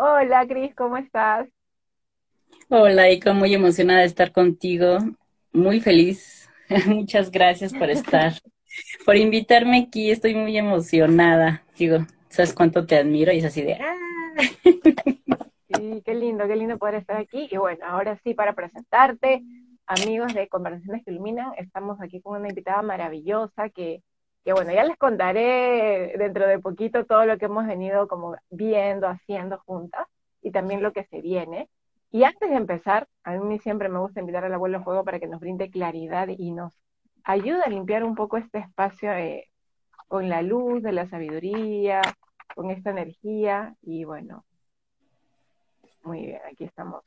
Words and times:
Hola, 0.00 0.46
Cris, 0.46 0.72
¿cómo 0.76 0.96
estás? 0.96 1.48
Hola, 2.68 3.10
Ico, 3.10 3.34
muy 3.34 3.52
emocionada 3.52 4.02
de 4.02 4.06
estar 4.06 4.30
contigo. 4.30 4.98
Muy 5.52 5.80
feliz. 5.80 6.48
Muchas 6.86 7.32
gracias 7.32 7.74
por 7.74 7.90
estar, 7.90 8.34
por 9.04 9.16
invitarme 9.16 9.86
aquí. 9.88 10.12
Estoy 10.12 10.36
muy 10.36 10.56
emocionada. 10.56 11.64
Digo, 11.76 12.06
¿sabes 12.28 12.54
cuánto 12.54 12.86
te 12.86 12.96
admiro? 12.96 13.32
Y 13.32 13.38
es 13.38 13.46
así 13.46 13.62
de, 13.62 13.74
¡ah! 13.74 13.96
Sí, 15.74 16.00
qué 16.04 16.14
lindo, 16.14 16.46
qué 16.46 16.54
lindo 16.54 16.78
poder 16.78 16.94
estar 16.94 17.16
aquí. 17.16 17.48
Y 17.50 17.56
bueno, 17.56 17.84
ahora 17.84 18.20
sí, 18.22 18.34
para 18.34 18.52
presentarte, 18.52 19.42
amigos 19.84 20.32
de 20.32 20.46
Conversaciones 20.46 21.04
que 21.04 21.10
Iluminan, 21.10 21.54
estamos 21.56 22.00
aquí 22.00 22.20
con 22.20 22.38
una 22.38 22.50
invitada 22.50 22.82
maravillosa 22.82 23.68
que, 23.70 24.04
que, 24.48 24.54
bueno, 24.54 24.72
ya 24.72 24.82
les 24.82 24.96
contaré 24.96 26.14
dentro 26.16 26.46
de 26.46 26.58
poquito 26.58 27.04
todo 27.04 27.26
lo 27.26 27.36
que 27.36 27.44
hemos 27.44 27.66
venido 27.66 28.08
como 28.08 28.34
viendo, 28.48 29.06
haciendo 29.06 29.58
juntas 29.58 30.06
y 30.40 30.52
también 30.52 30.82
lo 30.82 30.94
que 30.94 31.04
se 31.04 31.20
viene. 31.20 31.68
Y 32.10 32.24
antes 32.24 32.48
de 32.48 32.56
empezar, 32.56 33.06
a 33.24 33.32
mí 33.32 33.58
siempre 33.58 33.90
me 33.90 33.98
gusta 33.98 34.20
invitar 34.20 34.46
al 34.46 34.54
abuelo 34.54 34.82
juego 34.82 35.04
para 35.04 35.20
que 35.20 35.26
nos 35.26 35.40
brinde 35.40 35.70
claridad 35.70 36.28
y 36.28 36.50
nos 36.52 36.72
ayude 37.24 37.60
a 37.62 37.68
limpiar 37.68 38.04
un 38.04 38.14
poco 38.14 38.38
este 38.38 38.56
espacio 38.60 39.12
eh, 39.12 39.50
con 40.06 40.30
la 40.30 40.40
luz 40.40 40.82
de 40.82 40.92
la 40.92 41.06
sabiduría, 41.06 42.00
con 42.54 42.70
esta 42.70 42.88
energía. 42.88 43.76
Y 43.82 44.04
bueno, 44.04 44.46
muy 46.04 46.24
bien, 46.24 46.40
aquí 46.50 46.64
estamos 46.64 47.04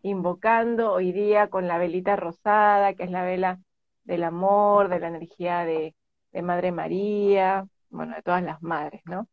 invocando 0.00 0.94
hoy 0.94 1.12
día 1.12 1.50
con 1.50 1.68
la 1.68 1.76
velita 1.76 2.16
rosada, 2.16 2.94
que 2.94 3.02
es 3.02 3.10
la 3.10 3.22
vela 3.22 3.60
del 4.04 4.24
amor, 4.24 4.88
de 4.88 5.00
la 5.00 5.08
energía 5.08 5.66
de, 5.66 5.94
de 6.34 6.42
Madre 6.42 6.72
María, 6.72 7.66
bueno, 7.90 8.14
de 8.16 8.22
todas 8.22 8.42
las 8.42 8.60
madres, 8.62 9.02
¿no? 9.06 9.28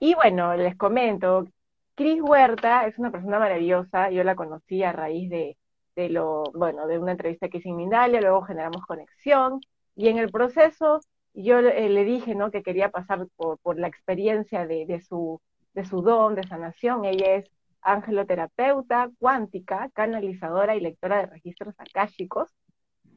Y 0.00 0.14
bueno, 0.14 0.54
les 0.56 0.76
comento, 0.76 1.46
Cris 1.94 2.20
Huerta 2.20 2.86
es 2.86 2.98
una 2.98 3.10
persona 3.10 3.38
maravillosa, 3.38 4.10
yo 4.10 4.24
la 4.24 4.34
conocí 4.34 4.82
a 4.82 4.92
raíz 4.92 5.30
de, 5.30 5.56
de, 5.96 6.10
lo, 6.10 6.42
bueno, 6.52 6.86
de 6.88 6.98
una 6.98 7.12
entrevista 7.12 7.48
que 7.48 7.58
hice 7.58 7.68
en 7.70 7.76
Mindalia, 7.76 8.20
luego 8.20 8.42
generamos 8.42 8.84
conexión, 8.86 9.60
y 9.94 10.08
en 10.08 10.18
el 10.18 10.30
proceso 10.30 11.00
yo 11.32 11.60
eh, 11.60 11.88
le 11.88 12.04
dije, 12.04 12.34
¿no? 12.34 12.50
Que 12.50 12.62
quería 12.62 12.90
pasar 12.90 13.26
por, 13.36 13.58
por 13.60 13.78
la 13.78 13.86
experiencia 13.86 14.66
de, 14.66 14.86
de, 14.86 15.00
su, 15.00 15.40
de 15.74 15.84
su 15.84 16.02
don, 16.02 16.34
de 16.34 16.42
sanación, 16.42 17.04
ella 17.04 17.36
es 17.36 17.50
angeloterapeuta 17.82 19.10
cuántica, 19.18 19.90
canalizadora 19.94 20.74
y 20.74 20.80
lectora 20.80 21.18
de 21.18 21.26
registros 21.26 21.74
akáshicos, 21.78 22.50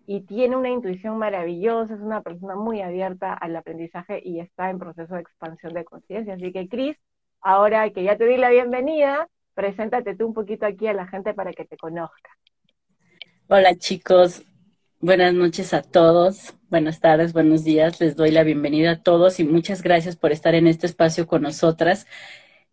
y 0.08 0.22
tiene 0.22 0.56
una 0.56 0.70
intuición 0.70 1.20
maravillosa, 1.20 1.94
es 1.94 2.02
una 2.02 2.24
persona 2.24 2.56
muy 2.56 2.82
abierta 2.82 3.34
al 3.34 3.56
aprendizaje 3.56 4.20
y 4.26 4.40
está 4.40 4.72
en 4.72 4.80
proceso 4.80 5.14
de 5.14 5.22
expansión 5.22 5.74
de 5.76 5.86
conciencia. 5.86 6.34
Así 6.34 6.52
que, 6.52 6.68
Cris, 6.68 6.98
Ahora 7.42 7.90
que 7.92 8.04
ya 8.04 8.18
te 8.18 8.26
di 8.26 8.38
la 8.38 8.50
bienvenida, 8.50 9.28
preséntate 9.54 10.16
tú 10.16 10.28
un 10.28 10.34
poquito 10.34 10.66
aquí 10.66 10.88
a 10.88 10.94
la 10.94 11.08
gente 11.08 11.34
para 11.34 11.54
que 11.54 11.66
te 11.66 11.78
conozca. 11.78 12.30
Hola 13.48 13.76
chicos, 13.78 14.44
buenas 15.00 15.34
noches 15.34 15.74
a 15.74 15.82
todos, 15.82 16.56
buenas 16.70 17.00
tardes, 17.00 17.32
buenos 17.32 17.64
días, 17.64 18.02
les 18.02 18.16
doy 18.16 18.32
la 18.32 18.44
bienvenida 18.44 18.92
a 18.92 19.02
todos 19.02 19.40
y 19.40 19.46
muchas 19.46 19.82
gracias 19.82 20.18
por 20.18 20.32
estar 20.32 20.56
en 20.56 20.68
este 20.68 20.88
espacio 20.88 21.28
con 21.28 21.44
nosotras. 21.44 22.06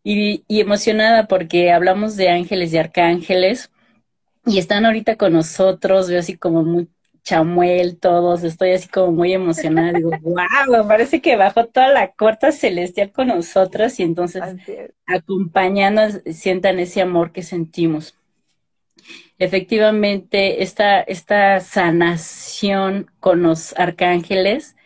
Y, 0.03 0.45
y 0.49 0.61
emocionada 0.61 1.29
porque 1.29 1.71
hablamos 1.71 2.17
de 2.17 2.29
ángeles 2.31 2.73
y 2.73 2.79
arcángeles 2.79 3.71
y 4.45 4.59
están 4.59 4.85
ahorita 4.85 5.17
con 5.17 5.33
nosotros, 5.33 6.11
veo 6.11 6.19
así 6.19 6.37
como 6.37 6.65
muy, 6.65 6.89
Chamuel, 7.25 7.99
todos, 7.99 8.45
estoy 8.45 8.73
así 8.73 8.87
como 8.89 9.11
muy 9.11 9.33
emocionada, 9.33 9.93
digo, 9.93 10.11
wow, 10.21 10.87
parece 10.87 11.23
que 11.23 11.37
bajó 11.37 11.67
toda 11.67 11.89
la 11.89 12.13
corta 12.13 12.53
celestial 12.53 13.13
con 13.13 13.29
nosotros 13.29 13.99
y 13.99 14.03
entonces 14.03 14.43
acompañándonos 15.07 16.21
sientan 16.33 16.79
ese 16.79 17.01
amor 17.01 17.33
que 17.33 17.43
sentimos. 17.43 18.15
Efectivamente, 19.39 20.63
esta, 20.63 21.01
esta 21.01 21.61
sanación 21.61 23.11
con 23.21 23.43
los 23.43 23.75
arcángeles 23.79 24.77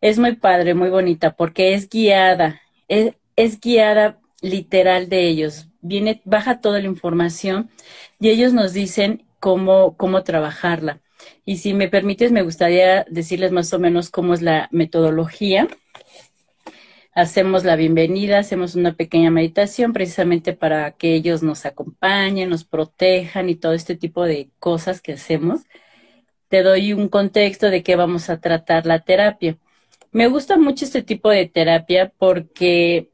es 0.00 0.18
muy 0.18 0.36
padre, 0.36 0.74
muy 0.74 0.90
bonita, 0.90 1.36
porque 1.36 1.74
es 1.74 1.88
guiada, 1.88 2.60
es, 2.88 3.14
es 3.36 3.60
guiada 3.60 4.18
literal 4.42 5.08
de 5.08 5.28
ellos. 5.28 5.68
Viene, 5.80 6.20
baja 6.24 6.60
toda 6.60 6.80
la 6.80 6.86
información 6.86 7.70
y 8.18 8.30
ellos 8.30 8.52
nos 8.52 8.72
dicen 8.72 9.24
cómo, 9.40 9.96
cómo 9.96 10.24
trabajarla. 10.24 11.00
Y 11.48 11.58
si 11.58 11.74
me 11.74 11.88
permites, 11.88 12.32
me 12.32 12.42
gustaría 12.42 13.06
decirles 13.08 13.52
más 13.52 13.72
o 13.72 13.78
menos 13.78 14.10
cómo 14.10 14.34
es 14.34 14.42
la 14.42 14.68
metodología. 14.72 15.68
Hacemos 17.12 17.64
la 17.64 17.76
bienvenida, 17.76 18.40
hacemos 18.40 18.74
una 18.74 18.94
pequeña 18.94 19.30
meditación 19.30 19.92
precisamente 19.92 20.54
para 20.54 20.90
que 20.90 21.14
ellos 21.14 21.44
nos 21.44 21.64
acompañen, 21.64 22.50
nos 22.50 22.64
protejan 22.64 23.48
y 23.48 23.54
todo 23.54 23.74
este 23.74 23.94
tipo 23.94 24.24
de 24.24 24.50
cosas 24.58 25.00
que 25.00 25.12
hacemos. 25.12 25.60
Te 26.48 26.64
doy 26.64 26.92
un 26.92 27.08
contexto 27.08 27.70
de 27.70 27.84
qué 27.84 27.94
vamos 27.94 28.28
a 28.28 28.40
tratar 28.40 28.84
la 28.84 28.98
terapia. 29.04 29.56
Me 30.10 30.26
gusta 30.26 30.58
mucho 30.58 30.84
este 30.84 31.02
tipo 31.02 31.30
de 31.30 31.46
terapia 31.46 32.12
porque 32.18 33.12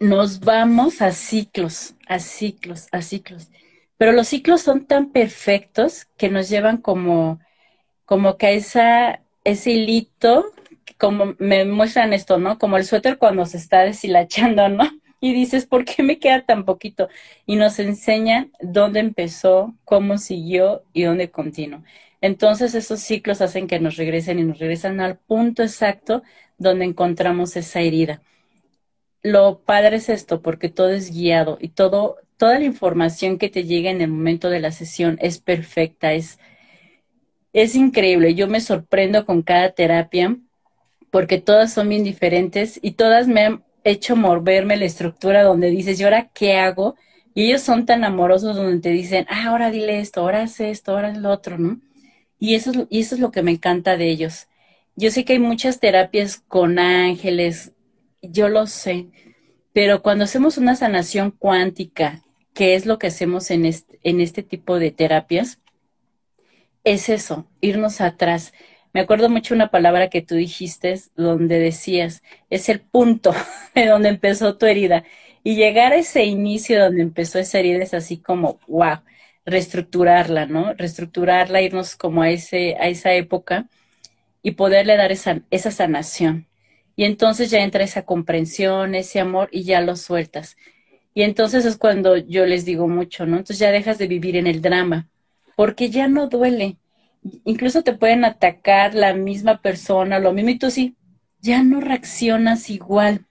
nos 0.00 0.40
vamos 0.40 1.00
a 1.02 1.12
ciclos, 1.12 1.94
a 2.08 2.18
ciclos, 2.18 2.88
a 2.90 3.00
ciclos. 3.00 3.48
Pero 3.96 4.12
los 4.12 4.28
ciclos 4.28 4.62
son 4.62 4.86
tan 4.86 5.10
perfectos 5.12 6.06
que 6.16 6.28
nos 6.28 6.48
llevan 6.48 6.78
como, 6.78 7.40
como 8.04 8.36
que 8.36 8.46
a 8.46 8.50
esa, 8.52 9.22
ese 9.44 9.72
hilito, 9.72 10.46
como 10.98 11.34
me 11.38 11.64
muestran 11.64 12.12
esto, 12.12 12.38
¿no? 12.38 12.58
Como 12.58 12.76
el 12.76 12.84
suéter 12.84 13.18
cuando 13.18 13.46
se 13.46 13.58
está 13.58 13.82
deshilachando, 13.82 14.68
¿no? 14.68 14.84
Y 15.20 15.32
dices, 15.32 15.64
¿por 15.66 15.86
qué 15.86 16.02
me 16.02 16.18
queda 16.18 16.44
tan 16.44 16.66
poquito? 16.66 17.08
Y 17.46 17.56
nos 17.56 17.78
enseñan 17.78 18.52
dónde 18.60 19.00
empezó, 19.00 19.74
cómo 19.84 20.18
siguió 20.18 20.84
y 20.92 21.04
dónde 21.04 21.30
continuó. 21.30 21.82
Entonces 22.20 22.74
esos 22.74 23.00
ciclos 23.00 23.40
hacen 23.40 23.66
que 23.66 23.80
nos 23.80 23.96
regresen 23.96 24.38
y 24.38 24.44
nos 24.44 24.58
regresan 24.58 25.00
al 25.00 25.18
punto 25.18 25.62
exacto 25.62 26.22
donde 26.58 26.84
encontramos 26.84 27.56
esa 27.56 27.80
herida. 27.80 28.22
Lo 29.24 29.58
padre 29.58 29.96
es 29.96 30.08
esto, 30.08 30.40
porque 30.40 30.68
todo 30.68 30.90
es 30.90 31.10
guiado 31.10 31.58
y 31.60 31.70
todo 31.70 32.18
toda 32.36 32.58
la 32.58 32.64
información 32.64 33.38
que 33.38 33.48
te 33.48 33.64
llega 33.64 33.90
en 33.90 34.00
el 34.00 34.10
momento 34.10 34.50
de 34.50 34.60
la 34.60 34.72
sesión 34.72 35.18
es 35.20 35.38
perfecta, 35.38 36.12
es, 36.12 36.38
es 37.52 37.74
increíble. 37.74 38.34
Yo 38.34 38.48
me 38.48 38.60
sorprendo 38.60 39.24
con 39.26 39.42
cada 39.42 39.70
terapia 39.70 40.36
porque 41.10 41.40
todas 41.40 41.74
son 41.74 41.90
bien 41.90 42.04
diferentes 42.04 42.80
y 42.82 42.92
todas 42.92 43.28
me 43.28 43.42
han 43.42 43.64
hecho 43.84 44.16
moverme 44.16 44.78
la 44.78 44.86
estructura 44.86 45.44
donde 45.44 45.70
dices, 45.70 46.00
¿y 46.00 46.04
ahora 46.04 46.30
qué 46.34 46.56
hago? 46.58 46.96
Y 47.34 47.46
ellos 47.46 47.62
son 47.62 47.86
tan 47.86 48.04
amorosos 48.04 48.56
donde 48.56 48.80
te 48.80 48.90
dicen, 48.90 49.26
ah, 49.30 49.48
ahora 49.48 49.70
dile 49.72 50.00
esto, 50.00 50.22
ahora 50.22 50.42
haz 50.44 50.60
esto, 50.60 50.92
ahora 50.92 51.10
es 51.12 51.18
lo 51.18 51.30
otro, 51.30 51.58
¿no? 51.58 51.80
Y 52.40 52.56
eso, 52.56 52.72
y 52.90 53.00
eso 53.00 53.16
es 53.16 53.22
lo 53.22 53.32
que 53.32 53.42
me 53.42 53.52
encanta 53.52 53.98
de 53.98 54.10
ellos. 54.10 54.48
Yo 54.96 55.12
sé 55.12 55.24
que 55.26 55.34
hay 55.34 55.40
muchas 55.40 55.80
terapias 55.80 56.38
con 56.48 56.78
ángeles, 56.80 57.73
yo 58.30 58.48
lo 58.48 58.66
sé, 58.66 59.08
pero 59.72 60.02
cuando 60.02 60.24
hacemos 60.24 60.58
una 60.58 60.76
sanación 60.76 61.30
cuántica 61.30 62.22
que 62.54 62.74
es 62.74 62.86
lo 62.86 62.98
que 62.98 63.08
hacemos 63.08 63.50
en 63.50 63.66
este, 63.66 63.98
en 64.04 64.20
este 64.20 64.42
tipo 64.42 64.78
de 64.78 64.92
terapias, 64.92 65.60
es 66.84 67.08
eso, 67.08 67.48
irnos 67.60 68.00
atrás. 68.00 68.52
Me 68.92 69.00
acuerdo 69.00 69.28
mucho 69.28 69.54
una 69.54 69.70
palabra 69.70 70.08
que 70.08 70.22
tú 70.22 70.36
dijiste 70.36 70.94
donde 71.16 71.58
decías, 71.58 72.22
es 72.50 72.68
el 72.68 72.80
punto 72.80 73.34
de 73.74 73.86
donde 73.86 74.08
empezó 74.10 74.56
tu 74.56 74.66
herida. 74.66 75.04
Y 75.42 75.56
llegar 75.56 75.92
a 75.92 75.96
ese 75.96 76.24
inicio 76.24 76.82
donde 76.82 77.02
empezó 77.02 77.38
esa 77.38 77.58
herida 77.58 77.82
es 77.82 77.94
así 77.94 78.18
como, 78.18 78.60
wow, 78.68 79.00
reestructurarla, 79.44 80.46
¿no? 80.46 80.72
Reestructurarla, 80.74 81.60
irnos 81.62 81.96
como 81.96 82.22
a, 82.22 82.30
ese, 82.30 82.76
a 82.76 82.88
esa 82.88 83.12
época 83.14 83.68
y 84.42 84.52
poderle 84.52 84.96
dar 84.96 85.12
esa, 85.12 85.42
esa 85.50 85.70
sanación. 85.70 86.46
Y 86.96 87.04
entonces 87.04 87.50
ya 87.50 87.60
entra 87.60 87.84
esa 87.84 88.02
comprensión, 88.04 88.94
ese 88.94 89.20
amor 89.20 89.48
y 89.52 89.64
ya 89.64 89.80
lo 89.80 89.96
sueltas. 89.96 90.56
Y 91.14 91.22
entonces 91.22 91.64
es 91.64 91.76
cuando 91.76 92.16
yo 92.16 92.44
les 92.44 92.64
digo 92.64 92.88
mucho, 92.88 93.24
¿no? 93.26 93.36
Entonces 93.36 93.58
ya 93.58 93.70
dejas 93.70 93.98
de 93.98 94.08
vivir 94.08 94.36
en 94.36 94.46
el 94.46 94.60
drama, 94.60 95.08
porque 95.56 95.90
ya 95.90 96.08
no 96.08 96.28
duele. 96.28 96.76
Incluso 97.44 97.82
te 97.82 97.94
pueden 97.94 98.24
atacar 98.24 98.94
la 98.94 99.14
misma 99.14 99.62
persona, 99.62 100.18
lo 100.18 100.32
mismo, 100.32 100.50
y 100.50 100.58
tú 100.58 100.70
sí, 100.70 100.96
ya 101.40 101.62
no 101.62 101.80
reaccionas 101.80 102.68
igual. 102.70 103.26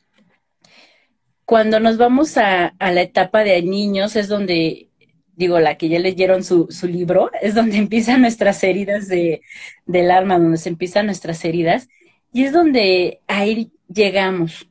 Cuando 1.46 1.80
nos 1.80 1.98
vamos 1.98 2.38
a, 2.38 2.68
a 2.80 2.92
la 2.92 3.02
etapa 3.02 3.44
de 3.44 3.62
niños 3.62 4.16
es 4.16 4.30
donde, 4.30 4.90
digo, 5.36 5.60
la 5.60 5.78
que 5.78 5.90
ya 5.90 6.00
leyeron 6.00 6.44
su, 6.44 6.68
su 6.70 6.88
libro, 6.88 7.32
es 7.42 7.54
donde 7.54 7.78
empiezan 7.80 8.22
nuestras 8.22 8.64
heridas 8.64 9.10
de, 9.10 9.42
del 9.86 10.10
alma, 10.10 10.40
donde 10.40 10.58
se 10.58 10.70
empiezan 10.70 11.06
nuestras 11.06 11.44
heridas, 11.44 11.90
y 12.34 12.44
es 12.46 12.52
donde 12.52 13.22
ahí 13.28 13.72
llegamos 13.88 14.68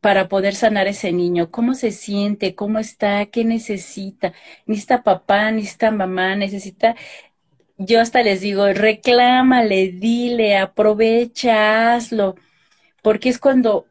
para 0.00 0.28
poder 0.28 0.54
sanar 0.54 0.86
ese 0.86 1.12
niño? 1.12 1.50
¿Cómo 1.50 1.74
se 1.74 1.90
siente? 1.90 2.54
¿Cómo 2.54 2.78
está? 2.78 3.26
¿Qué 3.26 3.44
necesita? 3.44 4.32
¿Necesita 4.66 5.02
papá? 5.02 5.50
¿Necesita 5.50 5.90
mamá? 5.90 6.36
¿Necesita...? 6.36 6.96
Yo 7.78 8.00
hasta 8.00 8.22
les 8.22 8.40
digo, 8.42 8.66
reclámale, 8.72 9.90
dile, 9.92 10.56
aprovecha, 10.56 11.94
hazlo, 11.94 12.36
porque 13.02 13.28
es 13.28 13.38
cuando 13.40 13.86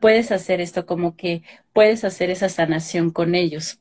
puedes 0.00 0.32
hacer 0.32 0.60
esto, 0.60 0.84
como 0.84 1.16
que 1.16 1.42
puedes 1.72 2.04
hacer 2.04 2.28
esa 2.30 2.48
sanación 2.50 3.10
con 3.10 3.34
ellos. 3.34 3.78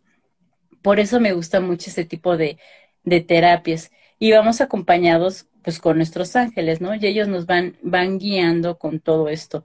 Por 0.82 1.00
eso 1.00 1.20
me 1.20 1.34
gusta 1.34 1.60
mucho 1.60 1.90
este 1.90 2.06
tipo 2.06 2.38
de, 2.38 2.58
de 3.04 3.22
terapias. 3.22 3.92
Y 4.20 4.32
vamos 4.32 4.62
acompañados 4.62 5.48
pues 5.64 5.80
con 5.80 5.98
nuestros 5.98 6.36
ángeles, 6.36 6.82
¿no? 6.82 6.96
Y 6.96 7.06
ellos 7.06 7.28
nos 7.28 7.46
van, 7.46 7.78
van 7.82 8.20
guiando 8.20 8.78
con 8.78 9.00
todo 9.00 9.30
esto. 9.30 9.64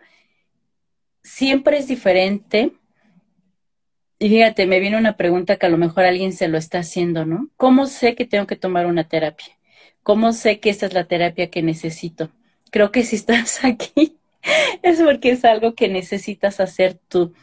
Siempre 1.22 1.78
es 1.78 1.88
diferente. 1.88 2.72
Y 4.19 4.28
fíjate, 4.28 4.66
me 4.66 4.81
viene 4.81 4.96
una 4.96 5.16
pregunta 5.16 5.56
que 5.56 5.66
a 5.66 5.70
lo 5.70 5.78
mejor 5.78 6.04
alguien 6.04 6.32
se 6.32 6.48
lo 6.48 6.58
está 6.58 6.78
haciendo, 6.78 7.26
¿no? 7.26 7.50
¿Cómo 7.56 7.87
sé 7.87 8.14
que 8.14 8.26
tengo 8.26 8.46
que 8.46 8.56
tomar 8.56 8.87
una 8.87 9.08
terapia? 9.08 9.58
¿Cómo 10.02 10.32
sé 10.32 10.60
que 10.60 10.70
esta 10.70 10.87
es 10.87 10.94
la 10.94 11.04
terapia 11.04 11.50
que 11.50 11.62
necesito? 11.62 12.31
Creo 12.70 12.93
que 12.93 13.02
si 13.02 13.16
estás 13.16 13.60
aquí 13.64 14.16
es 14.82 15.02
porque 15.02 15.31
es 15.31 15.44
algo 15.44 15.75
que 15.75 15.88
necesitas 15.88 16.60
hacer 16.60 16.94
tú. 17.08 17.34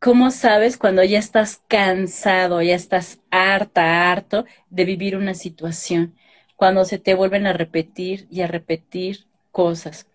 ¿Cómo 0.00 0.30
sabes 0.30 0.76
cuando 0.76 1.02
ya 1.02 1.18
estás 1.18 1.62
cansado, 1.68 2.62
ya 2.62 2.76
estás 2.76 3.18
harta, 3.30 4.10
harto 4.10 4.44
de 4.70 4.84
vivir 4.84 5.16
una 5.16 5.34
situación? 5.34 6.14
Cuando 6.58 6.84
se 6.84 6.98
te 6.98 7.14
vuelven 7.14 7.46
a 7.46 7.52
repetir 7.52 8.26
y 8.32 8.40
a 8.40 8.48
repetir 8.48 9.26
cosas. 9.52 10.08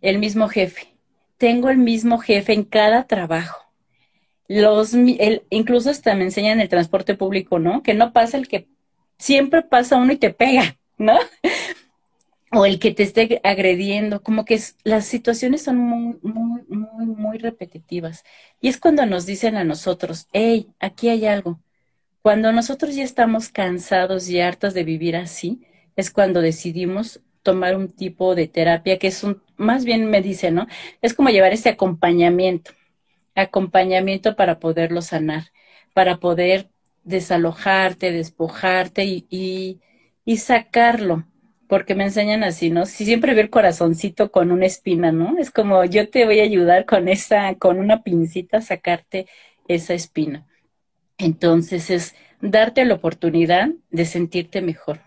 El 0.00 0.20
mismo 0.20 0.48
jefe. 0.48 0.94
Tengo 1.36 1.68
el 1.68 1.78
mismo 1.78 2.18
jefe 2.18 2.52
en 2.52 2.62
cada 2.62 3.08
trabajo. 3.08 3.64
Los, 4.46 4.94
incluso 5.50 5.90
hasta 5.90 6.14
me 6.14 6.22
enseñan 6.22 6.60
el 6.60 6.68
transporte 6.68 7.16
público, 7.16 7.58
¿no? 7.58 7.82
Que 7.82 7.94
no 7.94 8.12
pasa 8.12 8.36
el 8.36 8.46
que 8.46 8.68
siempre 9.18 9.62
pasa 9.62 9.96
uno 9.96 10.12
y 10.12 10.16
te 10.16 10.30
pega, 10.30 10.76
¿no? 10.96 11.18
o 12.52 12.66
el 12.66 12.78
que 12.78 12.92
te 12.92 13.02
esté 13.02 13.40
agrediendo, 13.42 14.22
como 14.22 14.44
que 14.44 14.60
las 14.84 15.06
situaciones 15.06 15.64
son 15.64 15.76
muy, 15.76 16.20
muy, 16.22 16.62
muy, 16.68 17.06
muy 17.06 17.38
repetitivas. 17.38 18.22
Y 18.60 18.68
es 18.68 18.78
cuando 18.78 19.04
nos 19.06 19.26
dicen 19.26 19.56
a 19.56 19.64
nosotros, 19.64 20.28
hey, 20.32 20.68
aquí 20.78 21.08
hay 21.08 21.26
algo. 21.26 21.58
Cuando 22.22 22.52
nosotros 22.52 22.94
ya 22.94 23.02
estamos 23.02 23.48
cansados 23.48 24.28
y 24.28 24.38
hartos 24.38 24.72
de 24.72 24.84
vivir 24.84 25.16
así, 25.16 25.66
es 25.96 26.10
cuando 26.10 26.40
decidimos 26.40 27.20
tomar 27.42 27.76
un 27.76 27.88
tipo 27.88 28.34
de 28.34 28.48
terapia 28.48 28.98
que 28.98 29.08
es 29.08 29.24
un, 29.24 29.42
más 29.56 29.84
bien 29.84 30.10
me 30.10 30.22
dice, 30.22 30.50
¿no? 30.50 30.66
Es 31.02 31.14
como 31.14 31.30
llevar 31.30 31.52
ese 31.52 31.70
acompañamiento, 31.70 32.72
acompañamiento 33.34 34.36
para 34.36 34.58
poderlo 34.58 35.02
sanar, 35.02 35.44
para 35.94 36.18
poder 36.18 36.68
desalojarte, 37.04 38.12
despojarte 38.12 39.04
y, 39.04 39.80
y 40.24 40.36
sacarlo 40.36 41.26
porque 41.68 41.94
me 41.94 42.04
enseñan 42.04 42.42
así, 42.42 42.68
¿no? 42.68 42.84
Si 42.84 43.04
siempre 43.04 43.32
veo 43.32 43.44
el 43.44 43.50
corazoncito 43.50 44.32
con 44.32 44.50
una 44.50 44.66
espina, 44.66 45.12
¿no? 45.12 45.38
Es 45.38 45.52
como 45.52 45.84
yo 45.84 46.10
te 46.10 46.24
voy 46.24 46.40
a 46.40 46.42
ayudar 46.42 46.84
con 46.84 47.06
esa, 47.08 47.54
con 47.54 47.78
una 47.78 48.02
pincita 48.02 48.58
a 48.58 48.60
sacarte 48.62 49.26
esa 49.68 49.94
espina. 49.94 50.46
Entonces 51.16 51.90
es 51.90 52.14
darte 52.40 52.84
la 52.84 52.94
oportunidad 52.94 53.68
de 53.90 54.04
sentirte 54.04 54.62
mejor 54.62 55.00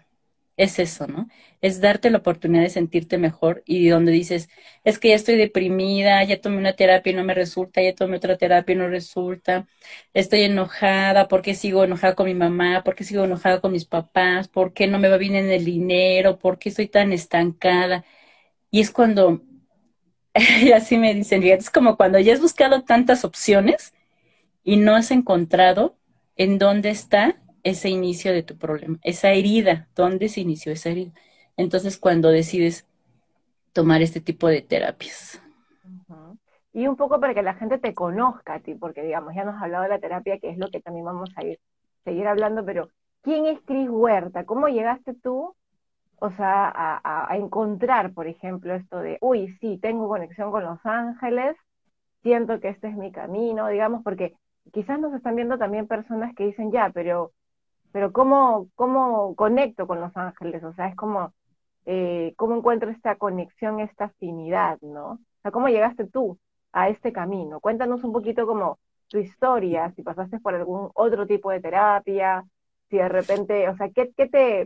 es 0.57 0.77
eso, 0.79 1.07
¿no? 1.07 1.27
Es 1.61 1.81
darte 1.81 2.09
la 2.11 2.19
oportunidad 2.19 2.63
de 2.63 2.69
sentirte 2.69 3.17
mejor 3.17 3.63
y 3.65 3.87
donde 3.89 4.11
dices, 4.11 4.49
es 4.83 4.99
que 4.99 5.09
ya 5.09 5.15
estoy 5.15 5.35
deprimida, 5.35 6.23
ya 6.23 6.39
tomé 6.41 6.57
una 6.57 6.73
terapia 6.75 7.11
y 7.11 7.15
no 7.15 7.23
me 7.23 7.33
resulta, 7.33 7.81
ya 7.81 7.95
tomé 7.95 8.17
otra 8.17 8.37
terapia 8.37 8.73
y 8.73 8.77
no 8.77 8.87
resulta, 8.87 9.67
estoy 10.13 10.43
enojada, 10.43 11.27
¿por 11.27 11.41
qué 11.41 11.55
sigo 11.55 11.83
enojada 11.83 12.15
con 12.15 12.27
mi 12.27 12.35
mamá? 12.35 12.83
¿Por 12.83 12.95
qué 12.95 13.03
sigo 13.03 13.23
enojada 13.25 13.61
con 13.61 13.71
mis 13.71 13.85
papás? 13.85 14.47
¿Por 14.47 14.73
qué 14.73 14.87
no 14.87 14.99
me 14.99 15.09
va 15.09 15.17
bien 15.17 15.35
en 15.35 15.49
el 15.51 15.65
dinero? 15.65 16.37
¿Por 16.39 16.59
qué 16.59 16.69
estoy 16.69 16.87
tan 16.87 17.11
estancada? 17.13 18.05
Y 18.71 18.81
es 18.81 18.91
cuando, 18.91 19.41
así 20.75 20.97
me 20.97 21.13
dicen, 21.13 21.43
es 21.43 21.69
como 21.69 21.97
cuando 21.97 22.19
ya 22.19 22.33
has 22.33 22.41
buscado 22.41 22.83
tantas 22.83 23.25
opciones 23.25 23.93
y 24.63 24.77
no 24.77 24.95
has 24.95 25.11
encontrado 25.11 25.97
en 26.37 26.59
dónde 26.59 26.89
está 26.89 27.42
ese 27.63 27.89
inicio 27.89 28.33
de 28.33 28.43
tu 28.43 28.57
problema, 28.57 28.99
esa 29.03 29.31
herida, 29.31 29.89
¿dónde 29.95 30.29
se 30.29 30.41
inició 30.41 30.71
esa 30.73 30.89
herida? 30.89 31.13
Entonces, 31.57 31.97
cuando 31.97 32.29
decides 32.29 32.85
tomar 33.73 34.01
este 34.01 34.21
tipo 34.21 34.47
de 34.47 34.61
terapias. 34.61 35.41
Y 36.73 36.87
un 36.87 36.95
poco 36.95 37.19
para 37.19 37.33
que 37.33 37.43
la 37.43 37.53
gente 37.55 37.77
te 37.77 37.93
conozca 37.93 38.55
a 38.55 38.59
ti, 38.59 38.73
porque 38.75 39.03
digamos, 39.03 39.35
ya 39.35 39.43
nos 39.45 39.55
has 39.55 39.63
hablado 39.63 39.83
de 39.83 39.89
la 39.89 39.99
terapia, 39.99 40.39
que 40.39 40.49
es 40.49 40.57
lo 40.57 40.69
que 40.69 40.81
también 40.81 41.05
vamos 41.05 41.29
a 41.35 41.43
ir, 41.45 41.59
seguir 42.03 42.27
hablando, 42.27 42.65
pero 42.65 42.89
¿quién 43.21 43.45
es 43.45 43.59
Cris 43.61 43.89
Huerta? 43.89 44.45
¿Cómo 44.45 44.67
llegaste 44.67 45.13
tú, 45.13 45.55
o 46.17 46.31
sea, 46.31 46.69
a, 46.69 47.31
a 47.31 47.37
encontrar, 47.37 48.13
por 48.13 48.27
ejemplo, 48.27 48.73
esto 48.75 48.99
de, 48.99 49.17
uy, 49.21 49.57
sí, 49.61 49.79
tengo 49.81 50.07
conexión 50.07 50.51
con 50.51 50.63
los 50.63 50.79
ángeles, 50.85 51.55
siento 52.23 52.59
que 52.59 52.69
este 52.69 52.87
es 52.89 52.95
mi 52.95 53.11
camino, 53.11 53.67
digamos, 53.69 54.03
porque 54.03 54.35
quizás 54.73 54.99
nos 54.99 55.13
están 55.13 55.35
viendo 55.35 55.57
también 55.57 55.87
personas 55.87 56.33
que 56.35 56.45
dicen, 56.45 56.71
ya, 56.71 56.91
pero 56.93 57.31
pero 57.93 58.11
¿cómo, 58.11 58.69
cómo 58.75 59.35
conecto 59.35 59.87
con 59.87 60.01
los 60.01 60.17
ángeles? 60.17 60.63
O 60.63 60.73
sea, 60.73 60.87
es 60.87 60.95
como, 60.95 61.31
eh, 61.85 62.33
¿cómo 62.37 62.55
encuentro 62.57 62.89
esta 62.89 63.15
conexión, 63.17 63.79
esta 63.79 64.05
afinidad, 64.05 64.79
¿no? 64.81 65.11
O 65.11 65.19
sea, 65.43 65.51
¿cómo 65.51 65.69
llegaste 65.69 66.07
tú 66.07 66.39
a 66.73 66.89
este 66.89 67.13
camino? 67.13 67.59
Cuéntanos 67.59 68.03
un 68.03 68.11
poquito 68.11 68.47
como 68.47 68.79
tu 69.09 69.19
historia, 69.19 69.93
si 69.95 70.01
pasaste 70.01 70.39
por 70.39 70.55
algún 70.55 70.89
otro 70.95 71.27
tipo 71.27 71.51
de 71.51 71.61
terapia, 71.61 72.43
si 72.89 72.97
de 72.97 73.09
repente, 73.09 73.69
o 73.69 73.77
sea, 73.77 73.89
¿qué, 73.89 74.11
qué 74.17 74.27
te... 74.27 74.61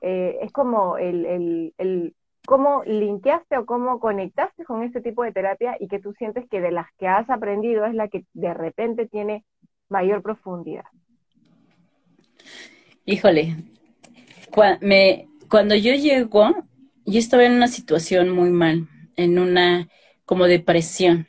Eh, 0.00 0.38
es 0.42 0.52
como 0.52 0.98
el, 0.98 1.24
el, 1.24 1.74
el 1.78 2.16
cómo 2.46 2.82
linkeaste 2.84 3.56
o 3.58 3.64
cómo 3.64 4.00
conectaste 4.00 4.64
con 4.64 4.82
este 4.82 5.00
tipo 5.00 5.22
de 5.22 5.32
terapia 5.32 5.76
y 5.78 5.86
que 5.86 6.00
tú 6.00 6.12
sientes 6.14 6.48
que 6.50 6.60
de 6.60 6.72
las 6.72 6.92
que 6.98 7.06
has 7.06 7.30
aprendido 7.30 7.84
es 7.86 7.94
la 7.94 8.08
que 8.08 8.24
de 8.34 8.52
repente 8.52 9.06
tiene 9.06 9.44
mayor 9.88 10.20
profundidad. 10.20 10.84
Híjole, 13.06 13.56
cuando 15.50 15.74
yo 15.74 15.92
llego, 15.92 16.54
yo 17.04 17.18
estaba 17.18 17.44
en 17.44 17.52
una 17.52 17.68
situación 17.68 18.30
muy 18.30 18.48
mal, 18.48 18.88
en 19.16 19.38
una 19.38 19.88
como 20.24 20.46
depresión, 20.46 21.28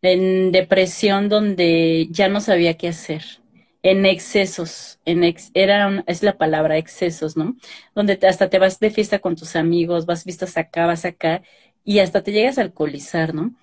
en 0.00 0.52
depresión 0.52 1.28
donde 1.28 2.08
ya 2.10 2.28
no 2.28 2.40
sabía 2.40 2.78
qué 2.78 2.88
hacer, 2.88 3.22
en 3.82 4.06
excesos, 4.06 4.98
en 5.04 5.22
era 5.52 6.02
es 6.06 6.22
la 6.22 6.38
palabra 6.38 6.78
excesos, 6.78 7.36
¿no? 7.36 7.56
Donde 7.94 8.18
hasta 8.26 8.48
te 8.48 8.58
vas 8.58 8.80
de 8.80 8.90
fiesta 8.90 9.18
con 9.18 9.36
tus 9.36 9.56
amigos, 9.56 10.06
vas 10.06 10.24
vistas 10.24 10.56
acá, 10.56 10.86
vas 10.86 11.04
acá, 11.04 11.42
y 11.84 11.98
hasta 11.98 12.22
te 12.22 12.32
llegas 12.32 12.56
a 12.56 12.62
alcoholizar, 12.62 13.34
¿no? 13.34 13.54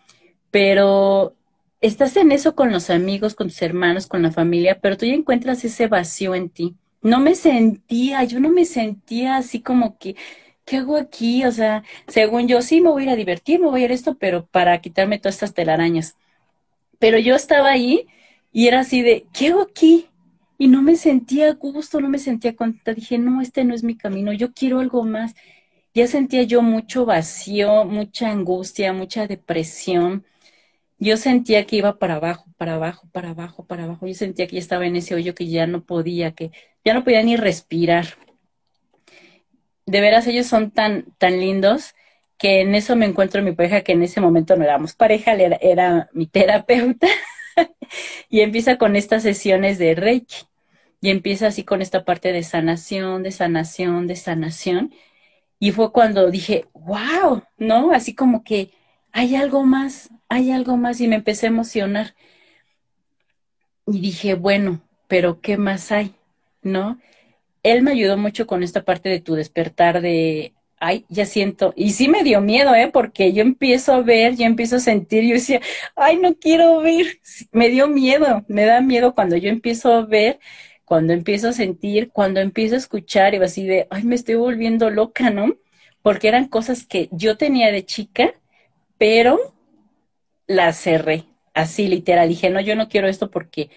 Pero 0.51 1.35
estás 1.81 2.15
en 2.15 2.31
eso 2.31 2.53
con 2.53 2.71
los 2.71 2.91
amigos, 2.91 3.33
con 3.33 3.47
tus 3.47 3.61
hermanos, 3.63 4.05
con 4.05 4.21
la 4.21 4.31
familia, 4.31 4.79
pero 4.79 4.97
tú 4.97 5.07
ya 5.07 5.15
encuentras 5.15 5.65
ese 5.65 5.87
vacío 5.87 6.35
en 6.35 6.49
ti 6.49 6.75
no 7.07 7.19
me 7.19 7.35
sentía, 7.35 8.23
yo 8.25 8.39
no 8.39 8.49
me 8.49 8.65
sentía 8.65 9.37
así 9.37 9.61
como 9.61 9.97
que, 9.97 10.15
¿qué 10.65 10.77
hago 10.77 10.97
aquí? 10.97 11.45
O 11.45 11.51
sea, 11.51 11.83
según 12.07 12.47
yo, 12.47 12.61
sí, 12.61 12.81
me 12.81 12.89
voy 12.89 13.03
a 13.03 13.05
ir 13.05 13.11
a 13.11 13.15
divertir, 13.15 13.59
me 13.59 13.67
voy 13.67 13.81
a 13.81 13.85
ir 13.85 13.91
a 13.91 13.93
esto, 13.95 14.15
pero 14.17 14.45
para 14.47 14.79
quitarme 14.81 15.19
todas 15.19 15.35
estas 15.35 15.53
telarañas. 15.53 16.15
Pero 16.99 17.19
yo 17.19 17.35
estaba 17.35 17.69
ahí 17.71 18.07
y 18.51 18.67
era 18.67 18.81
así 18.81 19.01
de, 19.01 19.25
¿qué 19.33 19.49
hago 19.49 19.61
aquí? 19.61 20.07
Y 20.57 20.67
no 20.69 20.81
me 20.81 20.95
sentía 20.95 21.49
a 21.49 21.53
gusto, 21.53 22.01
no 22.01 22.09
me 22.09 22.19
sentía 22.19 22.55
contenta. 22.55 22.93
Dije, 22.93 23.17
no, 23.19 23.41
este 23.41 23.63
no 23.65 23.75
es 23.75 23.83
mi 23.83 23.95
camino, 23.97 24.33
yo 24.33 24.53
quiero 24.53 24.79
algo 24.79 25.03
más. 25.03 25.35
Ya 25.93 26.07
sentía 26.07 26.43
yo 26.43 26.61
mucho 26.61 27.05
vacío, 27.05 27.85
mucha 27.85 28.29
angustia, 28.31 28.93
mucha 28.93 29.27
depresión 29.27 30.25
yo 30.99 31.17
sentía 31.17 31.65
que 31.65 31.77
iba 31.77 31.99
para 31.99 32.15
abajo, 32.15 32.45
para 32.57 32.75
abajo, 32.75 33.07
para 33.11 33.29
abajo, 33.29 33.65
para 33.65 33.83
abajo. 33.83 34.07
Yo 34.07 34.13
sentía 34.13 34.47
que 34.47 34.55
ya 34.55 34.59
estaba 34.59 34.85
en 34.87 34.95
ese 34.95 35.15
hoyo 35.15 35.35
que 35.35 35.47
ya 35.47 35.67
no 35.67 35.83
podía, 35.83 36.31
que 36.33 36.51
ya 36.83 36.93
no 36.93 37.03
podía 37.03 37.23
ni 37.23 37.35
respirar. 37.35 38.05
De 39.85 40.01
veras, 40.01 40.27
ellos 40.27 40.47
son 40.47 40.71
tan, 40.71 41.05
tan 41.17 41.39
lindos 41.39 41.93
que 42.37 42.61
en 42.61 42.75
eso 42.75 42.95
me 42.95 43.05
encuentro 43.05 43.41
mi 43.41 43.51
pareja, 43.53 43.81
que 43.81 43.93
en 43.93 44.03
ese 44.03 44.21
momento 44.21 44.55
no 44.55 44.63
éramos 44.63 44.93
pareja, 44.93 45.33
era, 45.33 45.57
era 45.61 46.09
mi 46.13 46.27
terapeuta, 46.27 47.07
y 48.29 48.41
empieza 48.41 48.77
con 48.77 48.95
estas 48.95 49.23
sesiones 49.23 49.77
de 49.79 49.95
Reiki, 49.95 50.45
y 51.01 51.09
empieza 51.09 51.47
así 51.47 51.63
con 51.63 51.81
esta 51.81 52.05
parte 52.05 52.31
de 52.31 52.43
sanación, 52.43 53.23
de 53.23 53.31
sanación, 53.31 54.07
de 54.07 54.15
sanación, 54.15 54.93
y 55.59 55.71
fue 55.71 55.91
cuando 55.91 56.29
dije, 56.29 56.65
wow, 56.73 57.43
¿no? 57.57 57.91
Así 57.91 58.13
como 58.13 58.43
que 58.43 58.71
hay 59.11 59.35
algo 59.35 59.63
más, 59.63 60.09
hay 60.29 60.51
algo 60.51 60.77
más 60.77 61.01
y 61.01 61.07
me 61.07 61.15
empecé 61.15 61.47
a 61.47 61.49
emocionar. 61.49 62.15
Y 63.85 63.99
dije, 64.01 64.33
bueno, 64.35 64.81
pero 65.07 65.41
¿qué 65.41 65.57
más 65.57 65.91
hay? 65.91 66.15
¿No? 66.61 66.99
Él 67.63 67.81
me 67.83 67.91
ayudó 67.91 68.17
mucho 68.17 68.47
con 68.47 68.63
esta 68.63 68.83
parte 68.83 69.09
de 69.09 69.21
tu 69.21 69.35
despertar 69.35 70.01
de, 70.01 70.53
ay, 70.79 71.05
ya 71.09 71.25
siento, 71.25 71.73
y 71.75 71.91
sí 71.91 72.07
me 72.07 72.23
dio 72.23 72.41
miedo, 72.41 72.75
¿eh? 72.75 72.89
Porque 72.91 73.33
yo 73.33 73.41
empiezo 73.41 73.93
a 73.93 74.01
ver, 74.01 74.35
yo 74.35 74.45
empiezo 74.45 74.77
a 74.77 74.79
sentir, 74.79 75.23
yo 75.23 75.33
decía, 75.35 75.61
ay, 75.95 76.17
no 76.17 76.35
quiero 76.35 76.81
ver, 76.81 77.19
me 77.51 77.69
dio 77.69 77.87
miedo, 77.87 78.45
me 78.47 78.65
da 78.65 78.81
miedo 78.81 79.13
cuando 79.15 79.37
yo 79.37 79.49
empiezo 79.49 79.93
a 79.93 80.05
ver, 80.05 80.39
cuando 80.85 81.13
empiezo 81.13 81.49
a 81.49 81.53
sentir, 81.53 82.11
cuando 82.11 82.39
empiezo 82.41 82.75
a 82.75 82.79
escuchar, 82.79 83.33
y 83.35 83.37
así 83.37 83.65
de, 83.65 83.87
ay, 83.89 84.03
me 84.03 84.15
estoy 84.15 84.35
volviendo 84.35 84.89
loca, 84.89 85.29
¿no? 85.29 85.55
Porque 86.01 86.27
eran 86.29 86.47
cosas 86.47 86.85
que 86.85 87.09
yo 87.11 87.37
tenía 87.37 87.71
de 87.71 87.85
chica 87.85 88.33
pero 88.97 89.39
la 90.47 90.73
cerré, 90.73 91.25
así 91.53 91.87
literal. 91.87 92.29
Dije, 92.29 92.49
no, 92.49 92.61
yo 92.61 92.75
no 92.75 92.89
quiero 92.89 93.07
esto 93.07 93.29
porque 93.29 93.69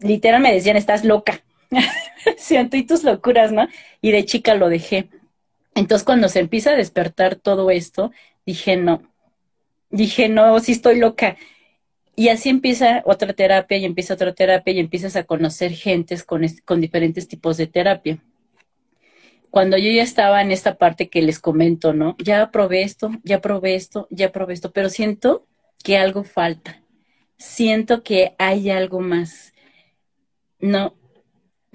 literal 0.00 0.42
me 0.42 0.52
decían, 0.52 0.76
estás 0.76 1.04
loca. 1.04 1.42
Siento 2.36 2.76
y 2.76 2.84
tus 2.84 3.04
locuras, 3.04 3.52
¿no? 3.52 3.68
Y 4.00 4.10
de 4.10 4.24
chica 4.24 4.54
lo 4.54 4.68
dejé. 4.68 5.08
Entonces, 5.74 6.04
cuando 6.04 6.28
se 6.28 6.40
empieza 6.40 6.70
a 6.70 6.76
despertar 6.76 7.36
todo 7.36 7.70
esto, 7.70 8.10
dije, 8.44 8.76
no, 8.76 9.02
dije, 9.90 10.28
no, 10.28 10.58
sí 10.60 10.72
estoy 10.72 10.98
loca. 10.98 11.36
Y 12.16 12.30
así 12.30 12.48
empieza 12.48 13.02
otra 13.04 13.34
terapia 13.34 13.76
y 13.76 13.84
empieza 13.84 14.14
otra 14.14 14.32
terapia 14.32 14.72
y 14.72 14.80
empiezas 14.80 15.16
a 15.16 15.24
conocer 15.24 15.72
gentes 15.72 16.24
con, 16.24 16.46
con 16.64 16.80
diferentes 16.80 17.28
tipos 17.28 17.58
de 17.58 17.66
terapia. 17.66 18.18
Cuando 19.50 19.76
yo 19.76 19.90
ya 19.90 20.02
estaba 20.02 20.40
en 20.40 20.50
esta 20.50 20.76
parte 20.76 21.08
que 21.08 21.20
les 21.20 21.38
comento, 21.38 21.92
¿no? 21.92 22.16
Ya 22.18 22.50
probé 22.50 22.82
esto, 22.82 23.10
ya 23.22 23.40
probé 23.40 23.74
esto, 23.74 24.08
ya 24.10 24.32
probé 24.32 24.54
esto, 24.54 24.72
pero 24.72 24.88
siento 24.88 25.46
que 25.82 25.98
algo 25.98 26.24
falta. 26.24 26.82
Siento 27.38 28.02
que 28.02 28.34
hay 28.38 28.70
algo 28.70 29.00
más. 29.00 29.52
No, 30.58 30.96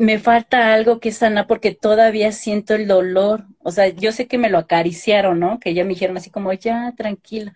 me 0.01 0.19
falta 0.19 0.73
algo 0.73 0.99
que 0.99 1.11
sana 1.11 1.47
porque 1.47 1.75
todavía 1.75 2.31
siento 2.31 2.73
el 2.75 2.87
dolor. 2.87 3.45
O 3.59 3.71
sea, 3.71 3.89
yo 3.89 4.11
sé 4.11 4.27
que 4.27 4.37
me 4.37 4.49
lo 4.49 4.57
acariciaron, 4.57 5.39
¿no? 5.39 5.59
Que 5.59 5.73
ya 5.73 5.83
me 5.83 5.91
dijeron 5.91 6.17
así 6.17 6.31
como, 6.31 6.51
ya, 6.53 6.93
tranquila. 6.97 7.53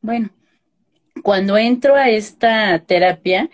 Bueno, 0.00 0.30
cuando 1.22 1.56
entro 1.56 1.94
a 1.96 2.10
esta 2.10 2.80
terapia, 2.80 3.48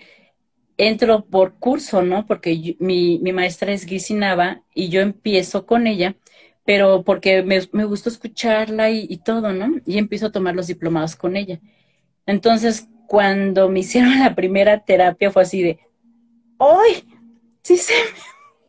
entro 0.78 1.26
por 1.26 1.54
curso, 1.58 2.02
¿no? 2.02 2.26
Porque 2.26 2.76
mi, 2.80 3.18
mi, 3.18 3.32
maestra 3.32 3.72
es 3.72 3.84
Gisinaba 3.84 4.62
y 4.74 4.88
yo 4.88 5.02
empiezo 5.02 5.66
con 5.66 5.86
ella, 5.86 6.16
pero 6.64 7.04
porque 7.04 7.42
me, 7.42 7.60
me 7.72 7.84
gustó 7.84 8.08
escucharla 8.08 8.90
y, 8.90 9.06
y, 9.08 9.18
todo, 9.18 9.52
¿no? 9.52 9.80
Y 9.86 9.98
empiezo 9.98 10.26
a 10.26 10.32
tomar 10.32 10.54
los 10.54 10.66
diplomados 10.68 11.16
con 11.16 11.36
ella. 11.36 11.60
Entonces, 12.30 12.88
cuando 13.06 13.68
me 13.68 13.80
hicieron 13.80 14.18
la 14.18 14.34
primera 14.34 14.84
terapia 14.84 15.30
fue 15.30 15.42
así 15.42 15.62
de, 15.62 15.78
¡ay! 16.58 17.04
Sí 17.62 17.76
se 17.76 17.94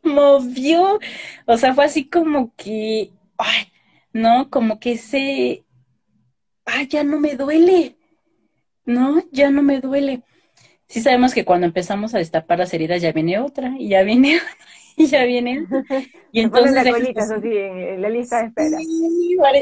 me 0.04 0.14
movió. 0.14 1.00
O 1.46 1.58
sea, 1.58 1.74
fue 1.74 1.86
así 1.86 2.06
como 2.10 2.54
que, 2.56 3.12
¡ay! 3.38 3.68
¿No? 4.14 4.50
Como 4.50 4.80
que 4.80 4.94
ese, 4.94 5.64
¡ay! 6.66 6.88
Ya 6.88 7.04
no 7.04 7.20
me 7.20 7.36
duele 7.36 7.96
no, 8.86 9.24
ya 9.32 9.50
no 9.50 9.64
me 9.64 9.80
duele. 9.80 10.22
Sí 10.88 11.02
sabemos 11.02 11.34
que 11.34 11.46
cuando 11.46 11.66
empezamos 11.66 12.14
a 12.14 12.18
destapar 12.18 12.60
las 12.60 12.74
heridas 12.74 13.02
ya 13.02 13.12
viene 13.12 13.40
otra, 13.40 13.74
y 13.78 13.90
ya 13.90 14.04
viene 14.04 14.38
otra, 14.38 14.58
y 14.98 15.06
ya 15.08 15.24
viene 15.24 15.66
Y 16.32 16.42
entonces... 16.42 16.74
La 16.74 16.82
en 16.82 18.02
la 18.02 18.10
lista 18.10 18.42
de 18.42 18.48
espera. 18.48 18.78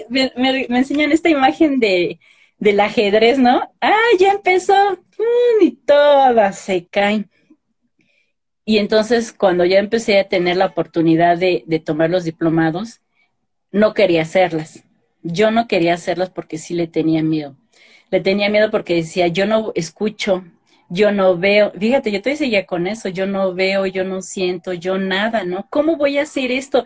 me, 0.09 0.65
enseñan 0.77 1.11
esta 1.11 1.29
imagen 1.29 1.79
de, 1.79 2.19
del 2.59 2.79
ajedrez, 2.79 3.39
¿no? 3.39 3.71
¡Ah, 3.81 4.09
ya 4.19 4.33
empezó! 4.33 4.73
Mm, 5.17 5.63
y 5.63 5.71
todas 5.71 6.59
se 6.59 6.85
caen. 6.87 7.29
Y 8.65 8.77
entonces, 8.77 9.33
cuando 9.33 9.65
ya 9.65 9.79
empecé 9.79 10.19
a 10.19 10.27
tener 10.27 10.57
la 10.57 10.67
oportunidad 10.67 11.37
de, 11.37 11.63
tomar 11.83 12.09
los 12.09 12.23
diplomados, 12.23 13.01
no 13.71 13.93
quería 13.93 14.21
hacerlas. 14.21 14.83
Yo 15.23 15.51
no 15.51 15.67
quería 15.67 15.95
hacerlas 15.95 16.29
porque 16.29 16.57
sí 16.57 16.73
le 16.75 16.87
tenía 16.87 17.23
miedo 17.23 17.55
le 18.11 18.21
tenía 18.21 18.49
miedo 18.49 18.71
porque 18.71 18.95
decía, 18.95 19.27
yo 19.27 19.45
no 19.45 19.71
escucho, 19.75 20.43
yo 20.89 21.11
no 21.11 21.37
veo, 21.37 21.71
fíjate, 21.77 22.11
yo 22.11 22.21
todavía 22.21 22.37
seguía 22.37 22.65
con 22.65 22.87
eso, 22.87 23.09
yo 23.09 23.27
no 23.27 23.53
veo, 23.53 23.85
yo 23.85 24.03
no 24.03 24.21
siento, 24.21 24.73
yo 24.73 24.97
nada, 24.97 25.43
¿no? 25.43 25.67
¿Cómo 25.69 25.95
voy 25.95 26.17
a 26.17 26.23
hacer 26.23 26.51
esto? 26.51 26.85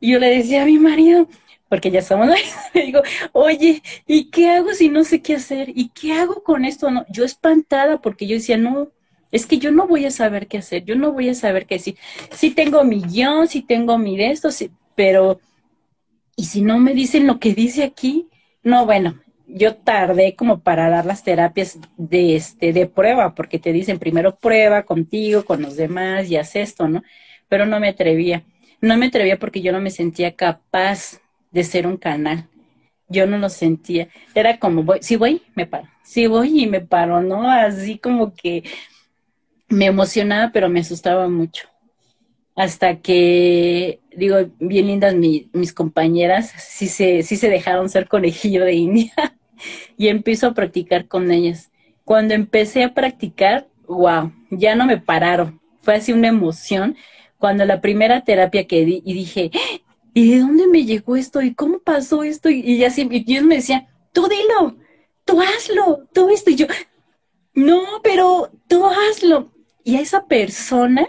Y 0.00 0.12
yo 0.12 0.18
le 0.18 0.30
decía 0.30 0.62
a 0.62 0.66
mi 0.66 0.78
marido, 0.78 1.28
porque 1.68 1.90
ya 1.90 2.02
somos, 2.02 2.28
le 2.74 2.82
digo, 2.86 3.02
oye, 3.32 3.82
¿y 4.06 4.30
qué 4.30 4.50
hago 4.50 4.72
si 4.74 4.88
no 4.88 5.04
sé 5.04 5.20
qué 5.22 5.34
hacer? 5.34 5.70
¿Y 5.74 5.90
qué 5.90 6.12
hago 6.14 6.42
con 6.42 6.64
esto? 6.64 6.90
No, 6.90 7.04
yo 7.10 7.24
espantada 7.24 8.00
porque 8.00 8.26
yo 8.26 8.34
decía, 8.36 8.56
no, 8.56 8.88
es 9.30 9.46
que 9.46 9.58
yo 9.58 9.70
no 9.70 9.86
voy 9.86 10.06
a 10.06 10.10
saber 10.10 10.46
qué 10.48 10.58
hacer, 10.58 10.84
yo 10.84 10.96
no 10.96 11.12
voy 11.12 11.28
a 11.28 11.34
saber 11.34 11.66
qué 11.66 11.76
decir. 11.76 11.96
Sí 12.32 12.50
tengo 12.50 12.82
mi 12.84 13.02
guion, 13.02 13.48
sí 13.48 13.62
tengo 13.62 13.98
mi 13.98 14.16
de 14.16 14.30
esto, 14.30 14.50
sí, 14.50 14.70
pero, 14.94 15.40
¿y 16.36 16.46
si 16.46 16.62
no 16.62 16.78
me 16.78 16.94
dicen 16.94 17.26
lo 17.26 17.38
que 17.38 17.54
dice 17.54 17.84
aquí? 17.84 18.28
No, 18.62 18.86
bueno, 18.86 19.20
yo 19.46 19.76
tardé 19.76 20.34
como 20.34 20.60
para 20.60 20.90
dar 20.90 21.06
las 21.06 21.24
terapias 21.24 21.78
de 21.96 22.36
este 22.36 22.72
de 22.72 22.86
prueba, 22.86 23.34
porque 23.34 23.58
te 23.58 23.72
dicen 23.72 23.98
primero 23.98 24.36
prueba 24.36 24.84
contigo, 24.84 25.44
con 25.44 25.62
los 25.62 25.76
demás 25.76 26.30
y 26.30 26.36
haz 26.36 26.56
esto, 26.56 26.88
¿no? 26.88 27.02
Pero 27.48 27.66
no 27.66 27.80
me 27.80 27.88
atrevía. 27.88 28.44
No 28.80 28.96
me 28.96 29.06
atrevía 29.06 29.38
porque 29.38 29.60
yo 29.62 29.72
no 29.72 29.80
me 29.80 29.90
sentía 29.90 30.36
capaz 30.36 31.20
de 31.50 31.64
ser 31.64 31.86
un 31.86 31.96
canal. 31.96 32.48
Yo 33.08 33.26
no 33.26 33.38
lo 33.38 33.48
sentía. 33.48 34.08
Era 34.34 34.58
como 34.58 34.82
voy, 34.82 34.98
si 35.00 35.16
voy, 35.16 35.42
me 35.54 35.66
paro. 35.66 35.88
Si 36.02 36.26
voy 36.26 36.62
y 36.62 36.66
me 36.66 36.80
paro, 36.80 37.22
¿no? 37.22 37.50
Así 37.50 37.98
como 37.98 38.34
que 38.34 38.64
me 39.68 39.86
emocionaba, 39.86 40.50
pero 40.52 40.68
me 40.68 40.80
asustaba 40.80 41.28
mucho. 41.28 41.68
Hasta 42.56 42.96
que, 43.00 44.00
digo, 44.16 44.36
bien 44.58 44.88
lindas 44.88 45.14
mis 45.14 45.72
compañeras, 45.72 46.52
sí 46.58 46.88
se, 46.88 47.22
sí 47.22 47.36
se 47.36 47.48
dejaron 47.48 47.88
ser 47.88 48.08
conejillo 48.08 48.64
de 48.64 48.74
India 48.74 49.12
y 49.96 50.08
empiezo 50.08 50.48
a 50.48 50.54
practicar 50.54 51.06
con 51.06 51.30
ellas. 51.30 51.70
Cuando 52.04 52.34
empecé 52.34 52.82
a 52.84 52.94
practicar, 52.94 53.68
wow, 53.86 54.32
ya 54.50 54.74
no 54.74 54.86
me 54.86 54.98
pararon. 54.98 55.60
Fue 55.82 55.94
así 55.94 56.12
una 56.12 56.28
emoción. 56.28 56.96
Cuando 57.38 57.64
la 57.64 57.80
primera 57.80 58.24
terapia 58.24 58.66
que 58.66 58.84
di 58.84 59.02
y 59.04 59.14
dije, 59.14 59.50
¿y 60.18 60.32
de 60.32 60.40
dónde 60.40 60.66
me 60.66 60.84
llegó 60.84 61.14
esto? 61.14 61.40
¿Y 61.42 61.54
cómo 61.54 61.78
pasó 61.78 62.24
esto? 62.24 62.50
Y, 62.50 62.82
así, 62.82 63.06
y 63.08 63.22
Dios 63.22 63.44
me 63.44 63.54
decía, 63.54 63.86
tú 64.12 64.26
dilo, 64.26 64.76
tú 65.24 65.40
hazlo, 65.40 66.08
tú 66.12 66.28
esto. 66.30 66.50
Y 66.50 66.56
yo, 66.56 66.66
no, 67.54 68.00
pero 68.02 68.50
tú 68.66 68.84
hazlo. 68.84 69.52
Y 69.84 69.94
a 69.94 70.00
esa 70.00 70.26
persona 70.26 71.08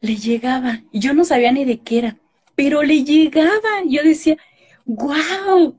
le 0.00 0.16
llegaba. 0.16 0.82
Y 0.92 0.98
yo 0.98 1.14
no 1.14 1.24
sabía 1.24 1.50
ni 1.50 1.64
de 1.64 1.78
qué 1.80 1.98
era, 2.00 2.18
pero 2.54 2.82
le 2.82 3.04
llegaba. 3.04 3.82
Yo 3.86 4.02
decía, 4.02 4.36
wow. 4.84 5.74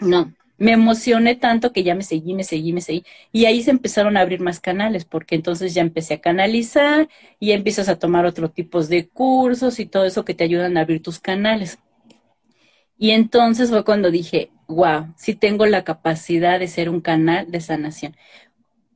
No, 0.00 0.32
me 0.62 0.70
emocioné 0.70 1.34
tanto 1.34 1.72
que 1.72 1.82
ya 1.82 1.96
me 1.96 2.04
seguí, 2.04 2.34
me 2.34 2.44
seguí, 2.44 2.72
me 2.72 2.80
seguí. 2.80 3.04
Y 3.32 3.46
ahí 3.46 3.64
se 3.64 3.72
empezaron 3.72 4.16
a 4.16 4.20
abrir 4.20 4.38
más 4.38 4.60
canales, 4.60 5.04
porque 5.04 5.34
entonces 5.34 5.74
ya 5.74 5.82
empecé 5.82 6.14
a 6.14 6.20
canalizar 6.20 7.08
y 7.40 7.50
empiezas 7.50 7.88
a 7.88 7.98
tomar 7.98 8.26
otro 8.26 8.48
tipos 8.48 8.88
de 8.88 9.08
cursos 9.08 9.80
y 9.80 9.86
todo 9.86 10.04
eso 10.04 10.24
que 10.24 10.34
te 10.34 10.44
ayudan 10.44 10.76
a 10.76 10.82
abrir 10.82 11.02
tus 11.02 11.18
canales. 11.18 11.80
Y 12.96 13.10
entonces 13.10 13.70
fue 13.70 13.84
cuando 13.84 14.12
dije, 14.12 14.52
wow, 14.68 15.12
sí 15.16 15.34
tengo 15.34 15.66
la 15.66 15.82
capacidad 15.82 16.60
de 16.60 16.68
ser 16.68 16.90
un 16.90 17.00
canal 17.00 17.50
de 17.50 17.60
sanación. 17.60 18.16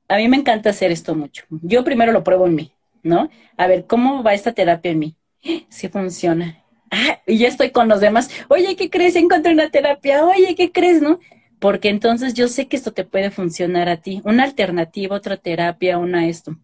A 0.07 0.19
mí 0.19 0.29
me 0.29 0.37
encanta 0.37 0.71
hacer 0.71 0.93
esto 0.93 1.17
mucho. 1.17 1.47
Yo 1.51 1.83
primero 1.83 2.13
lo 2.13 2.23
pruebo 2.23 2.47
en 2.47 2.55
mí, 2.55 2.73
¿no? 3.03 3.29
A 3.57 3.67
ver, 3.67 3.87
¿cómo 3.87 4.23
va 4.23 4.35
esta 4.35 4.53
terapia 4.53 4.93
en 4.93 5.01
mí? 5.01 5.17
Sí 5.69 5.89
funciona. 5.89 6.63
Ah, 6.93 7.19
y 7.27 7.39
ya 7.39 7.49
estoy 7.49 7.71
con 7.71 7.89
los 7.89 8.01
demás. 8.01 8.31
Oye, 8.47 8.77
¿qué 8.77 8.89
crees? 8.89 9.17
Encontré 9.17 9.53
una 9.53 9.69
terapia. 9.69 10.25
Oye, 10.25 10.55
¿qué 10.55 10.71
crees? 10.71 11.03
¿No? 11.03 11.19
Porque 11.59 11.89
entonces 11.89 12.35
yo 12.35 12.49
sé 12.49 12.69
que 12.69 12.77
esto 12.77 12.93
te 12.93 13.05
puede 13.05 13.31
funcionar 13.31 13.89
a 13.89 13.99
ti, 13.99 14.21
una 14.25 14.45
alternativa, 14.45 15.17
otra 15.17 15.37
terapia, 15.37 15.99
una 15.99 16.27
esto. 16.27 16.57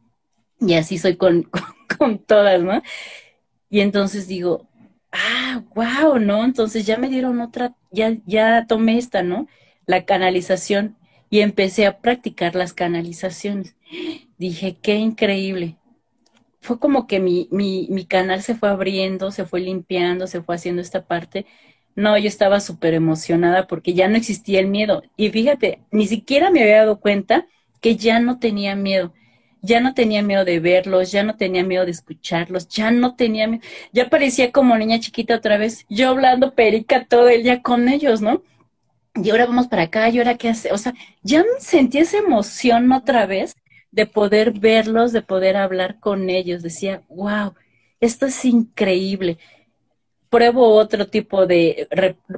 Y 0.61 0.75
así 0.75 0.99
soy 0.99 1.17
con, 1.17 1.49
con, 1.99 2.19
todas, 2.19 2.63
¿no? 2.63 2.83
Y 3.71 3.81
entonces 3.81 4.29
digo, 4.29 4.69
ah, 5.13 5.63
wow, 5.75 6.19
¿no? 6.19 6.45
Entonces 6.45 6.87
ya 6.87 6.99
me 6.99 7.09
dieron 7.09 7.41
otra, 7.41 7.75
ya, 7.91 8.17
ya 8.27 8.67
tomé 8.67 8.99
esta, 8.99 9.23
¿no? 9.23 9.49
La 9.87 10.05
canalización 10.05 10.97
y 11.31 11.41
empecé 11.41 11.87
a 11.87 11.99
practicar 11.99 12.55
las 12.55 12.75
canalizaciones. 12.75 13.77
Dije, 14.39 14.77
qué 14.83 14.97
increíble. 14.97 15.79
Fue 16.61 16.79
como 16.79 17.07
que 17.07 17.19
mi, 17.19 17.49
mi, 17.51 17.89
mi 17.91 18.05
canal 18.05 18.43
se 18.43 18.55
fue 18.55 18.69
abriendo, 18.69 19.33
se 19.33 19.47
fue 19.47 19.61
limpiando, 19.61 20.27
se 20.27 20.43
fue 20.43 20.55
haciendo 20.55 20.83
esta 20.83 21.07
parte 21.07 21.47
no, 21.95 22.17
yo 22.19 22.29
estaba 22.29 22.61
súper 22.61 22.95
emocionada 22.95 23.67
porque 23.67 23.95
ya 23.95 24.09
no 24.09 24.17
existía 24.17 24.61
el 24.61 24.69
miedo. 24.69 25.03
Y 25.17 25.31
fíjate, 25.31 25.81
ni 25.91 26.07
siquiera 26.07 26.51
me 26.51 26.63
había 26.63 26.79
dado 26.79 27.01
cuenta 27.01 27.47
que 27.81 27.97
ya 27.97 28.21
no 28.21 28.39
tenía 28.39 28.77
miedo. 28.77 29.13
Ya 29.61 29.81
no 29.81 29.95
tenía 29.95 30.23
miedo 30.23 30.45
de 30.45 30.59
verlos, 30.59 31.13
ya 31.13 31.23
no 31.23 31.37
tenía 31.37 31.63
miedo 31.65 31.85
de 31.85 31.93
escucharlos, 31.93 32.69
ya 32.69 32.91
no 32.91 33.15
tenía 33.15 33.47
miedo. 33.47 33.63
Ya 33.93 34.09
parecía 34.11 34.51
como 34.53 34.77
niña 34.77 34.99
chiquita 35.01 35.37
otra 35.37 35.57
vez, 35.57 35.87
yo 35.89 36.11
hablando 36.11 36.55
perica 36.55 37.07
todo 37.07 37.29
el 37.29 37.45
día 37.45 37.63
con 37.63 37.89
ellos, 37.89 38.21
¿no? 38.23 38.43
Y 39.15 39.31
ahora 39.31 39.47
vamos 39.47 39.69
para 39.69 39.83
acá, 39.83 40.09
y 40.09 40.19
ahora 40.19 40.37
qué 40.37 40.49
hace. 40.49 40.73
O 40.73 40.79
sea, 40.79 40.95
ya 41.23 41.45
sentí 41.59 41.99
esa 41.99 42.19
emoción 42.19 42.91
otra 42.93 43.27
vez 43.27 43.55
de 43.93 44.07
poder 44.07 44.53
verlos, 44.59 45.13
de 45.13 45.23
poder 45.23 45.57
hablar 45.57 46.01
con 46.01 46.31
ellos. 46.31 46.63
Decía, 46.63 47.03
wow, 47.09 47.55
esto 48.01 48.27
es 48.27 48.45
increíble 48.45 49.39
pruebo 50.33 50.75
otro 50.77 51.09
tipo 51.09 51.47
de, 51.47 51.87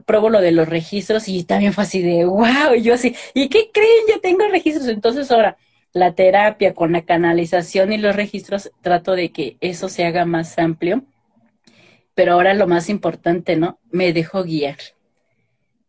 pruebo 0.05 0.29
lo 0.29 0.41
de 0.41 0.51
los 0.51 0.69
registros 0.69 1.29
y 1.29 1.45
también 1.45 1.73
fue 1.73 1.85
así 1.85 2.03
de, 2.03 2.25
wow, 2.25 2.75
y 2.77 2.83
yo 2.83 2.95
así, 2.95 3.15
¿y 3.35 3.49
qué 3.49 3.71
creen? 3.73 4.07
Ya 4.09 4.21
tengo 4.21 4.49
registros. 4.49 4.89
Entonces 4.89 5.31
ahora, 5.31 5.57
la 5.93 6.13
terapia 6.13 6.75
con 6.75 6.91
la 6.91 7.03
canalización 7.03 7.93
y 7.93 7.99
los 7.99 8.17
registros, 8.17 8.73
trato 8.83 9.13
de 9.13 9.31
que 9.31 9.57
eso 9.61 9.89
se 9.89 10.05
haga 10.05 10.25
más 10.25 10.59
amplio. 10.59 11.05
Pero 12.17 12.33
ahora 12.33 12.53
lo 12.55 12.67
más 12.67 12.89
importante, 12.89 13.55
¿no? 13.55 13.79
Me 13.93 14.13
dejo 14.13 14.43
guiar. 14.43 14.79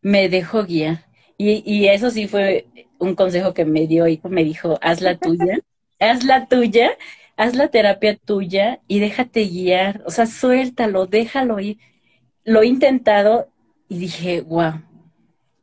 Me 0.02 0.30
dejo 0.30 0.64
guiar. 0.64 1.06
Y, 1.40 1.64
y 1.66 1.88
eso 1.88 2.12
sí 2.12 2.28
fue 2.28 2.68
un 3.00 3.16
consejo 3.16 3.56
que 3.56 3.66
me 3.66 3.88
dio 3.88 4.08
y 4.08 4.22
me 4.26 4.44
dijo, 4.44 4.78
haz 4.84 5.02
la 5.02 5.18
tuya, 5.18 5.58
haz 6.00 6.24
la 6.24 6.46
tuya, 6.46 6.92
haz 7.36 7.56
la 7.56 7.70
terapia 7.70 8.16
tuya 8.16 8.80
y 8.88 9.00
déjate 9.00 9.46
guiar, 9.46 10.04
o 10.06 10.12
sea, 10.12 10.28
suéltalo, 10.28 11.08
déjalo 11.08 11.60
ir. 11.60 11.80
Lo 12.46 12.62
he 12.62 12.68
intentado 12.68 13.50
y 13.90 13.98
dije, 13.98 14.42
wow. 14.42 14.82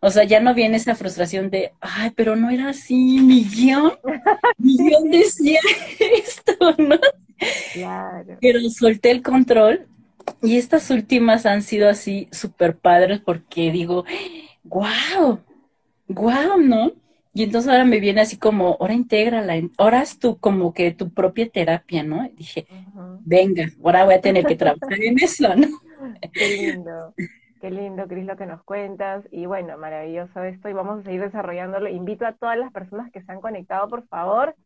O 0.01 0.11
sea, 0.11 0.25
ya 0.25 0.41
no 0.41 0.53
viene 0.53 0.77
esa 0.77 0.95
frustración 0.95 1.49
de, 1.49 1.73
ay, 1.81 2.11
pero 2.17 2.35
no 2.35 2.51
era 2.51 2.69
así, 2.71 3.21
mi 3.21 3.45
guion, 3.45 3.93
mi 4.59 4.77
guion 4.79 5.11
decía 5.11 5.61
esto, 5.99 6.75
¿no? 6.77 6.99
Claro. 7.73 8.37
Pero 8.41 8.61
solté 8.71 9.13
el 9.13 9.23
control 9.23 9.87
y 10.43 10.57
estas 10.57 10.91
últimas 10.91 11.47
han 11.47 11.63
sido 11.63 11.89
así 11.89 12.29
súper 12.33 12.77
padres 12.77 13.21
porque 13.21 13.71
digo, 13.71 14.05
wow, 14.65 15.41
wow, 16.09 16.59
¿no? 16.61 16.93
Y 17.35 17.45
entonces 17.45 17.71
ahora 17.71 17.85
me 17.85 18.01
viene 18.01 18.21
así 18.21 18.37
como, 18.37 18.77
ahora 18.79 18.93
intégrala, 18.93 19.55
ahora 19.79 20.03
es 20.03 20.19
tú 20.19 20.37
como 20.37 20.75
que 20.75 20.91
tu 20.91 21.11
propia 21.11 21.49
terapia, 21.49 22.03
¿no? 22.03 22.27
Y 22.27 22.31
dije, 22.31 22.67
venga, 23.25 23.71
ahora 23.83 24.05
voy 24.05 24.15
a 24.15 24.21
tener 24.21 24.45
que 24.45 24.57
trabajar 24.57 24.93
en 25.03 25.19
eso, 25.19 25.55
¿no? 25.57 25.69
Qué 26.33 26.49
lindo, 26.57 27.15
qué 27.61 27.71
lindo, 27.71 28.09
Cris, 28.09 28.27
lo 28.27 28.37
que 28.37 28.47
nos 28.47 28.63
cuentas. 28.65 29.25
Y 29.31 29.47
bueno, 29.47 29.79
maravilloso 29.79 30.43
esto 30.43 30.69
y 30.69 30.73
vamos 30.73 31.01
a 31.01 31.03
seguir 31.05 31.21
desarrollándolo. 31.21 31.89
Invito 31.89 32.27
a 32.27 32.33
todas 32.33 32.59
las 32.59 32.73
personas 32.73 33.11
que 33.13 33.23
se 33.23 33.31
han 33.31 33.41
conectado, 33.41 33.89
por 33.89 34.07
favor, 34.09 34.57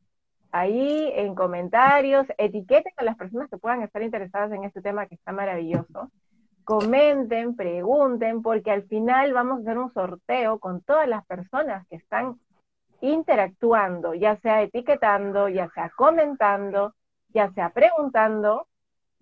ahí 0.51 1.13
en 1.15 1.35
comentarios, 1.35 2.27
etiqueten 2.39 2.93
a 2.97 3.05
las 3.05 3.17
personas 3.17 3.51
que 3.51 3.59
puedan 3.59 3.83
estar 3.83 4.03
interesadas 4.03 4.51
en 4.53 4.65
este 4.65 4.81
tema 4.81 5.07
que 5.07 5.17
está 5.17 5.33
maravilloso 5.33 6.11
comenten, 6.67 7.55
pregunten, 7.55 8.43
porque 8.43 8.73
al 8.73 8.83
final 8.89 9.33
vamos 9.33 9.59
a 9.59 9.63
hacer 9.63 9.79
un 9.79 9.93
sorteo 9.95 10.59
con 10.59 10.81
todas 10.83 11.09
las 11.09 11.25
personas 11.25 11.87
que 11.87 11.95
están 11.95 12.41
interactuando, 13.01 14.15
ya 14.15 14.37
sea 14.41 14.63
etiquetando, 14.63 15.49
ya 15.49 15.71
sea 15.75 15.91
comentando, 15.91 16.93
ya 17.29 17.53
sea 17.53 17.71
preguntando. 17.71 18.67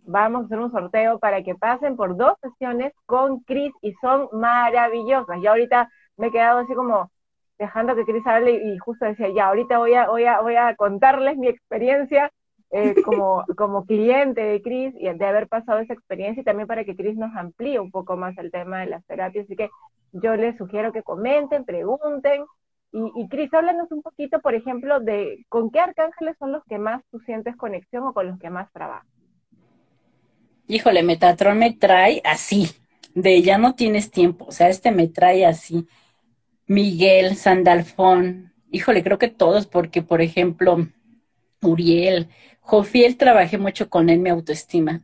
Vamos 0.06 0.42
a 0.42 0.44
hacer 0.46 0.58
un 0.58 0.70
sorteo 0.70 1.18
para 1.18 1.42
que 1.42 1.54
pasen 1.54 1.96
por 1.96 2.16
dos 2.16 2.34
sesiones 2.42 2.92
con 3.06 3.40
Cris 3.40 3.72
y 3.82 3.92
son 4.00 4.28
maravillosas. 4.32 5.38
Y 5.42 5.46
ahorita 5.46 5.88
me 6.16 6.28
he 6.28 6.30
quedado 6.30 6.60
así 6.60 6.74
como 6.74 7.10
dejando 7.58 7.94
que 7.94 8.04
Cris 8.04 8.26
hable 8.26 8.52
y 8.52 8.78
justo 8.78 9.04
decía, 9.04 9.28
ya, 9.34 9.46
ahorita 9.48 9.78
voy 9.78 9.94
a, 9.94 10.08
voy 10.08 10.24
a, 10.24 10.40
voy 10.40 10.56
a 10.56 10.74
contarles 10.76 11.36
mi 11.36 11.48
experiencia 11.48 12.30
eh, 12.70 12.94
como, 13.04 13.44
como 13.56 13.84
cliente 13.84 14.42
de 14.42 14.62
Cris 14.62 14.94
y 14.98 15.08
de 15.08 15.26
haber 15.26 15.48
pasado 15.48 15.78
esa 15.80 15.94
experiencia 15.94 16.40
y 16.40 16.44
también 16.44 16.66
para 16.66 16.84
que 16.84 16.96
Cris 16.96 17.16
nos 17.16 17.34
amplíe 17.36 17.78
un 17.78 17.90
poco 17.90 18.16
más 18.16 18.36
el 18.38 18.50
tema 18.50 18.80
de 18.80 18.86
las 18.86 19.04
terapias. 19.06 19.46
Así 19.46 19.56
que 19.56 19.70
yo 20.12 20.36
les 20.36 20.56
sugiero 20.56 20.92
que 20.92 21.02
comenten, 21.02 21.64
pregunten, 21.64 22.44
y, 22.96 23.28
Cris, 23.28 23.52
háblanos 23.52 23.90
un 23.90 24.02
poquito, 24.02 24.40
por 24.40 24.54
ejemplo, 24.54 25.00
de 25.00 25.44
con 25.48 25.72
qué 25.72 25.80
arcángeles 25.80 26.36
son 26.38 26.52
los 26.52 26.62
que 26.66 26.78
más 26.78 27.02
tú 27.10 27.18
sientes 27.26 27.56
conexión 27.56 28.04
o 28.04 28.14
con 28.14 28.28
los 28.28 28.38
que 28.38 28.50
más 28.50 28.70
trabajas. 28.72 29.08
Híjole, 30.66 31.02
Metatron 31.02 31.58
me 31.58 31.72
trae 31.72 32.22
así, 32.24 32.70
de 33.14 33.42
ya 33.42 33.58
no 33.58 33.74
tienes 33.74 34.10
tiempo, 34.10 34.46
o 34.46 34.52
sea, 34.52 34.68
este 34.68 34.90
me 34.90 35.08
trae 35.08 35.46
así. 35.46 35.86
Miguel, 36.66 37.36
Sandalfón, 37.36 38.54
híjole, 38.70 39.02
creo 39.02 39.18
que 39.18 39.28
todos, 39.28 39.66
porque 39.66 40.02
por 40.02 40.22
ejemplo, 40.22 40.88
Uriel, 41.60 42.28
Jofiel, 42.60 43.16
trabajé 43.16 43.58
mucho 43.58 43.90
con 43.90 44.08
él 44.08 44.20
mi 44.20 44.30
autoestima. 44.30 45.02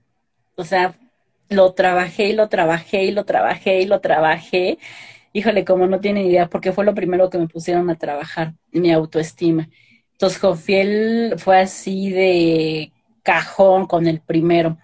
O 0.57 0.65
sea, 0.65 0.95
lo 1.49 1.75
trabajé 1.75 2.29
y 2.29 2.33
lo 2.33 2.49
trabajé 2.49 3.05
y 3.05 3.11
lo 3.11 3.25
trabajé 3.25 3.83
y 3.83 3.87
lo 3.87 4.01
trabajé 4.01 4.79
híjole, 5.33 5.65
como 5.65 5.87
no 5.87 6.01
tienen 6.01 6.27
idea, 6.27 6.49
porque 6.49 6.73
fue 6.73 6.85
lo 6.85 6.95
primero 6.95 7.31
que 7.31 7.39
me 7.39 7.49
pusieron 7.49 7.89
a 7.91 7.97
trabajar, 7.97 8.55
mi 8.73 8.91
autoestima. 8.93 9.69
Entonces, 10.13 10.39
Jofiel 10.41 11.35
fue 11.39 11.61
así 11.61 12.11
de 12.11 12.93
cajón 13.23 13.87
con 13.87 14.07
el 14.07 14.21
primero. 14.21 14.79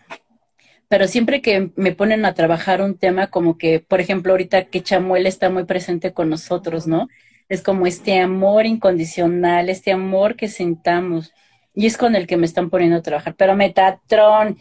Pero 0.89 1.09
siempre 1.09 1.43
que 1.43 1.73
me 1.77 1.93
ponen 1.93 2.25
a 2.25 2.35
trabajar 2.35 2.81
un 2.83 2.97
tema 2.97 3.29
como 3.29 3.59
que, 3.59 3.81
por 3.81 4.01
ejemplo, 4.01 4.33
ahorita 4.33 4.67
que 4.67 4.83
Chamuel 4.83 5.27
está 5.27 5.51
muy 5.51 5.65
presente 5.65 6.13
con 6.13 6.31
nosotros, 6.31 6.87
¿no? 6.87 7.09
Es 7.49 7.63
como 7.63 7.87
este 7.87 8.21
amor 8.21 8.67
incondicional, 8.67 9.69
este 9.69 9.93
amor 9.93 10.37
que 10.37 10.49
sentamos. 10.49 11.33
Y 11.75 11.87
es 11.87 11.99
con 11.99 12.17
el 12.17 12.27
que 12.27 12.37
me 12.37 12.47
están 12.47 12.71
poniendo 12.71 12.97
a 12.99 13.03
trabajar. 13.03 13.35
Pero 13.37 13.57
Metatron, 13.57 14.57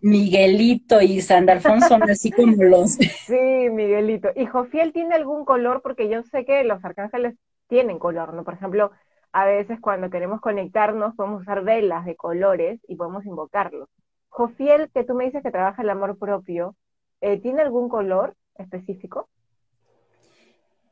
Miguelito 0.00 1.00
y 1.00 1.20
Sandalfón 1.22 1.80
son 1.80 2.02
así 2.04 2.30
como 2.30 2.62
los. 2.62 2.98
Sí, 3.26 3.70
Miguelito. 3.70 4.28
¿Y 4.36 4.46
Jofiel 4.46 4.92
tiene 4.92 5.14
algún 5.14 5.44
color? 5.44 5.80
Porque 5.82 6.08
yo 6.08 6.22
sé 6.24 6.44
que 6.44 6.62
los 6.64 6.84
arcángeles 6.84 7.34
tienen 7.68 7.98
color, 7.98 8.34
¿no? 8.34 8.44
Por 8.44 8.54
ejemplo, 8.54 8.92
a 9.32 9.46
veces 9.46 9.80
cuando 9.80 10.10
queremos 10.10 10.40
conectarnos 10.40 11.14
podemos 11.16 11.42
usar 11.42 11.64
velas 11.64 12.04
de 12.04 12.16
colores 12.16 12.80
y 12.86 12.96
podemos 12.96 13.24
invocarlos. 13.26 13.88
Jofiel, 14.34 14.90
que 14.92 15.04
tú 15.04 15.14
me 15.14 15.26
dices 15.26 15.44
que 15.44 15.52
trabaja 15.52 15.80
el 15.82 15.90
amor 15.90 16.18
propio, 16.18 16.74
eh, 17.20 17.38
¿tiene 17.38 17.62
algún 17.62 17.88
color 17.88 18.34
específico? 18.56 19.28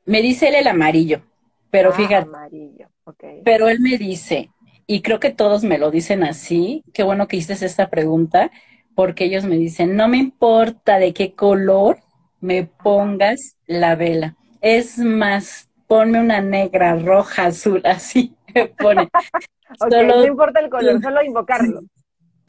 Me 0.07 0.23
dice 0.23 0.49
él 0.49 0.55
el 0.55 0.69
amarillo, 0.69 1.23
pero 1.69 1.91
ah, 1.91 1.93
fíjate. 1.93 2.29
Amarillo, 2.29 2.87
ok. 3.03 3.25
Pero 3.45 3.69
él 3.69 3.81
me 3.81 3.99
dice, 3.99 4.51
y 4.87 5.03
creo 5.03 5.19
que 5.19 5.31
todos 5.31 5.65
me 5.65 5.79
lo 5.79 5.91
dicen 5.91 6.23
así, 6.23 6.85
qué 6.95 7.03
bueno 7.03 7.27
que 7.27 7.37
hiciste 7.37 7.67
esta 7.67 7.91
pregunta 7.91 8.53
porque 8.95 9.25
ellos 9.25 9.45
me 9.45 9.57
dicen, 9.57 9.97
no 9.97 10.07
me 10.07 10.19
importa 10.19 11.01
de 11.01 11.13
qué 11.13 11.35
color 11.35 11.99
me 12.41 12.63
pongas 12.63 13.57
la 13.67 13.97
vela. 13.97 14.37
Es 14.61 14.99
más, 14.99 15.69
ponme 15.89 16.21
una 16.21 16.41
negra, 16.41 16.95
roja, 16.95 17.47
azul, 17.47 17.83
así 17.87 18.37
me 18.55 18.69
pone. 18.69 19.09
no 19.91 20.27
importa 20.27 20.61
el 20.61 20.71
color, 20.71 21.03
solo 21.03 21.25
invocarlo. 21.25 21.81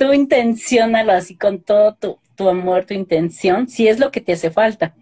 Tú 0.03 0.11
intenciónalo 0.11 1.13
así 1.13 1.37
con 1.37 1.61
todo 1.61 1.95
tu, 1.95 2.19
tu 2.35 2.49
amor, 2.49 2.83
tu 2.83 2.93
intención, 2.93 3.69
si 3.69 3.87
es 3.87 4.01
lo 4.01 4.11
que 4.11 4.19
te 4.19 4.33
hace 4.33 4.51
falta, 4.51 4.93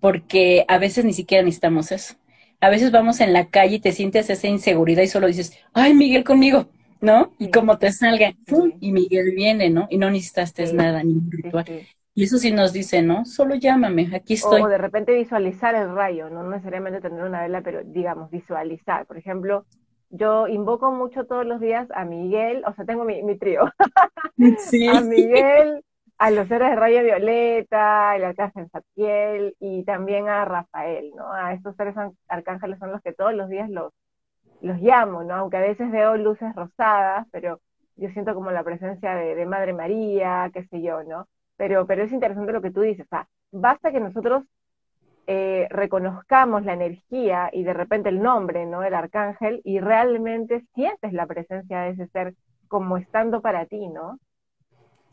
porque 0.00 0.66
a 0.68 0.76
veces 0.76 1.06
ni 1.06 1.14
siquiera 1.14 1.42
necesitamos 1.42 1.90
eso. 1.90 2.16
A 2.60 2.68
veces 2.68 2.90
vamos 2.90 3.22
en 3.22 3.32
la 3.32 3.46
calle 3.46 3.76
y 3.76 3.80
te 3.80 3.92
sientes 3.92 4.28
esa 4.28 4.46
inseguridad 4.46 5.02
y 5.02 5.06
solo 5.06 5.28
dices, 5.28 5.58
ay, 5.72 5.94
Miguel 5.94 6.24
conmigo, 6.24 6.68
¿no? 7.00 7.32
Y 7.38 7.50
como 7.50 7.78
te 7.78 7.90
salga, 7.90 8.34
y 8.80 8.92
Miguel 8.92 9.32
viene, 9.34 9.70
¿no? 9.70 9.86
Y 9.88 9.96
no 9.96 10.10
necesitaste 10.10 10.70
nada, 10.74 11.02
ni 11.02 11.14
un 11.14 11.30
ritual. 11.30 11.64
Y 12.14 12.24
eso 12.24 12.36
sí 12.36 12.52
nos 12.52 12.74
dice, 12.74 13.00
¿no? 13.00 13.24
Solo 13.24 13.54
llámame, 13.54 14.10
aquí 14.14 14.34
estoy. 14.34 14.60
O 14.60 14.68
de 14.68 14.76
repente 14.76 15.14
visualizar 15.14 15.74
el 15.74 15.94
rayo, 15.94 16.28
no 16.28 16.46
necesariamente 16.50 17.00
tener 17.00 17.24
una 17.24 17.40
vela, 17.40 17.62
pero 17.62 17.82
digamos, 17.82 18.30
visualizar. 18.30 19.06
Por 19.06 19.16
ejemplo, 19.16 19.64
yo 20.16 20.46
invoco 20.46 20.92
mucho 20.92 21.26
todos 21.26 21.44
los 21.44 21.60
días 21.60 21.88
a 21.92 22.04
Miguel, 22.04 22.62
o 22.66 22.72
sea, 22.74 22.84
tengo 22.84 23.04
mi, 23.04 23.22
mi 23.22 23.36
trío. 23.36 23.64
Sí. 24.58 24.88
a 24.88 25.00
Miguel, 25.00 25.84
a 26.18 26.30
los 26.30 26.48
seres 26.48 26.70
de 26.70 26.76
rayo 26.76 27.02
violeta, 27.02 28.16
el 28.16 28.24
arcángel 28.24 28.68
Satiel 28.70 29.56
y 29.60 29.84
también 29.84 30.28
a 30.28 30.44
Rafael, 30.44 31.12
¿no? 31.16 31.32
A 31.32 31.52
estos 31.52 31.76
seres 31.76 31.94
arcángeles 32.28 32.78
son 32.78 32.92
los 32.92 33.00
que 33.02 33.12
todos 33.12 33.34
los 33.34 33.48
días 33.48 33.70
los, 33.70 33.92
los 34.60 34.80
llamo, 34.80 35.24
¿no? 35.24 35.34
Aunque 35.34 35.56
a 35.56 35.60
veces 35.60 35.90
veo 35.90 36.16
luces 36.16 36.54
rosadas, 36.54 37.26
pero 37.30 37.60
yo 37.96 38.08
siento 38.10 38.34
como 38.34 38.50
la 38.50 38.64
presencia 38.64 39.14
de, 39.14 39.46
Madre 39.46 39.72
María, 39.72 40.50
qué 40.52 40.64
sé 40.66 40.82
yo, 40.82 41.02
¿no? 41.04 41.26
Pero, 41.56 41.86
pero 41.86 42.02
es 42.02 42.12
interesante 42.12 42.52
lo 42.52 42.62
que 42.62 42.70
tú 42.72 42.80
dices, 42.80 43.06
o 43.06 43.08
sea, 43.08 43.28
basta 43.52 43.92
que 43.92 44.00
nosotros 44.00 44.44
eh, 45.26 45.66
reconozcamos 45.70 46.64
la 46.64 46.74
energía 46.74 47.50
y 47.52 47.64
de 47.64 47.72
repente 47.72 48.08
el 48.08 48.22
nombre, 48.22 48.66
¿no? 48.66 48.82
El 48.82 48.94
arcángel, 48.94 49.60
y 49.64 49.80
realmente 49.80 50.64
sientes 50.74 51.12
la 51.12 51.26
presencia 51.26 51.80
de 51.82 51.90
ese 51.90 52.06
ser 52.08 52.34
como 52.68 52.96
estando 52.96 53.40
para 53.40 53.66
ti, 53.66 53.88
¿no? 53.88 54.18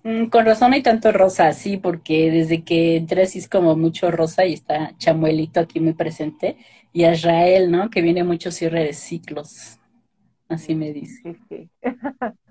Mm, 0.03 0.25
con 0.25 0.45
razón 0.45 0.73
hay 0.73 0.81
tanto 0.81 1.11
rosa, 1.11 1.51
sí, 1.53 1.77
porque 1.77 2.31
desde 2.31 2.63
que 2.63 2.97
entré 2.97 3.23
así 3.23 3.39
es 3.39 3.47
como 3.47 3.75
mucho 3.75 4.09
rosa 4.09 4.45
y 4.45 4.53
está 4.53 4.97
Chamuelito 4.97 5.59
aquí 5.59 5.79
muy 5.79 5.93
presente 5.93 6.57
y 6.91 7.05
Israel, 7.05 7.71
¿no? 7.71 7.89
Que 7.89 8.01
viene 8.01 8.23
mucho 8.23 8.51
cierre 8.51 8.83
de 8.83 8.93
ciclos, 8.93 9.79
así 10.49 10.73
me 10.75 10.91
dice. 10.91 11.21
Sí, 11.23 11.37
sí. 11.49 11.69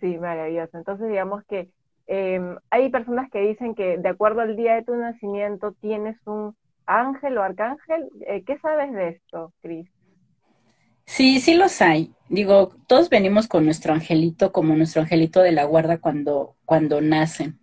sí 0.00 0.18
maravilloso. 0.18 0.76
Entonces 0.76 1.08
digamos 1.08 1.44
que 1.44 1.68
em, 2.06 2.56
hay 2.70 2.90
personas 2.90 3.30
que 3.30 3.40
dicen 3.40 3.74
que 3.74 3.98
de 3.98 4.08
acuerdo 4.08 4.40
al 4.40 4.56
día 4.56 4.74
de 4.74 4.82
tu 4.82 4.94
nacimiento 4.96 5.72
tienes 5.80 6.16
un 6.26 6.56
ángel 6.86 7.38
o 7.38 7.42
arcángel. 7.42 8.08
Eh, 8.26 8.44
¿Qué 8.46 8.58
sabes 8.58 8.92
de 8.92 9.08
esto, 9.10 9.52
Cris? 9.62 9.88
Sí, 11.06 11.40
sí 11.40 11.54
los 11.54 11.80
hay. 11.82 12.12
Digo, 12.28 12.74
todos 12.86 13.08
venimos 13.10 13.48
con 13.48 13.64
nuestro 13.64 13.92
angelito, 13.94 14.52
como 14.52 14.74
nuestro 14.76 15.02
angelito 15.02 15.40
de 15.40 15.52
la 15.52 15.64
guarda 15.64 15.98
cuando, 15.98 16.56
cuando 16.64 17.00
nacen. 17.00 17.58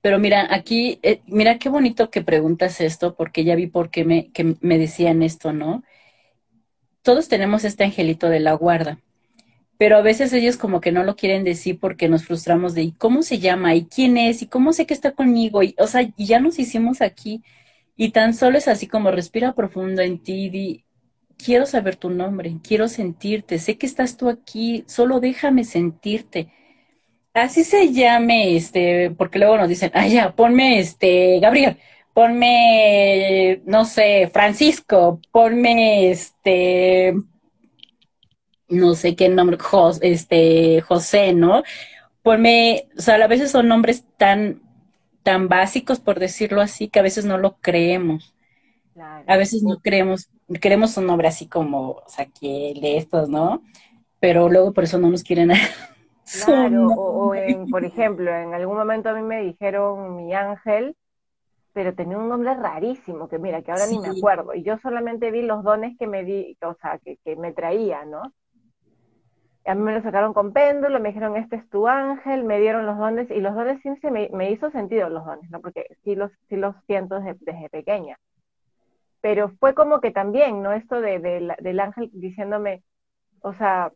Pero 0.00 0.18
mira, 0.18 0.46
aquí, 0.54 0.98
eh, 1.02 1.22
mira 1.26 1.58
qué 1.58 1.68
bonito 1.70 2.10
que 2.10 2.22
preguntas 2.22 2.80
esto, 2.80 3.14
porque 3.14 3.44
ya 3.44 3.54
vi 3.56 3.68
por 3.68 3.90
qué 3.90 4.04
me, 4.04 4.30
que 4.32 4.56
me 4.60 4.78
decían 4.78 5.22
esto, 5.22 5.52
¿no? 5.52 5.82
Todos 7.02 7.28
tenemos 7.28 7.64
este 7.64 7.84
angelito 7.84 8.28
de 8.28 8.40
la 8.40 8.52
guarda, 8.54 8.98
pero 9.78 9.96
a 9.96 10.02
veces 10.02 10.32
ellos 10.32 10.56
como 10.56 10.80
que 10.80 10.92
no 10.92 11.04
lo 11.04 11.16
quieren 11.16 11.44
decir 11.44 11.78
porque 11.80 12.08
nos 12.08 12.24
frustramos 12.24 12.74
de 12.74 12.82
¿y 12.82 12.92
cómo 12.92 13.22
se 13.22 13.38
llama? 13.38 13.74
¿y 13.74 13.86
quién 13.86 14.16
es? 14.18 14.42
¿y 14.42 14.46
cómo 14.46 14.72
sé 14.72 14.86
que 14.86 14.94
está 14.94 15.12
conmigo? 15.12 15.62
Y, 15.62 15.74
o 15.78 15.86
sea, 15.86 16.08
ya 16.16 16.40
nos 16.40 16.58
hicimos 16.58 17.02
aquí. 17.02 17.42
Y 17.96 18.10
tan 18.10 18.34
solo 18.34 18.58
es 18.58 18.68
así 18.68 18.86
como 18.86 19.10
respira 19.10 19.54
profundo 19.54 20.02
en 20.02 20.18
ti, 20.18 20.84
quiero 21.36 21.66
saber 21.66 21.96
tu 21.96 22.10
nombre, 22.10 22.56
quiero 22.62 22.88
sentirte, 22.88 23.58
sé 23.58 23.78
que 23.78 23.86
estás 23.86 24.16
tú 24.16 24.28
aquí, 24.28 24.84
solo 24.86 25.20
déjame 25.20 25.64
sentirte. 25.64 26.52
Así 27.34 27.64
se 27.64 27.92
llame, 27.92 28.56
este, 28.56 29.10
porque 29.10 29.38
luego 29.38 29.56
nos 29.58 29.68
dicen, 29.68 29.90
ah, 29.94 30.06
ya, 30.06 30.34
ponme, 30.36 30.78
este, 30.78 31.40
Gabriel, 31.40 31.78
ponme, 32.14 33.60
no 33.66 33.84
sé, 33.84 34.30
Francisco, 34.32 35.20
ponme, 35.32 36.10
este, 36.10 37.14
no 38.68 38.94
sé 38.94 39.16
qué 39.16 39.28
nombre, 39.28 39.58
este, 40.02 40.80
José, 40.82 41.32
¿no? 41.34 41.62
Ponme, 42.22 42.88
o 42.96 43.02
sea, 43.02 43.16
a 43.16 43.26
veces 43.26 43.50
son 43.50 43.68
nombres 43.68 44.04
tan, 44.16 44.62
tan 45.24 45.48
básicos, 45.48 45.98
por 45.98 46.20
decirlo 46.20 46.60
así, 46.60 46.88
que 46.88 47.00
a 47.00 47.02
veces 47.02 47.24
no 47.24 47.38
lo 47.38 47.56
creemos. 47.56 48.36
A 49.26 49.36
veces 49.36 49.64
no 49.64 49.80
creemos, 49.80 50.30
queremos 50.60 50.96
un 50.96 51.06
nombre 51.06 51.26
así 51.26 51.48
como 51.48 52.02
de 52.40 52.96
estos, 52.96 53.28
¿no? 53.28 53.62
Pero 54.20 54.48
luego 54.48 54.72
por 54.72 54.84
eso 54.84 54.98
no 54.98 55.10
nos 55.10 55.24
quieren. 55.24 55.50
Claro, 56.46 56.86
o, 56.86 57.34
en, 57.34 57.68
por 57.68 57.84
ejemplo, 57.84 58.34
en 58.34 58.54
algún 58.54 58.78
momento 58.78 59.10
a 59.10 59.12
mí 59.12 59.20
me 59.20 59.42
dijeron 59.42 60.16
mi 60.16 60.32
ángel, 60.32 60.96
pero 61.74 61.94
tenía 61.94 62.16
un 62.16 62.30
nombre 62.30 62.54
rarísimo, 62.54 63.28
que 63.28 63.38
mira, 63.38 63.60
que 63.60 63.70
ahora 63.70 63.86
ni 63.86 63.98
me 63.98 64.08
acuerdo, 64.08 64.54
y 64.54 64.62
yo 64.62 64.78
solamente 64.78 65.30
vi 65.30 65.42
los 65.42 65.62
dones 65.62 65.98
que 65.98 66.06
me 66.06 66.24
di, 66.24 66.56
o 66.62 66.72
sea, 66.80 66.98
que, 67.04 67.18
que 67.22 67.36
me 67.36 67.52
traía, 67.52 68.06
¿no? 68.06 68.22
A 69.66 69.74
mí 69.74 69.82
me 69.82 69.94
lo 69.94 70.02
sacaron 70.02 70.34
con 70.34 70.52
péndulo, 70.52 71.00
me 71.00 71.08
dijeron, 71.08 71.36
este 71.36 71.56
es 71.56 71.68
tu 71.70 71.88
ángel, 71.88 72.44
me 72.44 72.60
dieron 72.60 72.86
los 72.86 72.98
dones, 72.98 73.30
y 73.30 73.40
los 73.40 73.54
dones 73.54 73.80
sí 73.82 73.90
me, 74.10 74.28
me 74.32 74.50
hizo 74.50 74.70
sentido 74.70 75.08
los 75.08 75.24
dones, 75.24 75.50
¿no? 75.50 75.60
Porque 75.60 75.86
sí 76.04 76.14
los, 76.14 76.30
sí 76.48 76.56
los 76.56 76.74
siento 76.86 77.20
desde, 77.20 77.68
pequeña. 77.70 78.18
Pero 79.20 79.50
fue 79.58 79.74
como 79.74 80.00
que 80.00 80.10
también, 80.10 80.62
¿no? 80.62 80.72
Esto 80.72 81.00
de, 81.00 81.18
del 81.18 81.80
ángel 81.80 82.10
diciéndome, 82.12 82.82
o 83.40 83.54
sea, 83.54 83.90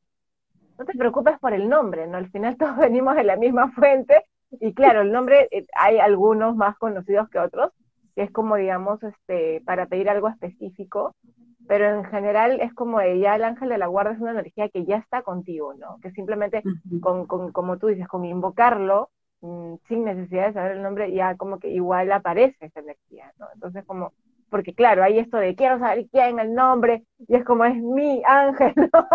no 0.79 0.85
te 0.85 0.97
preocupes 0.97 1.39
por 1.39 1.53
el 1.53 1.69
nombre, 1.69 2.07
¿no? 2.07 2.17
Al 2.17 2.31
final 2.31 2.57
todos 2.59 2.77
venimos 2.79 3.15
de 3.17 3.25
la 3.25 3.37
misma 3.37 3.71
fuente, 3.73 4.25
y 4.51 4.73
claro, 4.73 5.03
el 5.03 5.13
nombre, 5.13 5.49
eh, 5.51 5.67
hay 5.75 5.99
algunos 5.99 6.57
más 6.57 6.79
conocidos 6.79 7.29
que 7.29 7.39
otros, 7.39 7.73
que 8.15 8.23
es 8.23 8.31
como, 8.31 8.57
digamos, 8.57 9.03
este, 9.03 9.61
para 9.67 9.87
pedir 9.87 10.09
algo 10.09 10.29
específico, 10.29 11.15
pero 11.69 11.99
en 11.99 12.05
general 12.07 12.61
es 12.63 12.73
como 12.75 13.01
ya 13.03 13.37
el 13.37 13.45
ángel 13.45 13.69
de 13.69 13.79
la 13.79 13.87
guarda 13.87 14.13
es 14.13 14.21
una 14.21 14.33
energía 14.33 14.71
que 14.71 14.87
ya 14.87 14.97
está 14.97 15.23
contigo, 15.23 15.75
¿no? 15.75 15.99
Que 16.03 16.11
simplemente, 16.13 16.63
con, 17.01 17.27
con, 17.27 17.53
como 17.53 17.79
tú 17.79 17.89
dices, 17.89 18.09
con 18.09 18.25
invocarlo, 18.25 19.11
mm, 19.43 19.75
sin 19.87 20.05
necesidad 20.05 20.49
de 20.49 20.53
saber 20.55 20.73
el 20.73 20.83
nombre, 20.83 21.13
ya 21.13 21.37
como 21.37 21.59
que 21.59 21.69
igual 21.69 22.11
aparece 22.11 22.57
esa 22.67 22.81
energía, 22.81 23.33
¿no? 23.39 23.47
Entonces 23.53 23.85
como, 23.85 24.15
porque 24.49 24.75
claro, 24.75 25.05
hay 25.05 25.19
esto 25.19 25.37
de 25.37 25.55
quiero 25.55 25.79
saber 25.79 26.07
quién 26.11 26.39
el 26.41 26.55
nombre, 26.55 27.05
y 27.29 27.37
es 27.37 27.45
como 27.45 27.67
es 27.67 27.77
mi 27.77 28.23
ángel, 28.25 28.73
¿no? 28.93 29.09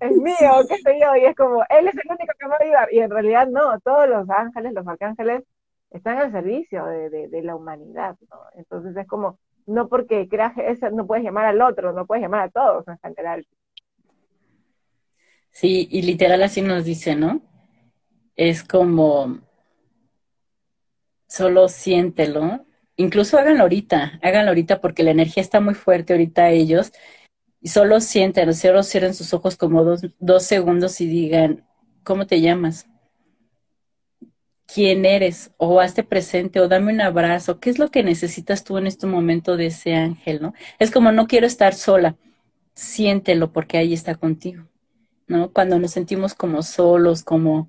es 0.00 0.16
mío, 0.16 0.50
qué 0.68 0.76
sé 0.78 0.98
yo, 1.00 1.14
y 1.14 1.26
es 1.26 1.36
como, 1.36 1.62
él 1.70 1.86
es 1.86 1.94
el 1.94 2.10
único 2.10 2.32
que 2.38 2.46
me 2.46 2.50
va 2.50 2.56
a 2.60 2.64
ayudar, 2.64 2.92
y 2.92 2.98
en 2.98 3.10
realidad 3.10 3.46
no, 3.48 3.78
todos 3.80 4.08
los 4.08 4.28
ángeles, 4.30 4.72
los 4.72 4.86
arcángeles, 4.88 5.44
están 5.90 6.18
al 6.18 6.32
servicio 6.32 6.86
de, 6.86 7.08
de, 7.08 7.28
de 7.28 7.42
la 7.42 7.54
humanidad, 7.54 8.16
¿no? 8.28 8.38
Entonces 8.56 8.96
es 8.96 9.06
como, 9.06 9.38
no 9.66 9.88
porque 9.88 10.28
creas 10.28 10.56
eso, 10.58 10.90
no 10.90 11.06
puedes 11.06 11.24
llamar 11.24 11.46
al 11.46 11.60
otro, 11.62 11.92
no 11.92 12.06
puedes 12.06 12.22
llamar 12.22 12.40
a 12.42 12.50
todos 12.50 12.86
en 12.88 12.98
general. 12.98 13.46
Sí, 15.50 15.88
y 15.90 16.02
literal 16.02 16.42
así 16.42 16.62
nos 16.62 16.84
dice, 16.84 17.14
¿no? 17.14 17.40
Es 18.36 18.64
como, 18.64 19.38
solo 21.28 21.68
siéntelo. 21.68 22.66
Incluso 22.96 23.38
háganlo 23.38 23.62
ahorita, 23.62 24.18
háganlo 24.22 24.50
ahorita 24.50 24.80
porque 24.80 25.02
la 25.02 25.10
energía 25.12 25.42
está 25.42 25.60
muy 25.60 25.74
fuerte 25.74 26.12
ahorita 26.12 26.50
ellos. 26.50 26.92
Y 27.60 27.68
solo 27.68 28.00
sienten, 28.00 28.52
solo 28.54 28.82
cierren 28.82 29.14
sus 29.14 29.32
ojos 29.32 29.56
como 29.56 29.84
dos, 29.84 30.02
dos 30.18 30.44
segundos 30.44 31.00
y 31.00 31.06
digan, 31.06 31.64
¿cómo 32.02 32.26
te 32.26 32.40
llamas? 32.40 32.86
Quién 34.66 35.04
eres, 35.04 35.52
o 35.56 35.80
hazte 35.80 36.02
presente, 36.02 36.60
o 36.60 36.68
dame 36.68 36.92
un 36.92 37.00
abrazo, 37.00 37.60
qué 37.60 37.70
es 37.70 37.78
lo 37.78 37.90
que 37.90 38.02
necesitas 38.02 38.64
tú 38.64 38.78
en 38.78 38.86
este 38.86 39.06
momento 39.06 39.56
de 39.56 39.66
ese 39.66 39.94
ángel, 39.94 40.40
¿no? 40.42 40.54
Es 40.78 40.90
como 40.90 41.12
no 41.12 41.26
quiero 41.26 41.46
estar 41.46 41.74
sola, 41.74 42.16
siéntelo 42.74 43.52
porque 43.52 43.78
ahí 43.78 43.92
está 43.92 44.14
contigo, 44.14 44.64
¿no? 45.26 45.52
Cuando 45.52 45.78
nos 45.78 45.92
sentimos 45.92 46.34
como 46.34 46.62
solos, 46.62 47.22
como 47.22 47.68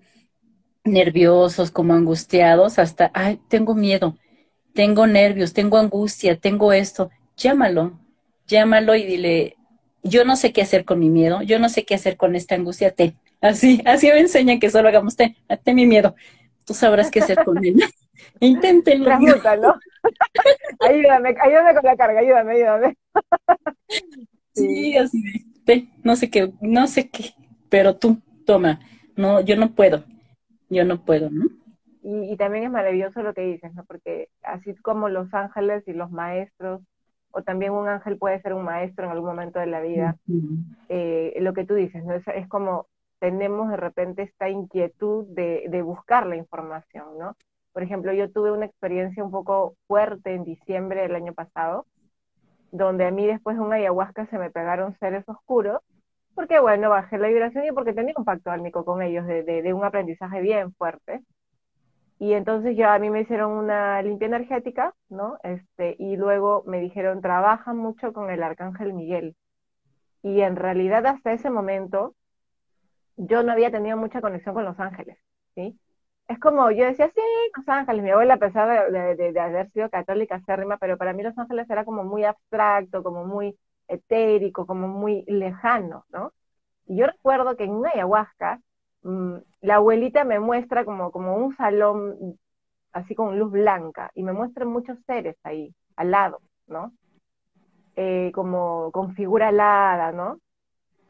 nerviosos, 0.83 1.71
como 1.71 1.93
angustiados, 1.93 2.79
hasta, 2.79 3.11
ay, 3.13 3.39
tengo 3.49 3.75
miedo, 3.75 4.17
tengo 4.73 5.07
nervios, 5.07 5.53
tengo 5.53 5.77
angustia, 5.77 6.37
tengo 6.37 6.73
esto, 6.73 7.09
llámalo, 7.37 7.99
llámalo 8.47 8.95
y 8.95 9.03
dile, 9.03 9.57
yo 10.03 10.23
no 10.25 10.35
sé 10.35 10.53
qué 10.53 10.61
hacer 10.61 10.85
con 10.85 10.99
mi 10.99 11.09
miedo, 11.09 11.41
yo 11.41 11.59
no 11.59 11.69
sé 11.69 11.83
qué 11.85 11.95
hacer 11.95 12.17
con 12.17 12.35
esta 12.35 12.55
angustia, 12.55 12.91
te, 12.91 13.15
así, 13.41 13.81
así 13.85 14.07
me 14.07 14.19
enseñan 14.19 14.59
que 14.59 14.69
solo 14.69 14.89
hagamos, 14.89 15.15
te, 15.15 15.35
ten 15.63 15.75
mi 15.75 15.87
miedo, 15.87 16.15
tú 16.65 16.73
sabrás 16.73 17.11
qué 17.11 17.19
hacer 17.19 17.43
con 17.45 17.63
él. 17.63 17.75
Inténtenlo. 18.39 19.11
¿no? 19.19 19.75
ayúdame, 20.81 21.35
ayúdame 21.39 21.73
con 21.73 21.83
la 21.83 21.95
carga, 21.95 22.19
ayúdame, 22.19 22.53
ayúdame. 22.53 22.97
sí, 24.53 24.97
así 24.97 25.45
de, 25.65 25.87
no 26.03 26.15
sé 26.15 26.29
qué, 26.29 26.53
no 26.61 26.87
sé 26.87 27.09
qué, 27.09 27.31
pero 27.69 27.95
tú, 27.95 28.21
toma, 28.45 28.79
no, 29.15 29.41
yo 29.41 29.55
no 29.55 29.71
puedo, 29.71 30.03
yo 30.69 30.85
no 30.85 31.03
puedo, 31.03 31.29
¿no? 31.29 31.45
Y, 32.03 32.33
y, 32.33 32.37
también 32.37 32.65
es 32.65 32.71
maravilloso 32.71 33.23
lo 33.23 33.33
que 33.33 33.41
dices, 33.41 33.73
¿no? 33.73 33.83
Porque 33.85 34.29
así 34.43 34.75
como 34.75 35.09
los 35.09 35.33
ángeles 35.33 35.87
y 35.87 35.93
los 35.93 36.11
maestros, 36.11 36.81
o 37.31 37.41
también 37.41 37.71
un 37.71 37.87
ángel 37.87 38.17
puede 38.17 38.39
ser 38.41 38.53
un 38.53 38.63
maestro 38.63 39.05
en 39.05 39.11
algún 39.11 39.29
momento 39.29 39.59
de 39.59 39.65
la 39.65 39.81
vida, 39.81 40.15
eh, 40.87 41.35
lo 41.41 41.53
que 41.53 41.65
tú 41.65 41.73
dices, 41.73 42.05
¿no? 42.05 42.13
Es, 42.13 42.27
es 42.27 42.47
como 42.47 42.87
tenemos 43.19 43.69
de 43.69 43.77
repente 43.77 44.23
esta 44.23 44.49
inquietud 44.49 45.25
de, 45.27 45.81
buscar 45.83 46.25
la 46.27 46.35
información, 46.35 47.17
¿no? 47.17 47.35
Por 47.73 47.83
ejemplo, 47.83 48.13
yo 48.13 48.31
tuve 48.31 48.51
una 48.51 48.65
experiencia 48.65 49.23
un 49.23 49.31
poco 49.31 49.75
fuerte 49.87 50.33
en 50.33 50.45
diciembre 50.45 51.01
del 51.01 51.15
año 51.15 51.33
pasado, 51.33 51.85
donde 52.71 53.05
a 53.05 53.11
mí 53.11 53.27
después 53.27 53.57
de 53.57 53.63
una 53.63 53.75
ayahuasca 53.75 54.25
se 54.27 54.37
me 54.37 54.49
pegaron 54.49 54.97
seres 54.99 55.27
oscuros, 55.27 55.81
porque 56.35 56.59
bueno, 56.59 56.89
bajé 56.89 57.17
la 57.17 57.27
vibración 57.27 57.65
y 57.65 57.71
porque 57.71 57.93
tenía 57.93 58.13
un 58.17 58.25
pacto 58.25 58.51
álmico 58.51 58.85
con 58.85 59.01
ellos 59.01 59.25
de, 59.25 59.73
un 59.73 59.83
aprendizaje 59.83 60.41
bien 60.41 60.73
fuerte. 60.73 61.21
Y 62.17 62.33
entonces 62.33 62.77
ya 62.77 62.93
a 62.93 62.99
mí 62.99 63.09
me 63.09 63.21
hicieron 63.21 63.51
una 63.51 64.01
limpia 64.01 64.27
energética, 64.27 64.93
¿no? 65.09 65.37
Este, 65.43 65.95
y 65.99 66.15
luego 66.15 66.63
me 66.65 66.79
dijeron, 66.79 67.21
trabaja 67.21 67.73
mucho 67.73 68.13
con 68.13 68.29
el 68.29 68.41
arcángel 68.41 68.93
Miguel. 68.93 69.35
Y 70.23 70.41
en 70.41 70.55
realidad 70.55 71.05
hasta 71.05 71.33
ese 71.33 71.49
momento 71.49 72.15
yo 73.17 73.43
no 73.43 73.51
había 73.51 73.71
tenido 73.71 73.97
mucha 73.97 74.21
conexión 74.21 74.55
con 74.55 74.65
Los 74.65 74.79
Ángeles, 74.79 75.17
¿sí? 75.55 75.79
Es 76.27 76.39
como, 76.39 76.71
yo 76.71 76.85
decía, 76.85 77.09
sí, 77.13 77.21
Los 77.55 77.67
Ángeles, 77.69 78.03
mi 78.03 78.11
abuela 78.11 78.35
a 78.35 78.37
pesar 78.37 78.91
de, 78.91 79.39
haber 79.39 79.69
sido 79.71 79.89
católica 79.89 80.35
acérrima, 80.35 80.77
pero 80.77 80.97
para 80.97 81.13
mí 81.13 81.23
Los 81.23 81.37
Ángeles 81.37 81.69
era 81.69 81.85
como 81.85 82.03
muy 82.03 82.23
abstracto, 82.23 83.03
como 83.03 83.25
muy 83.25 83.57
etérico, 83.87 84.65
como 84.65 84.87
muy 84.87 85.23
lejano, 85.27 86.05
¿no? 86.09 86.33
Y 86.87 86.97
yo 86.97 87.07
recuerdo 87.07 87.55
que 87.55 87.65
en 87.65 87.71
una 87.71 87.91
ayahuasca, 87.91 88.61
mmm, 89.03 89.37
la 89.61 89.75
abuelita 89.75 90.23
me 90.23 90.39
muestra 90.39 90.85
como, 90.85 91.11
como 91.11 91.35
un 91.37 91.55
salón 91.57 92.37
así 92.93 93.15
con 93.15 93.37
luz 93.39 93.51
blanca, 93.51 94.11
y 94.15 94.23
me 94.23 94.33
muestra 94.33 94.65
muchos 94.65 94.97
seres 95.05 95.35
ahí, 95.43 95.75
al 95.95 96.11
lado, 96.11 96.41
¿no? 96.67 96.93
Eh, 97.95 98.31
como 98.33 98.91
con 98.91 99.15
figura 99.15 99.49
alada, 99.49 100.11
¿no? 100.11 100.39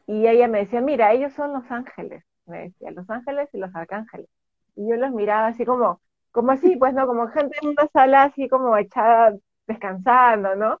Y 0.06 0.26
ella 0.28 0.48
me 0.48 0.60
decía, 0.60 0.80
mira, 0.80 1.12
ellos 1.12 1.32
son 1.34 1.52
los 1.52 1.70
ángeles, 1.70 2.24
me 2.46 2.62
decía, 2.64 2.90
los 2.92 3.08
ángeles 3.10 3.48
y 3.52 3.58
los 3.58 3.74
arcángeles. 3.74 4.28
Y 4.76 4.88
yo 4.88 4.96
los 4.96 5.10
miraba 5.12 5.48
así 5.48 5.64
como, 5.64 6.00
como 6.32 6.52
así, 6.52 6.76
pues, 6.76 6.94
¿no? 6.94 7.06
Como 7.06 7.28
gente 7.28 7.56
en 7.62 7.70
una 7.70 7.88
sala 7.88 8.24
así 8.24 8.48
como 8.48 8.76
echada, 8.76 9.34
descansando, 9.66 10.54
¿no? 10.56 10.80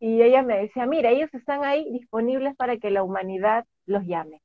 Y 0.00 0.22
ella 0.22 0.42
me 0.42 0.58
decía, 0.58 0.86
mira, 0.86 1.10
ellos 1.10 1.32
están 1.34 1.64
ahí 1.64 1.90
disponibles 1.92 2.56
para 2.56 2.78
que 2.78 2.90
la 2.90 3.02
humanidad 3.04 3.66
los 3.86 4.04
llame, 4.06 4.42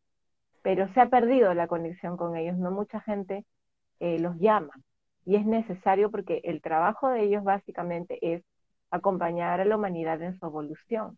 pero 0.64 0.88
se 0.94 1.02
ha 1.02 1.10
perdido 1.10 1.54
la 1.54 1.68
conexión 1.68 2.18
con 2.18 2.38
ellos, 2.38 2.58
no 2.58 2.72
mucha 2.72 3.02
gente 3.02 3.46
eh, 4.00 4.20
los 4.20 4.38
llama. 4.40 4.74
Y 5.26 5.36
es 5.38 5.46
necesario 5.46 6.12
porque 6.12 6.42
el 6.46 6.62
trabajo 6.62 7.10
de 7.10 7.24
ellos 7.24 7.44
básicamente 7.44 8.20
es 8.36 8.44
acompañar 8.92 9.62
a 9.62 9.66
la 9.66 9.78
humanidad 9.78 10.22
en 10.22 10.38
su 10.40 10.46
evolución. 10.46 11.18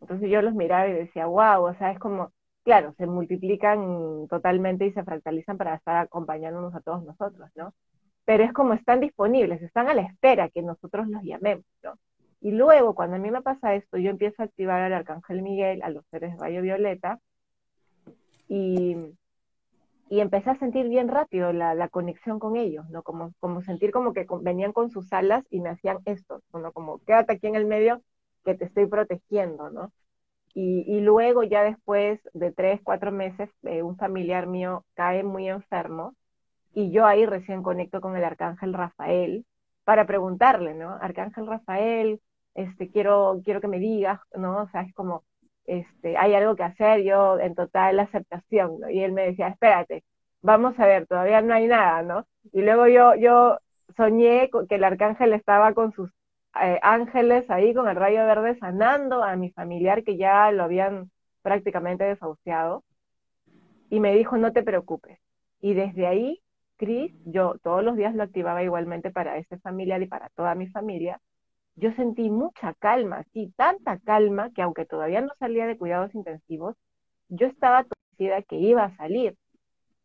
Entonces 0.00 0.30
yo 0.30 0.42
los 0.42 0.54
miraba 0.54 0.88
y 0.88 0.92
decía, 0.92 1.26
wow, 1.26 1.64
o 1.64 1.74
sea, 1.74 1.92
es 1.92 1.98
como, 1.98 2.32
claro, 2.64 2.94
se 2.96 3.06
multiplican 3.06 4.26
totalmente 4.28 4.86
y 4.86 4.92
se 4.92 5.04
fractalizan 5.04 5.58
para 5.58 5.74
estar 5.74 5.96
acompañándonos 5.96 6.74
a 6.74 6.80
todos 6.80 7.04
nosotros, 7.04 7.50
¿no? 7.54 7.74
Pero 8.24 8.44
es 8.44 8.52
como 8.52 8.74
están 8.74 9.00
disponibles, 9.00 9.62
están 9.62 9.88
a 9.88 9.94
la 9.94 10.02
espera 10.02 10.48
que 10.48 10.62
nosotros 10.62 11.08
los 11.08 11.22
llamemos, 11.22 11.64
¿no? 11.82 11.94
Y 12.40 12.52
luego, 12.52 12.94
cuando 12.94 13.16
a 13.16 13.18
mí 13.18 13.30
me 13.30 13.42
pasa 13.42 13.74
esto, 13.74 13.98
yo 13.98 14.10
empiezo 14.10 14.42
a 14.42 14.46
activar 14.46 14.80
al 14.80 14.94
Arcángel 14.94 15.42
Miguel, 15.42 15.82
a 15.82 15.90
los 15.90 16.06
seres 16.06 16.32
de 16.32 16.38
Rayo 16.38 16.62
Violeta, 16.62 17.18
y, 18.48 18.96
y 20.08 20.20
empecé 20.20 20.50
a 20.50 20.58
sentir 20.58 20.88
bien 20.88 21.08
rápido 21.08 21.52
la, 21.52 21.88
conexión 21.88 22.38
con 22.38 22.56
ellos, 22.56 22.88
¿no? 22.90 23.02
Como, 23.02 23.32
como 23.40 23.62
sentir 23.62 23.92
como 23.92 24.12
que 24.12 24.26
venían 24.40 24.72
con 24.72 24.90
sus 24.90 25.12
alas 25.12 25.44
y 25.50 25.60
me 25.60 25.70
hacían 25.70 25.98
esto, 26.06 26.42
¿no? 26.52 26.72
Como 26.72 26.98
quédate 27.04 27.34
aquí 27.34 27.46
en 27.46 27.54
el 27.56 27.66
medio 27.66 28.02
que 28.44 28.54
te 28.54 28.66
estoy 28.66 28.86
protegiendo, 28.86 29.70
¿no? 29.70 29.92
Y, 30.54 31.00
luego 31.00 31.44
ya 31.44 31.62
después 31.62 32.20
de 32.34 32.52
tres, 32.52 32.80
cuatro 32.82 33.12
meses, 33.12 33.48
eh, 33.62 33.82
un 33.82 33.96
familiar 33.96 34.46
mío 34.46 34.84
cae 34.94 35.22
muy 35.22 35.48
enfermo 35.48 36.14
y 36.74 36.90
yo 36.92 37.06
ahí 37.06 37.26
recién 37.26 37.62
conecto 37.62 38.00
con 38.00 38.16
el 38.16 38.24
arcángel 38.24 38.74
Rafael 38.74 39.46
para 39.84 40.06
preguntarle, 40.06 40.74
¿no? 40.74 40.90
Arcángel 41.00 41.46
Rafael, 41.46 42.20
este, 42.54 42.90
quiero, 42.90 43.40
quiero 43.44 43.60
que 43.60 43.68
me 43.68 43.78
digas, 43.78 44.20
¿no? 44.36 44.62
O 44.62 44.68
sea, 44.70 44.82
es 44.82 44.94
como, 44.94 45.24
este, 45.66 46.16
hay 46.16 46.34
algo 46.34 46.56
que 46.56 46.64
hacer, 46.64 47.02
yo 47.02 47.38
en 47.38 47.54
total 47.54 48.00
aceptación, 48.00 48.80
¿no? 48.80 48.90
Y 48.90 49.02
él 49.02 49.12
me 49.12 49.22
decía, 49.26 49.48
espérate, 49.48 50.04
vamos 50.42 50.78
a 50.78 50.86
ver, 50.86 51.06
todavía 51.06 51.42
no 51.42 51.54
hay 51.54 51.66
nada, 51.66 52.02
¿no? 52.02 52.26
Y 52.52 52.62
luego 52.62 52.86
yo, 52.88 53.14
yo 53.16 53.58
soñé 53.96 54.50
que 54.68 54.74
el 54.76 54.84
arcángel 54.84 55.32
estaba 55.32 55.74
con 55.74 55.92
sus 55.92 56.10
eh, 56.60 56.78
ángeles 56.82 57.48
ahí, 57.50 57.74
con 57.74 57.88
el 57.88 57.96
rayo 57.96 58.24
verde, 58.26 58.58
sanando 58.58 59.22
a 59.22 59.36
mi 59.36 59.50
familiar 59.52 60.04
que 60.04 60.16
ya 60.16 60.50
lo 60.52 60.64
habían 60.64 61.10
prácticamente 61.42 62.04
desahuciado. 62.04 62.84
Y 63.90 64.00
me 64.00 64.14
dijo, 64.14 64.36
no 64.36 64.52
te 64.52 64.62
preocupes. 64.62 65.18
Y 65.60 65.74
desde 65.74 66.06
ahí, 66.06 66.40
Cris, 66.76 67.12
yo 67.26 67.56
todos 67.62 67.84
los 67.84 67.96
días 67.96 68.14
lo 68.14 68.22
activaba 68.22 68.62
igualmente 68.62 69.10
para 69.10 69.36
ese 69.38 69.58
familiar 69.58 70.02
y 70.02 70.06
para 70.06 70.28
toda 70.30 70.54
mi 70.54 70.68
familia. 70.68 71.20
Yo 71.76 71.92
sentí 71.94 72.30
mucha 72.30 72.74
calma, 72.74 73.24
sí, 73.32 73.52
tanta 73.56 73.98
calma 73.98 74.50
que 74.54 74.62
aunque 74.62 74.86
todavía 74.86 75.20
no 75.22 75.32
salía 75.38 75.66
de 75.66 75.78
cuidados 75.78 76.14
intensivos, 76.14 76.76
yo 77.28 77.46
estaba 77.46 77.84
convencida 77.84 78.42
que 78.42 78.56
iba 78.56 78.84
a 78.84 78.96
salir 78.96 79.36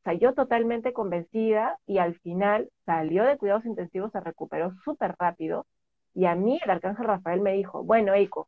sea, 0.06 0.14
yo 0.14 0.34
totalmente 0.34 0.94
convencida 0.94 1.78
y 1.86 1.98
al 1.98 2.18
final 2.20 2.70
salió 2.86 3.24
de 3.26 3.38
cuidados 3.38 3.66
intensivos, 3.66 4.12
se 4.12 4.22
recuperó 4.22 4.72
súper 4.86 5.16
rápido 5.20 5.66
y 6.16 6.26
a 6.26 6.36
mí 6.36 6.60
el 6.64 6.72
arcángel 6.72 7.06
Rafael 7.06 7.42
me 7.42 7.54
dijo, 7.54 7.84
bueno, 7.84 8.14
Eiko, 8.14 8.48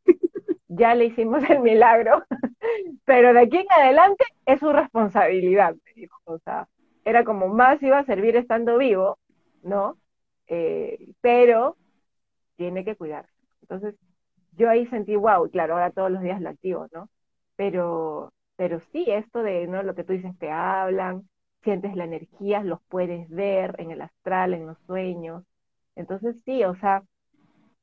ya 0.68 0.94
le 0.94 1.06
hicimos 1.06 1.48
el 1.50 1.60
milagro, 1.60 2.24
pero 3.04 3.34
de 3.34 3.40
aquí 3.40 3.58
en 3.58 3.66
adelante 3.70 4.24
es 4.46 4.58
su 4.60 4.72
responsabilidad, 4.72 5.74
me 5.84 5.92
dijo. 5.94 6.18
O 6.24 6.38
sea, 6.38 6.66
era 7.04 7.24
como 7.24 7.48
más 7.48 7.82
iba 7.82 7.98
a 7.98 8.04
servir 8.04 8.36
estando 8.36 8.78
vivo, 8.78 9.18
¿no? 9.62 9.98
Eh, 10.46 11.12
pero 11.20 11.76
tiene 12.56 12.84
que 12.84 12.96
cuidarse. 12.96 13.32
Entonces, 13.62 13.94
yo 14.52 14.70
ahí 14.70 14.86
sentí, 14.86 15.14
wow, 15.16 15.50
claro, 15.50 15.74
ahora 15.74 15.90
todos 15.90 16.10
los 16.10 16.22
días 16.22 16.40
lo 16.40 16.48
activo, 16.48 16.86
¿no? 16.92 17.08
Pero, 17.56 18.32
pero 18.56 18.80
sí, 18.92 19.04
esto 19.08 19.42
de, 19.42 19.66
¿no? 19.66 19.82
Lo 19.82 19.94
que 19.94 20.04
tú 20.04 20.14
dices, 20.14 20.36
te 20.38 20.50
hablan, 20.50 21.28
sientes 21.62 21.94
la 21.96 22.04
energía, 22.04 22.62
los 22.62 22.80
puedes 22.88 23.28
ver 23.28 23.74
en 23.78 23.90
el 23.90 24.00
astral, 24.02 24.54
en 24.54 24.66
los 24.66 24.78
sueños. 24.86 25.44
Entonces 25.96 26.40
sí, 26.44 26.64
o 26.64 26.74
sea, 26.76 27.02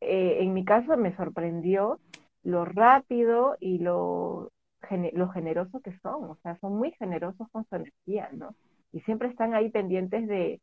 eh, 0.07 0.43
en 0.43 0.53
mi 0.53 0.65
caso 0.65 0.97
me 0.97 1.15
sorprendió 1.15 1.99
lo 2.43 2.65
rápido 2.65 3.57
y 3.59 3.79
lo, 3.79 4.51
lo 5.13 5.29
generoso 5.29 5.79
que 5.81 5.97
son, 5.99 6.25
o 6.25 6.37
sea, 6.43 6.57
son 6.59 6.77
muy 6.77 6.91
generosos 6.91 7.47
con 7.51 7.65
su 7.67 7.75
energía, 7.75 8.29
¿no? 8.33 8.55
Y 8.91 9.01
siempre 9.01 9.29
están 9.29 9.53
ahí 9.53 9.69
pendientes 9.69 10.27
de, 10.27 10.61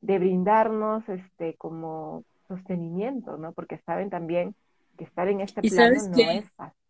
de 0.00 0.18
brindarnos 0.18 1.08
este 1.08 1.54
como 1.56 2.24
sostenimiento, 2.48 3.36
¿no? 3.36 3.52
Porque 3.52 3.78
saben 3.86 4.10
también 4.10 4.54
que 4.96 5.04
estar 5.04 5.28
en 5.28 5.40
este 5.40 5.62
plano 5.62 5.94
no 6.08 6.30
es 6.30 6.50
fácil 6.52 6.82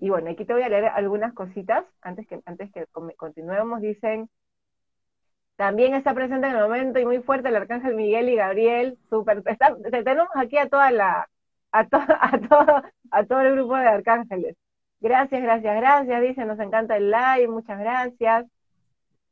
y 0.00 0.08
bueno, 0.08 0.30
aquí 0.30 0.44
te 0.44 0.52
voy 0.52 0.62
a 0.62 0.68
leer 0.68 0.86
algunas 0.86 1.32
cositas 1.32 1.84
antes 2.02 2.26
que, 2.26 2.40
antes 2.46 2.70
que 2.72 2.84
continuemos. 3.16 3.80
Dicen, 3.80 4.28
también 5.56 5.94
está 5.94 6.14
presente 6.14 6.46
en 6.46 6.54
el 6.54 6.62
momento 6.62 6.98
y 6.98 7.06
muy 7.06 7.22
fuerte 7.22 7.48
el 7.48 7.56
arcángel 7.56 7.94
Miguel 7.94 8.28
y 8.28 8.36
Gabriel. 8.36 8.98
Super, 9.08 9.42
tenemos 9.42 10.28
aquí 10.34 10.58
a 10.58 10.68
toda 10.68 10.90
la, 10.90 11.28
a, 11.72 11.80
a, 12.20 12.38
todo, 12.48 12.82
a 13.10 13.24
todo 13.24 13.40
el 13.40 13.52
grupo 13.52 13.76
de 13.76 13.88
arcángeles. 13.88 14.56
Gracias, 15.00 15.42
gracias, 15.42 15.76
gracias. 15.76 16.22
Dice, 16.22 16.44
nos 16.44 16.58
encanta 16.58 16.96
el 16.96 17.10
live, 17.10 17.48
muchas 17.48 17.78
gracias. 17.78 18.46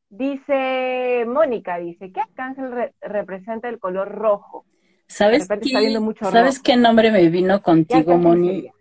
Dice 0.08 1.24
Mónica, 1.26 1.78
dice, 1.78 2.12
¿qué 2.12 2.20
arcángel 2.20 2.92
representa 3.00 3.68
el 3.68 3.78
color 3.78 4.08
rojo? 4.08 4.64
¿Sabes, 5.06 5.46
¿sabes 6.20 6.60
qué 6.60 6.76
nombre 6.76 7.10
me 7.10 7.28
vino 7.28 7.60
contigo, 7.62 8.16
Mónica? 8.16 8.72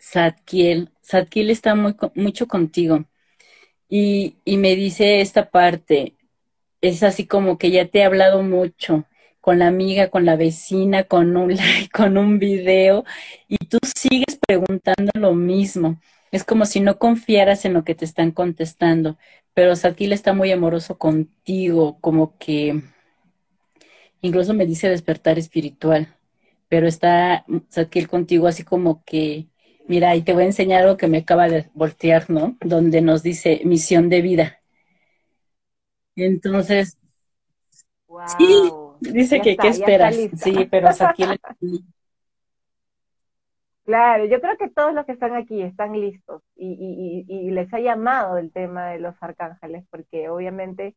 Zadkiel, 0.00 0.90
Zadkiel 1.02 1.50
está 1.50 1.74
muy, 1.74 1.94
mucho 2.14 2.48
contigo. 2.48 3.04
Y, 3.88 4.38
y 4.44 4.56
me 4.56 4.74
dice 4.76 5.20
esta 5.20 5.50
parte, 5.50 6.13
es 6.88 7.02
así 7.02 7.26
como 7.26 7.58
que 7.58 7.70
ya 7.70 7.86
te 7.86 8.00
he 8.00 8.04
hablado 8.04 8.42
mucho 8.42 9.04
con 9.40 9.58
la 9.58 9.68
amiga, 9.68 10.10
con 10.10 10.24
la 10.24 10.36
vecina, 10.36 11.04
con 11.04 11.36
un 11.36 11.54
like, 11.56 11.90
con 11.90 12.18
un 12.18 12.38
video, 12.38 13.04
y 13.48 13.56
tú 13.66 13.78
sigues 13.96 14.38
preguntando 14.46 15.12
lo 15.14 15.34
mismo. 15.34 16.00
Es 16.32 16.44
como 16.44 16.66
si 16.66 16.80
no 16.80 16.98
confiaras 16.98 17.64
en 17.64 17.74
lo 17.74 17.84
que 17.84 17.94
te 17.94 18.04
están 18.04 18.32
contestando, 18.32 19.18
pero 19.54 19.76
Zadkiel 19.76 20.12
está 20.12 20.32
muy 20.34 20.50
amoroso 20.52 20.98
contigo, 20.98 21.98
como 22.00 22.36
que 22.38 22.82
incluso 24.22 24.54
me 24.54 24.66
dice 24.66 24.88
despertar 24.88 25.38
espiritual, 25.38 26.08
pero 26.68 26.86
está 26.88 27.44
Zadkiel 27.70 28.08
contigo 28.08 28.46
así 28.46 28.64
como 28.64 29.04
que 29.04 29.48
Mira, 29.86 30.16
y 30.16 30.22
te 30.22 30.32
voy 30.32 30.44
a 30.44 30.46
enseñar 30.46 30.82
algo 30.82 30.96
que 30.96 31.08
me 31.08 31.18
acaba 31.18 31.46
de 31.48 31.68
voltear, 31.74 32.30
¿no? 32.30 32.56
Donde 32.60 33.02
nos 33.02 33.22
dice 33.22 33.60
misión 33.64 34.08
de 34.08 34.22
vida. 34.22 34.63
Entonces, 36.16 36.98
sí, 38.38 38.72
dice 39.00 39.40
que 39.40 39.56
qué 39.56 39.68
esperas. 39.68 40.14
Sí, 40.36 40.66
pero 40.70 40.88
aquí 40.88 41.24
Claro, 43.84 44.24
yo 44.24 44.40
creo 44.40 44.56
que 44.56 44.70
todos 44.70 44.94
los 44.94 45.04
que 45.04 45.12
están 45.12 45.34
aquí 45.34 45.60
están 45.60 45.92
listos 46.00 46.42
y, 46.56 47.24
y, 47.26 47.26
y, 47.28 47.50
les 47.50 47.72
ha 47.74 47.80
llamado 47.80 48.38
el 48.38 48.50
tema 48.50 48.86
de 48.86 48.98
los 48.98 49.14
arcángeles, 49.20 49.84
porque 49.90 50.30
obviamente, 50.30 50.96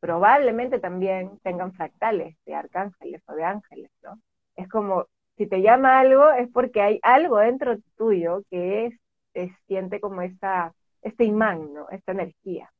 probablemente 0.00 0.78
también 0.78 1.38
tengan 1.42 1.74
fractales 1.74 2.34
de 2.46 2.54
arcángeles 2.54 3.22
o 3.26 3.34
de 3.34 3.44
ángeles, 3.44 3.90
¿no? 4.02 4.18
Es 4.56 4.68
como 4.70 5.06
si 5.36 5.46
te 5.46 5.60
llama 5.60 6.00
algo 6.00 6.30
es 6.30 6.48
porque 6.50 6.80
hay 6.80 7.00
algo 7.02 7.38
dentro 7.38 7.76
tuyo 7.96 8.42
que 8.50 8.98
es, 9.34 9.52
siente 9.66 10.00
como 10.00 10.22
esta, 10.22 10.74
este 11.02 11.24
imán, 11.24 11.72
¿no? 11.74 11.88
Esta 11.90 12.12
energía. 12.12 12.70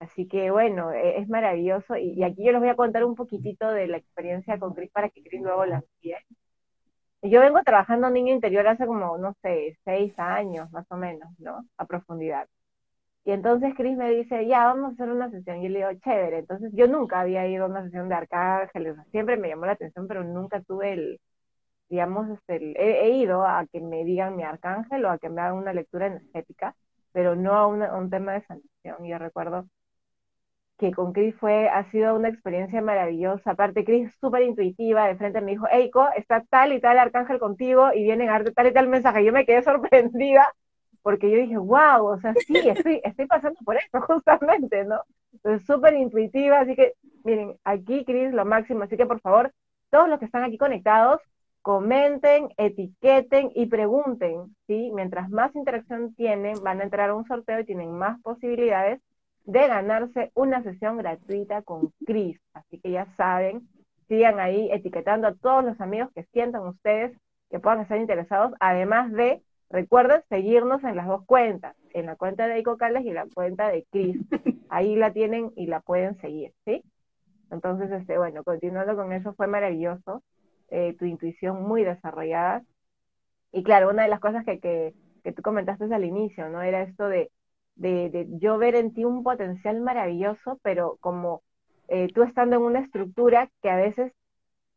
Así 0.00 0.26
que 0.28 0.50
bueno, 0.50 0.92
e, 0.92 1.18
es 1.20 1.28
maravilloso. 1.28 1.96
Y, 1.96 2.22
aquí 2.24 2.44
yo 2.44 2.52
les 2.52 2.60
voy 2.60 2.70
a 2.70 2.76
contar 2.76 3.04
un 3.04 3.14
poquitito 3.14 3.70
de 3.70 3.86
la 3.88 3.98
experiencia 3.98 4.58
con 4.58 4.74
Cris 4.74 4.90
para 4.90 5.10
que 5.10 5.22
Cris 5.22 5.42
luego 5.42 5.66
la 5.66 5.82
siga. 6.00 6.18
Yo 7.22 7.40
vengo 7.40 7.62
trabajando 7.62 8.08
en 8.08 8.14
niño 8.14 8.34
interior 8.34 8.66
hace 8.66 8.86
como, 8.86 9.18
no 9.18 9.34
sé, 9.42 9.76
seis 9.84 10.18
años 10.18 10.70
más 10.72 10.86
o 10.90 10.96
menos, 10.96 11.28
¿no? 11.38 11.66
A 11.76 11.84
profundidad. 11.86 12.48
Y 13.24 13.32
entonces 13.32 13.74
Cris 13.76 13.96
me 13.96 14.10
dice, 14.10 14.46
ya, 14.46 14.64
vamos 14.66 14.90
a 14.90 14.94
hacer 14.94 15.10
una 15.10 15.30
sesión. 15.30 15.58
Y 15.58 15.64
yo 15.64 15.68
le 15.70 15.78
digo, 15.80 16.00
chévere. 16.02 16.38
Entonces 16.38 16.72
yo 16.74 16.86
nunca 16.88 17.20
había 17.20 17.46
ido 17.46 17.64
a 17.66 17.68
una 17.68 17.84
sesión 17.84 18.08
de 18.08 18.14
arcángeles, 18.16 18.96
siempre 19.10 19.36
me 19.36 19.48
llamó 19.48 19.66
la 19.66 19.72
atención, 19.72 20.08
pero 20.08 20.24
nunca 20.24 20.62
tuve 20.62 20.92
el, 20.94 21.20
digamos, 21.90 22.30
este, 22.30 22.56
he, 22.78 23.10
ido 23.16 23.44
a 23.46 23.66
que 23.66 23.80
me 23.80 24.04
digan 24.04 24.36
mi 24.36 24.44
arcángel 24.44 25.04
o 25.04 25.10
a 25.10 25.18
que 25.18 25.28
me 25.28 25.40
hagan 25.42 25.56
una 25.58 25.72
lectura 25.72 26.06
energética, 26.06 26.74
pero 27.12 27.36
no 27.36 27.54
a, 27.56 27.66
un 27.66 28.10
tema 28.10 28.32
de 28.34 28.42
sanación. 28.46 29.06
Yo 29.06 29.18
recuerdo 29.18 29.66
que 30.80 30.92
con 30.92 31.12
Cris 31.12 31.34
fue, 31.36 31.68
ha 31.68 31.88
sido 31.90 32.16
una 32.16 32.28
experiencia 32.28 32.80
maravillosa. 32.80 33.50
Aparte, 33.50 33.84
Cris 33.84 34.12
súper 34.18 34.42
intuitiva, 34.42 35.06
de 35.06 35.14
frente 35.16 35.42
me 35.42 35.52
dijo, 35.52 35.68
Eiko, 35.70 36.08
está 36.16 36.42
tal 36.48 36.72
y 36.72 36.80
tal 36.80 36.98
arcángel 36.98 37.38
contigo 37.38 37.90
y 37.94 38.02
vienen 38.02 38.30
a 38.30 38.32
darte 38.32 38.52
tal 38.52 38.68
y 38.68 38.72
tal 38.72 38.88
mensaje. 38.88 39.22
Yo 39.22 39.32
me 39.32 39.44
quedé 39.44 39.62
sorprendida 39.62 40.46
porque 41.02 41.30
yo 41.30 41.36
dije, 41.36 41.58
wow, 41.58 42.06
o 42.06 42.18
sea, 42.18 42.34
sí, 42.46 42.56
estoy, 42.56 43.00
estoy 43.04 43.26
pasando 43.26 43.60
por 43.64 43.76
eso 43.76 44.00
justamente, 44.06 44.84
¿no? 44.84 45.02
Entonces, 45.34 45.66
súper 45.66 45.94
intuitiva, 45.94 46.60
así 46.60 46.74
que, 46.74 46.94
miren, 47.24 47.56
aquí 47.64 48.04
Cris, 48.06 48.32
lo 48.32 48.44
máximo, 48.46 48.82
así 48.82 48.96
que 48.96 49.06
por 49.06 49.20
favor, 49.20 49.52
todos 49.90 50.08
los 50.08 50.18
que 50.18 50.24
están 50.24 50.44
aquí 50.44 50.56
conectados, 50.56 51.20
comenten, 51.62 52.48
etiqueten 52.56 53.52
y 53.54 53.66
pregunten, 53.66 54.56
¿sí? 54.66 54.90
Mientras 54.94 55.28
más 55.28 55.54
interacción 55.54 56.14
tienen, 56.14 56.62
van 56.62 56.80
a 56.80 56.84
entrar 56.84 57.10
a 57.10 57.14
un 57.14 57.26
sorteo 57.26 57.60
y 57.60 57.66
tienen 57.66 57.92
más 57.92 58.18
posibilidades 58.22 59.00
de 59.44 59.66
ganarse 59.66 60.30
una 60.34 60.62
sesión 60.62 60.98
gratuita 60.98 61.62
con 61.62 61.92
Cris. 62.06 62.40
Así 62.52 62.78
que 62.78 62.90
ya 62.90 63.06
saben, 63.16 63.68
sigan 64.08 64.38
ahí 64.40 64.70
etiquetando 64.72 65.28
a 65.28 65.34
todos 65.34 65.64
los 65.64 65.80
amigos 65.80 66.10
que 66.14 66.24
sientan 66.32 66.66
ustedes 66.66 67.16
que 67.50 67.58
puedan 67.58 67.80
estar 67.80 67.98
interesados, 67.98 68.52
además 68.60 69.12
de, 69.12 69.42
recuerden, 69.70 70.22
seguirnos 70.28 70.84
en 70.84 70.96
las 70.96 71.06
dos 71.08 71.24
cuentas, 71.26 71.76
en 71.92 72.06
la 72.06 72.16
cuenta 72.16 72.46
de 72.46 72.60
Icocales 72.60 73.04
y 73.04 73.12
la 73.12 73.26
cuenta 73.34 73.68
de 73.68 73.84
Cris. 73.90 74.16
Ahí 74.68 74.94
la 74.94 75.12
tienen 75.12 75.52
y 75.56 75.66
la 75.66 75.80
pueden 75.80 76.20
seguir, 76.20 76.52
¿sí? 76.64 76.84
Entonces, 77.50 77.90
este, 77.90 78.18
bueno, 78.18 78.44
continuando 78.44 78.94
con 78.94 79.12
eso, 79.12 79.34
fue 79.34 79.48
maravilloso. 79.48 80.22
Eh, 80.68 80.94
tu 80.96 81.04
intuición 81.04 81.64
muy 81.64 81.82
desarrollada. 81.82 82.62
Y 83.50 83.64
claro, 83.64 83.90
una 83.90 84.04
de 84.04 84.08
las 84.08 84.20
cosas 84.20 84.44
que, 84.44 84.60
que, 84.60 84.94
que 85.24 85.32
tú 85.32 85.42
comentaste 85.42 85.92
al 85.92 86.04
inicio, 86.04 86.48
¿no? 86.48 86.62
Era 86.62 86.82
esto 86.82 87.08
de, 87.08 87.32
de, 87.80 88.26
yo 88.32 88.58
ver 88.58 88.74
en 88.74 88.92
ti 88.92 89.04
un 89.04 89.22
potencial 89.22 89.80
maravilloso, 89.80 90.58
pero 90.62 90.98
como 91.00 91.42
eh, 91.88 92.08
tú 92.12 92.22
estando 92.22 92.56
en 92.56 92.62
una 92.62 92.80
estructura 92.80 93.50
que 93.62 93.70
a 93.70 93.76
veces 93.76 94.12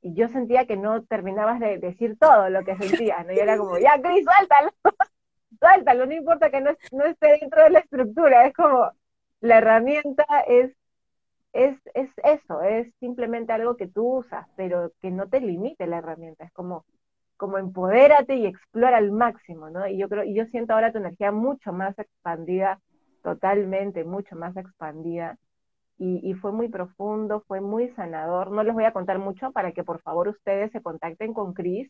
yo 0.02 0.28
sentía 0.30 0.66
que 0.66 0.78
no 0.78 1.04
terminabas 1.04 1.60
de 1.60 1.78
decir 1.80 2.18
todo 2.18 2.50
lo 2.50 2.64
que 2.64 2.78
sentías, 2.78 3.26
¿no? 3.26 3.34
Y 3.34 3.40
era 3.40 3.58
como, 3.58 3.78
ya, 3.78 4.02
Cris, 4.02 4.26
suéltalo, 4.26 4.72
suéltalo, 5.60 6.06
no 6.06 6.14
importa 6.14 6.50
que 6.50 6.62
no, 6.62 6.72
no 6.92 7.06
esté 7.06 7.40
dentro 7.40 7.64
de 7.64 7.70
la 7.70 7.80
estructura, 7.80 8.46
es 8.46 8.54
como, 8.54 8.92
la 9.42 9.58
herramienta 9.58 10.26
es, 10.48 10.74
es, 11.54 11.78
es 11.94 12.10
eso, 12.24 12.62
es 12.62 12.94
simplemente 13.00 13.54
algo 13.54 13.76
que 13.76 13.88
tú 13.88 14.20
usas, 14.20 14.48
pero 14.56 14.92
que 15.02 15.12
no 15.12 15.28
te 15.28 15.42
limite 15.42 15.88
la 15.88 15.98
herramienta, 15.98 16.46
es 16.46 16.52
como, 16.54 16.86
como 17.38 17.58
empodérate 17.58 18.36
y 18.36 18.46
explora 18.46 18.98
al 18.98 19.12
máximo, 19.12 19.70
¿no? 19.70 19.88
Y 19.88 19.98
yo 19.98 20.10
creo, 20.10 20.24
y 20.24 20.34
yo 20.34 20.46
siento 20.46 20.74
ahora 20.74 20.92
tu 20.92 21.00
energía 21.00 21.32
mucho 21.32 21.72
más 21.74 21.98
expandida, 22.00 22.80
totalmente, 23.24 24.04
mucho 24.04 24.36
más 24.36 24.56
expandida, 24.58 25.38
y, 25.98 26.34
fue 26.34 26.52
muy 26.52 26.68
profundo, 26.68 27.44
fue 27.48 27.62
muy 27.62 27.88
sanador. 27.90 28.52
No 28.52 28.64
les 28.64 28.74
voy 28.74 28.84
a 28.84 28.92
contar 28.92 29.20
mucho 29.20 29.52
para 29.52 29.72
que 29.72 29.84
por 29.84 30.02
favor 30.02 30.28
ustedes 30.28 30.72
se 30.72 30.82
contacten 30.82 31.34
con 31.34 31.54
Cris, 31.54 31.90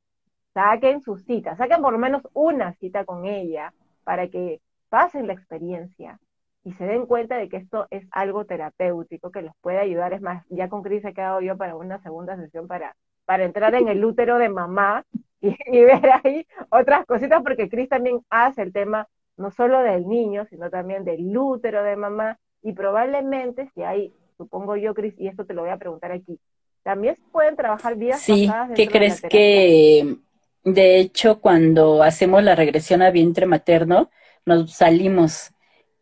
saquen 0.53 1.01
su 1.01 1.17
cita, 1.17 1.55
saquen 1.55 1.81
por 1.81 1.93
lo 1.93 1.99
menos 1.99 2.21
una 2.33 2.73
cita 2.73 3.05
con 3.05 3.25
ella 3.25 3.73
para 4.03 4.27
que 4.27 4.61
pasen 4.89 5.25
la 5.25 5.33
experiencia 5.33 6.19
y 6.63 6.73
se 6.73 6.85
den 6.85 7.07
cuenta 7.07 7.37
de 7.37 7.49
que 7.49 7.57
esto 7.57 7.87
es 7.89 8.05
algo 8.11 8.45
terapéutico 8.45 9.31
que 9.31 9.41
les 9.41 9.53
puede 9.61 9.79
ayudar. 9.79 10.13
Es 10.13 10.21
más, 10.21 10.45
ya 10.49 10.69
con 10.69 10.83
Cris 10.83 11.03
he 11.05 11.13
quedado 11.13 11.41
yo 11.41 11.57
para 11.57 11.75
una 11.75 11.99
segunda 11.99 12.35
sesión 12.37 12.67
para, 12.67 12.95
para 13.25 13.45
entrar 13.45 13.73
en 13.73 13.87
el 13.87 14.05
útero 14.05 14.37
de 14.37 14.49
mamá 14.49 15.05
y, 15.41 15.55
y 15.65 15.83
ver 15.83 16.09
ahí 16.23 16.45
otras 16.69 17.05
cositas, 17.07 17.41
porque 17.41 17.69
Cris 17.69 17.89
también 17.89 18.19
hace 18.29 18.61
el 18.61 18.73
tema 18.73 19.07
no 19.37 19.51
solo 19.51 19.79
del 19.79 20.07
niño, 20.07 20.45
sino 20.49 20.69
también 20.69 21.03
del 21.03 21.35
útero 21.37 21.83
de 21.83 21.95
mamá. 21.95 22.39
Y 22.61 22.73
probablemente 22.73 23.69
si 23.73 23.83
hay, 23.83 24.13
supongo 24.37 24.75
yo, 24.75 24.93
Cris, 24.93 25.13
y 25.17 25.27
esto 25.27 25.45
te 25.45 25.53
lo 25.53 25.61
voy 25.61 25.71
a 25.71 25.77
preguntar 25.77 26.11
aquí, 26.11 26.39
también 26.83 27.17
pueden 27.31 27.55
trabajar 27.55 27.95
vidas 27.95 28.19
sí, 28.19 28.49
¿qué 28.75 28.87
crees 28.87 29.21
que 29.21 30.17
de 30.63 30.97
hecho 30.97 31.39
cuando 31.39 32.03
hacemos 32.03 32.43
la 32.43 32.55
regresión 32.55 33.01
a 33.01 33.09
vientre 33.09 33.45
materno 33.45 34.09
nos 34.45 34.73
salimos 34.73 35.51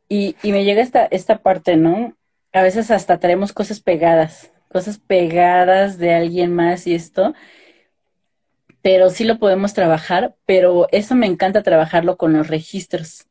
y, 0.09 0.35
y 0.43 0.51
me 0.51 0.65
llega 0.65 0.81
esta, 0.81 1.05
esta 1.05 1.37
parte, 1.37 1.77
¿no? 1.77 2.15
A 2.51 2.63
veces 2.63 2.91
hasta 2.91 3.19
traemos 3.19 3.53
cosas 3.53 3.79
pegadas, 3.79 4.51
cosas 4.67 4.97
pegadas 4.97 5.97
de 5.99 6.13
alguien 6.13 6.53
más 6.53 6.85
y 6.85 6.95
esto, 6.95 7.33
pero 8.81 9.09
sí 9.09 9.23
lo 9.23 9.39
podemos 9.39 9.73
trabajar, 9.73 10.35
pero 10.45 10.87
eso 10.91 11.15
me 11.15 11.27
encanta 11.27 11.63
trabajarlo 11.63 12.17
con 12.17 12.33
los 12.33 12.47
registros, 12.47 13.27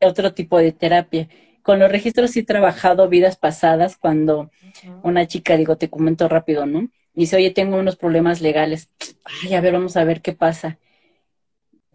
otro 0.00 0.34
tipo 0.34 0.58
de 0.58 0.72
terapia 0.72 1.28
con 1.64 1.78
los 1.78 1.90
registros 1.90 2.30
sí 2.30 2.40
he 2.40 2.44
trabajado 2.44 3.08
vidas 3.08 3.36
pasadas 3.36 3.96
cuando 3.96 4.50
una 5.02 5.26
chica, 5.26 5.56
digo, 5.56 5.78
te 5.78 5.88
comento 5.88 6.28
rápido, 6.28 6.66
¿no? 6.66 6.90
Dice, 7.14 7.36
oye, 7.36 7.50
tengo 7.52 7.78
unos 7.78 7.96
problemas 7.96 8.42
legales. 8.42 8.90
Ay, 9.24 9.54
a 9.54 9.62
ver, 9.62 9.72
vamos 9.72 9.96
a 9.96 10.04
ver 10.04 10.20
qué 10.20 10.34
pasa. 10.34 10.78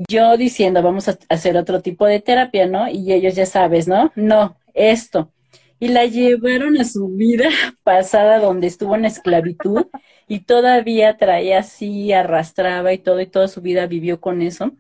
Yo 0.07 0.37
diciendo, 0.37 0.81
vamos 0.81 1.07
a 1.07 1.19
hacer 1.29 1.55
otro 1.55 1.83
tipo 1.83 2.07
de 2.07 2.19
terapia, 2.19 2.65
¿no? 2.65 2.89
Y 2.89 3.13
ellos 3.13 3.35
ya 3.35 3.45
sabes, 3.45 3.87
¿no? 3.87 4.11
No, 4.15 4.57
esto. 4.73 5.31
Y 5.79 5.87
la 5.89 6.05
llevaron 6.05 6.77
a 6.77 6.83
su 6.83 7.07
vida 7.09 7.49
pasada 7.83 8.39
donde 8.39 8.67
estuvo 8.67 8.95
en 8.95 9.05
esclavitud 9.05 9.87
y 10.27 10.41
todavía 10.41 11.17
traía 11.17 11.59
así, 11.59 12.11
arrastraba 12.13 12.93
y 12.93 12.97
todo, 12.97 13.21
y 13.21 13.27
toda 13.27 13.47
su 13.47 13.61
vida 13.61 13.87
vivió 13.87 14.19
con 14.19 14.41
eso. 14.41 14.71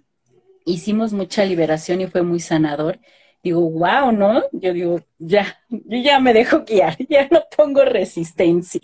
Hicimos 0.65 1.13
mucha 1.13 1.45
liberación 1.45 2.01
y 2.01 2.07
fue 2.07 2.21
muy 2.23 2.39
sanador 2.39 2.99
digo, 3.43 3.61
wow, 3.69 4.11
¿no? 4.11 4.43
Yo 4.51 4.73
digo, 4.73 4.99
ya, 5.17 5.45
yo 5.69 5.97
ya 5.97 6.19
me 6.19 6.33
dejo 6.33 6.63
guiar, 6.65 6.95
ya 7.09 7.27
no 7.29 7.41
pongo 7.55 7.83
resistencia. 7.85 8.81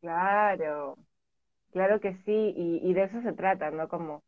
Claro, 0.00 0.98
claro 1.72 2.00
que 2.00 2.14
sí, 2.24 2.54
y, 2.56 2.92
de 2.92 3.04
eso 3.04 3.22
se 3.22 3.32
trata, 3.32 3.70
¿no? 3.70 3.88
Como 3.88 4.22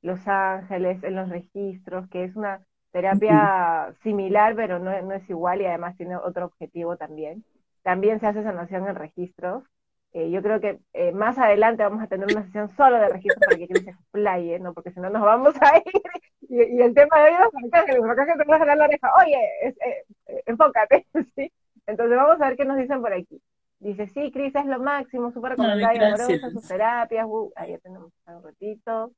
Los 0.00 0.26
Ángeles 0.26 1.02
en 1.04 1.16
los 1.16 1.28
registros, 1.28 2.08
que 2.08 2.24
es 2.24 2.34
una 2.34 2.66
terapia 2.92 3.94
similar, 4.02 4.54
pero 4.56 4.78
no, 4.78 5.00
no 5.02 5.14
es 5.14 5.28
igual 5.30 5.60
y 5.60 5.66
además 5.66 5.96
tiene 5.96 6.16
otro 6.16 6.46
objetivo 6.46 6.96
también. 6.96 7.44
También 7.82 8.20
se 8.20 8.26
hace 8.26 8.42
sanación 8.42 8.88
en 8.88 8.94
registros, 8.96 9.64
eh, 10.12 10.30
yo 10.30 10.42
creo 10.42 10.58
que 10.58 10.80
eh, 10.94 11.12
más 11.12 11.36
adelante 11.38 11.82
vamos 11.82 12.02
a 12.02 12.06
tener 12.06 12.26
una 12.32 12.42
sesión 12.44 12.68
solo 12.70 12.98
de 12.98 13.08
registro 13.08 13.40
para 13.40 13.58
que 13.58 13.68
Cris 13.68 13.84
se 13.84 13.90
explaye, 13.90 14.58
¿no? 14.58 14.72
Porque 14.72 14.90
si 14.90 15.00
no 15.00 15.10
nos 15.10 15.22
vamos 15.22 15.54
a 15.60 15.76
ir. 15.76 15.82
Y, 16.50 16.80
el 16.80 16.94
tema 16.94 17.18
de 17.18 17.24
hoy 17.24 17.32
es 17.34 17.64
arcángeles, 17.64 18.00
los 18.00 18.08
arcángeles 18.08 18.38
te 18.38 18.50
vas 18.50 18.62
a 18.62 18.64
dar 18.64 18.78
la 18.78 18.84
oreja. 18.84 19.12
Oye, 19.22 19.38
eh, 19.66 20.04
enfócate, 20.46 21.06
¿sí? 21.36 21.52
Entonces 21.86 22.16
vamos 22.16 22.40
a 22.40 22.48
ver 22.48 22.56
qué 22.56 22.64
nos 22.64 22.78
dicen 22.78 23.02
por 23.02 23.12
aquí. 23.12 23.42
Dice, 23.80 24.06
sí, 24.06 24.32
Cris 24.32 24.54
es 24.54 24.64
lo 24.64 24.80
máximo, 24.80 25.30
súper 25.30 25.50
recomendable, 25.50 26.06
amorosa, 26.06 26.50
sus 26.50 26.66
terapias. 26.66 27.26
Uh, 27.28 27.52
ahí 27.54 27.72
ya 27.72 27.78
tenemos 27.80 28.10
un 28.26 28.42
ratito. 28.42 29.12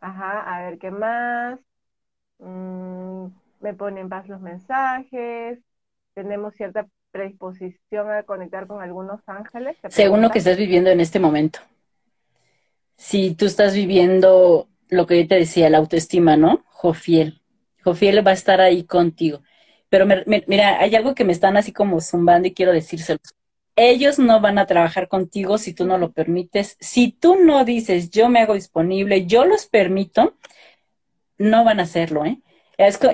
Ajá, 0.00 0.40
a 0.40 0.62
ver 0.64 0.78
qué 0.78 0.90
más. 0.90 1.60
Mm, 2.40 3.26
me 3.60 3.74
ponen 3.74 4.08
paz 4.08 4.28
los 4.28 4.40
mensajes. 4.40 5.58
Tenemos 6.14 6.54
cierta 6.54 6.86
predisposición 7.10 8.10
a 8.10 8.22
conectar 8.22 8.66
con 8.66 8.82
algunos 8.82 9.20
ángeles? 9.26 9.76
Según 9.88 10.22
lo 10.22 10.30
que 10.30 10.38
estás 10.38 10.56
viviendo 10.56 10.90
en 10.90 11.00
este 11.00 11.18
momento. 11.18 11.60
Si 12.96 13.34
tú 13.34 13.46
estás 13.46 13.74
viviendo 13.74 14.68
lo 14.88 15.06
que 15.06 15.22
yo 15.22 15.28
te 15.28 15.36
decía, 15.36 15.70
la 15.70 15.78
autoestima, 15.78 16.36
¿no? 16.36 16.64
Jofiel. 16.68 17.40
Jofiel 17.82 18.26
va 18.26 18.32
a 18.32 18.34
estar 18.34 18.60
ahí 18.60 18.84
contigo. 18.84 19.42
Pero 19.88 20.06
mira, 20.46 20.80
hay 20.80 20.94
algo 20.94 21.14
que 21.14 21.24
me 21.24 21.32
están 21.32 21.56
así 21.56 21.72
como 21.72 22.00
zumbando 22.00 22.46
y 22.46 22.54
quiero 22.54 22.72
decírselo. 22.72 23.18
Ellos 23.74 24.18
no 24.18 24.40
van 24.40 24.58
a 24.58 24.66
trabajar 24.66 25.08
contigo 25.08 25.58
si 25.58 25.72
tú 25.72 25.86
no 25.86 25.96
lo 25.98 26.12
permites. 26.12 26.76
Si 26.80 27.10
tú 27.12 27.36
no 27.36 27.64
dices, 27.64 28.10
yo 28.10 28.28
me 28.28 28.40
hago 28.40 28.54
disponible, 28.54 29.26
yo 29.26 29.44
los 29.44 29.66
permito, 29.66 30.36
no 31.40 31.64
van 31.64 31.80
a 31.80 31.84
hacerlo, 31.84 32.26
¿eh? 32.26 32.40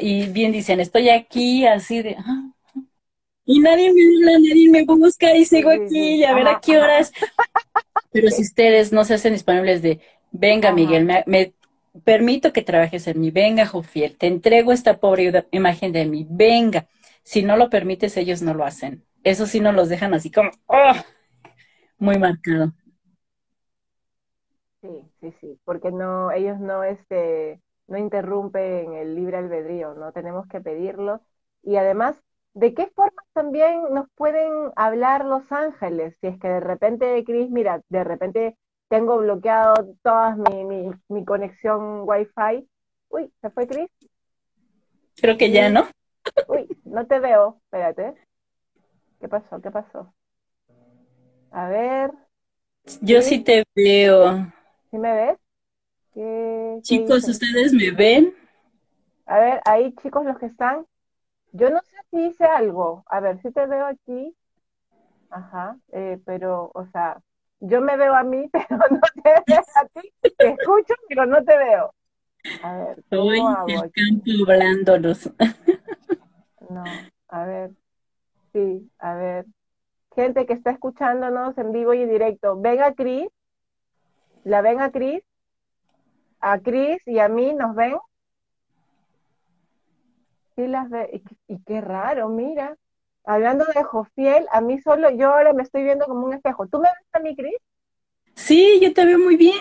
y 0.00 0.26
bien 0.26 0.52
dicen, 0.52 0.80
estoy 0.80 1.08
aquí 1.08 1.66
así 1.66 2.02
de, 2.02 2.16
ah, 2.18 2.50
y 3.44 3.60
nadie 3.60 3.92
me 3.92 4.00
habla, 4.02 4.38
nadie 4.40 4.68
me 4.68 4.84
busca 4.84 5.34
y 5.34 5.44
sigo 5.44 5.70
aquí 5.70 6.16
y 6.16 6.24
a 6.24 6.34
ver 6.34 6.48
a 6.48 6.60
qué 6.60 6.76
horas. 6.78 7.12
Pero 8.10 8.28
si 8.30 8.42
ustedes 8.42 8.92
no 8.92 9.04
se 9.04 9.14
hacen 9.14 9.32
disponibles 9.32 9.82
de, 9.82 10.00
venga 10.32 10.72
Miguel, 10.72 11.04
me, 11.04 11.54
permito 12.04 12.52
que 12.52 12.62
trabajes 12.62 13.06
en 13.06 13.20
mí, 13.20 13.30
venga 13.30 13.64
Jofiel, 13.64 14.16
te 14.16 14.26
entrego 14.26 14.72
esta 14.72 14.98
pobre 14.98 15.46
imagen 15.52 15.92
de 15.92 16.04
mí, 16.06 16.26
venga. 16.28 16.86
Si 17.22 17.42
no 17.42 17.56
lo 17.56 17.70
permites, 17.70 18.16
ellos 18.16 18.42
no 18.42 18.54
lo 18.54 18.64
hacen. 18.64 19.04
Eso 19.22 19.46
sí 19.46 19.60
no 19.60 19.72
los 19.72 19.88
dejan 19.88 20.14
así 20.14 20.30
como, 20.30 20.50
oh, 20.66 20.92
muy 21.98 22.18
marcado. 22.18 22.72
Sí, 24.82 24.88
sí, 25.20 25.32
sí, 25.40 25.58
porque 25.64 25.90
no, 25.90 26.32
ellos 26.32 26.58
no, 26.58 26.84
este, 26.84 27.60
no 27.88 27.98
interrumpen 27.98 28.94
el 28.94 29.14
libre 29.14 29.38
albedrío, 29.38 29.94
¿no? 29.94 30.12
Tenemos 30.12 30.46
que 30.48 30.60
pedirlo. 30.60 31.20
Y 31.62 31.76
además, 31.76 32.22
¿De 32.56 32.72
qué 32.72 32.86
forma 32.86 33.22
también 33.34 33.82
nos 33.92 34.08
pueden 34.14 34.72
hablar 34.76 35.26
los 35.26 35.52
ángeles? 35.52 36.16
Si 36.22 36.26
es 36.26 36.38
que 36.38 36.48
de 36.48 36.60
repente, 36.60 37.22
Cris, 37.22 37.50
mira, 37.50 37.82
de 37.90 38.02
repente 38.02 38.56
tengo 38.88 39.18
bloqueado 39.18 39.74
toda 40.02 40.34
mi, 40.36 40.64
mi, 40.64 40.90
mi 41.10 41.22
conexión 41.26 42.08
Wi-Fi. 42.08 42.66
Uy, 43.10 43.30
¿se 43.42 43.50
fue 43.50 43.66
Cris? 43.66 43.90
Creo 45.16 45.36
que 45.36 45.50
ya, 45.50 45.68
¿no? 45.68 45.86
Uy, 46.48 46.66
no 46.86 47.06
te 47.06 47.20
veo, 47.20 47.60
espérate. 47.64 48.14
¿Qué 49.20 49.28
pasó? 49.28 49.60
¿Qué 49.60 49.70
pasó? 49.70 50.14
A 51.50 51.68
ver. 51.68 52.10
Yo 53.02 53.20
sí 53.20 53.44
te 53.44 53.64
veo. 53.74 54.50
¿Sí 54.90 54.96
me 54.96 55.14
ves? 55.14 55.38
Chicos, 56.82 57.28
¿ustedes 57.28 57.72
me 57.72 57.90
ven? 57.90 58.34
A 59.26 59.38
ver, 59.38 59.60
ahí 59.64 59.94
chicos 60.02 60.24
los 60.24 60.38
que 60.38 60.46
están. 60.46 60.86
Yo 61.52 61.70
no 61.70 61.80
sé 61.80 61.96
si 62.10 62.26
hice 62.26 62.44
algo. 62.44 63.04
A 63.06 63.20
ver, 63.20 63.40
si 63.42 63.50
te 63.50 63.66
veo 63.66 63.86
aquí. 63.86 64.34
Ajá, 65.30 65.76
eh, 65.92 66.18
pero, 66.24 66.70
o 66.74 66.86
sea, 66.86 67.20
yo 67.60 67.80
me 67.80 67.96
veo 67.96 68.14
a 68.14 68.22
mí, 68.22 68.48
pero 68.52 68.78
no 68.90 69.00
te 69.22 69.42
veo 69.46 69.64
a 69.74 70.00
ti. 70.00 70.12
Te 70.36 70.48
escucho, 70.50 70.94
pero 71.08 71.26
no 71.26 71.42
te 71.44 71.56
veo. 71.56 71.92
A 72.62 72.76
ver, 72.76 73.04
¿cómo 73.10 73.48
hago 73.48 73.68
el 73.68 73.92
campo 73.92 74.50
hablándonos. 74.50 75.30
No, 76.68 76.82
a 77.28 77.44
ver. 77.44 77.70
Sí, 78.52 78.90
a 78.98 79.14
ver. 79.14 79.46
Gente 80.16 80.46
que 80.46 80.52
está 80.52 80.72
escuchándonos 80.72 81.56
en 81.58 81.70
vivo 81.70 81.94
y 81.94 82.02
en 82.02 82.10
directo, 82.10 82.60
ven 82.60 82.82
a 82.82 82.92
Cris. 82.94 83.28
¿La 84.42 84.62
ven 84.62 84.80
a 84.80 84.90
Cris? 84.90 85.22
A 86.48 86.60
Cris 86.60 87.02
y 87.06 87.18
a 87.18 87.28
mí 87.28 87.52
nos 87.54 87.74
ven. 87.74 87.96
Sí 90.54 90.68
las 90.68 90.88
ve, 90.88 91.20
y, 91.48 91.58
qué 91.64 91.80
raro, 91.80 92.28
mira. 92.28 92.76
Hablando 93.24 93.64
de 93.64 93.82
Jofiel, 93.82 94.46
a 94.52 94.60
mí 94.60 94.80
solo, 94.80 95.10
yo 95.10 95.34
ahora 95.34 95.52
me 95.52 95.64
estoy 95.64 95.82
viendo 95.82 96.06
como 96.06 96.24
un 96.24 96.34
espejo. 96.34 96.68
¿Tú 96.68 96.78
me 96.78 96.88
ves 96.88 97.08
a 97.12 97.18
mí, 97.18 97.34
Cris? 97.34 97.56
Sí, 98.36 98.78
yo 98.80 98.94
te 98.94 99.04
veo 99.04 99.18
muy 99.18 99.34
bien. 99.34 99.56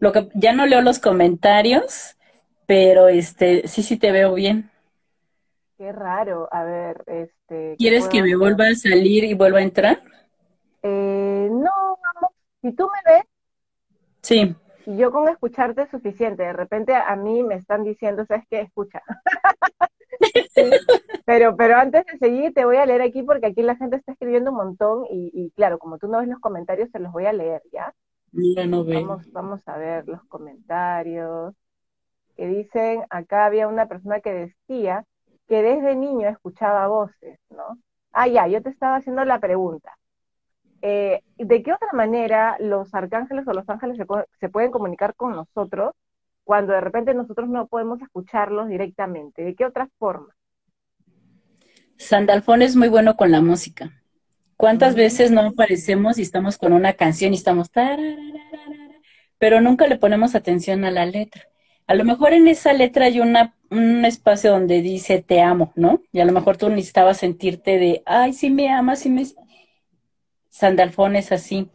Lo 0.00 0.10
que 0.10 0.28
ya 0.34 0.52
no 0.52 0.66
leo 0.66 0.82
los 0.82 0.98
comentarios, 0.98 2.16
pero 2.66 3.06
este, 3.06 3.68
sí, 3.68 3.84
sí 3.84 3.96
te 3.96 4.10
veo 4.10 4.34
bien. 4.34 4.68
Qué 5.78 5.92
raro. 5.92 6.48
A 6.50 6.64
ver, 6.64 7.04
este. 7.06 7.76
¿Quieres 7.78 8.08
que 8.08 8.20
me 8.20 8.34
vuelva 8.34 8.66
a 8.66 8.74
salir 8.74 9.22
y 9.22 9.34
vuelva 9.34 9.60
a 9.60 9.62
entrar? 9.62 10.02
Eh, 10.82 11.48
no, 11.52 12.00
si 12.62 12.72
tú 12.72 12.88
me 12.92 13.12
ves, 13.12 13.24
sí. 14.22 14.56
Yo 14.86 15.10
con 15.10 15.28
escucharte 15.28 15.82
es 15.82 15.90
suficiente. 15.90 16.44
De 16.44 16.52
repente 16.52 16.94
a 16.94 17.16
mí 17.16 17.42
me 17.42 17.56
están 17.56 17.82
diciendo, 17.84 18.24
¿sabes 18.26 18.44
qué? 18.48 18.60
Escucha. 18.60 19.02
Pero, 21.26 21.56
pero 21.56 21.76
antes 21.76 22.06
de 22.06 22.18
seguir, 22.18 22.54
te 22.54 22.64
voy 22.64 22.76
a 22.76 22.86
leer 22.86 23.02
aquí 23.02 23.22
porque 23.22 23.46
aquí 23.46 23.60
la 23.60 23.74
gente 23.76 23.96
está 23.96 24.12
escribiendo 24.12 24.52
un 24.52 24.56
montón 24.56 25.04
y, 25.10 25.50
claro, 25.56 25.78
como 25.78 25.98
tú 25.98 26.06
no 26.06 26.18
ves 26.18 26.28
los 26.28 26.38
comentarios, 26.38 26.90
te 26.92 27.00
los 27.00 27.12
voy 27.12 27.26
a 27.26 27.32
leer, 27.32 27.62
¿ya? 27.72 27.92
Mira, 28.30 28.64
no 28.64 28.84
Vamos, 28.84 29.30
vamos 29.32 29.60
a 29.66 29.76
ver 29.76 30.06
los 30.06 30.22
comentarios 30.24 31.52
que 32.36 32.46
dicen, 32.46 33.02
acá 33.10 33.46
había 33.46 33.66
una 33.66 33.86
persona 33.88 34.20
que 34.20 34.32
decía 34.32 35.04
que 35.48 35.62
desde 35.62 35.96
niño 35.96 36.28
escuchaba 36.28 36.86
voces, 36.86 37.40
¿no? 37.50 37.78
Ah, 38.12 38.28
ya, 38.28 38.46
yo 38.46 38.62
te 38.62 38.70
estaba 38.70 38.96
haciendo 38.96 39.24
la 39.24 39.40
pregunta. 39.40 39.98
Eh, 40.82 41.22
¿De 41.38 41.62
qué 41.62 41.72
otra 41.72 41.88
manera 41.92 42.56
los 42.60 42.94
arcángeles 42.94 43.46
o 43.48 43.52
los 43.52 43.68
ángeles 43.68 43.96
se, 43.96 44.04
se 44.38 44.48
pueden 44.48 44.70
comunicar 44.70 45.14
con 45.14 45.32
nosotros 45.32 45.92
cuando 46.44 46.72
de 46.72 46.80
repente 46.80 47.14
nosotros 47.14 47.48
no 47.48 47.66
podemos 47.66 48.00
escucharlos 48.02 48.68
directamente? 48.68 49.42
¿De 49.42 49.54
qué 49.54 49.64
otra 49.64 49.88
forma? 49.98 50.34
Sandalfón 51.98 52.62
es 52.62 52.76
muy 52.76 52.88
bueno 52.88 53.16
con 53.16 53.30
la 53.30 53.40
música. 53.40 53.90
¿Cuántas 54.56 54.94
mm. 54.94 54.96
veces 54.96 55.30
no 55.30 55.42
aparecemos 55.42 56.18
y 56.18 56.22
estamos 56.22 56.58
con 56.58 56.72
una 56.72 56.94
canción 56.94 57.32
y 57.32 57.36
estamos 57.36 57.70
pero 59.38 59.60
nunca 59.60 59.86
le 59.86 59.96
ponemos 59.96 60.34
atención 60.34 60.84
a 60.84 60.90
la 60.90 61.06
letra? 61.06 61.42
A 61.86 61.94
lo 61.94 62.04
mejor 62.04 62.32
en 62.32 62.48
esa 62.48 62.72
letra 62.72 63.06
hay 63.06 63.20
una, 63.20 63.54
un 63.70 64.04
espacio 64.04 64.50
donde 64.50 64.82
dice 64.82 65.22
te 65.22 65.40
amo, 65.40 65.72
¿no? 65.76 66.02
Y 66.10 66.20
a 66.20 66.24
lo 66.24 66.32
mejor 66.32 66.56
tú 66.56 66.68
necesitabas 66.68 67.18
sentirte 67.18 67.78
de, 67.78 68.02
ay, 68.06 68.32
sí 68.32 68.50
me 68.50 68.70
amas, 68.70 69.00
sí 69.00 69.10
me... 69.10 69.24
Sandalfón 70.56 71.16
es 71.16 71.32
así. 71.32 71.68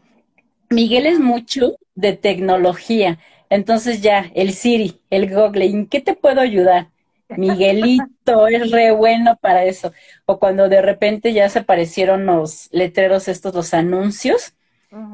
Miguel 0.71 1.05
es 1.05 1.19
mucho 1.19 1.75
de 1.93 2.13
tecnología. 2.13 3.19
Entonces 3.51 4.01
ya, 4.01 4.31
el 4.33 4.53
Siri, 4.53 4.99
el 5.11 5.29
Google, 5.29 5.65
¿en 5.65 5.85
qué 5.85 6.01
te 6.01 6.15
puedo 6.15 6.41
ayudar? 6.41 6.87
Miguelito 7.29 8.47
es 8.47 8.71
re 8.71 8.89
bueno 8.91 9.37
para 9.39 9.65
eso. 9.65 9.93
O 10.25 10.39
cuando 10.39 10.67
de 10.67 10.81
repente 10.81 11.31
ya 11.31 11.47
se 11.47 11.59
aparecieron 11.59 12.25
los 12.25 12.69
letreros 12.71 13.27
estos, 13.27 13.53
los 13.53 13.73
anuncios, 13.75 14.55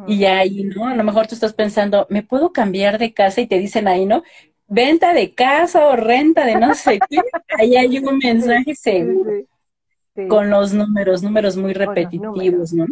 y 0.08 0.24
ahí, 0.26 0.64
¿no? 0.64 0.88
A 0.88 0.96
lo 0.96 1.04
mejor 1.04 1.28
tú 1.28 1.36
estás 1.36 1.54
pensando, 1.54 2.08
¿me 2.10 2.24
puedo 2.24 2.52
cambiar 2.52 2.98
de 2.98 3.14
casa? 3.14 3.42
Y 3.42 3.48
te 3.48 3.60
dicen 3.60 3.88
ahí, 3.88 4.06
¿no? 4.06 4.24
Venta 4.68 5.14
de 5.14 5.36
casa 5.36 5.86
o 5.86 5.96
renta 5.96 6.46
de 6.46 6.56
no 6.56 6.74
sé 6.74 7.00
qué. 7.10 7.20
Ahí 7.60 7.76
hay 7.76 8.00
un 8.00 8.18
mensaje 8.24 8.74
seguro. 8.74 9.44
Con 10.30 10.50
los 10.50 10.74
números, 10.74 11.22
números 11.22 11.58
muy 11.58 11.74
repetitivos, 11.74 12.74
¿no? 12.74 12.88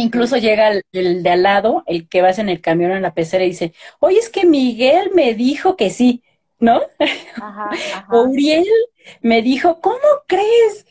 Incluso 0.00 0.36
llega 0.36 0.72
el, 0.92 1.22
de 1.22 1.30
al 1.30 1.42
lado, 1.42 1.84
el 1.86 2.08
que 2.08 2.22
vas 2.22 2.38
en 2.38 2.48
el 2.48 2.60
camión 2.60 2.92
en 2.92 3.02
la 3.02 3.14
pecera 3.14 3.44
y 3.44 3.48
dice, 3.48 3.72
oye, 3.98 4.18
es 4.18 4.28
que 4.28 4.44
Miguel 4.46 5.10
me 5.14 5.34
dijo 5.34 5.76
que 5.76 5.90
sí. 5.90 6.22
¿no? 6.60 6.82
Ajá, 7.40 7.70
Uriel 8.12 8.66
me 9.22 9.42
dijo, 9.42 9.80
¿cómo 9.80 9.98
crees? 10.26 10.86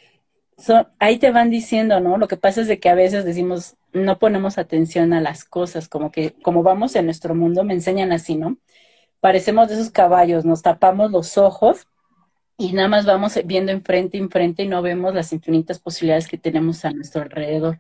ahí 0.99 1.19
te 1.19 1.31
van 1.31 1.49
diciendo, 1.49 2.01
¿no? 2.01 2.17
Lo 2.17 2.27
que 2.27 2.35
pasa 2.35 2.59
es 2.59 2.67
de 2.67 2.81
que 2.81 2.89
a 2.89 2.95
veces 2.95 3.23
decimos, 3.23 3.77
no 3.93 4.19
ponemos 4.19 4.57
atención 4.57 5.13
a 5.13 5.21
las 5.21 5.45
cosas, 5.45 5.87
como 5.87 6.11
que 6.11 6.33
como 6.41 6.63
vamos 6.63 6.95
en 6.97 7.05
nuestro 7.05 7.33
mundo, 7.33 7.63
me 7.63 7.73
enseñan 7.73 8.11
así, 8.11 8.35
¿no? 8.35 8.57
Parecemos 9.21 9.69
de 9.69 9.75
esos 9.75 9.89
caballos, 9.89 10.43
nos 10.43 10.61
tapamos 10.61 11.11
los 11.11 11.37
ojos 11.37 11.87
y 12.57 12.73
nada 12.73 12.89
más 12.89 13.05
vamos 13.05 13.39
viendo 13.45 13.71
enfrente, 13.71 14.17
enfrente 14.17 14.63
y 14.63 14.67
no 14.67 14.81
vemos 14.81 15.13
las 15.15 15.31
infinitas 15.31 15.79
posibilidades 15.79 16.27
que 16.27 16.37
tenemos 16.37 16.83
a 16.83 16.91
nuestro 16.91 17.21
alrededor. 17.21 17.79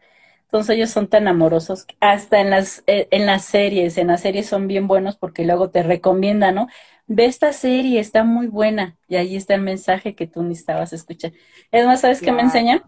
Entonces 0.51 0.75
ellos 0.77 0.89
son 0.89 1.07
tan 1.07 1.27
amorosos, 1.27 1.85
hasta 1.99 2.41
en 2.41 2.49
las, 2.49 2.83
eh, 2.87 3.07
en 3.11 3.25
las 3.27 3.45
series, 3.45 3.97
en 3.99 4.07
las 4.07 4.21
series 4.21 4.47
son 4.47 4.67
bien 4.67 4.87
buenos 4.87 5.15
porque 5.15 5.45
luego 5.45 5.69
te 5.69 5.83
recomiendan, 5.83 6.55
¿no? 6.55 6.67
ve 7.07 7.25
esta 7.25 7.53
serie, 7.53 7.99
está 7.99 8.23
muy 8.23 8.47
buena. 8.47 8.97
Y 9.07 9.15
ahí 9.17 9.35
está 9.35 9.55
el 9.55 9.61
mensaje 9.61 10.15
que 10.15 10.27
tú 10.27 10.43
necesitabas 10.43 10.93
escuchar. 10.93 11.33
Es 11.71 11.85
más, 11.85 12.01
¿sabes 12.01 12.21
qué 12.21 12.31
me 12.31 12.41
enseña? 12.43 12.83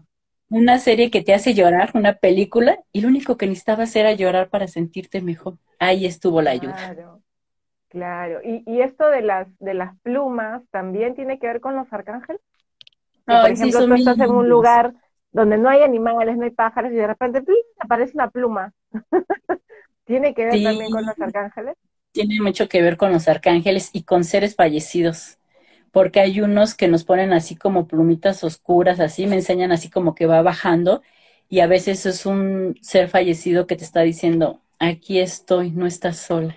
Una 0.48 0.78
serie 0.78 1.10
que 1.10 1.22
te 1.22 1.34
hace 1.34 1.54
llorar, 1.54 1.90
una 1.94 2.14
película, 2.14 2.78
y 2.92 3.00
lo 3.00 3.08
único 3.08 3.36
que 3.36 3.46
necesitabas 3.46 3.94
era 3.96 4.12
llorar 4.12 4.48
para 4.50 4.68
sentirte 4.68 5.20
mejor. 5.22 5.58
Ahí 5.78 6.06
estuvo 6.06 6.42
la 6.42 6.50
ayuda. 6.52 6.76
Claro, 6.76 7.22
claro. 7.88 8.40
¿Y, 8.44 8.64
y 8.66 8.82
esto 8.82 9.08
de 9.10 9.22
las, 9.22 9.48
de 9.58 9.74
las 9.74 9.98
plumas 10.00 10.62
también 10.70 11.14
tiene 11.14 11.38
que 11.38 11.48
ver 11.48 11.60
con 11.60 11.76
los 11.76 11.92
arcángeles? 11.92 12.40
por 13.40 13.52
ejemplo, 13.52 13.84
tú 13.84 13.94
estás 13.94 14.20
en 14.20 14.34
un 14.34 14.48
lugar 14.48 14.94
donde 15.32 15.58
no 15.58 15.68
hay 15.68 15.82
animales, 15.82 16.36
no 16.36 16.44
hay 16.44 16.50
pájaros, 16.50 16.92
y 16.92 16.96
de 16.96 17.06
repente 17.06 17.42
aparece 17.80 18.12
una 18.14 18.30
pluma. 18.30 18.72
¿Tiene 20.06 20.34
que 20.34 20.44
ver 20.46 20.62
también 20.62 20.90
con 20.90 21.06
los 21.06 21.20
arcángeles? 21.20 21.76
tiene 22.12 22.40
mucho 22.40 22.68
que 22.68 22.82
ver 22.82 22.96
con 22.96 23.12
los 23.12 23.28
arcángeles 23.28 23.90
y 23.92 24.02
con 24.04 24.24
seres 24.24 24.54
fallecidos, 24.56 25.38
porque 25.92 26.20
hay 26.20 26.40
unos 26.40 26.74
que 26.74 26.88
nos 26.88 27.04
ponen 27.04 27.32
así 27.32 27.56
como 27.56 27.86
plumitas 27.88 28.44
oscuras, 28.44 29.00
así 29.00 29.26
me 29.26 29.36
enseñan 29.36 29.72
así 29.72 29.90
como 29.90 30.14
que 30.14 30.26
va 30.26 30.42
bajando 30.42 31.02
y 31.48 31.60
a 31.60 31.66
veces 31.66 32.06
es 32.06 32.26
un 32.26 32.78
ser 32.82 33.08
fallecido 33.08 33.66
que 33.66 33.76
te 33.76 33.84
está 33.84 34.02
diciendo, 34.02 34.60
aquí 34.78 35.20
estoy, 35.20 35.70
no 35.70 35.86
estás 35.86 36.18
sola. 36.18 36.56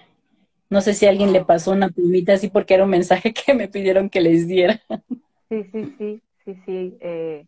No 0.69 0.81
sé 0.81 0.93
si 0.95 1.05
a 1.07 1.11
alguien 1.11 1.33
le 1.33 1.45
pasó 1.45 1.71
una 1.71 1.89
plumita 1.89 2.33
así 2.33 2.49
porque 2.49 2.75
era 2.75 2.85
un 2.85 2.91
mensaje 2.91 3.33
que 3.47 3.53
me 3.53 3.67
pidieron 3.69 4.09
que 4.09 4.21
les 4.21 4.47
diera. 4.47 4.81
Sí, 5.49 5.63
sí, 5.71 5.85
sí, 5.97 6.21
sí, 6.43 6.55
sí. 6.65 6.97
Eh, 7.01 7.45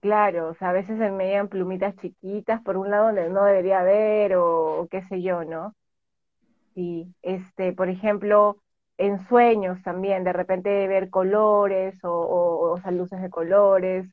claro, 0.00 0.48
o 0.48 0.54
sea, 0.54 0.70
a 0.70 0.72
veces 0.72 0.98
se 0.98 1.10
me 1.10 1.26
llegan 1.26 1.48
plumitas 1.48 1.96
chiquitas 1.96 2.62
por 2.62 2.76
un 2.76 2.90
lado 2.90 3.06
donde 3.06 3.28
no 3.30 3.44
debería 3.44 3.80
haber 3.80 4.36
o 4.36 4.88
qué 4.90 5.02
sé 5.02 5.22
yo, 5.22 5.44
¿no? 5.44 5.74
Sí, 6.74 7.14
este, 7.22 7.72
por 7.72 7.88
ejemplo, 7.88 8.58
en 8.98 9.26
sueños 9.28 9.82
también, 9.82 10.24
de 10.24 10.32
repente 10.32 10.86
ver 10.88 11.10
colores 11.10 11.98
o, 12.04 12.78
o, 12.84 12.90
luces 12.90 13.20
de 13.22 13.30
colores, 13.30 14.06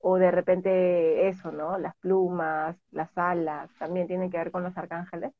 o 0.00 0.16
de 0.16 0.30
repente 0.30 1.28
eso, 1.28 1.52
¿no? 1.52 1.78
Las 1.78 1.94
plumas, 1.96 2.76
las 2.90 3.16
alas, 3.16 3.70
también 3.78 4.06
tienen 4.06 4.30
que 4.30 4.38
ver 4.38 4.50
con 4.50 4.62
los 4.64 4.76
arcángeles. 4.76 5.32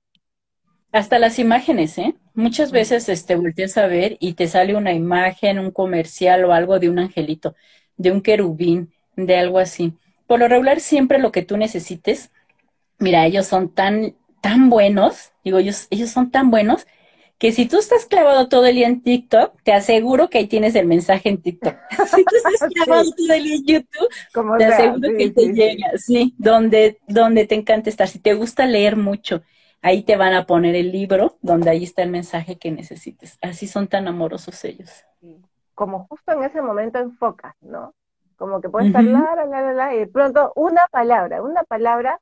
Hasta 0.92 1.18
las 1.18 1.38
imágenes, 1.38 1.98
¿eh? 1.98 2.14
Muchas 2.34 2.72
veces 2.72 3.08
este, 3.08 3.36
volteas 3.36 3.76
a 3.78 3.86
ver 3.86 4.16
y 4.20 4.34
te 4.34 4.48
sale 4.48 4.74
una 4.76 4.92
imagen, 4.92 5.58
un 5.58 5.70
comercial 5.70 6.44
o 6.44 6.52
algo 6.52 6.78
de 6.80 6.90
un 6.90 6.98
angelito, 6.98 7.54
de 7.96 8.10
un 8.10 8.20
querubín, 8.22 8.92
de 9.26 9.36
algo 9.36 9.58
así. 9.58 9.94
Por 10.26 10.40
lo 10.40 10.48
regular, 10.48 10.80
siempre 10.80 11.18
lo 11.18 11.32
que 11.32 11.42
tú 11.42 11.56
necesites, 11.56 12.30
mira, 12.98 13.26
ellos 13.26 13.46
son 13.46 13.68
tan 13.68 14.14
tan 14.40 14.70
buenos, 14.70 15.32
digo, 15.44 15.58
ellos, 15.58 15.86
ellos 15.90 16.10
son 16.10 16.30
tan 16.30 16.50
buenos, 16.50 16.86
que 17.38 17.52
si 17.52 17.66
tú 17.66 17.78
estás 17.78 18.04
clavado 18.04 18.48
todo 18.48 18.66
el 18.66 18.74
día 18.74 18.86
en 18.86 19.02
TikTok, 19.02 19.62
te 19.62 19.72
aseguro 19.72 20.28
que 20.28 20.38
ahí 20.38 20.46
tienes 20.46 20.74
el 20.74 20.86
mensaje 20.86 21.30
en 21.30 21.40
TikTok. 21.40 21.74
si 22.14 22.24
tú 22.24 22.36
estás 22.36 22.68
clavado 22.74 23.10
todo 23.16 23.34
el 23.34 23.44
día 23.44 23.54
en 23.54 23.64
YouTube, 23.64 24.08
te 24.58 24.64
aseguro 24.66 25.08
que 25.16 25.30
te 25.30 25.52
llega, 25.54 25.86
sí, 25.96 26.34
donde, 26.36 26.98
donde 27.06 27.46
te 27.46 27.54
encanta 27.54 27.88
estar. 27.88 28.08
Si 28.08 28.18
te 28.18 28.34
gusta 28.34 28.66
leer 28.66 28.96
mucho, 28.96 29.42
ahí 29.80 30.02
te 30.02 30.16
van 30.16 30.34
a 30.34 30.44
poner 30.44 30.74
el 30.74 30.92
libro 30.92 31.38
donde 31.40 31.70
ahí 31.70 31.84
está 31.84 32.02
el 32.02 32.10
mensaje 32.10 32.58
que 32.58 32.70
necesites. 32.70 33.38
Así 33.40 33.66
son 33.66 33.88
tan 33.88 34.06
amorosos 34.06 34.62
ellos. 34.66 34.90
Como 35.74 36.06
justo 36.08 36.32
en 36.32 36.42
ese 36.42 36.60
momento 36.60 36.98
enfocas, 36.98 37.54
¿no? 37.62 37.94
Como 38.40 38.62
que 38.62 38.70
puedes 38.70 38.88
estar 38.88 39.06
la, 39.06 39.36
la, 39.46 39.72
la, 39.74 39.94
y 39.96 40.00
de 40.00 40.08
pronto 40.08 40.52
una 40.56 40.88
palabra, 40.92 41.42
una 41.44 41.64
palabra 41.64 42.20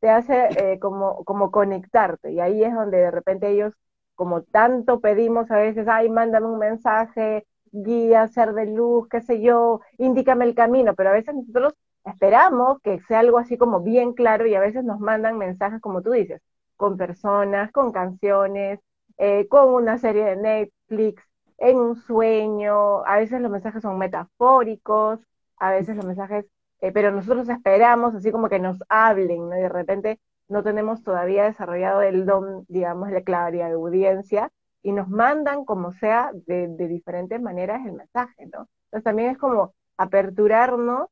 te 0.00 0.10
hace 0.10 0.74
eh, 0.74 0.78
como, 0.80 1.24
como 1.24 1.50
conectarte. 1.50 2.32
Y 2.32 2.40
ahí 2.40 2.64
es 2.64 2.74
donde 2.74 2.98
de 2.98 3.10
repente 3.10 3.50
ellos, 3.50 3.74
como 4.14 4.42
tanto 4.42 5.00
pedimos 5.00 5.50
a 5.50 5.56
veces, 5.58 5.88
ay, 5.88 6.10
mándame 6.10 6.46
un 6.46 6.58
mensaje, 6.58 7.46
guía, 7.72 8.28
ser 8.28 8.52
de 8.54 8.66
luz, 8.66 9.08
qué 9.08 9.20
sé 9.22 9.40
yo, 9.42 9.80
indícame 9.98 10.44
el 10.44 10.54
camino, 10.54 10.94
pero 10.94 11.10
a 11.10 11.12
veces 11.12 11.34
nosotros 11.34 11.74
esperamos 12.04 12.80
que 12.82 13.00
sea 13.02 13.20
algo 13.20 13.38
así 13.38 13.56
como 13.58 13.80
bien 13.80 14.12
claro 14.14 14.46
y 14.46 14.54
a 14.54 14.60
veces 14.60 14.84
nos 14.84 15.00
mandan 15.00 15.38
mensajes, 15.38 15.80
como 15.80 16.02
tú 16.02 16.10
dices, 16.12 16.42
con 16.76 16.96
personas, 16.96 17.70
con 17.72 17.92
canciones, 17.92 18.80
eh, 19.18 19.46
con 19.48 19.72
una 19.74 19.98
serie 19.98 20.24
de 20.24 20.36
Netflix, 20.36 21.22
en 21.58 21.78
un 21.78 21.96
sueño, 21.96 23.04
a 23.06 23.16
veces 23.18 23.40
los 23.40 23.50
mensajes 23.50 23.82
son 23.82 23.98
metafóricos, 23.98 25.20
a 25.62 25.70
veces 25.70 25.96
los 25.96 26.06
mensajes 26.06 26.46
eh, 26.82 26.90
pero 26.92 27.12
nosotros 27.12 27.48
esperamos 27.48 28.14
así 28.14 28.32
como 28.32 28.48
que 28.48 28.58
nos 28.58 28.78
hablen, 28.88 29.48
¿no? 29.48 29.56
Y 29.56 29.62
de 29.62 29.68
repente 29.68 30.20
no 30.48 30.64
tenemos 30.64 31.02
todavía 31.04 31.44
desarrollado 31.44 32.02
el 32.02 32.26
don, 32.26 32.66
digamos, 32.68 33.10
la 33.12 33.22
claridad 33.22 33.68
de 33.68 33.74
audiencia, 33.74 34.50
y 34.82 34.92
nos 34.92 35.08
mandan 35.08 35.64
como 35.64 35.92
sea 35.92 36.32
de, 36.46 36.66
diferentes 36.88 37.40
maneras 37.40 37.86
el 37.86 37.92
mensaje, 37.92 38.46
¿no? 38.46 38.68
Entonces 38.86 39.04
también 39.04 39.30
es 39.30 39.38
como 39.38 39.74
aperturarnos 39.96 41.08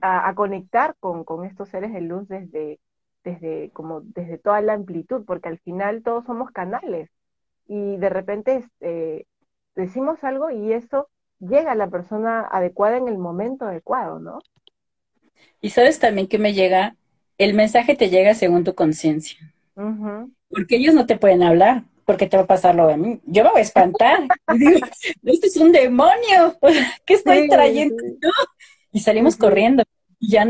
a, 0.00 0.34
conectar 0.34 0.96
con, 1.00 1.24
con, 1.24 1.44
estos 1.44 1.68
seres 1.68 1.92
de 1.92 2.00
luz 2.00 2.26
desde, 2.28 2.80
desde, 3.24 3.70
como 3.72 4.00
desde 4.02 4.38
toda 4.38 4.60
la 4.60 4.72
amplitud, 4.74 5.24
porque 5.24 5.48
al 5.48 5.58
final 5.60 6.02
todos 6.02 6.24
somos 6.26 6.50
canales, 6.50 7.10
y 7.68 7.96
de 7.98 8.08
repente 8.08 8.56
este, 8.56 9.28
decimos 9.76 10.24
algo 10.24 10.50
y 10.50 10.72
eso 10.72 11.08
llega 11.40 11.74
la 11.74 11.88
persona 11.88 12.46
adecuada 12.50 12.96
en 12.96 13.08
el 13.08 13.18
momento 13.18 13.64
adecuado, 13.64 14.18
¿no? 14.18 14.38
Y 15.60 15.70
sabes 15.70 15.98
también 15.98 16.26
que 16.26 16.38
me 16.38 16.52
llega, 16.52 16.96
el 17.38 17.54
mensaje 17.54 17.96
te 17.96 18.10
llega 18.10 18.34
según 18.34 18.64
tu 18.64 18.74
conciencia. 18.74 19.38
Porque 20.48 20.76
ellos 20.76 20.94
no 20.94 21.06
te 21.06 21.16
pueden 21.16 21.42
hablar, 21.42 21.84
porque 22.04 22.26
te 22.26 22.36
va 22.36 22.42
a 22.42 22.46
pasar 22.46 22.74
lo 22.74 22.88
de 22.88 22.96
mí. 22.96 23.20
Yo 23.24 23.44
me 23.44 23.50
voy 23.50 23.60
a 23.60 23.62
espantar. 23.62 24.26
y 24.52 24.58
digo, 24.58 24.86
esto 25.24 25.46
es 25.46 25.56
un 25.56 25.72
demonio. 25.72 26.58
¿Qué 27.06 27.14
estoy 27.14 27.48
trayendo 27.48 28.02
yo? 28.20 28.30
Y 28.92 29.00
salimos 29.00 29.36
corriendo. 29.36 29.82
Y 30.18 30.32
ya 30.32 30.44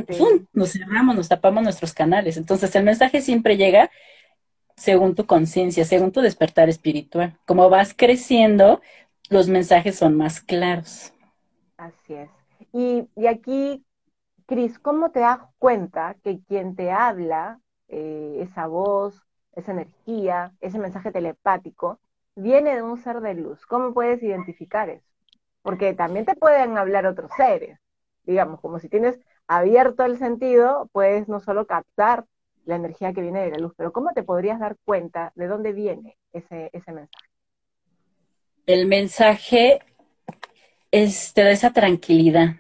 nos 0.53 0.72
cerramos, 0.72 1.14
nos 1.14 1.28
tapamos 1.28 1.62
nuestros 1.62 1.93
canales. 1.93 2.36
Entonces 2.36 2.74
el 2.74 2.82
mensaje 2.82 3.20
siempre 3.20 3.57
llega 3.57 3.91
según 4.76 5.14
tu 5.14 5.26
conciencia, 5.26 5.84
según 5.84 6.11
tu 6.11 6.22
despertar 6.22 6.68
espiritual. 6.68 7.36
Como 7.45 7.68
vas 7.68 7.95
creciendo, 7.95 8.80
los 9.30 9.48
mensajes 9.48 9.96
son 9.96 10.16
más 10.16 10.40
claros. 10.42 11.14
Así 11.76 12.14
es. 12.14 12.30
Y, 12.72 13.08
y 13.16 13.26
aquí, 13.26 13.84
Cris, 14.46 14.78
¿cómo 14.78 15.10
te 15.10 15.20
das 15.20 15.40
cuenta 15.58 16.16
que 16.22 16.40
quien 16.48 16.76
te 16.76 16.90
habla, 16.90 17.60
eh, 17.88 18.38
esa 18.40 18.66
voz, 18.66 19.22
esa 19.54 19.72
energía, 19.72 20.54
ese 20.60 20.78
mensaje 20.78 21.12
telepático, 21.12 22.00
viene 22.36 22.76
de 22.76 22.82
un 22.82 22.98
ser 22.98 23.20
de 23.20 23.34
luz? 23.34 23.66
¿Cómo 23.66 23.94
puedes 23.94 24.22
identificar 24.22 24.90
eso? 24.90 25.06
Porque 25.62 25.94
también 25.94 26.26
te 26.26 26.36
pueden 26.36 26.78
hablar 26.78 27.06
otros 27.06 27.30
seres, 27.36 27.78
digamos, 28.24 28.60
como 28.60 28.78
si 28.78 28.88
tienes 28.88 29.20
abierto 29.48 30.04
el 30.04 30.18
sentido, 30.18 30.88
puedes 30.92 31.28
no 31.28 31.40
solo 31.40 31.66
captar 31.66 32.26
la 32.64 32.76
energía 32.76 33.12
que 33.12 33.22
viene 33.22 33.42
de 33.42 33.50
la 33.52 33.58
luz, 33.58 33.74
pero 33.76 33.92
¿cómo 33.92 34.12
te 34.12 34.22
podrías 34.22 34.60
dar 34.60 34.76
cuenta 34.84 35.32
de 35.34 35.48
dónde 35.48 35.72
viene 35.72 36.18
ese, 36.32 36.70
ese 36.72 36.92
mensaje? 36.92 37.29
El 38.72 38.86
mensaje 38.86 39.80
es, 40.90 41.32
te 41.34 41.42
da 41.42 41.50
esa 41.50 41.72
tranquilidad, 41.72 42.56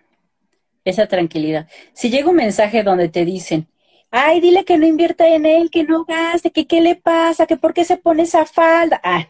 esa 0.84 1.06
tranquilidad. 1.06 1.68
Si 1.92 2.10
llega 2.10 2.30
un 2.30 2.36
mensaje 2.36 2.82
donde 2.82 3.08
te 3.08 3.24
dicen, 3.24 3.68
ay, 4.10 4.40
dile 4.40 4.64
que 4.64 4.78
no 4.78 4.86
invierta 4.86 5.28
en 5.28 5.46
él, 5.46 5.70
que 5.70 5.84
no 5.84 6.04
gaste, 6.04 6.50
que 6.50 6.66
qué 6.66 6.80
le 6.80 6.96
pasa, 6.96 7.46
que 7.46 7.56
por 7.56 7.74
qué 7.74 7.84
se 7.84 7.96
pone 7.96 8.22
esa 8.24 8.44
falda, 8.44 9.00
ah, 9.04 9.28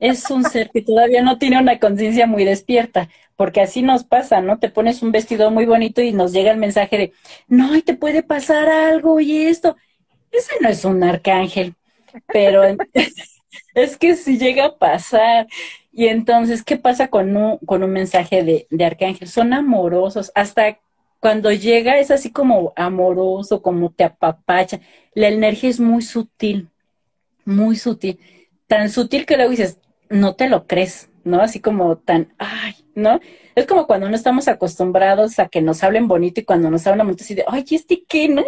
es 0.00 0.30
un 0.30 0.44
ser 0.44 0.70
que 0.70 0.82
todavía 0.82 1.22
no 1.22 1.38
tiene 1.38 1.58
una 1.58 1.78
conciencia 1.78 2.26
muy 2.26 2.44
despierta, 2.44 3.08
porque 3.36 3.60
así 3.60 3.82
nos 3.82 4.04
pasa, 4.04 4.40
¿no? 4.40 4.58
Te 4.58 4.68
pones 4.68 5.02
un 5.02 5.12
vestido 5.12 5.50
muy 5.50 5.66
bonito 5.66 6.02
y 6.02 6.12
nos 6.12 6.32
llega 6.32 6.50
el 6.50 6.58
mensaje 6.58 6.98
de, 6.98 7.12
no, 7.48 7.74
y 7.74 7.82
te 7.82 7.94
puede 7.94 8.22
pasar 8.22 8.68
algo 8.68 9.20
y 9.20 9.46
esto. 9.46 9.76
Ese 10.30 10.52
no 10.60 10.68
es 10.68 10.84
un 10.84 11.02
arcángel, 11.02 11.74
pero 12.26 12.62
es 13.74 13.96
que 13.96 14.16
si 14.16 14.38
llega 14.38 14.66
a 14.66 14.76
pasar. 14.76 15.46
Y 15.92 16.06
entonces, 16.06 16.62
¿qué 16.62 16.76
pasa 16.76 17.08
con 17.08 17.36
un, 17.36 17.58
con 17.58 17.82
un 17.82 17.90
mensaje 17.90 18.42
de, 18.44 18.66
de 18.70 18.84
arcángel? 18.84 19.28
Son 19.28 19.52
amorosos, 19.52 20.30
hasta 20.34 20.78
cuando 21.20 21.50
llega 21.52 21.98
es 21.98 22.10
así 22.10 22.30
como 22.30 22.72
amoroso, 22.76 23.62
como 23.62 23.90
te 23.90 24.04
apapacha. 24.04 24.80
La 25.14 25.28
energía 25.28 25.70
es 25.70 25.80
muy 25.80 26.02
sutil, 26.02 26.68
muy 27.44 27.76
sutil. 27.76 28.20
Tan 28.66 28.90
sutil 28.90 29.26
que 29.26 29.36
luego 29.36 29.50
dices, 29.50 29.78
no 30.10 30.34
te 30.34 30.48
lo 30.48 30.66
crees, 30.66 31.10
¿no? 31.24 31.40
Así 31.40 31.60
como 31.60 31.96
tan, 31.98 32.34
ay, 32.38 32.74
¿no? 32.94 33.20
Es 33.54 33.66
como 33.66 33.86
cuando 33.86 34.08
no 34.08 34.14
estamos 34.14 34.46
acostumbrados 34.48 35.38
a 35.38 35.48
que 35.48 35.60
nos 35.60 35.82
hablen 35.82 36.06
bonito 36.06 36.40
y 36.40 36.44
cuando 36.44 36.70
nos 36.70 36.86
hablan 36.86 37.06
bonito 37.06 37.24
así 37.24 37.34
de, 37.34 37.44
ay, 37.48 37.64
¿este 37.70 38.04
qué, 38.08 38.28
no? 38.28 38.44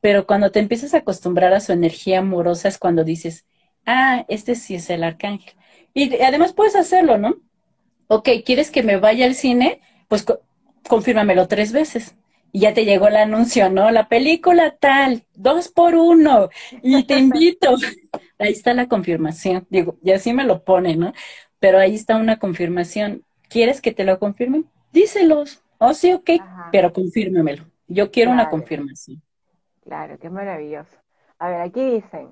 Pero 0.00 0.26
cuando 0.26 0.50
te 0.50 0.58
empiezas 0.60 0.94
a 0.94 0.98
acostumbrar 0.98 1.54
a 1.54 1.60
su 1.60 1.72
energía 1.72 2.18
amorosa 2.18 2.68
es 2.68 2.76
cuando 2.78 3.04
dices, 3.04 3.46
ah, 3.86 4.24
este 4.28 4.54
sí 4.54 4.74
es 4.74 4.90
el 4.90 5.04
arcángel. 5.04 5.54
Y 5.94 6.20
además 6.22 6.52
puedes 6.52 6.76
hacerlo, 6.76 7.18
¿no? 7.18 7.36
Ok, 8.08 8.28
¿quieres 8.44 8.70
que 8.70 8.82
me 8.82 8.96
vaya 8.96 9.26
al 9.26 9.34
cine? 9.34 9.80
Pues 10.08 10.24
confírmamelo 10.88 11.48
tres 11.48 11.72
veces. 11.72 12.16
Y 12.52 12.60
ya 12.60 12.74
te 12.74 12.84
llegó 12.84 13.08
el 13.08 13.16
anuncio, 13.16 13.70
¿no? 13.70 13.90
La 13.90 14.08
película 14.08 14.76
tal, 14.78 15.24
dos 15.34 15.68
por 15.68 15.94
uno, 15.94 16.50
y 16.82 17.04
te 17.04 17.18
invito 17.18 17.76
ahí 18.38 18.52
está 18.52 18.74
la 18.74 18.88
confirmación. 18.88 19.66
Digo, 19.70 19.96
y 20.02 20.10
así 20.12 20.32
me 20.32 20.44
lo 20.44 20.62
pone, 20.62 20.96
¿no? 20.96 21.12
Pero 21.58 21.78
ahí 21.78 21.94
está 21.94 22.16
una 22.16 22.38
confirmación. 22.38 23.24
¿Quieres 23.48 23.80
que 23.80 23.92
te 23.92 24.04
lo 24.04 24.18
confirmen? 24.18 24.66
Díselos. 24.92 25.62
Oh, 25.78 25.94
sí, 25.94 26.12
ok, 26.12 26.30
pero 26.70 26.92
confírmemelo. 26.92 27.64
Yo 27.88 28.10
quiero 28.10 28.30
una 28.30 28.48
confirmación. 28.48 29.22
Claro, 29.84 30.18
qué 30.18 30.30
maravilloso. 30.30 30.96
A 31.38 31.48
ver, 31.48 31.60
aquí 31.60 31.82
dicen, 31.82 32.30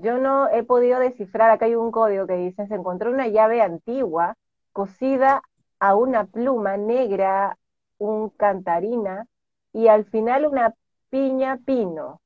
yo 0.00 0.18
no 0.18 0.48
he 0.48 0.62
podido 0.62 1.00
descifrar, 1.00 1.50
acá 1.50 1.66
hay 1.66 1.74
un 1.74 1.90
código 1.90 2.26
que 2.26 2.36
dice, 2.36 2.66
se 2.66 2.74
encontró 2.74 3.10
una 3.10 3.28
llave 3.28 3.62
antigua 3.62 4.36
cosida 4.72 5.42
a 5.78 5.94
una 5.94 6.24
pluma 6.24 6.76
negra, 6.76 7.58
un 7.98 8.30
cantarina 8.30 9.26
y 9.72 9.88
al 9.88 10.04
final 10.04 10.46
una 10.46 10.74
piña 11.10 11.58
pino. 11.64 12.20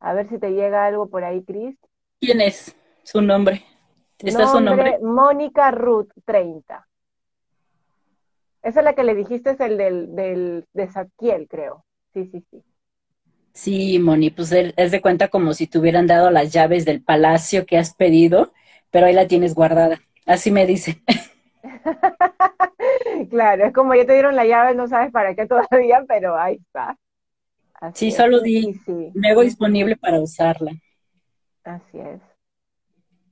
A 0.00 0.12
ver 0.12 0.28
si 0.28 0.38
te 0.38 0.52
llega 0.52 0.86
algo 0.86 1.08
por 1.08 1.24
ahí, 1.24 1.42
Cris. 1.44 1.76
¿Quién 2.20 2.40
es 2.40 2.76
su 3.02 3.22
nombre? 3.22 3.64
¿Está 4.18 4.46
su 4.46 4.60
nombre? 4.60 4.98
Mónica 5.00 5.70
Ruth 5.70 6.10
30. 6.24 6.86
Esa 8.62 8.80
es 8.80 8.84
la 8.84 8.94
que 8.94 9.04
le 9.04 9.14
dijiste, 9.14 9.50
es 9.50 9.60
el 9.60 9.76
del, 9.76 10.14
del, 10.14 10.66
de 10.72 10.88
Zadkiel, 10.88 11.48
creo. 11.48 11.84
Sí, 12.14 12.26
sí, 12.26 12.44
sí. 12.50 12.62
Sí, 13.54 14.00
Moni, 14.00 14.30
pues 14.30 14.50
es 14.52 14.90
de 14.90 15.00
cuenta 15.00 15.28
como 15.28 15.54
si 15.54 15.68
te 15.68 15.78
hubieran 15.78 16.08
dado 16.08 16.30
las 16.30 16.52
llaves 16.52 16.84
del 16.84 17.02
palacio 17.02 17.66
que 17.66 17.78
has 17.78 17.94
pedido, 17.94 18.52
pero 18.90 19.06
ahí 19.06 19.14
la 19.14 19.28
tienes 19.28 19.54
guardada. 19.54 20.00
Así 20.26 20.50
me 20.50 20.66
dice. 20.66 21.00
claro, 23.30 23.66
es 23.66 23.72
como 23.72 23.94
ya 23.94 24.04
te 24.04 24.12
dieron 24.12 24.34
la 24.34 24.44
llave, 24.44 24.74
no 24.74 24.88
sabes 24.88 25.12
para 25.12 25.36
qué 25.36 25.46
todavía, 25.46 26.04
pero 26.08 26.36
ahí 26.36 26.56
está. 26.56 26.98
sí, 27.94 28.10
solo 28.10 28.40
di, 28.40 28.74
hago 29.30 29.42
disponible 29.42 29.96
para 29.96 30.20
usarla. 30.20 30.72
Así 31.62 32.00
es. 32.00 32.20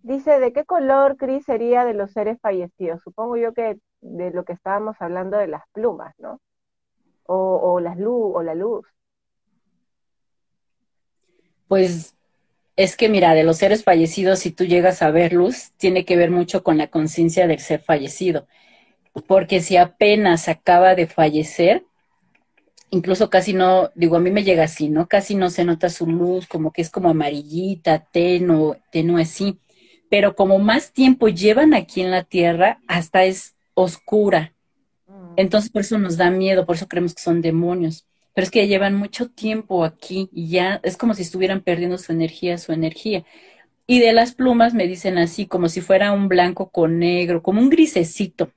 Dice, 0.03 0.39
¿de 0.39 0.53
qué 0.53 0.65
color, 0.65 1.17
Cris, 1.17 1.45
sería 1.45 1.85
de 1.85 1.95
los 1.95 2.13
seres 2.13 2.39
fallecidos? 2.41 3.03
Supongo 3.03 3.37
yo 3.37 3.53
que 3.53 3.79
de 4.01 4.31
lo 4.31 4.45
que 4.45 4.53
estábamos 4.53 4.97
hablando 5.01 5.37
de 5.37 5.49
las 5.49 5.63
plumas, 5.73 6.15
¿no? 6.19 6.41
O, 7.25 7.57
o, 7.57 7.81
las 7.81 7.99
luz, 7.99 8.33
o 8.35 8.43
la 8.43 8.55
luz. 8.55 8.87
Pues 11.73 12.17
es 12.77 12.99
que 12.99 13.09
mira, 13.09 13.33
de 13.33 13.45
los 13.45 13.57
seres 13.57 13.83
fallecidos, 13.83 14.41
si 14.41 14.51
tú 14.51 14.65
llegas 14.67 15.01
a 15.01 15.11
ver 15.11 15.33
luz, 15.33 15.71
tiene 15.79 16.05
que 16.05 16.19
ver 16.19 16.31
mucho 16.31 16.63
con 16.63 16.77
la 16.77 16.89
conciencia 16.89 17.47
del 17.47 17.61
ser 17.61 17.81
fallecido. 17.81 18.47
Porque 19.27 19.63
si 19.63 19.79
apenas 19.79 20.49
acaba 20.49 20.95
de 20.95 21.07
fallecer, 21.07 21.87
incluso 22.91 23.31
casi 23.31 23.55
no, 23.55 23.91
digo, 23.95 24.17
a 24.17 24.21
mí 24.21 24.31
me 24.31 24.45
llega 24.45 24.65
así, 24.65 24.91
¿no? 24.91 25.09
Casi 25.09 25.35
no 25.35 25.49
se 25.49 25.65
nota 25.65 25.89
su 25.89 26.07
luz, 26.07 26.47
como 26.47 26.75
que 26.75 26.83
es 26.83 26.91
como 26.91 27.09
amarillita, 27.09 28.07
tenue, 28.13 28.77
tenue 28.91 29.23
así. 29.23 29.59
Pero 30.11 30.37
como 30.37 30.59
más 30.59 30.93
tiempo 30.93 31.29
llevan 31.29 31.73
aquí 31.73 32.03
en 32.03 32.11
la 32.11 32.25
tierra, 32.25 32.83
hasta 32.87 33.25
es 33.25 33.55
oscura. 33.73 34.53
Mm. 35.07 35.33
Entonces 35.37 35.71
por 35.71 35.81
eso 35.81 35.97
nos 35.97 36.19
da 36.19 36.31
miedo, 36.31 36.67
por 36.67 36.77
eso 36.77 36.87
creemos 36.87 37.15
que 37.15 37.23
son 37.23 37.41
demonios. 37.41 38.05
Pero 38.35 38.45
es 38.45 38.51
que 38.51 38.67
llevan 38.67 38.95
mucho 38.95 39.31
tiempo 39.31 39.85
aquí 39.85 40.29
y 40.33 40.49
ya 40.49 40.81
es 40.83 40.97
como 40.97 41.15
si 41.15 41.23
estuvieran 41.23 41.61
perdiendo 41.61 41.99
su 41.99 42.13
energía, 42.13 42.59
su 42.59 42.73
energía. 42.73 43.25
Y 43.87 44.01
de 44.01 44.13
las 44.13 44.35
plumas 44.35 44.75
me 44.75 44.87
dicen 44.87 45.19
así, 45.19 45.47
como 45.47 45.69
si 45.69 45.81
fuera 45.81 46.13
un 46.13 46.29
blanco 46.29 46.71
con 46.71 46.99
negro, 46.99 47.43
como 47.43 47.61
un 47.61 47.69
grisecito. 47.69 48.51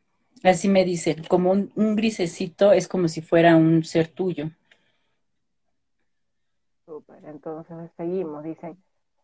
Así 0.44 0.70
me 0.70 0.86
dicen, 0.86 1.24
como 1.28 1.52
un, 1.52 1.96
grisecito 1.96 2.72
es 2.72 2.88
como 2.88 3.08
si 3.08 3.22
fuera 3.22 3.56
un 3.56 3.84
ser 3.84 4.08
tuyo. 4.08 4.52
Súper, 6.86 7.26
entonces 7.26 7.76
seguimos, 7.98 8.44
dicen. 8.44 8.78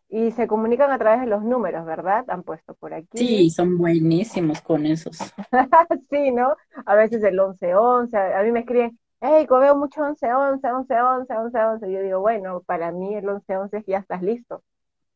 Y 0.10 0.32
se 0.32 0.48
comunican 0.48 0.92
a 0.92 0.98
través 0.98 1.22
de 1.22 1.28
los 1.28 1.44
números, 1.44 1.86
¿verdad? 1.86 2.26
Han 2.28 2.44
puesto 2.44 2.74
por 2.74 2.94
aquí. 2.94 3.18
Sí, 3.18 3.50
son 3.52 3.78
buenísimos 3.78 4.60
con 4.62 4.86
esos. 4.86 5.18
sí, 6.10 6.32
¿no? 6.32 6.56
A 6.86 6.96
veces 6.96 7.24
el 7.24 7.38
11-11, 7.38 8.38
a 8.38 8.44
mí 8.44 8.52
me 8.52 8.62
escriben, 8.62 9.00
hey, 9.22 9.46
veo 9.48 9.76
mucho 9.76 10.02
11-11, 10.02 10.62
11-11, 10.62 11.28
11-11. 11.28 11.92
Yo 11.92 12.02
digo, 12.02 12.20
bueno, 12.20 12.62
para 12.66 12.92
mí 12.92 13.14
el 13.16 13.26
11-11 13.26 13.80
es 13.80 13.86
ya 13.86 14.00
estás 14.00 14.22
listo. 14.22 14.64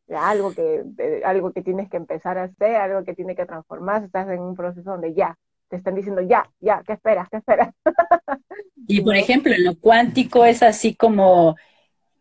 Ya 0.07 0.29
algo 0.29 0.53
que, 0.53 0.83
algo 1.25 1.51
que 1.51 1.63
tienes 1.63 1.89
que 1.89 1.97
empezar 1.97 2.37
a 2.37 2.43
hacer, 2.43 2.75
algo 2.75 3.03
que 3.03 3.15
tiene 3.15 3.35
que 3.35 3.47
transformarse, 3.47 4.05
estás 4.05 4.29
en 4.29 4.39
un 4.39 4.55
proceso 4.55 4.91
donde 4.91 5.15
ya, 5.15 5.35
te 5.67 5.77
están 5.77 5.95
diciendo, 5.95 6.21
ya, 6.21 6.47
ya, 6.59 6.83
¿qué 6.85 6.93
esperas? 6.93 7.27
¿Qué 7.29 7.37
esperas? 7.37 7.73
y 8.87 9.01
por 9.01 9.15
ejemplo, 9.15 9.53
en 9.53 9.63
lo 9.63 9.79
cuántico 9.79 10.45
es 10.45 10.61
así 10.61 10.95
como 10.95 11.55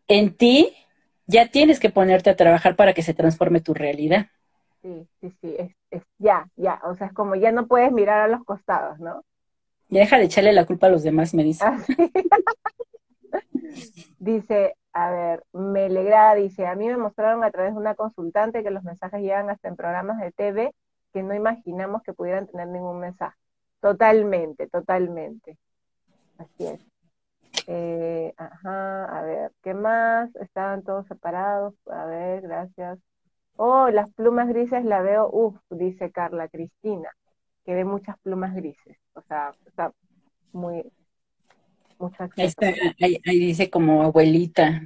en 0.07 0.35
ti 0.35 0.73
ya 1.27 1.47
tienes 1.49 1.79
que 1.79 1.91
ponerte 1.91 2.31
a 2.31 2.35
trabajar 2.35 2.75
para 2.75 2.93
que 2.93 3.03
se 3.03 3.13
transforme 3.13 3.61
tu 3.61 3.75
realidad. 3.75 4.27
Sí, 4.81 5.07
sí, 5.21 5.33
sí, 5.41 5.55
es, 5.91 6.03
ya, 6.17 6.47
ya, 6.55 6.81
o 6.83 6.95
sea, 6.95 7.07
es 7.07 7.13
como 7.13 7.35
ya 7.35 7.51
no 7.51 7.67
puedes 7.67 7.91
mirar 7.91 8.21
a 8.21 8.27
los 8.27 8.43
costados, 8.43 8.99
¿no? 8.99 9.23
Ya 9.95 10.01
deja 10.01 10.17
de 10.17 10.25
echarle 10.25 10.51
la 10.51 10.65
culpa 10.65 10.87
a 10.87 10.89
los 10.89 11.03
demás, 11.03 11.33
me 11.33 11.41
dice. 11.41 11.63
Ah, 11.63 11.77
dice, 14.19 14.75
a 14.91 15.09
ver, 15.09 15.45
me 15.53 15.85
alegra, 15.85 16.35
dice, 16.35 16.67
a 16.67 16.75
mí 16.75 16.87
me 16.87 16.97
mostraron 16.97 17.45
a 17.45 17.51
través 17.51 17.71
de 17.71 17.79
una 17.79 17.95
consultante 17.95 18.61
que 18.61 18.71
los 18.71 18.83
mensajes 18.83 19.21
llegan 19.21 19.49
hasta 19.49 19.69
en 19.69 19.77
programas 19.77 20.19
de 20.19 20.33
TV 20.33 20.73
que 21.13 21.23
no 21.23 21.33
imaginamos 21.33 22.03
que 22.03 22.11
pudieran 22.11 22.45
tener 22.45 22.67
ningún 22.67 22.99
mensaje. 22.99 23.37
Totalmente, 23.79 24.67
totalmente. 24.67 25.57
Así 26.39 26.67
es. 26.67 26.81
Eh, 27.67 28.33
ajá, 28.35 29.05
a 29.05 29.21
ver, 29.21 29.53
¿qué 29.63 29.73
más? 29.73 30.29
Estaban 30.35 30.83
todos 30.83 31.07
separados. 31.07 31.73
A 31.87 32.03
ver, 32.03 32.41
gracias. 32.41 32.99
Oh, 33.55 33.87
las 33.87 34.11
plumas 34.11 34.49
grises 34.49 34.83
la 34.83 35.01
veo, 35.01 35.29
uff, 35.31 35.55
dice 35.69 36.11
Carla 36.11 36.49
Cristina, 36.49 37.15
que 37.63 37.73
ve 37.73 37.85
muchas 37.85 38.19
plumas 38.19 38.53
grises. 38.53 38.97
O 39.15 39.21
sea, 39.27 39.53
está 39.65 39.91
muy, 40.51 40.83
mucho 41.97 42.23
ahí, 42.23 42.29
está, 42.45 42.67
ahí, 43.01 43.39
dice 43.39 43.69
como 43.69 44.03
abuelita. 44.03 44.81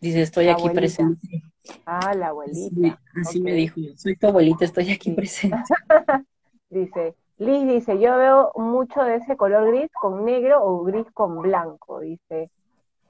Dice, 0.00 0.22
estoy 0.22 0.48
aquí 0.48 0.68
presente. 0.70 1.42
Ah, 1.84 2.14
la 2.14 2.28
abuelita. 2.28 3.00
Así, 3.20 3.40
me 3.40 3.52
dijo, 3.52 3.80
soy 3.96 4.16
tu 4.16 4.28
abuelita, 4.28 4.64
estoy 4.64 4.92
aquí 4.92 5.10
presente. 5.10 5.58
dice, 6.70 7.14
Liz 7.38 7.66
dice, 7.66 7.98
yo 7.98 8.16
veo 8.16 8.52
mucho 8.54 9.02
de 9.02 9.16
ese 9.16 9.36
color 9.36 9.68
gris 9.72 9.90
con 9.92 10.24
negro 10.24 10.64
o 10.64 10.84
gris 10.84 11.06
con 11.12 11.42
blanco, 11.42 12.00
dice 12.00 12.50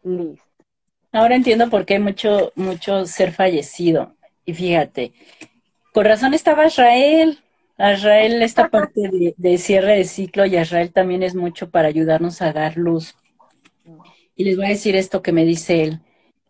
Liz. 0.03 0.41
Ahora 1.13 1.37
entiendo 1.37 1.71
por 1.71 1.85
qué 1.85 1.95
hay 1.95 2.01
mucho, 2.01 2.53
mucho 2.57 3.07
ser 3.07 3.33
fallecido. 3.33 4.15
Y 4.45 4.55
fíjate, 4.55 5.13
por 5.93 6.07
razón 6.07 6.35
estaba 6.35 6.67
Israel. 6.67 7.39
Israel, 7.79 8.43
esta 8.43 8.69
parte 8.69 9.09
de, 9.11 9.35
de, 9.37 9.59
cierre 9.59 9.97
de 9.97 10.05
ciclo, 10.05 10.47
y 10.47 10.57
Israel 10.57 10.93
también 10.93 11.23
es 11.23 11.35
mucho 11.35 11.71
para 11.71 11.89
ayudarnos 11.89 12.41
a 12.43 12.53
dar 12.53 12.77
luz. 12.77 13.15
Y 14.35 14.45
les 14.45 14.57
voy 14.57 14.67
a 14.67 14.71
decir 14.71 14.97
esto 14.97 15.23
que 15.23 15.33
me 15.33 15.45
dice 15.45 15.83
él. 15.83 16.01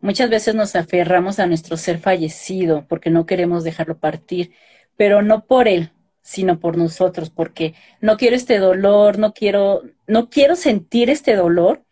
Muchas 0.01 0.31
veces 0.31 0.55
nos 0.55 0.77
aferramos 0.77 1.39
a 1.39 1.47
nuestro 1.47 1.77
ser 1.77 1.99
fallecido 1.99 2.85
porque 2.89 3.11
no 3.11 3.27
queremos 3.27 3.65
dejarlo 3.65 3.99
partir, 3.99 4.53
pero 4.97 5.23
no 5.23 5.47
por 5.47 5.69
él, 5.69 5.91
sino 6.21 6.61
por 6.61 6.77
nosotros, 6.77 7.31
porque 7.31 7.75
no 8.01 8.17
quiero 8.17 8.37
este 8.37 8.59
dolor, 8.59 9.19
no 9.19 9.33
quiero, 9.33 9.83
no 10.07 10.29
quiero 10.29 10.57
sentir 10.57 11.11
este 11.11 11.37
dolor, 11.37 11.85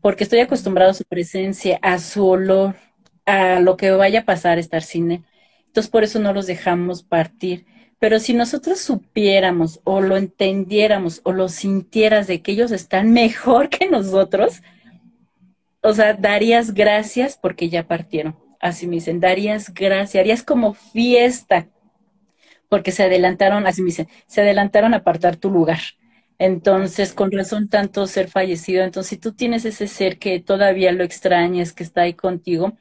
porque 0.00 0.24
estoy 0.24 0.40
acostumbrado 0.40 0.92
a 0.92 0.94
su 0.94 1.04
presencia, 1.04 1.78
a 1.82 1.98
su 1.98 2.26
olor, 2.26 2.76
a 3.26 3.60
lo 3.60 3.76
que 3.76 3.90
vaya 3.90 4.20
a 4.20 4.24
pasar 4.24 4.58
estar 4.58 4.82
sin 4.82 5.12
él. 5.12 5.24
Entonces 5.66 5.90
por 5.90 6.04
eso 6.04 6.18
no 6.18 6.32
los 6.32 6.46
dejamos 6.46 7.02
partir. 7.02 7.66
Pero 8.00 8.18
si 8.18 8.34
nosotros 8.34 8.80
supiéramos 8.80 9.80
o 9.84 10.00
lo 10.00 10.16
entendiéramos 10.16 11.20
o 11.22 11.32
lo 11.32 11.48
sintieras 11.48 12.26
de 12.26 12.42
que 12.42 12.52
ellos 12.52 12.72
están 12.72 13.12
mejor 13.12 13.68
que 13.68 13.88
nosotros, 13.88 14.62
o 15.82 15.94
sea, 15.94 16.14
darías 16.14 16.74
gracias 16.74 17.38
porque 17.40 17.68
ya 17.68 17.86
partieron. 17.86 18.36
Así 18.58 18.88
me 18.88 18.96
dicen, 18.96 19.20
darías 19.20 19.72
gracias, 19.72 20.20
harías 20.20 20.42
como 20.42 20.74
fiesta 20.74 21.68
porque 22.70 22.92
se 22.92 23.02
adelantaron, 23.02 23.66
así 23.66 23.82
me 23.82 23.86
dicen, 23.86 24.08
se 24.26 24.40
adelantaron 24.40 24.94
a 24.94 24.98
apartar 24.98 25.36
tu 25.36 25.50
lugar. 25.50 25.80
Entonces, 26.38 27.12
con 27.12 27.30
razón 27.32 27.68
tanto 27.68 28.06
ser 28.06 28.28
fallecido. 28.28 28.84
Entonces, 28.84 29.10
si 29.10 29.16
tú 29.18 29.32
tienes 29.32 29.64
ese 29.66 29.88
ser 29.88 30.18
que 30.18 30.40
todavía 30.40 30.92
lo 30.92 31.04
extrañas, 31.04 31.72
que 31.74 31.82
está 31.82 32.02
ahí 32.02 32.14
contigo, 32.14 32.78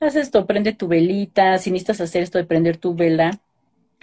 haz 0.00 0.16
esto, 0.16 0.46
prende 0.46 0.72
tu 0.72 0.88
velita, 0.88 1.58
si 1.58 1.70
necesitas 1.70 2.00
hacer 2.00 2.22
esto 2.22 2.38
de 2.38 2.44
prender 2.44 2.78
tu 2.78 2.94
vela, 2.94 3.40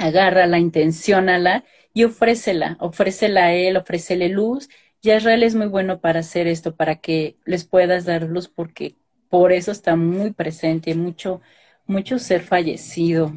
agárrala, 0.02 0.60
intenciónala 0.60 1.64
y 1.94 2.04
ofrécela, 2.04 2.78
ofrécela 2.80 3.46
a 3.46 3.54
él, 3.54 3.78
ofrécele 3.78 4.30
luz. 4.30 4.70
Y 5.02 5.12
Israel 5.12 5.44
es 5.44 5.56
muy 5.56 5.68
bueno 5.68 6.00
para 6.00 6.20
hacer 6.20 6.48
esto, 6.48 6.76
para 6.76 6.98
que 6.98 7.38
les 7.46 7.66
puedas 7.66 8.06
dar 8.06 8.24
luz, 8.24 8.48
porque 8.48 8.96
por 9.30 9.52
eso 9.52 9.72
está 9.72 9.96
muy 9.96 10.32
presente, 10.32 10.94
mucho, 10.96 11.42
mucho 11.86 12.20
ser 12.20 12.42
fallecido, 12.42 13.34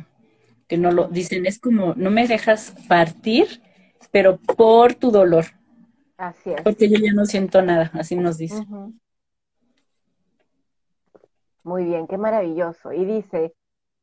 que 0.66 0.76
no 0.76 0.90
lo 0.90 1.08
dicen, 1.08 1.46
es 1.46 1.58
como, 1.58 1.94
no 1.94 2.10
me 2.10 2.26
dejas 2.26 2.74
partir, 2.88 3.62
pero 4.10 4.38
por 4.38 4.94
tu 4.94 5.10
dolor. 5.10 5.46
Así 6.16 6.50
es. 6.50 6.62
Porque 6.62 6.88
yo 6.88 6.98
ya 6.98 7.12
no 7.12 7.26
siento 7.26 7.62
nada, 7.62 7.90
así 7.94 8.16
nos 8.16 8.38
dice. 8.38 8.64
Muy 11.62 11.84
bien, 11.84 12.06
qué 12.06 12.18
maravilloso. 12.18 12.92
Y 12.92 13.04
dice, 13.04 13.54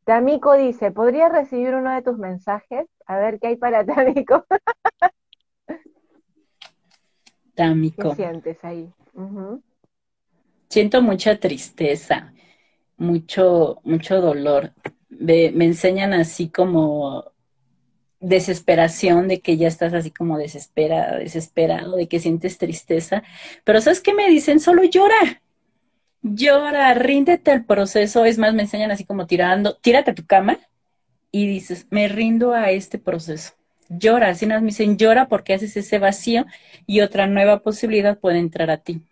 Tamiko 0.04 0.54
dice, 0.54 0.92
¿podría 0.92 1.30
recibir 1.30 1.76
uno 1.76 1.94
de 1.94 2.02
tus 2.02 2.18
mensajes? 2.18 2.88
A 3.06 3.18
ver 3.18 3.40
qué 3.40 3.48
hay 3.48 3.56
para 3.56 3.86
Tamiko. 3.86 4.46
Tamiko. 7.54 8.10
¿Qué 8.10 8.16
sientes 8.16 8.64
ahí? 8.64 8.92
Siento 10.70 11.02
mucha 11.02 11.40
tristeza, 11.40 12.34
mucho, 12.98 13.82
mucho 13.84 14.22
dolor. 14.22 14.72
Me, 15.10 15.52
me 15.52 15.66
enseñan 15.66 16.14
así 16.14 16.50
como 16.50 17.32
desesperación 18.20 19.28
de 19.28 19.42
que 19.42 19.58
ya 19.58 19.68
estás 19.68 19.94
así 19.94 20.12
como 20.12 20.38
desesperada, 20.38 21.18
desesperado, 21.18 21.96
de 21.96 22.08
que 22.08 22.20
sientes 22.20 22.58
tristeza. 22.58 23.24
Pero 23.64 23.82
¿sabes 23.82 24.02
qué 24.02 24.14
me 24.14 24.30
dicen? 24.30 24.60
Solo 24.60 24.84
llora 24.84 25.42
llora, 26.22 26.94
ríndete 26.94 27.52
al 27.52 27.66
proceso. 27.66 28.26
Es 28.26 28.38
más, 28.38 28.54
me 28.54 28.64
enseñan 28.64 28.92
así 28.92 29.06
como 29.06 29.28
tirando, 29.28 29.76
tírate 29.78 30.12
a 30.12 30.16
tu 30.16 30.26
cama 30.26 30.58
y 31.32 31.48
dices, 31.48 31.88
me 31.90 32.08
rindo 32.08 32.54
a 32.54 32.72
este 32.72 33.00
proceso. 33.00 33.54
Llora, 33.90 34.30
así 34.30 34.46
nos 34.46 34.62
me 34.62 34.68
dicen, 34.68 34.98
llora 34.98 35.28
porque 35.28 35.54
haces 35.54 35.76
ese 35.76 36.00
vacío 36.00 36.46
y 36.86 37.02
otra 37.02 37.28
nueva 37.28 37.60
posibilidad 37.60 38.18
puede 38.18 38.40
entrar 38.40 38.70
a 38.72 38.78
ti. 38.78 39.04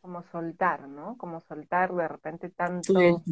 Como 0.00 0.22
soltar, 0.24 0.88
¿no? 0.88 1.16
Como 1.16 1.40
soltar 1.40 1.92
de 1.92 2.08
repente 2.08 2.50
tanto, 2.50 3.22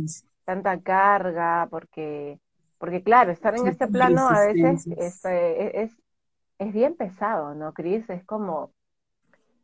tanta 0.44 0.80
carga, 0.80 1.68
porque, 1.70 2.38
porque 2.78 3.02
claro, 3.02 3.30
estar 3.30 3.56
en 3.56 3.66
este 3.68 3.86
plano 3.86 4.28
a 4.28 4.46
veces 4.46 4.86
es, 4.96 5.24
es, 5.24 5.92
es 6.58 6.72
bien 6.72 6.94
pesado, 6.94 7.54
¿no, 7.54 7.72
Cris? 7.72 8.08
Es 8.10 8.24
como, 8.24 8.72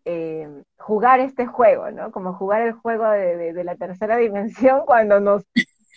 eh, 0.09 0.49
jugar 0.79 1.19
este 1.19 1.47
juego, 1.47 1.91
¿no? 1.91 2.13
Como 2.13 2.33
jugar 2.35 2.63
el 2.63 2.75
juego 2.75 3.11
de, 3.11 3.65
la 3.65 3.75
tercera 3.75 4.17
dimensión 4.17 4.83
cuando 4.87 5.19
nos, 5.19 5.45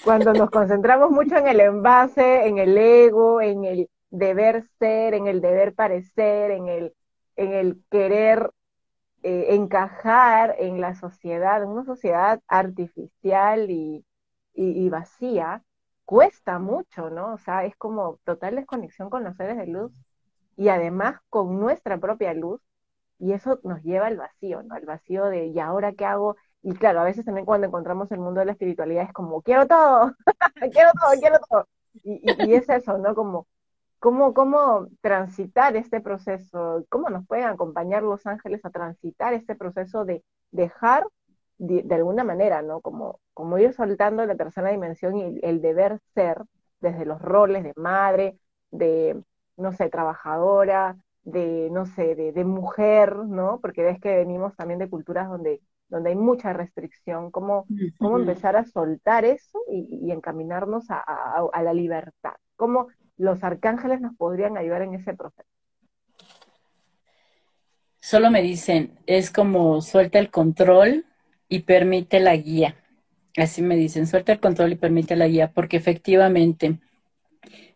cuando 0.04 0.34
nos 0.34 0.50
concentramos 0.50 1.12
mucho 1.12 1.38
en 1.38 1.48
el 1.48 1.60
envase, 1.60 2.48
en 2.48 2.58
el 2.58 2.76
ego, 2.76 3.40
en 3.40 3.66
el 3.66 3.90
deber 4.10 4.64
ser, 4.80 5.14
en 5.14 5.28
el 5.28 5.42
deber 5.42 5.76
parecer, 5.76 6.50
en 6.50 6.68
el, 6.68 6.94
en 7.36 7.54
el 7.54 7.84
querer 7.92 8.52
eh, 9.22 9.48
encajar 9.50 10.56
en 10.58 10.82
la 10.82 10.96
sociedad, 10.96 11.62
en 11.62 11.70
una 11.70 11.86
sociedad 11.86 12.42
artificial 12.48 13.70
y, 13.70 14.04
y 14.56 14.90
vacía, 14.90 15.64
cuesta 16.06 16.58
mucho, 16.58 17.12
¿no? 17.12 17.34
O 17.36 17.38
sea, 17.38 17.64
es 17.66 17.76
como 17.76 18.18
total 18.24 18.56
desconexión 18.56 19.12
con 19.12 19.24
los 19.24 19.38
seres 19.38 19.58
de 19.58 19.68
luz 19.68 19.92
y 20.58 20.70
además 20.70 21.20
con 21.30 21.60
nuestra 21.60 22.00
propia 22.00 22.34
luz 22.34 22.60
y 23.20 23.34
eso 23.34 23.60
nos 23.64 23.84
lleva 23.84 24.08
al 24.08 24.18
vacío, 24.18 24.64
¿no? 24.64 24.76
Al 24.76 24.86
vacío 24.86 25.26
de, 25.26 25.48
¿y 25.48 25.60
ahora 25.60 25.92
qué 25.94 26.06
hago? 26.06 26.38
Y 26.62 26.74
claro, 26.74 27.02
a 27.02 27.04
veces 27.04 27.26
también 27.26 27.46
cuando 27.46 27.68
encontramos 27.68 28.12
el 28.12 28.20
mundo 28.20 28.40
de 28.40 28.46
la 28.48 28.54
espiritualidad 28.54 29.04
es 29.04 29.14
como, 29.14 29.42
quiero 29.42 29.68
todo, 29.68 30.16
quiero 30.74 30.92
todo, 31.00 31.20
quiero 31.20 31.40
todo. 31.50 31.68
Y, 32.04 32.54
es 32.54 32.70
eso, 32.70 32.98
¿no? 32.98 33.16
Como, 33.16 33.48
¿cómo, 34.00 34.34
¿cómo 34.34 34.88
transitar 35.02 35.76
este 35.76 36.02
proceso? 36.02 36.86
¿Cómo 36.90 37.10
nos 37.10 37.28
pueden 37.28 37.46
acompañar 37.46 38.04
los 38.04 38.26
ángeles 38.26 38.64
a 38.66 38.70
transitar 38.70 39.34
este 39.34 39.56
proceso 39.56 40.06
de 40.06 40.24
dejar, 40.52 41.06
de, 41.58 41.84
alguna 41.94 42.24
manera, 42.24 42.62
¿no? 42.62 42.80
Como, 42.82 43.20
como 43.34 43.58
ir 43.58 43.74
soltando 43.74 44.26
la 44.26 44.36
tercera 44.36 44.70
dimensión 44.70 45.18
y 45.18 45.40
el 45.44 45.62
deber 45.62 46.00
ser 46.14 46.42
desde 46.80 47.06
los 47.06 47.22
roles 47.22 47.64
de 47.64 47.74
madre, 47.76 48.40
de, 48.72 49.22
no 49.58 49.74
sé, 49.74 49.90
trabajadora, 49.90 50.98
de, 51.24 51.70
no 51.72 51.86
sé, 51.86 52.16
de, 52.16 52.44
mujer, 52.44 53.16
¿no? 53.16 53.60
Porque 53.62 53.84
ves 53.84 54.00
que 54.00 54.18
venimos 54.18 54.56
también 54.56 54.80
de 54.80 54.90
culturas 54.90 55.30
donde, 55.30 55.62
donde 55.88 56.10
hay 56.12 56.16
mucha 56.16 56.54
restricción, 56.54 57.32
cómo, 57.32 57.66
cómo 57.98 58.20
empezar 58.20 58.56
a 58.56 58.66
soltar 58.66 59.26
eso 59.26 59.60
y, 59.72 60.12
encaminarnos 60.12 60.86
a, 60.90 61.62
la 61.62 61.74
libertad, 61.74 62.34
cómo 62.56 62.88
los 63.18 63.44
arcángeles 63.44 64.02
nos 64.02 64.16
podrían 64.16 64.58
ayudar 64.58 64.82
en 64.82 64.96
ese 64.96 65.14
proceso. 65.14 65.48
Solo 68.00 68.32
me 68.32 68.42
dicen, 68.42 68.98
es 69.06 69.30
como 69.30 69.82
suelta 69.82 70.20
el 70.20 70.32
control 70.32 71.06
y 71.50 71.60
permite 71.60 72.20
la 72.20 72.36
guía. 72.36 72.76
Así 73.38 73.62
me 73.62 73.76
dicen, 73.76 74.08
suelta 74.08 74.32
el 74.32 74.40
control 74.40 74.72
y 74.72 74.76
permite 74.76 75.16
la 75.16 75.28
guía, 75.28 75.52
porque 75.52 75.78
efectivamente 75.78 76.80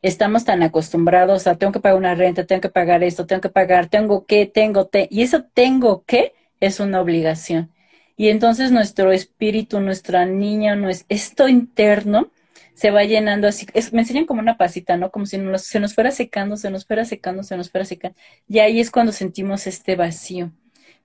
estamos 0.01 0.45
tan 0.45 0.63
acostumbrados 0.63 1.47
a 1.47 1.55
tengo 1.55 1.71
que 1.71 1.79
pagar 1.79 1.97
una 1.97 2.15
renta, 2.15 2.45
tengo 2.45 2.61
que 2.61 2.69
pagar 2.69 3.03
esto, 3.03 3.25
tengo 3.25 3.41
que 3.41 3.49
pagar, 3.49 3.87
tengo 3.87 4.25
que, 4.25 4.45
tengo, 4.45 4.85
te, 4.85 5.07
y 5.09 5.21
eso 5.23 5.43
tengo 5.53 6.03
que 6.05 6.33
es 6.59 6.79
una 6.79 7.01
obligación. 7.01 7.71
Y 8.15 8.29
entonces 8.29 8.71
nuestro 8.71 9.11
espíritu, 9.11 9.79
nuestra 9.79 10.25
niña, 10.25 10.75
nuestro, 10.75 11.07
esto 11.09 11.47
interno 11.47 12.31
se 12.73 12.91
va 12.91 13.03
llenando 13.03 13.47
así, 13.47 13.67
me 13.91 14.01
enseñan 14.01 14.25
como 14.25 14.41
una 14.41 14.57
pasita, 14.57 14.97
¿no? 14.97 15.11
Como 15.11 15.25
si 15.25 15.37
se 15.57 15.79
nos 15.79 15.93
fuera 15.93 16.11
secando, 16.11 16.57
se 16.57 16.69
nos 16.69 16.85
fuera 16.85 17.05
secando, 17.05 17.43
se 17.43 17.57
nos 17.57 17.69
fuera 17.69 17.85
secando. 17.85 18.17
Y 18.47 18.59
ahí 18.59 18.79
es 18.79 18.91
cuando 18.91 19.11
sentimos 19.11 19.67
este 19.67 19.95
vacío. 19.95 20.51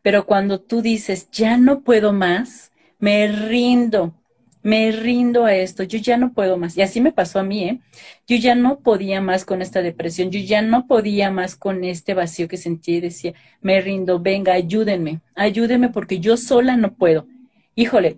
Pero 0.02 0.26
cuando 0.26 0.60
tú 0.60 0.82
dices, 0.82 1.30
ya 1.30 1.56
no 1.56 1.80
puedo 1.80 2.12
más, 2.12 2.72
me 2.98 3.28
rindo, 3.28 4.14
me 4.62 4.90
rindo 4.92 5.44
a 5.44 5.54
esto, 5.54 5.82
yo 5.82 5.98
ya 5.98 6.16
no 6.16 6.32
puedo 6.32 6.56
más. 6.56 6.76
Y 6.76 6.82
así 6.82 7.00
me 7.00 7.12
pasó 7.12 7.38
a 7.38 7.42
mí, 7.42 7.64
¿eh? 7.64 7.80
Yo 8.26 8.36
ya 8.36 8.54
no 8.54 8.80
podía 8.80 9.20
más 9.20 9.44
con 9.44 9.62
esta 9.62 9.82
depresión, 9.82 10.30
yo 10.30 10.40
ya 10.40 10.62
no 10.62 10.86
podía 10.86 11.30
más 11.30 11.56
con 11.56 11.84
este 11.84 12.14
vacío 12.14 12.48
que 12.48 12.56
sentí 12.56 12.96
y 12.96 13.00
decía, 13.00 13.34
me 13.60 13.80
rindo, 13.80 14.20
venga, 14.20 14.52
ayúdenme, 14.52 15.20
ayúdenme 15.34 15.88
porque 15.88 16.20
yo 16.20 16.36
sola 16.36 16.76
no 16.76 16.94
puedo. 16.94 17.26
Híjole, 17.74 18.16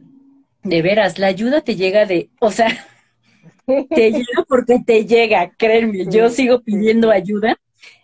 de 0.63 0.83
veras, 0.83 1.19
la 1.19 1.29
ayuda 1.29 1.61
te 1.61 1.77
llega 1.77 2.07
de, 2.07 2.31
o 2.41 2.51
sea, 2.51 2.69
te 3.67 4.11
llega 4.11 4.45
porque 4.49 4.81
te 4.85 5.07
llega, 5.07 5.51
créeme, 5.57 6.07
yo 6.07 6.31
sigo 6.31 6.61
pidiendo 6.63 7.11
ayuda 7.11 7.59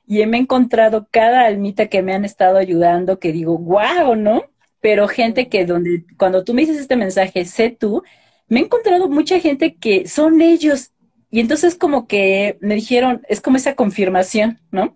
y 0.07 0.25
me 0.27 0.37
he 0.37 0.41
encontrado 0.41 1.09
cada 1.11 1.47
almita 1.47 1.87
que 1.89 2.03
me 2.03 2.15
han 2.15 2.25
estado 2.25 2.59
ayudando 2.59 3.19
que 3.19 3.33
digo, 3.33 3.59
wow, 3.59 4.15
¿no? 4.15 4.45
Pero 4.81 5.09
gente 5.09 5.49
que 5.49 5.67
donde, 5.67 6.05
cuando 6.17 6.45
tú 6.45 6.55
me 6.55 6.63
dices 6.63 6.79
este 6.79 6.97
mensaje, 6.97 7.45
sé 7.45 7.71
tú, 7.71 8.03
me 8.49 8.61
he 8.61 8.65
encontrado 8.65 9.09
mucha 9.09 9.41
gente 9.41 9.75
que 9.75 10.09
son 10.09 10.41
ellos. 10.41 10.93
Y 11.31 11.41
entonces 11.41 11.75
como 11.75 12.07
que 12.07 12.57
me 12.61 12.75
dijeron, 12.75 13.23
es 13.29 13.41
como 13.41 13.57
esa 13.57 13.75
confirmación, 13.75 14.61
¿no? 14.71 14.95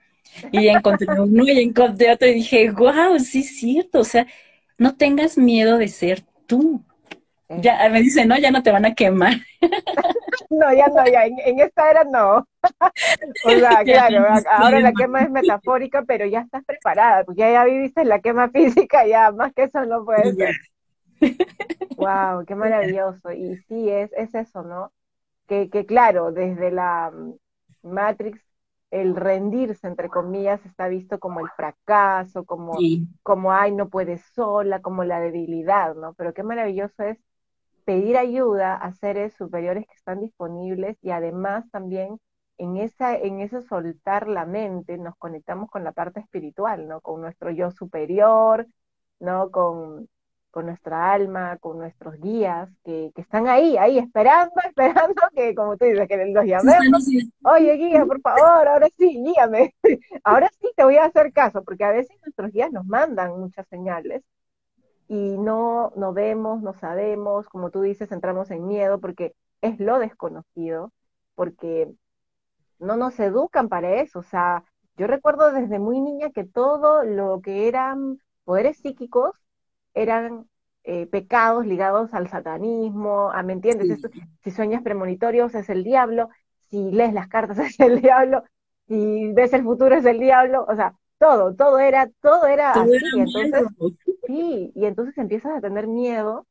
Y 0.52 0.68
encontré 0.68 1.06
uno 1.20 1.44
y 1.44 1.60
encontré 1.60 2.12
otro 2.12 2.28
y 2.28 2.34
dije, 2.34 2.70
wow, 2.70 3.18
sí 3.18 3.40
es 3.40 3.58
cierto, 3.58 4.00
o 4.00 4.04
sea, 4.04 4.26
no 4.78 4.96
tengas 4.96 5.36
miedo 5.36 5.78
de 5.78 5.88
ser 5.88 6.22
tú. 6.46 6.84
Ya 7.48 7.88
me 7.88 8.00
dice, 8.00 8.24
no, 8.24 8.38
ya 8.38 8.52
no 8.52 8.62
te 8.62 8.70
van 8.70 8.84
a 8.84 8.94
quemar. 8.94 9.34
No, 10.48 10.72
ya 10.74 10.88
no, 10.88 11.06
ya, 11.06 11.26
en, 11.26 11.60
esta 11.60 11.90
era 11.90 12.04
no. 12.04 12.46
O 13.44 13.50
sea, 13.50 13.82
claro, 13.84 14.26
ahora 14.50 14.80
la 14.80 14.92
quema 14.92 15.22
es 15.22 15.30
metafórica, 15.30 16.02
pero 16.02 16.26
ya 16.26 16.40
estás 16.40 16.64
preparada, 16.64 17.24
porque 17.24 17.40
ya, 17.40 17.52
ya 17.52 17.64
viviste 17.64 18.04
la 18.04 18.18
quema 18.18 18.48
física, 18.48 19.06
ya 19.06 19.30
más 19.30 19.52
que 19.54 19.64
eso 19.64 19.84
no 19.86 20.04
puede 20.04 20.34
ser. 20.34 20.56
Wow, 21.96 22.44
qué 22.46 22.54
maravilloso. 22.54 23.32
Y 23.32 23.56
sí, 23.68 23.90
es, 23.90 24.12
es 24.14 24.34
eso, 24.34 24.62
¿no? 24.62 24.92
Que, 25.46 25.68
que 25.70 25.86
claro, 25.86 26.32
desde 26.32 26.70
la 26.70 27.10
mm, 27.10 27.34
Matrix 27.82 28.40
el 28.90 29.14
rendirse, 29.16 29.86
entre 29.86 30.08
comillas, 30.08 30.64
está 30.66 30.88
visto 30.88 31.20
como 31.20 31.40
el 31.40 31.48
fracaso, 31.50 32.44
como, 32.44 32.76
como, 33.22 33.52
ay, 33.52 33.72
no 33.72 33.88
puedes 33.88 34.22
sola, 34.34 34.82
como 34.82 35.04
la 35.04 35.20
debilidad, 35.20 35.94
¿no? 35.94 36.14
Pero 36.14 36.34
qué 36.34 36.42
maravilloso 36.42 37.04
es 37.04 37.18
pedir 37.84 38.16
ayuda 38.16 38.74
a 38.76 38.92
seres 38.92 39.34
superiores 39.34 39.86
que 39.86 39.94
están 39.94 40.20
disponibles 40.20 40.96
y 41.02 41.10
además 41.10 41.70
también 41.70 42.18
en 42.58 42.76
esa 42.76 43.16
en 43.16 43.40
eso 43.40 43.62
soltar 43.62 44.28
la 44.28 44.44
mente 44.44 44.98
nos 44.98 45.16
conectamos 45.16 45.70
con 45.70 45.84
la 45.84 45.92
parte 45.92 46.20
espiritual, 46.20 46.88
¿no? 46.88 47.00
Con 47.00 47.20
nuestro 47.20 47.50
yo 47.50 47.70
superior, 47.70 48.66
¿no? 49.20 49.50
Con, 49.50 50.08
con 50.50 50.66
nuestra 50.66 51.12
alma, 51.12 51.56
con 51.58 51.78
nuestros 51.78 52.20
guías, 52.20 52.68
que, 52.84 53.12
que, 53.14 53.20
están 53.22 53.46
ahí, 53.46 53.76
ahí 53.76 53.98
esperando, 53.98 54.54
esperando 54.66 55.22
que, 55.34 55.54
como 55.54 55.76
tú 55.76 55.84
dices, 55.84 56.08
que 56.08 56.26
los 56.26 56.44
llamemos. 56.44 57.06
Oye, 57.44 57.74
guía, 57.74 58.04
por 58.04 58.20
favor, 58.20 58.68
ahora 58.68 58.88
sí, 58.98 59.22
guíame. 59.22 59.74
ahora 60.24 60.50
sí 60.60 60.68
te 60.76 60.84
voy 60.84 60.96
a 60.96 61.04
hacer 61.04 61.32
caso, 61.32 61.62
porque 61.62 61.84
a 61.84 61.90
veces 61.90 62.16
nuestros 62.22 62.52
guías 62.52 62.72
nos 62.72 62.86
mandan 62.86 63.38
muchas 63.38 63.66
señales 63.68 64.22
y 65.08 65.38
no, 65.38 65.92
no 65.96 66.12
vemos, 66.12 66.62
no 66.62 66.72
sabemos, 66.74 67.48
como 67.48 67.70
tú 67.70 67.82
dices, 67.82 68.12
entramos 68.12 68.50
en 68.50 68.66
miedo 68.66 69.00
porque 69.00 69.34
es 69.60 69.80
lo 69.80 69.98
desconocido, 69.98 70.92
porque 71.34 71.92
no 72.78 72.96
nos 72.96 73.18
educan 73.18 73.68
para 73.68 74.00
eso. 74.00 74.20
O 74.20 74.22
sea, 74.22 74.64
yo 74.96 75.06
recuerdo 75.06 75.52
desde 75.52 75.78
muy 75.78 76.00
niña 76.00 76.30
que 76.30 76.44
todo 76.44 77.04
lo 77.04 77.40
que 77.42 77.68
eran 77.68 78.18
poderes 78.44 78.78
psíquicos 78.78 79.34
eran 79.94 80.46
eh, 80.84 81.06
pecados 81.06 81.66
ligados 81.66 82.14
al 82.14 82.28
satanismo, 82.28 83.30
a, 83.30 83.42
¿me 83.42 83.52
entiendes? 83.52 84.00
si 84.42 84.50
sueñas 84.50 84.82
premonitorios 84.82 85.54
es 85.54 85.68
el 85.68 85.84
diablo, 85.84 86.30
si 86.68 86.90
lees 86.90 87.12
las 87.12 87.28
cartas 87.28 87.58
es 87.58 87.78
el 87.80 88.00
diablo, 88.00 88.44
si 88.88 89.32
ves 89.32 89.52
el 89.52 89.62
futuro 89.62 89.94
es 89.94 90.04
el 90.04 90.18
diablo, 90.18 90.64
o 90.68 90.74
sea, 90.74 90.94
todo, 91.18 91.54
todo 91.54 91.78
era, 91.78 92.10
todo 92.22 92.46
era 92.46 92.72
así. 92.72 92.94
entonces, 93.14 93.66
sí, 94.26 94.72
y 94.74 94.86
entonces 94.86 95.18
empiezas 95.18 95.56
a 95.56 95.60
tener 95.60 95.86
miedo 95.86 96.46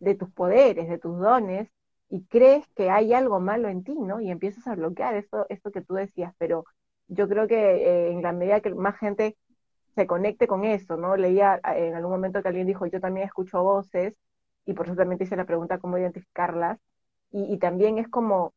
de 0.00 0.16
tus 0.16 0.30
poderes, 0.30 0.88
de 0.88 0.98
tus 0.98 1.18
dones, 1.18 1.68
y 2.10 2.24
crees 2.24 2.66
que 2.74 2.90
hay 2.90 3.12
algo 3.12 3.38
malo 3.38 3.68
en 3.68 3.84
ti, 3.84 3.94
¿no? 3.94 4.20
Y 4.20 4.30
empiezas 4.30 4.66
a 4.66 4.74
bloquear 4.74 5.14
esto, 5.14 5.46
esto 5.50 5.70
que 5.70 5.82
tú 5.82 5.94
decías, 5.94 6.34
pero 6.38 6.64
yo 7.06 7.28
creo 7.28 7.46
que 7.46 7.54
eh, 7.56 8.10
en 8.10 8.22
la 8.22 8.32
medida 8.32 8.60
que 8.60 8.74
más 8.74 8.98
gente 8.98 9.36
se 9.98 10.06
conecte 10.06 10.46
con 10.46 10.64
eso, 10.64 10.96
¿no? 10.96 11.16
Leía 11.16 11.56
eh, 11.56 11.88
en 11.88 11.94
algún 11.96 12.12
momento 12.12 12.40
que 12.40 12.48
alguien 12.48 12.68
dijo, 12.68 12.86
yo 12.86 13.00
también 13.00 13.26
escucho 13.26 13.62
voces, 13.64 14.14
y 14.64 14.74
por 14.74 14.86
eso 14.86 14.94
también 14.96 15.20
hice 15.20 15.34
la 15.36 15.44
pregunta 15.44 15.78
cómo 15.78 15.98
identificarlas, 15.98 16.78
y, 17.32 17.52
y 17.52 17.58
también 17.58 17.98
es 17.98 18.08
como 18.08 18.54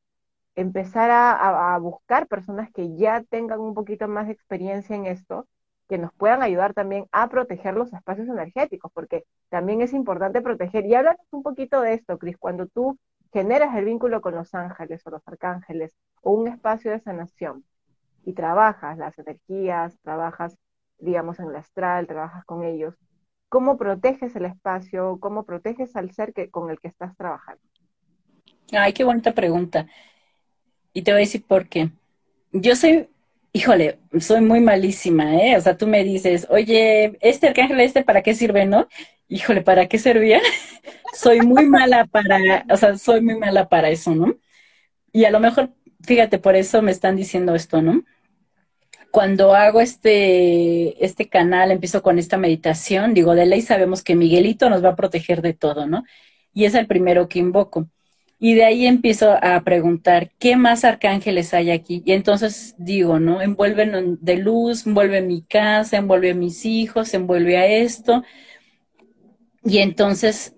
empezar 0.56 1.10
a, 1.12 1.78
buscar 1.80 2.28
personas 2.28 2.72
que 2.72 2.96
ya 2.96 3.24
tengan 3.24 3.60
un 3.60 3.74
poquito 3.74 4.08
más 4.08 4.28
de 4.28 4.34
experiencia 4.34 4.96
en 4.96 5.08
esto, 5.08 5.48
que 5.90 5.98
nos 5.98 6.14
puedan 6.14 6.44
ayudar 6.44 6.74
también 6.74 7.06
a 7.12 7.28
proteger 7.30 7.74
los 7.76 7.92
espacios 7.94 8.28
energéticos, 8.28 8.92
porque 8.94 9.24
también 9.50 9.82
es 9.82 9.94
importante 9.94 10.42
proteger. 10.42 10.86
Y 10.86 10.96
háblanos 10.96 11.26
un 11.32 11.44
poquito 11.44 11.82
de 11.82 11.94
esto, 11.94 12.18
Cris, 12.20 12.38
cuando 12.38 12.68
tú 12.68 13.00
generas 13.34 13.76
el 13.76 13.86
vínculo 13.86 14.22
con 14.22 14.36
los 14.36 14.54
ángeles 14.54 15.02
o 15.06 15.10
los 15.10 15.28
arcángeles 15.28 15.96
o 16.22 16.32
un 16.34 16.48
espacio 16.48 16.92
de 16.92 17.00
sanación 17.00 17.66
y 18.24 18.34
trabajas 18.34 18.98
las 18.98 19.18
energías, 19.20 19.98
trabajas, 20.02 20.58
digamos, 21.02 21.40
en 21.40 21.50
el 21.50 21.56
astral, 21.56 22.08
trabajas 22.08 22.46
con 22.46 22.64
ellos, 22.64 22.96
¿cómo 23.50 23.78
proteges 23.78 24.36
el 24.36 24.46
espacio? 24.46 25.18
¿Cómo 25.20 25.44
proteges 25.44 25.96
al 25.96 26.12
ser 26.12 26.34
que, 26.34 26.50
con 26.50 26.70
el 26.70 26.80
que 26.80 26.88
estás 26.88 27.16
trabajando? 27.18 27.62
Ay, 28.72 28.94
qué 28.94 29.04
bonita 29.04 29.34
pregunta. 29.34 29.88
Y 30.94 31.02
te 31.02 31.12
voy 31.12 31.20
a 31.20 31.26
decir 31.26 31.44
por 31.46 31.68
qué. 31.68 31.90
Yo 32.54 32.76
soy, 32.76 33.10
híjole, 33.52 34.00
soy 34.20 34.42
muy 34.42 34.62
malísima, 34.62 35.36
¿eh? 35.36 35.58
O 35.58 35.62
sea, 35.62 35.78
tú 35.78 35.88
me 35.88 36.04
dices, 36.04 36.48
oye, 36.50 37.18
este 37.22 37.48
arcángel, 37.48 37.80
este, 37.82 38.04
¿para 38.04 38.22
qué 38.22 38.34
sirve, 38.34 38.66
no? 38.66 38.88
Híjole, 39.28 39.62
¿para 39.62 39.88
qué 39.88 39.98
servía? 39.98 40.40
soy 41.14 41.42
muy 41.42 41.66
mala 41.66 42.06
para, 42.06 42.66
o 42.70 42.78
sea, 42.78 42.98
soy 42.98 43.22
muy 43.22 43.38
mala 43.38 43.68
para 43.68 43.90
eso, 43.90 44.16
¿no? 44.16 44.36
Y 45.12 45.26
a 45.26 45.32
lo 45.32 45.40
mejor, 45.40 45.72
fíjate, 46.04 46.40
por 46.40 46.56
eso 46.56 46.82
me 46.82 46.92
están 46.92 47.16
diciendo 47.16 47.56
esto, 47.56 47.82
¿no? 47.82 48.04
Cuando 49.12 49.54
hago 49.54 49.82
este, 49.82 51.04
este 51.06 51.28
canal, 51.28 51.72
empiezo 51.72 52.02
con 52.02 52.18
esta 52.18 52.38
meditación, 52.38 53.14
digo, 53.14 53.36
de 53.36 53.46
ley 53.46 53.62
sabemos 53.62 54.04
que 54.04 54.16
Miguelito 54.16 54.70
nos 54.70 54.84
va 54.84 54.90
a 54.90 54.96
proteger 54.96 55.42
de 55.42 55.54
todo, 55.54 55.86
¿no? 55.86 56.04
Y 56.54 56.66
es 56.66 56.76
el 56.76 56.88
primero 56.88 57.28
que 57.28 57.40
invoco. 57.40 57.88
Y 58.44 58.56
de 58.56 58.66
ahí 58.66 58.88
empiezo 58.88 59.38
a 59.40 59.62
preguntar, 59.64 60.32
¿qué 60.40 60.56
más 60.56 60.84
arcángeles 60.84 61.54
hay 61.54 61.70
aquí? 61.70 62.02
Y 62.06 62.14
entonces 62.14 62.74
digo, 62.80 63.20
¿no? 63.20 63.40
Envuelven 63.40 64.18
de 64.20 64.38
luz, 64.38 64.88
envuelve 64.88 65.22
mi 65.22 65.44
casa, 65.44 65.98
envuelve 65.98 66.32
a 66.32 66.36
mis 66.36 66.66
hijos, 66.66 67.14
envuelve 67.14 67.58
a 67.58 67.68
esto. 67.68 68.24
Y 69.64 69.78
entonces, 69.78 70.56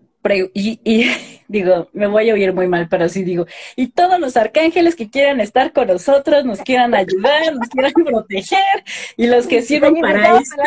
y, 0.54 1.06
digo, 1.48 1.90
me 1.94 2.08
voy 2.08 2.30
a 2.30 2.34
oír 2.34 2.54
muy 2.54 2.68
mal, 2.68 2.88
pero 2.90 3.10
sí 3.10 3.24
digo, 3.24 3.46
y 3.76 3.88
todos 3.88 4.20
los 4.20 4.38
arcángeles 4.38 4.96
que 4.96 5.10
quieran 5.10 5.40
estar 5.42 5.74
con 5.74 5.88
nosotros, 5.88 6.46
nos 6.46 6.62
quieran 6.62 6.94
ayudar, 6.96 7.54
nos 7.54 7.68
quieran 7.70 7.94
proteger, 7.94 8.84
y 9.18 9.28
los 9.28 9.48
que 9.48 9.62
sirven 9.62 9.96
para 10.02 10.40
esto. 10.40 10.62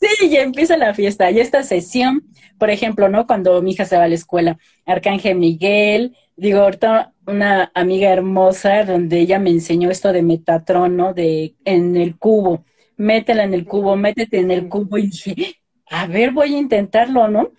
Sí, 0.00 0.28
ya 0.30 0.42
empieza 0.42 0.76
la 0.76 0.94
fiesta. 0.94 1.30
Y 1.30 1.40
esta 1.40 1.62
sesión, 1.62 2.24
por 2.58 2.70
ejemplo, 2.70 3.08
¿no? 3.08 3.26
Cuando 3.26 3.60
mi 3.62 3.72
hija 3.72 3.84
se 3.84 3.96
va 3.96 4.04
a 4.04 4.08
la 4.08 4.14
escuela, 4.14 4.58
Arcángel 4.86 5.36
Miguel, 5.36 6.16
digo, 6.36 6.60
ahorita 6.60 7.12
una 7.26 7.70
amiga 7.74 8.10
hermosa 8.10 8.84
donde 8.84 9.20
ella 9.20 9.38
me 9.38 9.50
enseñó 9.50 9.90
esto 9.90 10.12
de 10.12 10.22
Metatron, 10.22 10.96
¿no? 10.96 11.14
De 11.14 11.54
en 11.64 11.96
el 11.96 12.16
cubo, 12.16 12.64
métela 12.96 13.44
en 13.44 13.54
el 13.54 13.64
cubo, 13.64 13.96
métete 13.96 14.38
en 14.38 14.50
el 14.50 14.68
cubo 14.68 14.98
y 14.98 15.08
dije, 15.08 15.60
a 15.90 16.06
ver, 16.06 16.32
voy 16.32 16.54
a 16.54 16.58
intentarlo, 16.58 17.28
¿no? 17.28 17.52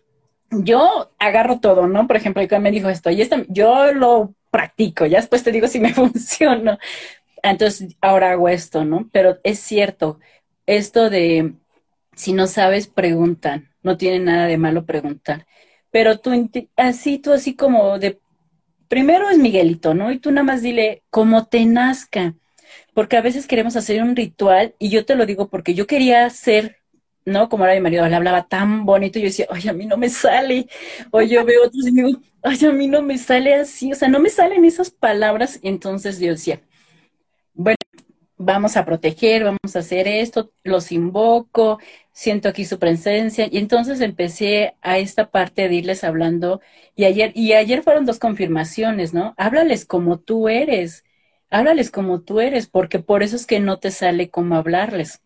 Yo 0.51 1.11
agarro 1.19 1.59
todo, 1.59 1.87
¿no? 1.87 2.07
Por 2.07 2.15
ejemplo, 2.17 2.41
ella 2.41 2.59
me 2.59 2.71
dijo 2.71 2.89
esto, 2.89 3.09
y 3.11 3.21
esto, 3.21 3.37
yo 3.49 3.93
lo 3.93 4.33
practico, 4.51 5.05
ya 5.05 5.17
después 5.19 5.43
te 5.43 5.51
digo 5.51 5.67
si 5.67 5.79
me 5.79 5.93
funciona. 5.95 6.79
Entonces, 7.43 7.95
ahora 8.01 8.31
hago 8.31 8.49
esto, 8.49 8.85
¿no? 8.85 9.09
Pero 9.11 9.39
es 9.43 9.59
cierto, 9.59 10.19
esto 10.65 11.09
de 11.09 11.53
si 12.19 12.33
no 12.33 12.47
sabes, 12.47 12.87
preguntan. 12.87 13.69
No 13.81 13.97
tiene 13.97 14.19
nada 14.19 14.47
de 14.47 14.57
malo 14.57 14.85
preguntar. 14.85 15.47
Pero 15.89 16.19
tú, 16.19 16.31
así, 16.75 17.17
tú 17.17 17.31
así 17.31 17.55
como 17.55 17.97
de, 17.97 18.19
primero 18.89 19.29
es 19.29 19.37
Miguelito, 19.37 19.93
¿no? 19.93 20.11
Y 20.11 20.19
tú 20.19 20.31
nada 20.31 20.43
más 20.43 20.61
dile, 20.61 21.03
como 21.09 21.47
te 21.47 21.65
nazca. 21.65 22.35
Porque 22.93 23.17
a 23.17 23.21
veces 23.21 23.47
queremos 23.47 23.77
hacer 23.77 24.03
un 24.03 24.15
ritual, 24.17 24.75
y 24.79 24.89
yo 24.89 25.05
te 25.05 25.15
lo 25.15 25.25
digo 25.25 25.49
porque 25.49 25.73
yo 25.75 25.87
quería 25.87 26.25
hacer, 26.25 26.78
¿no? 27.25 27.49
Como 27.49 27.65
era 27.65 27.73
mi 27.75 27.81
marido, 27.81 28.07
le 28.07 28.15
hablaba 28.15 28.47
tan 28.47 28.85
bonito, 28.85 29.19
y 29.19 29.23
yo 29.23 29.27
decía, 29.27 29.47
ay, 29.49 29.67
a 29.69 29.73
mí 29.73 29.85
no 29.85 29.97
me 29.97 30.09
sale. 30.09 30.67
O 31.11 31.21
yo 31.21 31.45
veo 31.45 31.61
otros 31.65 31.87
y 31.87 31.91
digo, 31.91 32.09
ay, 32.43 32.65
a 32.65 32.71
mí 32.71 32.87
no 32.87 33.01
me 33.01 33.17
sale 33.17 33.55
así. 33.55 33.91
O 33.91 33.95
sea, 33.95 34.07
no 34.07 34.19
me 34.19 34.29
salen 34.29 34.65
esas 34.65 34.91
palabras. 34.91 35.59
Entonces 35.63 36.19
yo 36.19 36.31
decía, 36.31 36.61
bueno, 37.53 37.77
vamos 38.37 38.77
a 38.77 38.85
proteger, 38.85 39.43
vamos 39.43 39.75
a 39.75 39.79
hacer 39.79 40.07
esto, 40.07 40.51
los 40.63 40.91
invoco, 40.91 41.79
siento 42.11 42.49
aquí 42.49 42.65
su 42.65 42.79
presencia. 42.79 43.47
Y 43.51 43.57
entonces 43.57 44.01
empecé 44.01 44.75
a 44.81 44.97
esta 44.99 45.31
parte 45.31 45.69
de 45.69 45.75
irles 45.75 46.03
hablando. 46.03 46.61
Y 46.95 47.05
ayer, 47.05 47.31
y 47.35 47.53
ayer 47.53 47.83
fueron 47.83 48.05
dos 48.05 48.19
confirmaciones, 48.19 49.13
¿no? 49.13 49.33
Háblales 49.37 49.85
como 49.85 50.19
tú 50.19 50.49
eres. 50.49 51.05
Háblales 51.51 51.91
como 51.91 52.21
tú 52.21 52.39
eres, 52.41 52.67
porque 52.67 52.99
por 52.99 53.23
eso 53.23 53.35
es 53.35 53.45
que 53.47 53.59
no 53.59 53.79
te 53.79 53.91
sale 53.91 54.29
como 54.29 54.55
hablarles. 54.55 55.21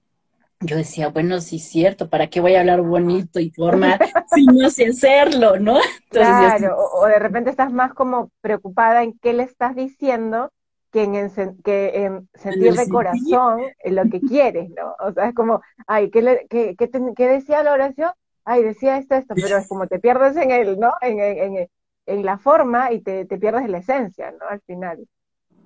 Yo 0.66 0.78
decía, 0.78 1.09
bueno, 1.09 1.41
sí 1.41 1.57
es 1.57 1.64
cierto, 1.68 2.09
¿para 2.09 2.28
qué 2.28 2.39
voy 2.39 2.55
a 2.55 2.61
hablar 2.61 2.82
bonito 2.82 3.39
y 3.39 3.51
formal 3.51 3.99
si 4.34 4.45
no 4.45 4.70
sé 4.70 4.88
hacerlo, 4.88 5.59
no? 5.59 5.78
claro, 6.09 6.78
o, 6.78 7.05
de 7.05 7.20
repente 7.20 7.49
estás 7.49 7.72
más 7.72 7.93
como 7.93 8.32
preocupada 8.41 9.03
en 9.03 9.18
qué 9.20 9.34
le 9.34 9.43
estás 9.43 9.76
diciendo 9.76 10.51
que 10.91 11.03
en, 11.03 11.32
que 11.64 12.03
en 12.05 12.30
sentir 12.36 12.74
de 12.74 12.88
corazón 12.88 13.61
lo 13.84 14.03
que 14.09 14.22
quieres, 14.22 14.70
¿no? 14.70 14.95
O 14.99 15.11
sea, 15.11 15.30
es 15.30 15.34
como, 15.34 15.61
ay, 15.88 16.11
¿qué, 16.11 16.22
le, 16.22 16.47
qué, 16.49 16.76
qué, 16.78 17.28
decía 17.28 17.64
la 17.64 17.74
oración? 17.74 18.11
Ay, 18.45 18.64
decía 18.64 18.97
esto, 18.97 19.16
esto, 19.16 19.34
pero 19.36 19.57
es 19.57 19.68
como 19.68 19.88
te 19.88 19.99
pierdes 19.99 20.36
en 20.38 20.51
el, 20.51 20.80
¿no? 20.80 20.91
En, 21.01 21.20
en, 21.20 21.68
en 22.05 22.26
la 22.26 22.38
forma 22.38 22.91
y 22.91 23.01
te, 23.01 23.26
te 23.26 23.38
pierdes 23.38 23.70
la 23.70 23.80
esencia, 23.80 24.32
¿no? 24.32 24.47
Al 24.47 24.61
final. 24.61 25.07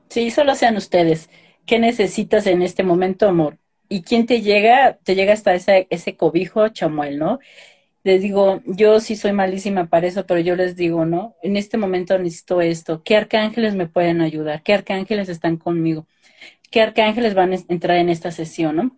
Sí, 0.09 0.31
solo 0.31 0.55
sean 0.55 0.77
ustedes. 0.77 1.29
¿Qué 1.65 1.79
necesitas 1.79 2.47
en 2.47 2.61
este 2.61 2.83
momento, 2.83 3.27
amor? 3.27 3.57
¿Y 3.89 4.03
quién 4.03 4.25
te 4.25 4.41
llega? 4.41 4.97
Te 5.03 5.15
llega 5.15 5.33
hasta 5.33 5.53
ese, 5.55 5.87
ese 5.89 6.15
cobijo, 6.17 6.69
Chamuel, 6.69 7.17
¿no? 7.19 7.39
Les 8.03 8.21
digo, 8.21 8.61
yo 8.65 8.99
sí 9.01 9.15
soy 9.15 9.33
malísima 9.33 9.87
para 9.87 10.07
eso, 10.07 10.25
pero 10.25 10.39
yo 10.39 10.55
les 10.55 10.75
digo, 10.75 11.05
¿no? 11.05 11.35
En 11.43 11.57
este 11.57 11.77
momento 11.77 12.17
necesito 12.17 12.61
esto. 12.61 13.03
¿Qué 13.03 13.17
arcángeles 13.17 13.75
me 13.75 13.87
pueden 13.87 14.21
ayudar? 14.21 14.63
¿Qué 14.63 14.73
arcángeles 14.73 15.29
están 15.29 15.57
conmigo? 15.57 16.07
¿Qué 16.71 16.81
arcángeles 16.81 17.33
van 17.35 17.53
a 17.53 17.57
entrar 17.69 17.97
en 17.97 18.09
esta 18.09 18.31
sesión, 18.31 18.75
no? 18.77 18.97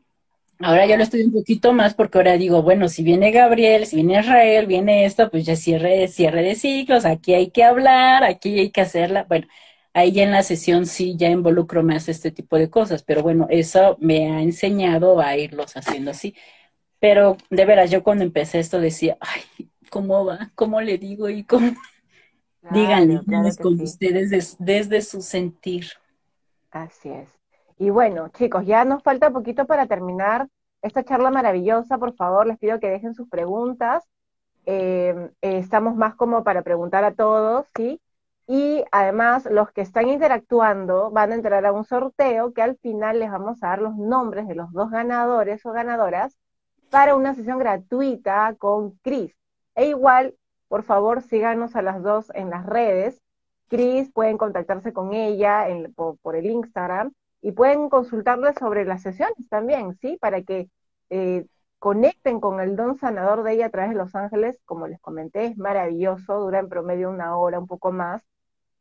Ahora 0.61 0.85
ya 0.85 0.97
lo 0.97 1.03
estoy 1.03 1.21
un 1.23 1.31
poquito 1.31 1.73
más 1.73 1.93
porque 1.95 2.17
ahora 2.17 2.37
digo, 2.37 2.61
bueno, 2.63 2.89
si 2.89 3.01
viene 3.03 3.31
Gabriel, 3.31 3.85
si 3.85 3.97
viene 3.97 4.19
Israel, 4.19 4.67
viene 4.67 5.05
esto, 5.05 5.29
pues 5.31 5.45
ya 5.45 5.55
cierre, 5.55 6.07
cierre 6.09 6.43
de 6.43 6.55
ciclos, 6.55 7.05
aquí 7.05 7.33
hay 7.33 7.49
que 7.51 7.63
hablar, 7.63 8.23
aquí 8.25 8.59
hay 8.59 8.69
que 8.71 8.81
hacerla. 8.81 9.23
Bueno, 9.23 9.47
ahí 9.93 10.11
ya 10.11 10.23
en 10.23 10.31
la 10.31 10.43
sesión 10.43 10.85
sí 10.85 11.15
ya 11.17 11.29
involucro 11.29 11.83
más 11.83 12.09
este 12.09 12.31
tipo 12.31 12.57
de 12.57 12.69
cosas, 12.69 13.03
pero 13.03 13.21
bueno, 13.23 13.47
eso 13.49 13.97
me 13.99 14.31
ha 14.31 14.41
enseñado 14.41 15.19
a 15.19 15.35
irlos 15.37 15.75
haciendo 15.75 16.11
así. 16.11 16.35
Pero 16.99 17.37
de 17.49 17.65
veras, 17.65 17.91
yo 17.91 18.03
cuando 18.03 18.23
empecé 18.23 18.59
esto 18.59 18.79
decía, 18.79 19.17
ay, 19.21 19.69
¿cómo 19.89 20.25
va? 20.25 20.51
¿Cómo 20.55 20.81
le 20.81 20.97
digo? 20.97 21.29
Y 21.29 21.43
cómo... 21.43 21.71
Díganle 22.71 23.21
con 23.61 23.79
ustedes 23.81 24.57
desde 24.59 25.01
su 25.01 25.21
sentir. 25.21 25.87
Así 26.71 27.09
es. 27.09 27.29
Y 27.77 27.89
bueno, 27.89 28.27
chicos, 28.29 28.65
ya 28.65 28.83
nos 28.83 29.01
falta 29.01 29.31
poquito 29.31 29.65
para 29.65 29.87
terminar 29.87 30.49
esta 30.81 31.03
charla 31.03 31.31
maravillosa. 31.31 31.97
Por 31.97 32.13
favor, 32.15 32.45
les 32.45 32.57
pido 32.57 32.79
que 32.79 32.89
dejen 32.89 33.15
sus 33.15 33.29
preguntas. 33.29 34.03
Eh, 34.65 35.31
eh, 35.41 35.57
estamos 35.57 35.95
más 35.95 36.15
como 36.15 36.43
para 36.43 36.61
preguntar 36.61 37.05
a 37.05 37.13
todos, 37.13 37.65
¿sí? 37.75 38.01
Y 38.51 38.83
además, 38.91 39.45
los 39.45 39.71
que 39.71 39.81
están 39.81 40.09
interactuando 40.09 41.11
van 41.11 41.31
a 41.31 41.35
entrar 41.35 41.63
a 41.67 41.71
un 41.71 41.83
sorteo 41.85 42.51
que 42.51 42.63
al 42.63 42.77
final 42.77 43.19
les 43.19 43.29
vamos 43.29 43.61
a 43.61 43.67
dar 43.67 43.79
los 43.79 43.95
nombres 43.95 44.47
de 44.47 44.55
los 44.55 44.71
dos 44.71 44.89
ganadores 44.89 45.63
o 45.67 45.71
ganadoras 45.71 46.35
para 46.89 47.15
una 47.15 47.35
sesión 47.35 47.59
gratuita 47.59 48.55
con 48.57 48.93
Cris. 49.03 49.35
E 49.75 49.89
igual, 49.89 50.35
por 50.67 50.81
favor, 50.81 51.21
síganos 51.21 51.75
a 51.75 51.83
las 51.83 52.01
dos 52.01 52.31
en 52.33 52.49
las 52.49 52.65
redes. 52.65 53.21
Cris, 53.67 54.11
pueden 54.11 54.39
contactarse 54.39 54.93
con 54.93 55.13
ella 55.13 55.67
por, 55.95 56.35
el 56.35 56.47
Instagram 56.47 57.13
y 57.43 57.51
pueden 57.51 57.87
consultarle 57.87 58.53
sobre 58.55 58.83
las 58.83 59.03
sesiones 59.03 59.47
también, 59.47 59.93
¿sí? 60.01 60.17
Para 60.19 60.41
que 60.41 60.71
eh, 61.11 61.45
conecten 61.77 62.39
con 62.39 62.59
el 62.61 62.75
don 62.75 62.97
sanador 62.97 63.43
de 63.43 63.53
ella 63.53 63.67
a 63.67 63.69
través 63.69 63.91
de 63.91 63.97
Los 63.97 64.15
Ángeles, 64.15 64.59
como 64.65 64.87
les 64.87 64.99
comenté, 64.99 65.45
es 65.45 65.57
maravilloso, 65.59 66.39
dura 66.39 66.57
en 66.57 66.67
promedio 66.67 67.11
una 67.11 67.37
hora, 67.37 67.59
un 67.59 67.67
poco 67.67 67.91
más, 67.91 68.23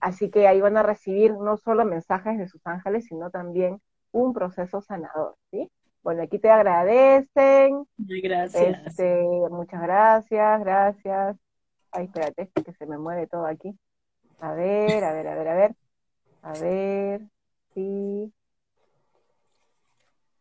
así 0.01 0.31
que 0.31 0.47
ahí 0.49 0.61
van 0.61 0.77
a 0.77 0.83
recibir 0.83 1.33
no 1.33 1.57
solo 1.57 1.85
mensajes 1.85 2.39
de 2.39 2.49
sus 2.49 2.67
ángeles, 2.67 3.07
sino 3.07 3.31
también 3.31 3.81
un 4.13 4.33
proceso 4.33 4.81
sanador, 4.81 5.37
¿sí? 5.51 5.71
Bueno, 6.03 6.23
aquí 6.23 6.39
te 6.39 6.51
agradecen. 6.51 7.85
Gracias. 7.99 8.87
Este, 8.87 9.25
muchas 9.51 9.83
gracias, 9.83 10.61
gracias. 10.61 11.37
Ay, 11.91 12.07
espérate, 12.07 12.51
que 12.65 12.73
se 12.73 12.87
me 12.87 12.99
mueve 12.99 13.27
todo 13.27 13.47
aquí. 13.47 13.77
A 14.41 14.53
ver, 14.53 15.05
a 15.05 15.13
ver, 15.13 15.27
a 15.29 15.35
ver, 15.35 15.49
a 15.49 15.55
ver. 15.55 15.77
A 16.43 16.53
ver, 16.53 17.23
sí. 17.75 18.33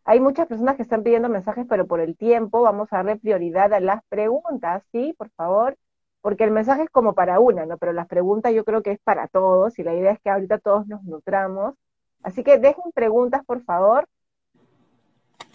Hay 0.05 0.21
muchas 0.21 0.47
personas 0.47 0.77
que 0.77 0.83
están 0.83 1.03
pidiendo 1.03 1.27
mensajes, 1.27 1.65
pero 1.67 1.85
por 1.85 1.99
el 1.99 2.15
tiempo 2.15 2.61
vamos 2.61 2.93
a 2.93 2.97
darle 2.97 3.17
prioridad 3.17 3.73
a 3.73 3.79
las 3.81 4.01
preguntas, 4.07 4.83
¿sí? 4.91 5.13
Por 5.17 5.29
favor, 5.31 5.75
porque 6.21 6.43
el 6.43 6.51
mensaje 6.51 6.83
es 6.83 6.89
como 6.89 7.13
para 7.13 7.39
una, 7.39 7.65
¿no? 7.65 7.77
Pero 7.77 7.93
las 7.93 8.07
preguntas 8.07 8.53
yo 8.53 8.63
creo 8.63 8.81
que 8.81 8.91
es 8.91 8.99
para 8.99 9.27
todos 9.27 9.77
y 9.79 9.83
la 9.83 9.93
idea 9.93 10.11
es 10.11 10.19
que 10.19 10.29
ahorita 10.29 10.59
todos 10.59 10.87
nos 10.87 11.03
nutramos. 11.03 11.75
Así 12.23 12.43
que 12.43 12.57
dejen 12.57 12.91
preguntas, 12.93 13.43
por 13.45 13.63
favor. 13.63 14.07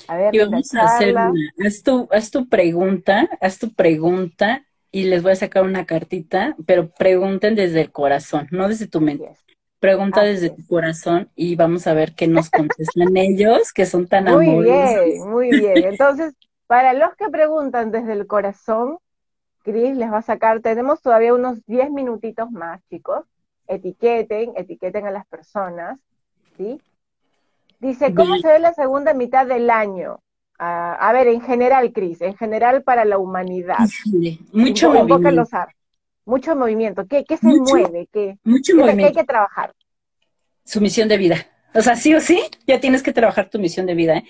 A 0.09 0.17
ver, 0.17 0.35
y 0.35 0.39
vamos 0.39 0.75
a 0.75 0.85
hacer 0.85 1.15
una. 1.15 1.33
Haz 1.65 1.83
tu, 1.83 2.09
haz 2.11 2.31
tu 2.31 2.49
pregunta, 2.49 3.29
haz 3.41 3.59
tu 3.59 3.73
pregunta 3.75 4.65
y 4.91 5.05
les 5.05 5.23
voy 5.23 5.33
a 5.33 5.37
sacar 5.37 5.65
una 5.65 5.87
cartita, 5.87 6.55
pero 6.67 6.91
pregunten 6.91 7.55
desde 7.55 7.81
el 7.81 7.93
corazón, 7.93 8.47
no 8.51 8.69
desde 8.69 8.87
tu 8.87 9.01
mente. 9.01 9.35
Pregunta 9.81 10.23
desde 10.23 10.51
tu 10.51 10.65
corazón 10.69 11.29
y 11.35 11.57
vamos 11.57 11.87
a 11.87 11.95
ver 11.95 12.15
qué 12.15 12.29
nos 12.29 12.51
contestan 12.51 13.17
ellos, 13.17 13.73
que 13.73 13.87
son 13.87 14.07
tan 14.07 14.25
muy 14.25 14.47
Muy 14.47 14.65
bien, 14.65 15.31
muy 15.31 15.51
bien. 15.51 15.85
Entonces, 15.85 16.35
para 16.67 16.93
los 16.93 17.17
que 17.17 17.29
preguntan 17.29 17.91
desde 17.91 18.13
el 18.13 18.27
corazón, 18.27 18.99
Cris 19.63 19.97
les 19.97 20.11
va 20.11 20.19
a 20.19 20.23
sacar, 20.23 20.61
tenemos 20.61 21.01
todavía 21.01 21.35
unos 21.35 21.65
10 21.67 21.91
minutitos 21.91 22.51
más, 22.51 22.81
chicos. 22.89 23.25
Etiqueten, 23.67 24.53
etiqueten 24.57 25.07
a 25.07 25.11
las 25.11 25.27
personas, 25.27 25.99
¿sí? 26.57 26.81
Dice, 27.81 28.15
¿cómo 28.15 28.37
se 28.39 28.49
ve 28.49 28.59
la 28.59 28.75
segunda 28.75 29.15
mitad 29.15 29.47
del 29.47 29.71
año? 29.71 30.21
Ah, 30.59 30.95
a 31.01 31.13
ver, 31.13 31.27
en 31.29 31.41
general, 31.41 31.93
Cris, 31.93 32.21
en 32.21 32.37
general 32.37 32.83
para 32.83 33.05
la 33.05 33.19
humanidad. 33.19 33.79
mucho 34.53 34.93
movimiento. 34.93 35.49
Mucho 36.25 36.55
movimiento. 36.55 37.07
¿Qué, 37.07 37.25
qué 37.25 37.37
se 37.37 37.49
mueve? 37.49 38.09
¿Qué, 38.13 38.39
mucho 38.45 38.77
movimiento. 38.77 39.07
hay 39.07 39.13
que 39.13 39.25
trabajar? 39.25 39.75
Su 40.65 40.81
misión 40.81 41.09
de 41.09 41.17
vida. 41.17 41.37
O 41.75 41.83
sea, 41.83 41.97
sí 41.97 42.15
o 42.15 42.21
sí, 42.21 42.41
ya 42.67 42.79
tienes 42.81 43.03
que 43.03 43.13
trabajar 43.13 43.51
tu 43.51 43.59
misión 43.59 43.87
de 43.87 43.95
vida. 43.95 44.19
¿eh? 44.19 44.25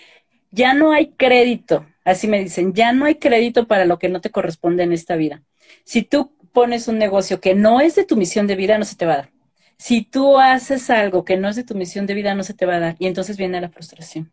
Ya 0.51 0.73
no 0.73 0.93
hay 0.93 1.11
crédito, 1.13 1.85
así 2.05 2.29
me 2.29 2.43
dicen, 2.43 2.73
ya 2.73 2.93
no 2.93 3.05
hay 3.05 3.17
crédito 3.17 3.67
para 3.67 3.85
lo 3.85 3.99
que 3.99 4.09
no 4.09 4.21
te 4.21 4.31
corresponde 4.31 4.83
en 4.83 4.93
esta 4.93 5.17
vida. 5.17 5.43
Si 5.85 6.03
tú 6.03 6.33
pones 6.53 6.89
un 6.89 6.99
negocio 6.99 7.41
que 7.41 7.55
no 7.55 7.81
es 7.81 7.95
de 7.95 8.05
tu 8.05 8.17
misión 8.17 8.47
de 8.47 8.57
vida, 8.57 8.79
no 8.79 8.85
se 8.85 8.97
te 8.97 9.07
va 9.07 9.15
a 9.15 9.17
dar. 9.17 9.31
Si 9.79 10.03
tú 10.03 10.39
haces 10.39 10.91
algo 10.91 11.25
que 11.25 11.37
no 11.37 11.49
es 11.49 11.57
de 11.57 11.65
tu 11.65 11.75
misión 11.75 12.07
de 12.07 12.15
vida, 12.15 12.35
no 12.35 12.45
se 12.45 12.55
te 12.55 12.67
va 12.67 12.77
a 12.77 12.81
dar. 12.81 12.97
Y 12.99 13.07
entonces 13.07 13.37
viene 13.37 13.61
la 13.61 13.69
frustración. 13.69 14.31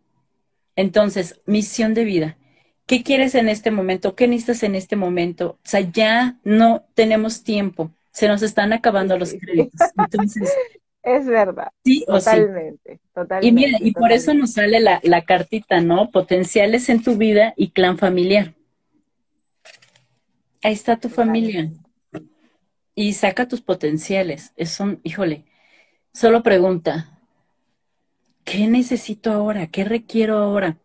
Entonces, 0.76 1.40
misión 1.46 1.94
de 1.94 2.04
vida. 2.04 2.38
¿Qué 2.86 3.04
quieres 3.04 3.36
en 3.36 3.50
este 3.50 3.72
momento? 3.72 4.16
¿Qué 4.16 4.28
necesitas 4.28 4.64
en 4.64 4.76
este 4.76 4.96
momento? 4.96 5.58
O 5.64 5.68
sea, 5.68 5.82
ya 5.82 6.38
no 6.44 6.86
tenemos 6.94 7.44
tiempo. 7.44 7.92
Se 8.12 8.28
nos 8.28 8.42
están 8.42 8.74
acabando 8.74 9.18
los 9.18 9.34
créditos. 9.34 9.90
Entonces, 9.98 10.54
es 11.04 11.26
verdad. 11.26 11.72
Sí, 11.84 12.04
totalmente, 12.06 13.00
totalmente. 13.14 13.48
Y 13.48 13.52
mira, 13.52 13.78
y 13.80 13.92
por 13.92 14.12
eso 14.12 14.34
nos 14.34 14.54
sale 14.54 14.80
la, 14.80 15.00
la, 15.04 15.24
cartita, 15.24 15.82
¿no? 15.82 16.12
Potenciales 16.12 16.90
en 16.90 17.02
tu 17.02 17.16
vida 17.16 17.54
y 17.56 17.72
clan 17.72 17.98
familiar. 17.98 18.54
Ahí 20.62 20.74
está 20.74 20.98
tu 20.98 21.10
familia 21.10 21.72
y 22.96 23.14
saca 23.14 23.48
tus 23.48 23.62
potenciales. 23.62 24.52
Es 24.58 24.80
un, 24.82 25.00
híjole, 25.04 25.46
solo 26.12 26.44
pregunta, 26.44 27.18
¿qué 28.44 28.68
necesito 28.68 29.32
ahora? 29.32 29.68
¿Qué 29.68 29.86
requiero 29.86 30.38
ahora 30.38 30.78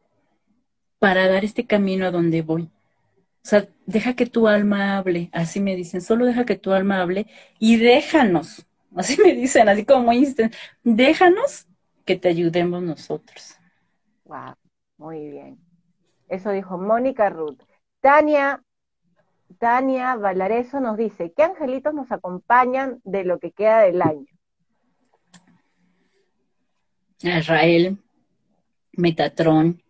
para 1.01 1.29
dar 1.29 1.45
este 1.45 1.67
camino 1.67 2.07
a 2.07 2.13
donde 2.13 2.43
voy? 2.43 2.63
O 2.63 3.49
sea, 3.49 3.67
deja 3.85 4.15
que 4.15 4.27
tu 4.27 4.47
alma 4.47 4.97
hable, 4.97 5.29
así 5.33 5.61
me 5.61 5.75
dicen, 5.75 6.01
solo 6.01 6.25
deja 6.25 6.47
que 6.47 6.57
tu 6.57 6.73
alma 6.73 7.03
hable 7.03 7.27
y 7.59 7.77
déjanos, 7.77 8.65
así 8.97 9.17
me 9.23 9.35
dicen, 9.35 9.69
así 9.69 9.85
como 9.85 10.13
instant, 10.13 10.55
déjanos 10.83 11.67
que 12.05 12.17
te 12.17 12.29
ayudemos 12.29 12.83
nosotros. 12.83 13.57
Wow, 14.25 14.55
muy 14.99 15.29
bien. 15.29 15.59
Eso 16.29 16.51
dijo 16.51 16.79
Mónica 16.79 17.31
Ruth. 17.31 17.61
Tania 18.01 18.63
Tania 19.59 20.17
Valareso 20.17 20.81
nos 20.81 20.97
dice, 20.97 21.33
¿qué 21.33 21.43
angelitos 21.43 21.95
nos 21.95 22.11
acompañan 22.11 23.01
de 23.05 23.25
lo 23.25 23.39
que 23.39 23.53
queda 23.53 23.81
del 23.83 24.03
año? 24.03 24.27
Israel, 27.21 27.99
Metatrón, 28.93 29.83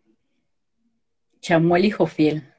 Chamuel 1.41 1.87
y 1.87 1.91
Jofiel. 1.91 2.54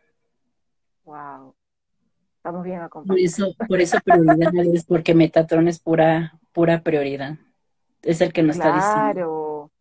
Estamos 2.46 2.64
bien 2.64 2.80
acompañados. 2.80 3.08
Por 3.08 3.20
eso, 3.20 3.56
por 3.68 3.82
eso 3.82 3.98
prioridad 4.06 4.38
es 4.76 4.86
porque 4.86 5.16
Metatrón 5.16 5.68
es 5.68 5.80
pura, 5.80 6.38
pura 6.54 6.84
prioridad. 6.84 7.38
Es 8.04 8.22
el 8.22 8.34
que 8.34 8.44
nos 8.44 8.58
está 8.58 8.68
diciendo. 8.68 9.14
Claro. 9.14 9.72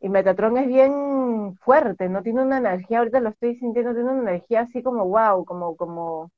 Y 0.00 0.08
Metatron 0.08 0.58
es 0.58 0.68
bien 0.68 1.56
fuerte, 1.56 2.08
¿no? 2.08 2.22
Tiene 2.22 2.42
una 2.42 2.58
energía, 2.58 3.00
ahorita 3.00 3.18
lo 3.18 3.30
estoy 3.30 3.56
sintiendo, 3.56 3.94
tiene 3.94 4.10
una 4.10 4.30
energía 4.30 4.60
así 4.60 4.80
como 4.80 5.04
wow, 5.06 5.44
como, 5.44 5.74
como, 5.74 6.30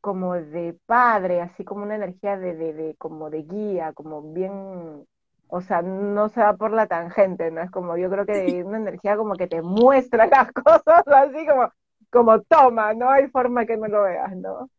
como 0.00 0.32
de 0.32 0.74
padre, 0.86 1.42
así 1.42 1.62
como 1.62 1.82
una 1.82 1.96
energía 1.96 2.38
de, 2.38 2.56
de, 2.56 2.72
de 2.72 2.94
como 2.94 3.28
de 3.28 3.42
guía, 3.42 3.92
como 3.92 4.22
bien, 4.32 5.06
o 5.48 5.60
sea, 5.60 5.82
no 5.82 6.30
se 6.30 6.40
va 6.40 6.56
por 6.56 6.72
la 6.72 6.86
tangente, 6.86 7.50
¿no? 7.50 7.60
Es 7.60 7.70
como, 7.70 7.98
yo 7.98 8.08
creo 8.08 8.24
que 8.24 8.64
una 8.64 8.78
energía 8.78 9.18
como 9.18 9.34
que 9.34 9.48
te 9.48 9.60
muestra 9.60 10.26
las 10.28 10.50
cosas, 10.50 11.06
así 11.06 11.46
como, 11.46 11.70
como 12.14 12.40
toma, 12.42 12.94
no 12.94 13.10
hay 13.10 13.26
forma 13.26 13.66
que 13.66 13.76
no 13.76 13.88
lo 13.88 14.04
veas, 14.04 14.36
¿no? 14.36 14.70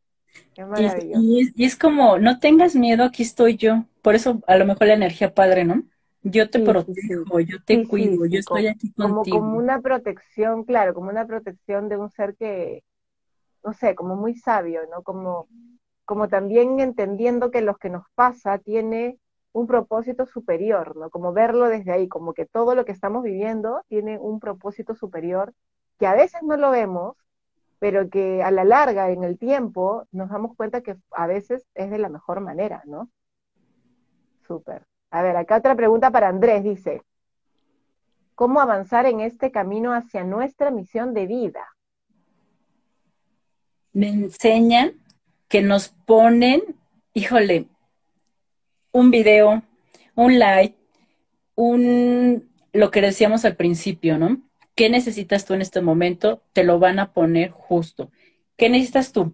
Y 0.77 0.85
es, 0.85 1.53
y, 1.55 1.65
es, 1.65 1.75
como, 1.75 2.17
no 2.17 2.39
tengas 2.39 2.75
miedo, 2.75 3.03
aquí 3.03 3.23
estoy 3.23 3.57
yo. 3.57 3.83
Por 4.01 4.15
eso 4.15 4.41
a 4.47 4.55
lo 4.55 4.65
mejor 4.65 4.87
la 4.87 4.93
energía 4.93 5.33
padre, 5.33 5.65
¿no? 5.65 5.83
Yo 6.23 6.49
te 6.49 6.59
protejo, 6.59 7.39
yo 7.41 7.61
te 7.63 7.85
cuido, 7.85 8.25
yo 8.25 8.39
estoy 8.39 8.67
aquí 8.67 8.91
contigo. 8.93 9.37
Como, 9.37 9.47
como 9.47 9.57
una 9.57 9.81
protección, 9.81 10.63
claro, 10.63 10.93
como 10.93 11.09
una 11.09 11.27
protección 11.27 11.89
de 11.89 11.97
un 11.97 12.09
ser 12.09 12.35
que, 12.37 12.83
no 13.65 13.73
sé, 13.73 13.95
como 13.95 14.15
muy 14.15 14.35
sabio, 14.35 14.81
¿no? 14.89 15.03
Como, 15.03 15.49
como 16.05 16.29
también 16.29 16.79
entendiendo 16.79 17.51
que 17.51 17.61
lo 17.61 17.75
que 17.75 17.89
nos 17.89 18.05
pasa 18.15 18.59
tiene 18.59 19.17
un 19.51 19.67
propósito 19.67 20.25
superior, 20.25 20.95
¿no? 20.95 21.09
Como 21.09 21.33
verlo 21.33 21.67
desde 21.67 21.91
ahí, 21.91 22.07
como 22.07 22.33
que 22.33 22.45
todo 22.45 22.75
lo 22.75 22.85
que 22.85 22.93
estamos 22.93 23.23
viviendo 23.23 23.81
tiene 23.89 24.17
un 24.19 24.39
propósito 24.39 24.95
superior 24.95 25.53
que 25.99 26.07
a 26.07 26.15
veces 26.15 26.41
no 26.43 26.57
lo 26.57 26.71
vemos, 26.71 27.15
pero 27.79 28.09
que 28.09 28.41
a 28.43 28.51
la 28.51 28.63
larga, 28.63 29.09
en 29.09 29.23
el 29.23 29.37
tiempo, 29.37 30.07
nos 30.11 30.29
damos 30.29 30.55
cuenta 30.55 30.81
que 30.81 30.95
a 31.11 31.27
veces 31.27 31.65
es 31.75 31.89
de 31.89 31.97
la 31.97 32.09
mejor 32.09 32.41
manera, 32.41 32.81
¿no? 32.85 33.09
Súper. 34.47 34.85
A 35.11 35.21
ver, 35.21 35.35
acá 35.37 35.57
otra 35.57 35.75
pregunta 35.75 36.11
para 36.11 36.29
Andrés, 36.29 36.63
dice, 36.63 37.01
¿cómo 38.35 38.59
avanzar 38.59 39.05
en 39.05 39.21
este 39.21 39.51
camino 39.51 39.93
hacia 39.93 40.23
nuestra 40.23 40.71
misión 40.71 41.13
de 41.13 41.25
vida? 41.25 41.65
Me 43.93 44.09
enseñan 44.09 44.93
que 45.47 45.61
nos 45.61 45.89
ponen, 45.89 46.61
híjole, 47.13 47.67
un 48.91 49.11
video, 49.11 49.63
un 50.15 50.39
like, 50.39 50.77
un, 51.55 52.49
lo 52.73 52.91
que 52.91 53.01
decíamos 53.01 53.45
al 53.45 53.55
principio, 53.55 54.17
¿no? 54.17 54.41
¿Qué 54.75 54.89
necesitas 54.89 55.45
tú 55.45 55.53
en 55.53 55.61
este 55.61 55.81
momento? 55.81 56.41
Te 56.51 56.65
lo 56.65 56.79
van 56.79 56.99
a 56.99 57.13
poner 57.13 57.49
justo. 57.51 58.11
¿Qué 58.57 58.69
necesitas 58.69 59.13
tú? 59.13 59.33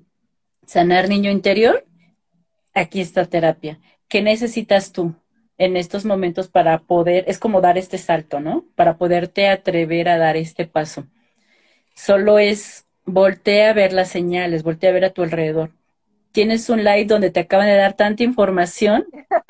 ¿Sanar 0.65 1.09
niño 1.09 1.31
interior? 1.31 1.83
Aquí 2.75 3.01
está 3.01 3.25
terapia. 3.25 3.79
¿Qué 4.07 4.21
necesitas 4.21 4.91
tú 4.91 5.15
en 5.57 5.77
estos 5.77 6.05
momentos 6.05 6.47
para 6.47 6.77
poder, 6.79 7.25
es 7.27 7.39
como 7.39 7.59
dar 7.59 7.77
este 7.77 7.97
salto, 7.97 8.39
¿no? 8.39 8.65
Para 8.75 8.97
poderte 8.97 9.47
atrever 9.47 10.09
a 10.09 10.17
dar 10.17 10.37
este 10.37 10.65
paso. 10.65 11.07
Solo 11.95 12.37
es 12.39 12.85
voltea 13.05 13.71
a 13.71 13.73
ver 13.73 13.93
las 13.93 14.09
señales, 14.09 14.63
voltea 14.63 14.91
a 14.91 14.93
ver 14.93 15.05
a 15.05 15.09
tu 15.09 15.23
alrededor. 15.23 15.71
Tienes 16.31 16.69
un 16.69 16.83
like 16.83 17.07
donde 17.07 17.31
te 17.31 17.41
acaban 17.41 17.67
de 17.67 17.75
dar 17.75 17.93
tanta 17.93 18.23
información 18.23 19.05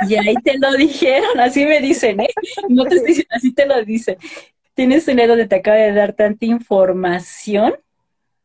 y 0.07 0.15
ahí 0.15 0.35
te 0.43 0.57
lo 0.57 0.71
dijeron, 0.77 1.39
así 1.39 1.65
me 1.65 1.81
dicen, 1.81 2.21
¿eh? 2.21 2.29
No 2.69 2.85
te 2.85 2.95
diciendo, 2.95 3.29
así 3.35 3.53
te 3.53 3.65
lo 3.65 3.83
dicen 3.83 4.17
tienes 4.73 5.07
un 5.07 5.17
donde 5.17 5.47
te 5.47 5.55
acaba 5.55 5.77
de 5.77 5.93
dar 5.93 6.13
tanta 6.13 6.45
información 6.45 7.73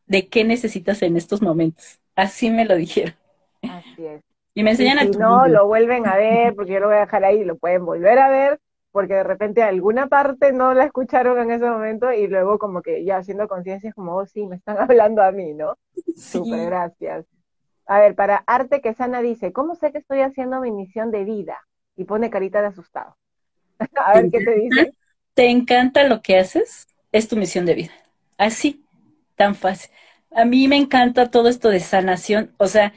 de 0.05 0.27
qué 0.27 0.43
necesitas 0.43 1.01
en 1.01 1.17
estos 1.17 1.41
momentos. 1.41 1.99
Así 2.15 2.49
me 2.49 2.65
lo 2.65 2.75
dijeron. 2.75 3.15
Así 3.61 4.05
es. 4.05 4.21
Y 4.53 4.63
me 4.63 4.71
enseñan 4.71 5.07
y 5.07 5.13
si 5.13 5.19
no, 5.19 5.47
lo 5.47 5.67
vuelven 5.67 6.07
a 6.07 6.15
ver, 6.15 6.55
porque 6.55 6.73
yo 6.73 6.79
lo 6.79 6.87
voy 6.87 6.95
a 6.95 7.01
dejar 7.01 7.23
ahí, 7.23 7.43
lo 7.43 7.57
pueden 7.57 7.85
volver 7.85 8.17
a 8.17 8.29
ver, 8.29 8.59
porque 8.91 9.13
de 9.13 9.23
repente 9.23 9.61
alguna 9.61 10.07
parte 10.07 10.51
no 10.51 10.73
la 10.73 10.85
escucharon 10.85 11.37
en 11.39 11.51
ese 11.51 11.69
momento 11.69 12.11
y 12.11 12.27
luego 12.27 12.57
como 12.57 12.81
que 12.81 13.05
ya 13.05 13.17
haciendo 13.17 13.47
conciencia 13.47 13.89
es 13.89 13.95
como, 13.95 14.15
oh 14.15 14.25
sí, 14.25 14.47
me 14.47 14.55
están 14.55 14.77
hablando 14.79 15.21
a 15.21 15.31
mí, 15.31 15.53
¿no? 15.53 15.75
Sí. 15.93 16.39
Súper, 16.39 16.65
gracias. 16.65 17.25
A 17.85 17.99
ver, 17.99 18.15
para 18.15 18.37
Arte 18.47 18.81
que 18.81 18.93
Sana 18.93 19.21
dice, 19.21 19.53
¿cómo 19.53 19.75
sé 19.75 19.91
que 19.91 19.99
estoy 19.99 20.21
haciendo 20.21 20.59
mi 20.59 20.71
misión 20.71 21.11
de 21.11 21.23
vida? 21.23 21.57
Y 21.95 22.05
pone 22.05 22.29
carita 22.29 22.61
de 22.61 22.67
asustado. 22.67 23.15
a 24.05 24.13
ver 24.13 24.31
qué 24.31 24.43
te 24.43 24.55
dice 24.55 24.96
te 25.37 25.51
encanta 25.51 26.03
lo 26.03 26.23
que 26.23 26.39
haces, 26.39 26.87
es 27.11 27.27
tu 27.27 27.35
misión 27.35 27.67
de 27.67 27.75
vida. 27.75 27.91
Así, 28.39 28.83
tan 29.35 29.53
fácil. 29.53 29.91
A 30.31 30.45
mí 30.45 30.67
me 30.67 30.77
encanta 30.77 31.29
todo 31.29 31.47
esto 31.47 31.69
de 31.69 31.79
sanación, 31.79 32.55
o 32.57 32.65
sea, 32.65 32.91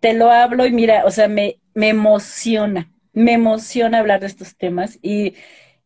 te 0.00 0.12
lo 0.12 0.30
hablo 0.30 0.66
y 0.66 0.72
mira, 0.72 1.06
o 1.06 1.10
sea, 1.10 1.26
me, 1.26 1.58
me 1.72 1.88
emociona, 1.88 2.92
me 3.14 3.32
emociona 3.32 3.98
hablar 3.98 4.20
de 4.20 4.26
estos 4.26 4.58
temas 4.58 4.98
y, 5.00 5.36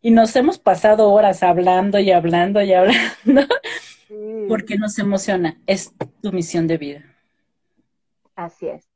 y 0.02 0.10
nos 0.10 0.34
hemos 0.34 0.58
pasado 0.58 1.12
horas 1.12 1.44
hablando 1.44 2.00
y 2.00 2.10
hablando 2.10 2.60
y 2.60 2.72
hablando, 2.74 3.46
porque 4.48 4.78
nos 4.78 4.98
emociona, 4.98 5.60
es 5.68 5.94
tu 6.20 6.32
misión 6.32 6.66
de 6.66 6.76
vida. 6.76 7.04
Así 8.34 8.66
es. 8.66 8.88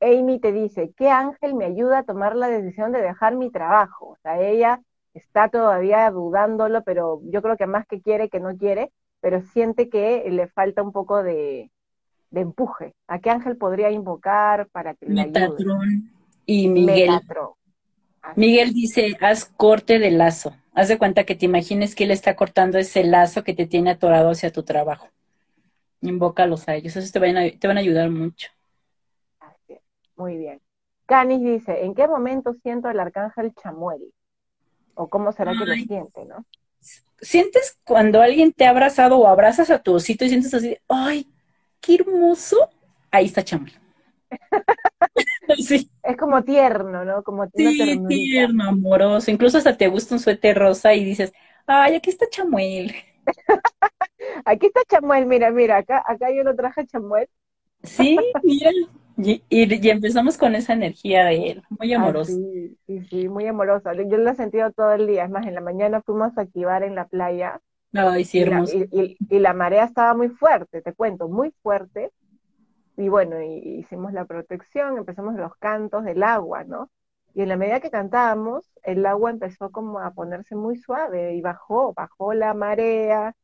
Amy 0.00 0.40
te 0.40 0.52
dice, 0.52 0.92
¿qué 0.96 1.08
ángel 1.10 1.54
me 1.54 1.66
ayuda 1.66 1.98
a 2.00 2.04
tomar 2.04 2.36
la 2.36 2.48
decisión 2.48 2.92
de 2.92 3.02
dejar 3.02 3.36
mi 3.36 3.50
trabajo? 3.50 4.08
O 4.10 4.16
sea, 4.22 4.40
ella 4.40 4.82
está 5.14 5.48
todavía 5.48 6.10
dudándolo, 6.10 6.82
pero 6.82 7.20
yo 7.24 7.42
creo 7.42 7.56
que 7.56 7.66
más 7.66 7.86
que 7.86 8.00
quiere 8.00 8.28
que 8.28 8.40
no 8.40 8.56
quiere, 8.56 8.92
pero 9.20 9.42
siente 9.42 9.88
que 9.88 10.24
le 10.30 10.48
falta 10.48 10.82
un 10.82 10.92
poco 10.92 11.22
de, 11.22 11.70
empuje. 12.32 12.94
¿A 13.06 13.18
qué 13.18 13.30
ángel 13.30 13.56
podría 13.56 13.90
invocar 13.90 14.68
para 14.68 14.94
que 14.94 15.06
le 15.06 15.20
ayude? 15.20 15.64
y 16.46 16.68
Miguel. 16.68 17.20
Miguel 18.36 18.72
dice, 18.72 19.16
haz 19.20 19.44
corte 19.44 19.98
de 19.98 20.10
lazo. 20.10 20.54
Haz 20.72 20.88
de 20.88 20.98
cuenta 20.98 21.24
que 21.24 21.34
te 21.34 21.46
imagines 21.46 21.94
que 21.94 22.04
él 22.04 22.10
está 22.10 22.36
cortando 22.36 22.78
ese 22.78 23.04
lazo 23.04 23.44
que 23.44 23.54
te 23.54 23.66
tiene 23.66 23.90
atorado 23.90 24.30
hacia 24.30 24.52
tu 24.52 24.62
trabajo. 24.62 25.08
Invócalos 26.00 26.68
a 26.68 26.74
ellos, 26.74 26.96
eso 26.96 27.12
te 27.12 27.18
van 27.18 27.36
a, 27.36 27.50
te 27.50 27.66
van 27.66 27.76
a 27.76 27.80
ayudar 27.80 28.10
mucho. 28.10 28.48
Así 29.40 29.78
Muy 30.16 30.36
bien. 30.36 30.60
Canis 31.06 31.42
dice, 31.42 31.84
¿en 31.84 31.94
qué 31.94 32.06
momento 32.06 32.54
siento 32.62 32.88
el 32.88 33.00
arcángel 33.00 33.52
Chamuel? 33.54 34.12
O 35.00 35.08
cómo 35.08 35.32
será 35.32 35.52
que 35.52 35.64
lo 35.64 35.74
siente, 35.74 36.24
¿no? 36.26 36.44
¿Sientes 37.20 37.78
cuando 37.84 38.20
alguien 38.20 38.52
te 38.52 38.66
ha 38.66 38.70
abrazado 38.70 39.18
o 39.18 39.26
abrazas 39.26 39.70
a 39.70 39.82
tu 39.82 39.94
osito 39.94 40.24
y 40.24 40.28
sientes 40.28 40.52
así, 40.52 40.76
ay, 40.88 41.26
qué 41.80 41.96
hermoso? 41.96 42.68
Ahí 43.10 43.26
está 43.26 43.42
Chamuel. 43.42 43.72
sí. 45.58 45.90
Es 46.02 46.16
como 46.16 46.44
tierno, 46.44 47.04
¿no? 47.04 47.22
Como 47.22 47.46
sí, 47.54 47.98
tierno, 48.08 48.68
amoroso. 48.68 49.30
Incluso 49.30 49.58
hasta 49.58 49.76
te 49.76 49.88
gusta 49.88 50.14
un 50.14 50.20
suéter 50.20 50.58
rosa 50.58 50.94
y 50.94 51.04
dices, 51.04 51.32
ay, 51.66 51.94
aquí 51.94 52.10
está 52.10 52.28
Chamuel. 52.28 52.94
aquí 54.44 54.66
está 54.66 54.80
Chamuel, 54.88 55.26
mira, 55.26 55.50
mira, 55.50 55.78
acá, 55.78 56.02
acá 56.06 56.30
yo 56.30 56.42
lo 56.42 56.54
traje 56.54 56.82
a 56.82 56.86
Chamuel. 56.86 57.28
Sí, 57.82 58.18
mira, 58.42 58.70
y, 59.22 59.90
empezamos 59.90 60.38
con 60.38 60.54
esa 60.54 60.72
energía 60.72 61.24
de 61.24 61.50
él, 61.50 61.62
muy 61.68 61.92
amoroso. 61.92 62.32
sí, 62.32 62.76
sí, 62.86 63.04
sí, 63.04 63.28
muy 63.28 63.46
amoroso. 63.46 63.92
Yo 63.92 64.16
lo 64.16 64.30
he 64.30 64.34
sentido 64.34 64.70
todo 64.72 64.92
el 64.92 65.06
día. 65.06 65.24
Es 65.24 65.30
más, 65.30 65.46
en 65.46 65.54
la 65.54 65.60
mañana 65.60 66.02
fuimos 66.02 66.36
a 66.36 66.42
activar 66.42 66.82
en 66.82 66.94
la 66.94 67.06
playa. 67.06 67.60
Ay, 67.92 68.24
sí, 68.24 68.40
hermoso. 68.40 68.76
Y 68.92 69.38
la, 69.38 69.52
marea 69.52 69.84
estaba 69.84 70.14
muy 70.14 70.28
fuerte, 70.28 70.82
te 70.82 70.92
cuento, 70.92 71.28
muy 71.28 71.52
fuerte. 71.62 72.12
Y 72.96 73.08
bueno, 73.08 73.40
hicimos 73.42 74.12
la 74.12 74.24
protección, 74.26 74.98
empezamos 74.98 75.34
los 75.34 75.56
cantos 75.56 76.04
del 76.04 76.22
agua, 76.22 76.64
¿no? 76.64 76.90
Y 77.34 77.42
en 77.42 77.48
la 77.48 77.56
medida 77.56 77.80
que 77.80 77.90
cantábamos, 77.90 78.70
el 78.82 79.06
agua 79.06 79.30
empezó 79.30 79.70
como 79.70 80.00
a 80.00 80.12
ponerse 80.12 80.56
muy 80.56 80.76
suave 80.76 81.34
y 81.34 81.40
bajó, 81.40 81.92
bajó 81.94 82.34
la 82.34 82.54
marea 82.54 83.34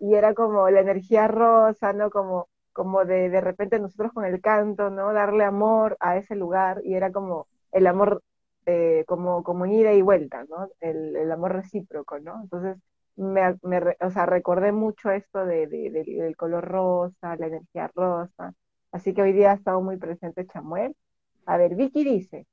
y 0.00 0.14
era 0.14 0.34
como 0.34 0.68
la 0.70 0.80
energía 0.80 1.28
rosa, 1.28 1.92
¿no? 1.92 2.10
Como 2.10 2.48
como 2.74 3.06
de 3.06 3.30
de 3.30 3.40
repente 3.40 3.78
nosotros 3.78 4.12
con 4.12 4.26
el 4.26 4.42
canto, 4.42 4.90
¿no? 4.90 5.14
Darle 5.14 5.44
amor 5.44 5.96
a 6.00 6.18
ese 6.18 6.36
lugar 6.36 6.82
y 6.84 6.94
era 6.94 7.10
como 7.12 7.46
el 7.72 7.86
amor 7.86 8.22
eh, 8.66 9.04
como, 9.06 9.42
como 9.42 9.66
ida 9.66 9.92
y 9.92 10.00
vuelta, 10.00 10.44
¿no? 10.48 10.68
El, 10.80 11.30
amor 11.30 11.52
recíproco, 11.52 12.18
¿no? 12.18 12.40
Entonces, 12.42 12.78
me, 13.16 13.56
me, 13.62 13.96
o 14.00 14.10
sea, 14.10 14.24
recordé 14.24 14.72
mucho 14.72 15.10
esto 15.10 15.44
de, 15.44 15.66
del 15.66 16.36
color 16.36 16.64
rosa, 16.64 17.36
la 17.36 17.46
energía 17.46 17.90
rosa, 17.94 18.54
así 18.90 19.12
que 19.12 19.20
hoy 19.20 19.32
día 19.32 19.50
ha 19.50 19.54
estado 19.54 19.82
muy 19.82 19.98
presente 19.98 20.46
Chamuel. 20.46 20.96
A 21.44 21.58
ver, 21.58 21.74
Vicky 21.74 22.04
dice, 22.04 22.46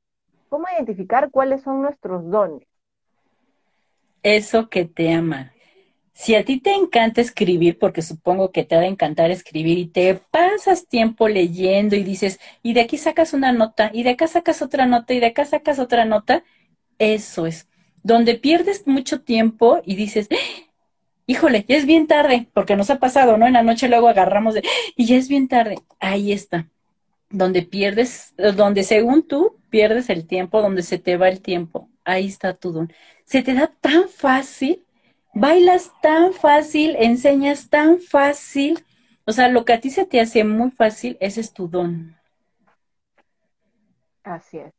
¿cómo 0.49 0.67
identificar 0.75 1.31
cuáles 1.31 1.61
son 1.61 1.81
nuestros 1.81 2.29
dones? 2.29 2.67
Eso 4.21 4.69
que 4.69 4.83
te 4.85 5.13
ama, 5.13 5.53
si 6.21 6.35
a 6.35 6.45
ti 6.45 6.59
te 6.59 6.75
encanta 6.75 7.19
escribir, 7.19 7.79
porque 7.79 8.03
supongo 8.03 8.51
que 8.51 8.63
te 8.63 8.75
ha 8.75 8.79
de 8.79 8.85
encantar 8.85 9.31
escribir 9.31 9.79
y 9.79 9.87
te 9.87 10.13
pasas 10.29 10.87
tiempo 10.87 11.27
leyendo 11.27 11.95
y 11.95 12.03
dices, 12.03 12.39
y 12.61 12.73
de 12.73 12.81
aquí 12.81 12.99
sacas 12.99 13.33
una 13.33 13.51
nota, 13.51 13.89
y 13.91 14.03
de 14.03 14.11
acá 14.11 14.27
sacas 14.27 14.61
otra 14.61 14.85
nota, 14.85 15.15
y 15.15 15.19
de 15.19 15.25
acá 15.25 15.45
sacas 15.45 15.79
otra 15.79 16.05
nota, 16.05 16.43
eso 16.99 17.47
es. 17.47 17.67
Donde 18.03 18.35
pierdes 18.35 18.85
mucho 18.85 19.21
tiempo 19.21 19.81
y 19.83 19.95
dices, 19.95 20.29
híjole, 21.25 21.65
ya 21.67 21.75
es 21.75 21.87
bien 21.87 22.05
tarde, 22.05 22.47
porque 22.53 22.75
nos 22.75 22.91
ha 22.91 22.99
pasado, 22.99 23.37
¿no? 23.37 23.47
En 23.47 23.53
la 23.53 23.63
noche 23.63 23.89
luego 23.89 24.07
agarramos 24.07 24.53
de, 24.53 24.61
y 24.95 25.05
ya 25.07 25.15
es 25.15 25.27
bien 25.27 25.47
tarde. 25.47 25.79
Ahí 25.99 26.33
está. 26.33 26.67
Donde 27.31 27.63
pierdes, 27.63 28.35
donde 28.37 28.83
según 28.83 29.27
tú 29.27 29.57
pierdes 29.71 30.07
el 30.11 30.27
tiempo, 30.27 30.61
donde 30.61 30.83
se 30.83 30.99
te 30.99 31.17
va 31.17 31.29
el 31.29 31.41
tiempo. 31.41 31.89
Ahí 32.05 32.27
está 32.27 32.53
tu 32.53 32.71
don. 32.71 32.93
Se 33.25 33.41
te 33.41 33.55
da 33.55 33.73
tan 33.81 34.07
fácil 34.07 34.83
bailas 35.33 35.91
tan 36.01 36.33
fácil, 36.33 36.95
enseñas 36.97 37.69
tan 37.69 37.99
fácil. 37.99 38.83
O 39.25 39.31
sea, 39.31 39.49
lo 39.49 39.65
que 39.65 39.73
a 39.73 39.79
ti 39.79 39.89
se 39.89 40.05
te 40.05 40.19
hace 40.19 40.43
muy 40.43 40.71
fácil, 40.71 41.17
ese 41.19 41.41
es 41.41 41.53
tu 41.53 41.67
don. 41.67 42.15
Así 44.23 44.57
es. 44.57 44.73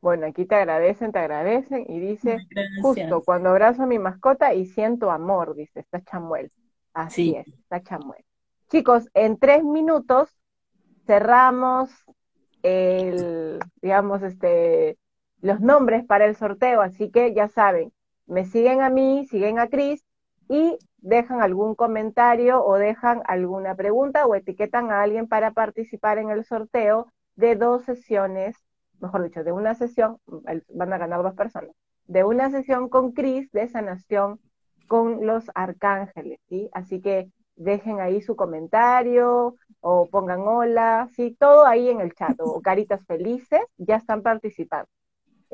Bueno, 0.00 0.26
aquí 0.26 0.44
te 0.44 0.54
agradecen, 0.54 1.12
te 1.12 1.18
agradecen 1.18 1.86
y 1.88 1.98
dice, 1.98 2.36
justo 2.82 3.22
cuando 3.22 3.48
abrazo 3.48 3.84
a 3.84 3.86
mi 3.86 3.98
mascota 3.98 4.52
y 4.52 4.66
siento 4.66 5.10
amor, 5.10 5.54
dice, 5.54 5.80
está 5.80 6.02
Chamuel. 6.02 6.52
Así 6.92 7.34
es, 7.34 7.48
está 7.48 7.82
Chamuel. 7.82 8.22
Chicos, 8.68 9.08
en 9.14 9.38
tres 9.38 9.64
minutos 9.64 10.28
cerramos 11.06 11.90
el, 12.62 13.58
digamos, 13.80 14.22
este, 14.22 14.98
los 15.40 15.60
nombres 15.60 16.04
para 16.04 16.26
el 16.26 16.36
sorteo, 16.36 16.82
así 16.82 17.10
que 17.10 17.32
ya 17.32 17.48
saben, 17.48 17.90
me 18.26 18.44
siguen 18.44 18.80
a 18.82 18.90
mí, 18.90 19.26
siguen 19.30 19.58
a 19.58 19.68
Cris 19.68 20.04
y 20.48 20.78
dejan 20.98 21.42
algún 21.42 21.74
comentario 21.74 22.64
o 22.64 22.76
dejan 22.76 23.22
alguna 23.26 23.74
pregunta 23.74 24.26
o 24.26 24.34
etiquetan 24.34 24.90
a 24.90 25.02
alguien 25.02 25.28
para 25.28 25.52
participar 25.52 26.18
en 26.18 26.30
el 26.30 26.44
sorteo 26.44 27.08
de 27.36 27.56
dos 27.56 27.84
sesiones 27.84 28.56
mejor 29.04 29.22
dicho, 29.22 29.44
de 29.44 29.52
una 29.52 29.74
sesión, 29.74 30.18
van 30.68 30.92
a 30.92 30.98
ganar 30.98 31.22
dos 31.22 31.34
personas, 31.34 31.70
de 32.06 32.24
una 32.24 32.50
sesión 32.50 32.88
con 32.88 33.12
Cris 33.12 33.50
de 33.52 33.68
sanación 33.68 34.40
con 34.88 35.26
los 35.26 35.50
arcángeles, 35.54 36.38
¿sí? 36.48 36.68
Así 36.72 37.00
que 37.00 37.30
dejen 37.56 38.00
ahí 38.00 38.20
su 38.20 38.36
comentario 38.36 39.56
o 39.80 40.06
pongan 40.06 40.40
hola, 40.40 41.08
sí, 41.14 41.36
todo 41.38 41.66
ahí 41.66 41.88
en 41.88 42.00
el 42.00 42.14
chat, 42.14 42.36
o 42.40 42.60
caritas 42.60 43.04
felices, 43.06 43.60
ya 43.76 43.96
están 43.96 44.22
participando. 44.22 44.88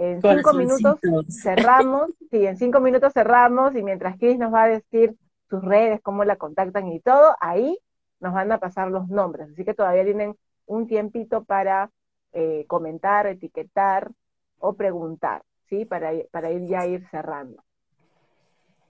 En 0.01 0.23
cinco 0.23 0.55
minutos 0.55 0.99
cerramos, 1.43 2.11
sí, 2.31 2.47
en 2.47 2.57
cinco 2.57 2.81
minutos 2.81 3.13
cerramos 3.13 3.77
y 3.77 3.83
mientras 3.83 4.17
Cris 4.17 4.39
nos 4.39 4.51
va 4.51 4.63
a 4.63 4.69
decir 4.69 5.15
sus 5.51 5.63
redes, 5.63 6.01
cómo 6.01 6.25
la 6.25 6.37
contactan 6.37 6.89
y 6.89 7.01
todo, 7.01 7.37
ahí 7.39 7.79
nos 8.19 8.33
van 8.33 8.51
a 8.51 8.57
pasar 8.57 8.91
los 8.91 9.11
nombres. 9.11 9.51
Así 9.53 9.63
que 9.63 9.75
todavía 9.75 10.05
tienen 10.05 10.37
un 10.65 10.87
tiempito 10.87 11.45
para 11.45 11.91
eh, 12.33 12.65
comentar, 12.67 13.27
etiquetar 13.27 14.11
o 14.59 14.73
preguntar, 14.73 15.43
¿sí? 15.69 15.85
Para, 15.85 16.13
para 16.31 16.51
ir 16.51 16.67
ya 16.67 16.87
ir 16.87 17.07
cerrando. 17.11 17.63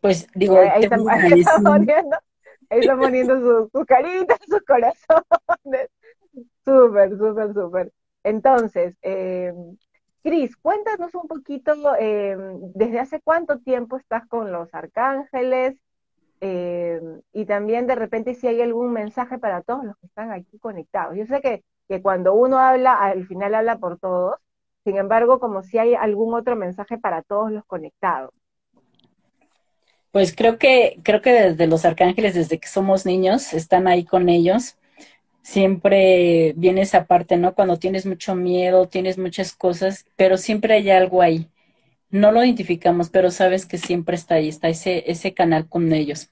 Pues 0.01 0.29
digo, 0.33 0.59
ahí, 0.59 0.85
están, 0.85 1.03
poniendo, 1.65 2.17
ahí 2.71 2.81
están 2.81 3.01
poniendo 3.01 3.69
sus 3.69 3.85
caritas, 3.85 4.39
sus 4.47 4.61
corazones. 4.61 5.89
Súper, 6.65 7.19
súper, 7.19 7.53
súper. 7.53 7.93
Entonces, 8.23 8.95
eh, 9.03 9.53
Cris, 10.23 10.57
cuéntanos 10.57 11.15
un 11.15 11.27
poquito, 11.27 11.75
eh, 11.99 12.37
¿desde 12.75 13.01
hace 13.01 13.21
cuánto 13.21 13.59
tiempo 13.59 13.97
estás 13.97 14.27
con 14.27 14.53
los 14.53 14.73
arcángeles? 14.75 15.77
Eh, 16.43 17.01
y 17.33 17.45
también 17.45 17.87
de 17.87 17.95
repente 17.95 18.35
si 18.35 18.47
hay 18.47 18.61
algún 18.63 18.93
mensaje 18.93 19.39
para 19.39 19.63
todos 19.63 19.85
los 19.85 19.97
que 19.99 20.07
están 20.07 20.33
aquí 20.33 20.59
conectados. 20.59 21.17
Yo 21.17 21.27
sé 21.27 21.41
que 21.41 21.63
que 21.91 22.01
cuando 22.01 22.35
uno 22.35 22.61
habla, 22.61 22.95
al 22.95 23.27
final 23.27 23.53
habla 23.53 23.79
por 23.79 23.99
todos, 23.99 24.37
sin 24.85 24.97
embargo, 24.97 25.41
como 25.41 25.65
si 25.65 25.77
hay 25.77 25.97
algún 25.97 26.33
otro 26.35 26.55
mensaje 26.55 26.99
para 26.99 27.23
todos 27.23 27.51
los 27.51 27.65
conectados. 27.65 28.31
Pues 30.13 30.33
creo 30.35 30.57
que, 30.57 31.01
creo 31.03 31.21
que 31.21 31.33
desde 31.33 31.67
los 31.67 31.85
arcángeles, 31.85 32.35
desde 32.35 32.61
que 32.61 32.69
somos 32.69 33.07
niños, 33.07 33.53
están 33.53 33.89
ahí 33.89 34.05
con 34.05 34.29
ellos. 34.29 34.77
Siempre 35.43 36.55
viene 36.57 36.83
esa 36.83 37.07
parte, 37.07 37.37
¿no? 37.37 37.55
Cuando 37.55 37.79
tienes 37.79 38.07
mucho 38.07 38.35
miedo, 38.35 38.89
tienes 38.89 39.19
muchas 39.19 39.55
cosas, 39.55 40.07
pero 40.17 40.37
siempre 40.37 40.75
hay 40.75 40.91
algo 40.91 41.23
ahí. 41.23 41.49
No 42.11 42.33
lo 42.33 42.45
identificamos, 42.45 43.11
pero 43.11 43.31
sabes 43.31 43.67
que 43.67 43.79
siempre 43.79 44.17
está 44.17 44.37
ahí, 44.37 44.49
está 44.49 44.69
ese, 44.69 45.11
ese 45.11 45.35
canal 45.35 45.69
con 45.69 45.93
ellos. 45.93 46.31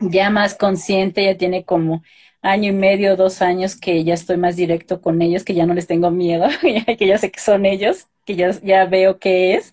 Ya 0.00 0.30
más 0.30 0.54
consciente, 0.54 1.24
ya 1.24 1.36
tiene 1.36 1.64
como 1.64 2.02
año 2.42 2.70
y 2.70 2.74
medio, 2.74 3.16
dos 3.16 3.42
años 3.42 3.76
que 3.76 4.04
ya 4.04 4.14
estoy 4.14 4.36
más 4.36 4.56
directo 4.56 5.00
con 5.00 5.22
ellos, 5.22 5.44
que 5.44 5.54
ya 5.54 5.66
no 5.66 5.74
les 5.74 5.86
tengo 5.86 6.10
miedo, 6.10 6.46
que 6.98 7.06
ya 7.06 7.18
sé 7.18 7.30
que 7.30 7.40
son 7.40 7.64
ellos, 7.66 8.08
que 8.26 8.36
ya, 8.36 8.50
ya 8.62 8.84
veo 8.86 9.18
qué 9.18 9.54
es. 9.54 9.72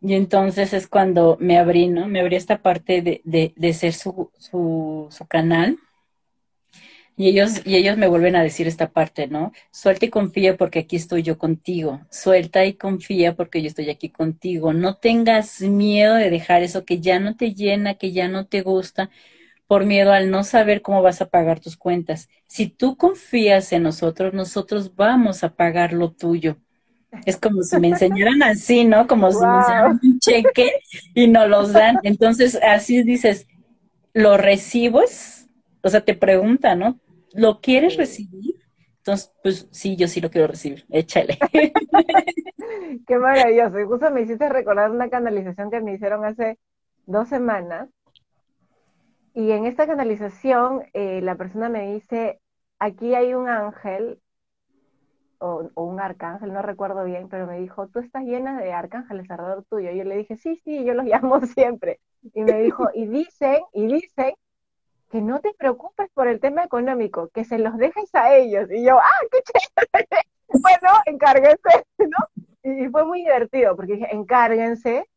Y 0.00 0.14
entonces 0.14 0.72
es 0.74 0.86
cuando 0.88 1.36
me 1.40 1.58
abrí, 1.58 1.88
¿no? 1.88 2.08
Me 2.08 2.20
abrí 2.20 2.36
esta 2.36 2.62
parte 2.62 3.02
de, 3.02 3.20
de, 3.24 3.52
de 3.56 3.74
ser 3.74 3.92
su, 3.94 4.30
su, 4.38 5.08
su, 5.10 5.26
canal. 5.26 5.78
Y 7.20 7.26
ellos, 7.26 7.62
y 7.66 7.74
ellos 7.74 7.98
me 7.98 8.06
vuelven 8.06 8.36
a 8.36 8.44
decir 8.44 8.68
esta 8.68 8.90
parte, 8.90 9.26
¿no? 9.26 9.52
Suelta 9.72 10.06
y 10.06 10.08
confía 10.08 10.56
porque 10.56 10.78
aquí 10.78 10.94
estoy 10.94 11.24
yo 11.24 11.36
contigo. 11.36 12.00
Suelta 12.10 12.64
y 12.64 12.74
confía 12.74 13.34
porque 13.34 13.60
yo 13.60 13.66
estoy 13.66 13.90
aquí 13.90 14.08
contigo. 14.08 14.72
No 14.72 14.94
tengas 14.94 15.60
miedo 15.60 16.14
de 16.14 16.30
dejar 16.30 16.62
eso 16.62 16.84
que 16.84 17.00
ya 17.00 17.18
no 17.18 17.34
te 17.34 17.54
llena, 17.54 17.94
que 17.94 18.12
ya 18.12 18.28
no 18.28 18.46
te 18.46 18.62
gusta, 18.62 19.10
por 19.66 19.84
miedo 19.84 20.12
al 20.12 20.30
no 20.30 20.44
saber 20.44 20.80
cómo 20.80 21.02
vas 21.02 21.20
a 21.20 21.26
pagar 21.26 21.58
tus 21.58 21.76
cuentas. 21.76 22.28
Si 22.46 22.68
tú 22.68 22.96
confías 22.96 23.72
en 23.72 23.82
nosotros, 23.82 24.32
nosotros 24.32 24.94
vamos 24.94 25.42
a 25.42 25.48
pagar 25.48 25.92
lo 25.94 26.12
tuyo. 26.12 26.56
Es 27.26 27.36
como 27.36 27.64
si 27.64 27.80
me 27.80 27.88
enseñaran 27.88 28.44
así, 28.44 28.84
¿no? 28.84 29.08
Como 29.08 29.32
si 29.32 29.44
me 29.44 29.58
enseñaran 29.58 30.00
un 30.00 30.20
cheque 30.20 30.70
y 31.14 31.26
no 31.26 31.48
los 31.48 31.72
dan. 31.72 31.98
Entonces, 32.04 32.56
así 32.62 33.02
dices, 33.02 33.48
¿lo 34.14 34.36
recibes? 34.36 35.48
O 35.82 35.88
sea, 35.88 36.00
te 36.00 36.14
pregunta, 36.14 36.76
¿no? 36.76 37.00
¿Lo 37.34 37.60
quieres 37.60 37.96
recibir? 37.96 38.56
Entonces, 38.98 39.32
pues 39.42 39.68
sí, 39.70 39.96
yo 39.96 40.08
sí 40.08 40.20
lo 40.20 40.30
quiero 40.30 40.46
recibir. 40.46 40.84
Échale. 40.90 41.38
Qué 43.06 43.18
maravilloso. 43.18 43.78
Y 43.78 43.84
justo 43.84 44.10
me 44.10 44.22
hiciste 44.22 44.48
recordar 44.48 44.90
una 44.90 45.08
canalización 45.08 45.70
que 45.70 45.80
me 45.80 45.94
hicieron 45.94 46.24
hace 46.24 46.58
dos 47.06 47.28
semanas 47.28 47.88
y 49.38 49.52
en 49.52 49.66
esta 49.66 49.86
canalización, 49.86 50.82
eh, 50.94 51.20
la 51.22 51.36
persona 51.36 51.68
me 51.68 51.92
dice, 51.92 52.40
aquí 52.80 53.14
hay 53.14 53.34
un 53.34 53.48
ángel, 53.48 54.20
o, 55.38 55.70
un 55.76 56.00
arcángel, 56.00 56.52
no 56.52 56.60
recuerdo 56.60 57.04
bien, 57.04 57.28
pero 57.28 57.46
me 57.46 57.60
dijo, 57.60 57.86
tú 57.86 58.00
estás 58.00 58.24
llena 58.24 58.60
de 58.60 58.72
arcángeles 58.72 59.30
alrededor 59.30 59.64
tuyo. 59.70 59.92
Y 59.92 59.98
yo 59.98 60.02
le 60.02 60.16
dije, 60.16 60.36
sí, 60.36 60.60
sí, 60.64 60.84
yo 60.84 60.92
los 60.94 61.04
llamo 61.06 61.40
siempre. 61.42 62.00
Y 62.34 62.42
me 62.42 62.60
dijo, 62.62 62.88
y 62.92 63.06
dicen, 63.06 63.58
y 63.72 63.86
dicen 63.86 64.34
que 65.10 65.20
no 65.22 65.40
te 65.40 65.54
preocupes 65.54 66.08
por 66.14 66.28
el 66.28 66.40
tema 66.40 66.64
económico, 66.64 67.28
que 67.28 67.44
se 67.44 67.58
los 67.58 67.76
dejes 67.76 68.14
a 68.14 68.34
ellos. 68.34 68.70
Y 68.70 68.84
yo, 68.84 68.98
ah, 68.98 69.26
qué 69.30 69.38
chévere. 69.42 70.08
bueno, 70.48 70.90
encárguense, 71.06 71.84
¿no? 71.98 72.28
Y 72.62 72.88
fue 72.88 73.04
muy 73.04 73.20
divertido, 73.20 73.76
porque 73.76 73.94
dije, 73.94 74.14
encárguense. 74.14 75.08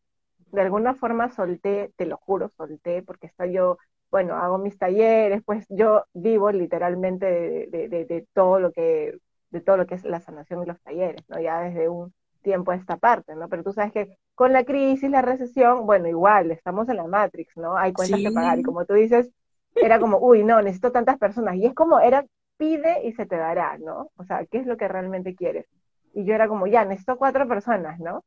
De 0.52 0.62
alguna 0.62 0.96
forma 0.96 1.30
solté, 1.30 1.92
te 1.96 2.06
lo 2.06 2.18
juro, 2.18 2.50
solté, 2.50 3.04
porque 3.04 3.28
está 3.28 3.46
yo 3.46 3.78
bueno, 4.12 4.36
hago 4.36 4.58
mis 4.58 4.78
talleres, 4.78 5.42
pues 5.44 5.66
yo 5.70 6.04
vivo 6.14 6.52
literalmente 6.52 7.26
de, 7.26 8.28
todo 8.34 8.60
lo 8.60 8.72
que 8.74 9.18
de 9.50 9.62
todo 9.62 9.78
lo 9.78 9.88
que 9.88 9.96
es 9.96 10.04
la 10.04 10.20
sanación 10.20 10.64
y 10.64 10.66
los 10.66 10.80
talleres, 10.82 11.24
¿no? 11.30 11.40
Ya 11.40 11.62
desde 11.62 11.90
un 11.90 12.14
tiempo 12.42 12.72
a 12.72 12.76
esta 12.76 12.98
parte, 12.98 13.36
¿no? 13.36 13.48
Pero 13.48 13.64
tú 13.64 13.72
sabes 13.74 13.92
que 13.92 14.18
con 14.36 14.54
la 14.54 14.64
crisis, 14.64 15.10
la 15.10 15.22
recesión, 15.22 15.86
bueno, 15.86 16.08
igual, 16.08 16.52
estamos 16.52 16.90
en 16.90 16.98
la 16.98 17.08
Matrix, 17.08 17.56
¿no? 17.58 17.78
Hay 17.78 17.94
cuentas 17.94 18.20
que 18.20 18.32
pagar 18.32 18.60
y 18.60 18.64
como 18.64 18.86
tú 18.86 18.94
dices, 18.94 19.30
era 19.76 20.00
como, 20.00 20.18
uy, 20.20 20.44
no, 20.44 20.62
necesito 20.62 20.92
tantas 20.92 21.18
personas. 21.18 21.56
Y 21.56 21.66
es 21.66 21.74
como, 21.74 22.00
era, 22.00 22.26
pide 22.58 23.06
y 23.08 23.14
se 23.14 23.26
te 23.26 23.38
dará, 23.38 23.78
¿no? 23.78 24.12
O 24.18 24.24
sea, 24.24 24.46
¿qué 24.46 24.60
es 24.60 24.66
lo 24.66 24.78
que 24.78 24.88
realmente 24.88 25.36
quieres? 25.36 25.66
Y 26.14 26.26
yo 26.26 26.34
era 26.36 26.48
como, 26.48 26.68
ya, 26.68 26.86
necesito 26.86 27.18
cuatro 27.18 27.48
personas, 27.48 28.00
¿no? 28.00 28.24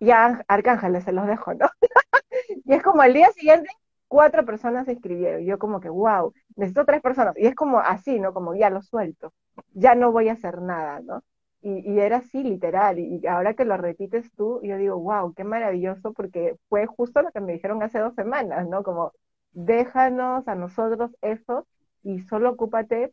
Ya, 0.00 0.44
arcángeles, 0.48 1.04
se 1.04 1.12
los 1.12 1.26
dejo, 1.26 1.54
¿no? 1.54 1.68
y 2.64 2.74
es 2.74 2.82
como 2.82 3.02
al 3.02 3.14
día 3.14 3.30
siguiente, 3.32 3.70
cuatro 4.08 4.44
personas 4.44 4.86
se 4.86 4.92
inscribieron. 4.92 5.44
Yo 5.44 5.58
como 5.58 5.80
que, 5.80 5.88
wow, 5.88 6.32
necesito 6.56 6.84
tres 6.84 7.02
personas. 7.02 7.36
Y 7.38 7.46
es 7.46 7.54
como 7.54 7.78
así, 7.80 8.20
¿no? 8.20 8.32
Como 8.34 8.54
ya 8.54 8.70
lo 8.70 8.82
suelto, 8.82 9.32
ya 9.72 9.94
no 9.94 10.12
voy 10.12 10.28
a 10.28 10.34
hacer 10.34 10.60
nada, 10.62 11.00
¿no? 11.00 11.22
Y, 11.62 11.98
era 11.98 12.18
así, 12.18 12.42
literal. 12.42 12.98
Y 12.98 13.26
ahora 13.26 13.54
que 13.54 13.64
lo 13.64 13.78
repites 13.78 14.30
tú, 14.36 14.60
yo 14.62 14.76
digo, 14.76 14.98
wow, 14.98 15.32
qué 15.34 15.44
maravilloso, 15.44 16.12
porque 16.12 16.56
fue 16.68 16.86
justo 16.86 17.22
lo 17.22 17.30
que 17.30 17.40
me 17.40 17.54
dijeron 17.54 17.82
hace 17.82 17.98
dos 18.00 18.14
semanas, 18.14 18.68
¿no? 18.68 18.82
Como, 18.82 19.12
déjanos 19.54 20.46
a 20.48 20.54
nosotros 20.54 21.12
eso 21.22 21.66
y 22.02 22.20
solo 22.20 22.50
ocúpate 22.50 23.12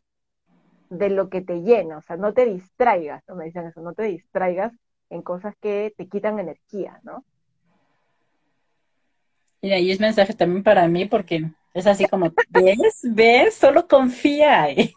de 0.90 1.08
lo 1.08 1.30
que 1.30 1.40
te 1.40 1.62
llena, 1.62 1.98
o 1.98 2.02
sea, 2.02 2.16
no 2.16 2.34
te 2.34 2.44
distraigas, 2.44 3.22
¿no? 3.26 3.34
Me 3.34 3.46
dicen 3.46 3.66
eso, 3.66 3.80
no 3.80 3.94
te 3.94 4.02
distraigas 4.02 4.72
en 5.08 5.22
cosas 5.22 5.54
que 5.60 5.94
te 5.96 6.06
quitan 6.06 6.38
energía, 6.38 7.00
¿no? 7.02 7.24
Y 9.62 9.70
ahí 9.70 9.90
es 9.90 10.00
mensaje 10.00 10.34
también 10.34 10.62
para 10.62 10.86
mí 10.88 11.06
porque 11.06 11.50
es 11.72 11.86
así 11.86 12.06
como, 12.06 12.32
¿ves? 12.50 13.00
¿Ves? 13.02 13.54
Solo 13.54 13.86
confía. 13.88 14.68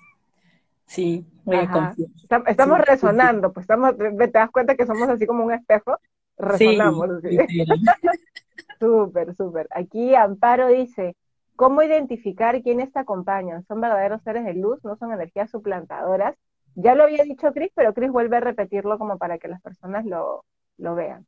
Sí, 0.88 1.26
voy 1.44 1.58
a 1.58 1.72
confiar. 1.72 2.10
Estamos 2.46 2.80
resonando, 2.80 3.52
pues 3.52 3.64
estamos, 3.64 3.98
te 3.98 4.28
das 4.28 4.52
cuenta 4.52 4.76
que 4.76 4.86
somos 4.86 5.10
así 5.10 5.26
como 5.26 5.44
un 5.44 5.52
espejo, 5.52 5.98
resonamos. 6.38 7.10
Sí, 7.24 7.38
súper, 8.80 9.36
súper. 9.36 9.68
Aquí 9.72 10.14
Amparo 10.14 10.68
dice, 10.68 11.16
¿cómo 11.56 11.82
identificar 11.84 12.62
quiénes 12.62 12.92
te 12.92 13.00
acompañan? 13.00 13.66
¿Son 13.68 13.82
verdaderos 13.82 14.22
seres 14.24 14.46
de 14.46 14.54
luz? 14.54 14.84
¿No 14.84 14.96
son 14.98 15.12
energías 15.14 15.50
suplantadoras? 15.52 16.36
Ya 16.76 16.96
lo 16.96 17.04
había 17.04 17.24
dicho 17.24 17.54
Cris, 17.54 17.72
pero 17.76 17.94
Cris 17.94 18.12
vuelve 18.12 18.38
a 18.38 18.42
repetirlo 18.42 18.98
como 19.00 19.18
para 19.18 19.38
que 19.38 19.48
las 19.48 19.62
personas 19.62 20.06
lo, 20.06 20.46
lo 20.78 20.96
vean. 20.96 21.26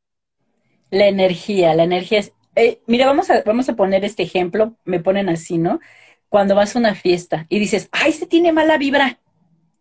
La 0.90 1.08
energía, 1.08 1.74
la 1.74 1.84
energía 1.84 2.20
es 2.20 2.34
eh, 2.56 2.82
mira, 2.88 3.06
vamos 3.06 3.30
a, 3.30 3.44
vamos 3.44 3.70
a 3.70 3.76
poner 3.76 4.04
este 4.04 4.24
ejemplo, 4.24 4.76
me 4.84 5.00
ponen 5.00 5.30
así, 5.30 5.60
¿no? 5.60 5.80
Cuando 6.28 6.56
vas 6.56 6.76
a 6.76 6.80
una 6.80 6.96
fiesta 6.96 7.46
y 7.50 7.60
dices, 7.60 7.88
ay, 7.92 8.12
se 8.14 8.26
tiene 8.26 8.52
mala 8.52 8.80
vibra, 8.80 9.20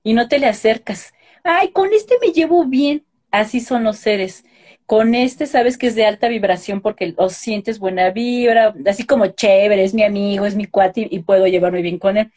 y 0.02 0.12
no 0.14 0.28
te 0.28 0.38
le 0.38 0.46
acercas, 0.46 1.14
ay, 1.42 1.70
con 1.72 1.92
este 1.94 2.16
me 2.20 2.32
llevo 2.32 2.66
bien, 2.66 3.04
así 3.30 3.60
son 3.60 3.82
los 3.82 3.96
seres. 3.96 4.44
Con 4.86 5.16
este 5.16 5.46
sabes 5.46 5.76
que 5.76 5.88
es 5.88 5.96
de 5.96 6.06
alta 6.06 6.28
vibración 6.28 6.80
porque 6.80 7.12
o 7.16 7.28
sientes 7.28 7.80
buena 7.80 8.10
vibra, 8.10 8.72
así 8.86 9.04
como 9.04 9.26
chévere, 9.26 9.82
es 9.82 9.94
mi 9.94 10.04
amigo, 10.04 10.46
es 10.46 10.54
mi 10.54 10.66
cuate 10.66 11.08
y 11.10 11.18
puedo 11.20 11.46
llevarme 11.48 11.82
bien 11.82 11.98
con 11.98 12.16
él. 12.16 12.32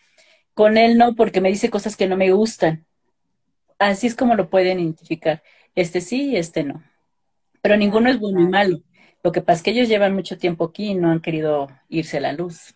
Con 0.55 0.77
él 0.77 0.97
no, 0.97 1.15
porque 1.15 1.41
me 1.41 1.49
dice 1.49 1.69
cosas 1.69 1.95
que 1.95 2.07
no 2.07 2.17
me 2.17 2.31
gustan. 2.31 2.85
Así 3.77 4.07
es 4.07 4.15
como 4.15 4.35
lo 4.35 4.49
pueden 4.49 4.79
identificar. 4.79 5.43
Este 5.75 6.01
sí 6.01 6.31
y 6.31 6.37
este 6.37 6.63
no. 6.63 6.83
Pero 7.61 7.77
ninguno 7.77 8.09
es 8.09 8.19
bueno 8.19 8.41
y 8.41 8.47
malo. 8.47 8.79
Lo 9.23 9.31
que 9.31 9.41
pasa 9.41 9.57
es 9.57 9.63
que 9.63 9.71
ellos 9.71 9.87
llevan 9.87 10.15
mucho 10.15 10.37
tiempo 10.37 10.65
aquí 10.65 10.89
y 10.89 10.95
no 10.95 11.11
han 11.11 11.21
querido 11.21 11.67
irse 11.87 12.17
a 12.17 12.21
la 12.21 12.33
luz. 12.33 12.75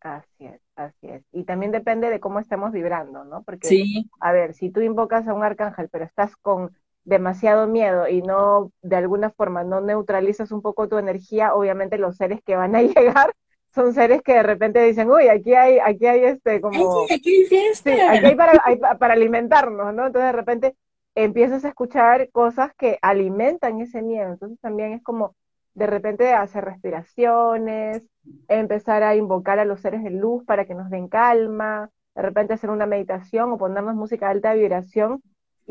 Así 0.00 0.46
es, 0.46 0.60
así 0.74 1.08
es. 1.08 1.22
Y 1.32 1.44
también 1.44 1.70
depende 1.70 2.10
de 2.10 2.20
cómo 2.20 2.40
estemos 2.40 2.72
vibrando, 2.72 3.24
¿no? 3.24 3.44
Porque, 3.44 3.68
sí. 3.68 4.10
a 4.20 4.32
ver, 4.32 4.54
si 4.54 4.68
tú 4.70 4.80
invocas 4.80 5.28
a 5.28 5.34
un 5.34 5.44
arcángel, 5.44 5.88
pero 5.88 6.04
estás 6.04 6.34
con 6.36 6.76
demasiado 7.04 7.66
miedo 7.66 8.08
y 8.08 8.22
no, 8.22 8.72
de 8.82 8.96
alguna 8.96 9.30
forma, 9.30 9.64
no 9.64 9.80
neutralizas 9.80 10.52
un 10.52 10.62
poco 10.62 10.88
tu 10.88 10.98
energía, 10.98 11.54
obviamente 11.54 11.98
los 11.98 12.16
seres 12.16 12.40
que 12.44 12.56
van 12.56 12.76
a 12.76 12.82
llegar 12.82 13.34
son 13.74 13.94
seres 13.94 14.22
que 14.22 14.34
de 14.34 14.42
repente 14.42 14.82
dicen, 14.82 15.10
uy, 15.10 15.28
aquí 15.28 15.54
hay, 15.54 15.78
aquí 15.78 16.06
hay 16.06 16.24
este, 16.24 16.60
como... 16.60 17.04
aquí 17.04 17.46
hay. 17.50 17.74
Sí, 17.74 17.90
aquí 17.90 18.26
hay 18.26 18.34
para, 18.36 18.60
hay 18.64 18.78
para 18.98 19.14
alimentarnos, 19.14 19.94
¿no? 19.94 20.06
Entonces 20.06 20.28
de 20.28 20.32
repente 20.32 20.76
empiezas 21.14 21.64
a 21.64 21.68
escuchar 21.68 22.30
cosas 22.30 22.72
que 22.76 22.98
alimentan 23.02 23.80
ese 23.80 24.02
miedo. 24.02 24.32
Entonces 24.32 24.60
también 24.60 24.92
es 24.92 25.02
como 25.02 25.34
de 25.74 25.86
repente 25.86 26.34
hacer 26.34 26.64
respiraciones, 26.64 28.06
empezar 28.48 29.02
a 29.02 29.16
invocar 29.16 29.58
a 29.58 29.64
los 29.64 29.80
seres 29.80 30.02
de 30.04 30.10
luz 30.10 30.44
para 30.44 30.66
que 30.66 30.74
nos 30.74 30.90
den 30.90 31.08
calma, 31.08 31.90
de 32.14 32.22
repente 32.22 32.52
hacer 32.52 32.68
una 32.68 32.84
meditación 32.84 33.52
o 33.52 33.58
ponernos 33.58 33.94
música 33.94 34.26
de 34.26 34.32
alta 34.32 34.52
vibración 34.52 35.22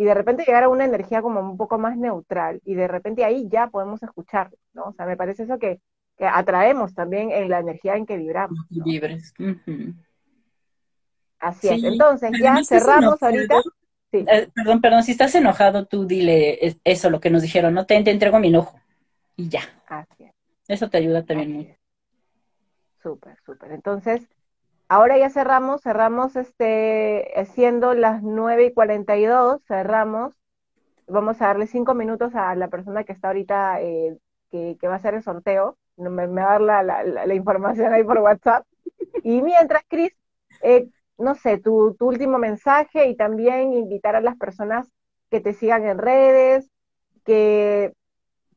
y 0.02 0.03
de 0.03 0.15
repente 0.15 0.44
llegar 0.44 0.64
a 0.64 0.69
una 0.69 0.84
energía 0.84 1.22
como 1.22 1.41
un 1.41 1.57
poco 1.57 1.78
más 1.78 1.95
neutral 1.95 2.60
y 2.65 2.73
de 2.73 2.88
repente 2.88 3.23
ahí 3.23 3.48
ya 3.49 3.68
podemos 3.68 4.02
escuchar, 4.02 4.49
¿no? 4.73 4.86
O 4.86 4.94
sea, 4.94 5.06
me 5.06 5.15
parece 5.15 5.44
eso 5.44 5.60
que, 5.60 5.80
que 6.18 6.26
atraemos 6.26 6.95
también 6.95 7.30
en 7.30 7.48
la 7.49 7.60
energía 7.60 7.98
en 7.98 8.07
que 8.07 8.18
vibramos. 8.18 8.57
Libres. 8.72 9.32
Así 11.38 11.68
es. 11.68 11.84
Entonces, 11.84 12.32
ya 12.41 12.64
cerramos 12.64 13.22
ahorita. 13.22 13.61
Eh, 14.11 14.49
perdón, 14.56 14.82
perdón, 14.82 15.03
si 15.03 15.11
estás 15.11 15.36
enojado, 15.36 15.86
tú 15.86 16.07
dile 16.07 16.80
eso, 16.84 17.11
lo 17.11 17.19
que 17.19 17.30
nos 17.30 17.44
dijeron, 17.44 17.76
no 17.76 17.86
te, 17.86 17.94
entrego 17.94 18.40
mi 18.40 18.48
enojo. 18.48 18.80
Y 19.36 19.49
ya. 19.49 19.61
Así 19.86 20.23
es. 20.23 20.34
Eso 20.68 20.90
te 20.90 20.98
ayuda 20.98 21.22
también 21.23 21.53
mucho. 21.53 21.76
Súper, 23.03 23.38
súper. 23.45 23.72
Entonces, 23.72 24.28
ahora 24.91 25.18
ya 25.18 25.30
cerramos, 25.30 25.81
cerramos 25.81 26.35
este, 26.35 27.31
siendo 27.53 27.93
las 27.93 28.22
9 28.23 28.65
y 28.65 28.73
42, 28.73 29.63
cerramos. 29.65 30.34
Vamos 31.07 31.41
a 31.41 31.47
darle 31.47 31.68
cinco 31.68 31.93
minutos 31.93 32.35
a 32.35 32.55
la 32.55 32.68
persona 32.68 33.05
que 33.05 33.13
está 33.13 33.30
ahorita, 33.30 33.81
eh, 33.81 34.18
que, 34.51 34.77
va 34.84 34.93
a 34.93 34.95
hacer 34.97 35.13
el 35.13 35.23
sorteo. 35.23 35.77
Me, 35.95 36.09
me 36.09 36.41
va 36.41 36.55
a 36.55 36.59
dar 36.59 36.84
la, 36.84 37.03
la, 37.03 37.34
información 37.34 37.93
ahí 37.93 38.03
por 38.03 38.19
WhatsApp. 38.19 38.65
Y 39.23 39.41
mientras, 39.41 39.84
Cris, 39.88 40.11
eh, 40.61 40.89
no 41.18 41.35
sé, 41.35 41.57
tu, 41.57 41.95
último 41.99 42.38
mensaje 42.38 43.07
y 43.07 43.15
también 43.15 43.73
invitar 43.73 44.15
a 44.18 44.22
las 44.22 44.35
personas 44.35 44.89
que 45.30 45.39
te 45.39 45.53
sigan 45.53 45.85
en 45.85 45.99
redes, 45.99 46.69
que 47.23 47.93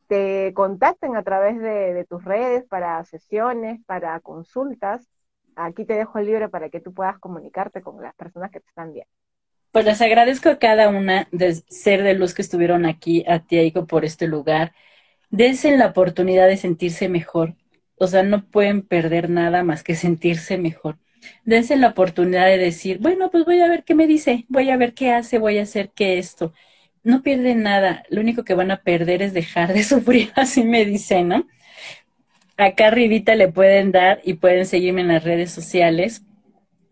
te 0.08 0.52
contacten 0.54 1.16
a 1.16 1.22
través 1.22 1.60
de, 1.60 2.04
tus 2.08 2.24
redes 2.24 2.64
para 2.64 3.04
sesiones, 3.04 3.80
para 3.86 4.18
consultas. 4.20 5.08
Aquí 5.56 5.84
te 5.84 5.94
dejo 5.94 6.18
el 6.18 6.26
libro 6.26 6.50
para 6.50 6.68
que 6.68 6.80
tú 6.80 6.92
puedas 6.92 7.18
comunicarte 7.18 7.82
con 7.82 8.00
las 8.02 8.14
personas 8.14 8.50
que 8.50 8.60
te 8.60 8.68
están 8.68 8.92
viendo. 8.92 9.10
Pues 9.72 9.84
les 9.84 10.00
agradezco 10.00 10.48
a 10.48 10.58
cada 10.58 10.88
una 10.88 11.28
de 11.32 11.54
ser 11.68 12.02
de 12.02 12.14
luz 12.14 12.32
que 12.34 12.42
estuvieron 12.42 12.86
aquí, 12.86 13.24
a 13.26 13.40
ti, 13.40 13.72
por 13.88 14.04
este 14.04 14.28
lugar. 14.28 14.72
Dense 15.30 15.76
la 15.76 15.86
oportunidad 15.86 16.46
de 16.46 16.56
sentirse 16.56 17.08
mejor. 17.08 17.54
O 17.96 18.06
sea, 18.06 18.22
no 18.22 18.44
pueden 18.44 18.82
perder 18.82 19.30
nada 19.30 19.64
más 19.64 19.82
que 19.82 19.94
sentirse 19.96 20.58
mejor 20.58 20.98
dense 21.44 21.76
la 21.76 21.88
oportunidad 21.88 22.46
de 22.46 22.58
decir, 22.58 22.98
bueno, 22.98 23.30
pues 23.30 23.44
voy 23.44 23.60
a 23.60 23.68
ver 23.68 23.84
qué 23.84 23.94
me 23.94 24.06
dice, 24.06 24.44
voy 24.48 24.70
a 24.70 24.76
ver 24.76 24.94
qué 24.94 25.12
hace, 25.12 25.38
voy 25.38 25.58
a 25.58 25.62
hacer 25.62 25.90
qué 25.94 26.18
esto. 26.18 26.52
No 27.02 27.22
pierden 27.22 27.62
nada, 27.62 28.04
lo 28.10 28.20
único 28.20 28.44
que 28.44 28.54
van 28.54 28.70
a 28.70 28.82
perder 28.82 29.22
es 29.22 29.34
dejar 29.34 29.72
de 29.72 29.84
sufrir, 29.84 30.32
así 30.36 30.64
me 30.64 30.84
dice, 30.84 31.22
¿no? 31.22 31.46
Acá 32.56 32.86
arribita 32.88 33.34
le 33.34 33.48
pueden 33.48 33.90
dar 33.90 34.20
y 34.22 34.34
pueden 34.34 34.66
seguirme 34.66 35.00
en 35.00 35.08
las 35.08 35.24
redes 35.24 35.50
sociales, 35.50 36.22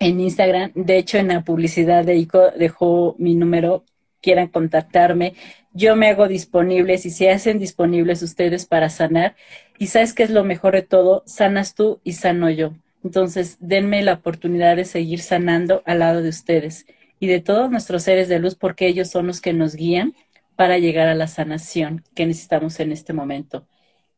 en 0.00 0.20
Instagram. 0.20 0.72
De 0.74 0.98
hecho, 0.98 1.18
en 1.18 1.28
la 1.28 1.42
publicidad 1.42 2.04
de 2.04 2.16
ICO 2.16 2.50
dejó 2.50 3.14
mi 3.18 3.36
número, 3.36 3.84
quieran 4.20 4.48
contactarme. 4.48 5.34
Yo 5.72 5.94
me 5.94 6.08
hago 6.08 6.26
disponible, 6.26 6.98
si 6.98 7.10
se 7.10 7.30
hacen 7.30 7.60
disponibles 7.60 8.22
ustedes 8.22 8.66
para 8.66 8.90
sanar. 8.90 9.36
Y 9.78 9.86
sabes 9.86 10.14
qué 10.14 10.24
es 10.24 10.30
lo 10.30 10.42
mejor 10.42 10.74
de 10.74 10.82
todo, 10.82 11.22
sanas 11.26 11.74
tú 11.74 12.00
y 12.02 12.14
sano 12.14 12.50
yo. 12.50 12.72
Entonces, 13.04 13.56
denme 13.60 14.02
la 14.02 14.14
oportunidad 14.14 14.76
de 14.76 14.84
seguir 14.84 15.20
sanando 15.20 15.82
al 15.86 16.00
lado 16.00 16.22
de 16.22 16.28
ustedes 16.28 16.86
y 17.20 17.28
de 17.28 17.40
todos 17.40 17.70
nuestros 17.70 18.02
seres 18.02 18.28
de 18.28 18.40
luz, 18.40 18.56
porque 18.56 18.86
ellos 18.88 19.08
son 19.10 19.28
los 19.28 19.40
que 19.40 19.52
nos 19.52 19.76
guían 19.76 20.14
para 20.56 20.78
llegar 20.78 21.08
a 21.08 21.14
la 21.14 21.28
sanación 21.28 22.04
que 22.14 22.26
necesitamos 22.26 22.78
en 22.80 22.92
este 22.92 23.12
momento. 23.12 23.66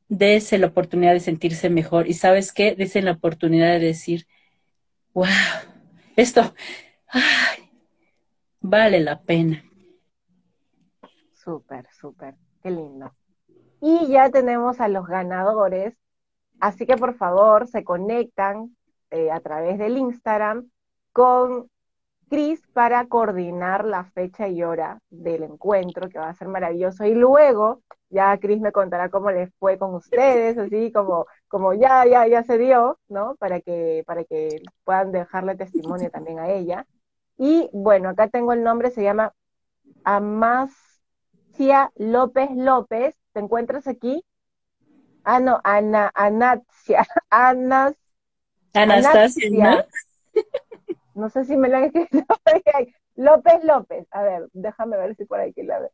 Dese 0.09 0.59
la 0.59 0.66
oportunidad 0.66 1.12
de 1.12 1.20
sentirse 1.20 1.70
mejor 1.70 2.06
y 2.06 2.14
sabes 2.14 2.52
qué, 2.52 2.74
dese 2.74 3.02
la 3.02 3.12
oportunidad 3.12 3.72
de 3.72 3.81
decir, 3.81 4.26
wow, 5.12 5.26
esto 6.16 6.55
vale 8.60 9.01
la 9.01 9.22
pena. 9.22 9.64
Súper, 11.32 11.86
súper, 11.93 12.35
qué 12.62 12.70
lindo. 12.70 13.14
Y 13.81 14.09
ya 14.09 14.31
tenemos 14.31 14.81
a 14.81 14.89
los 14.89 15.06
ganadores 15.06 15.94
Así 16.60 16.86
que 16.86 16.97
por 16.97 17.14
favor 17.14 17.66
se 17.66 17.85
conectan 17.85 18.76
eh, 19.10 19.31
a 19.31 19.40
través 19.40 19.78
del 19.78 19.98
Instagram 19.98 20.70
con 21.12 21.68
Cris 22.35 22.61
para 22.73 23.06
coordinar 23.06 23.85
la 23.85 24.06
fecha 24.06 24.48
y 24.48 24.65
hora 24.65 24.98
del 25.09 25.44
encuentro, 25.44 26.09
que 26.09 26.19
va 26.19 26.31
a 26.31 26.35
ser 26.35 26.48
maravilloso. 26.48 27.05
Y 27.05 27.15
luego 27.15 27.82
ya 28.11 28.36
Cris 28.39 28.61
me 28.61 28.73
contará 28.73 29.09
cómo 29.09 29.31
les 29.31 29.55
fue 29.61 29.78
con 29.78 29.94
ustedes, 29.94 30.59
así 30.59 30.90
como, 30.90 31.27
como 31.47 31.74
ya, 31.74 32.05
ya, 32.06 32.27
ya 32.27 32.43
se 32.43 32.59
dio, 32.59 32.98
¿no? 33.06 33.36
Para 33.36 33.61
que, 33.61 34.02
para 34.05 34.24
que 34.24 34.61
puedan 34.82 35.12
dejarle 35.12 35.55
testimonio 35.55 36.11
también 36.11 36.40
a 36.40 36.51
ella. 36.51 36.89
Y 37.39 37.70
bueno, 37.73 38.09
acá 38.09 38.27
tengo 38.27 38.52
el 38.52 38.65
nombre, 38.65 38.90
se 38.90 39.05
llama 39.05 39.32
Amacia 40.02 41.93
López 41.94 42.51
López. 42.56 43.15
¿Te 43.32 43.39
encuentras 43.39 43.86
aquí? 43.86 44.24
Ah, 45.23 45.39
no, 45.39 45.61
Ana, 45.62 46.11
Anastasia. 46.15 47.06
Anas, 47.31 47.94
Anastasia, 48.73 49.51
¿no? 49.52 49.85
No 51.14 51.30
sé 51.30 51.44
si 51.44 51.56
me 51.56 51.68
lo 51.68 51.76
han 51.76 51.84
escrito. 51.84 52.24
López 53.16 53.64
López. 53.64 54.06
A 54.10 54.22
ver, 54.22 54.48
déjame 54.52 54.96
ver 54.96 55.14
si 55.16 55.24
por 55.24 55.40
aquí 55.40 55.62
la 55.62 55.80
veo. 55.80 55.90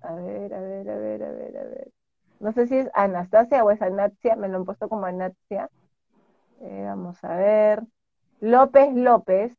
A 0.00 0.14
ver, 0.14 0.54
a 0.54 0.60
ver, 0.60 0.90
a 0.90 0.96
ver, 0.96 1.22
a 1.22 1.30
ver, 1.30 1.56
a 1.56 1.64
ver. 1.64 1.92
No 2.40 2.52
sé 2.52 2.66
si 2.66 2.76
es 2.76 2.90
Anastasia 2.94 3.64
o 3.64 3.70
es 3.70 3.80
Anastasia, 3.80 4.36
me 4.36 4.48
lo 4.48 4.58
han 4.58 4.64
puesto 4.64 4.88
como 4.88 5.06
Anastasia. 5.06 5.70
Eh, 6.60 6.82
vamos 6.86 7.22
a 7.24 7.36
ver. 7.36 7.82
López 8.40 8.94
López. 8.94 9.52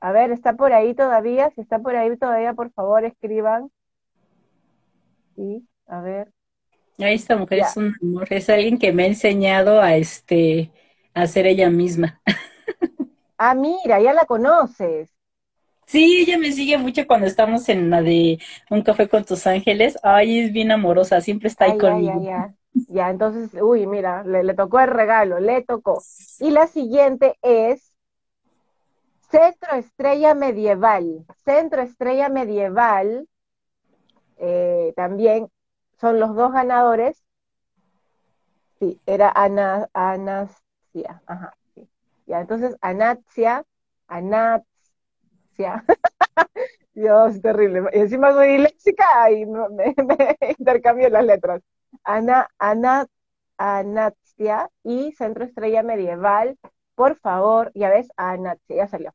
A 0.00 0.12
ver, 0.12 0.32
¿está 0.32 0.54
por 0.54 0.72
ahí 0.72 0.94
todavía? 0.94 1.50
Si 1.50 1.60
está 1.60 1.78
por 1.78 1.96
ahí 1.96 2.16
todavía, 2.16 2.52
por 2.54 2.70
favor, 2.72 3.04
escriban. 3.04 3.70
Sí, 5.34 5.66
a 5.86 6.00
ver. 6.00 6.30
Ahí 6.98 7.14
esta 7.14 7.36
mujer 7.36 7.60
es 7.60 7.76
un 7.76 7.94
amor, 8.00 8.26
es 8.30 8.48
alguien 8.48 8.78
que 8.78 8.92
me 8.92 9.04
ha 9.04 9.06
enseñado 9.06 9.80
a 9.80 9.96
este 9.96 10.70
a 11.14 11.26
ser 11.26 11.46
ella 11.46 11.70
misma. 11.70 12.20
Ah, 13.46 13.54
mira, 13.54 14.00
ya 14.00 14.14
la 14.14 14.24
conoces. 14.24 15.14
Sí, 15.84 16.22
ella 16.22 16.38
me 16.38 16.50
sigue 16.50 16.78
mucho 16.78 17.06
cuando 17.06 17.26
estamos 17.26 17.68
en 17.68 17.90
la 17.90 18.00
de 18.00 18.38
un 18.70 18.80
café 18.80 19.06
con 19.06 19.22
tus 19.26 19.46
ángeles. 19.46 19.98
Ay, 20.02 20.38
es 20.38 20.52
bien 20.52 20.72
amorosa, 20.72 21.20
siempre 21.20 21.48
está 21.48 21.66
ahí 21.66 21.76
conmigo. 21.76 22.22
Ya, 22.24 22.54
ya, 22.72 22.84
ya. 22.88 23.10
entonces, 23.10 23.50
uy, 23.60 23.86
mira, 23.86 24.24
le, 24.24 24.44
le, 24.44 24.54
tocó 24.54 24.80
el 24.80 24.88
regalo, 24.88 25.40
le 25.40 25.60
tocó. 25.62 26.02
Y 26.40 26.52
la 26.52 26.66
siguiente 26.68 27.36
es 27.42 27.94
Centro 29.30 29.74
Estrella 29.74 30.34
Medieval. 30.34 31.26
Centro 31.44 31.82
Estrella 31.82 32.30
Medieval, 32.30 33.28
eh, 34.38 34.94
también 34.96 35.50
son 36.00 36.18
los 36.18 36.34
dos 36.34 36.50
ganadores. 36.50 37.22
Sí, 38.78 38.98
era 39.04 39.30
Ana, 39.34 39.90
Anasia. 39.92 41.20
Ajá. 41.26 41.52
Ya, 42.26 42.40
entonces 42.40 42.76
Anasia, 42.80 43.64
Anasia. 44.06 44.64
Dios, 46.94 47.40
terrible. 47.42 47.90
Y 47.92 47.98
encima 48.00 48.32
soy 48.32 48.58
léxica 48.58 49.30
y 49.30 49.46
me, 49.46 49.68
me, 49.96 50.36
intercambio 50.58 51.08
las 51.08 51.24
letras. 51.24 51.62
Ana, 52.04 52.48
Ana, 52.58 53.06
Anasia 53.56 54.70
y 54.82 55.12
Centro 55.12 55.44
Estrella 55.44 55.82
Medieval. 55.82 56.58
Por 56.94 57.16
favor, 57.16 57.72
ya 57.74 57.90
ves, 57.90 58.08
Anasia, 58.16 58.76
ya 58.76 58.86
salió. 58.86 59.14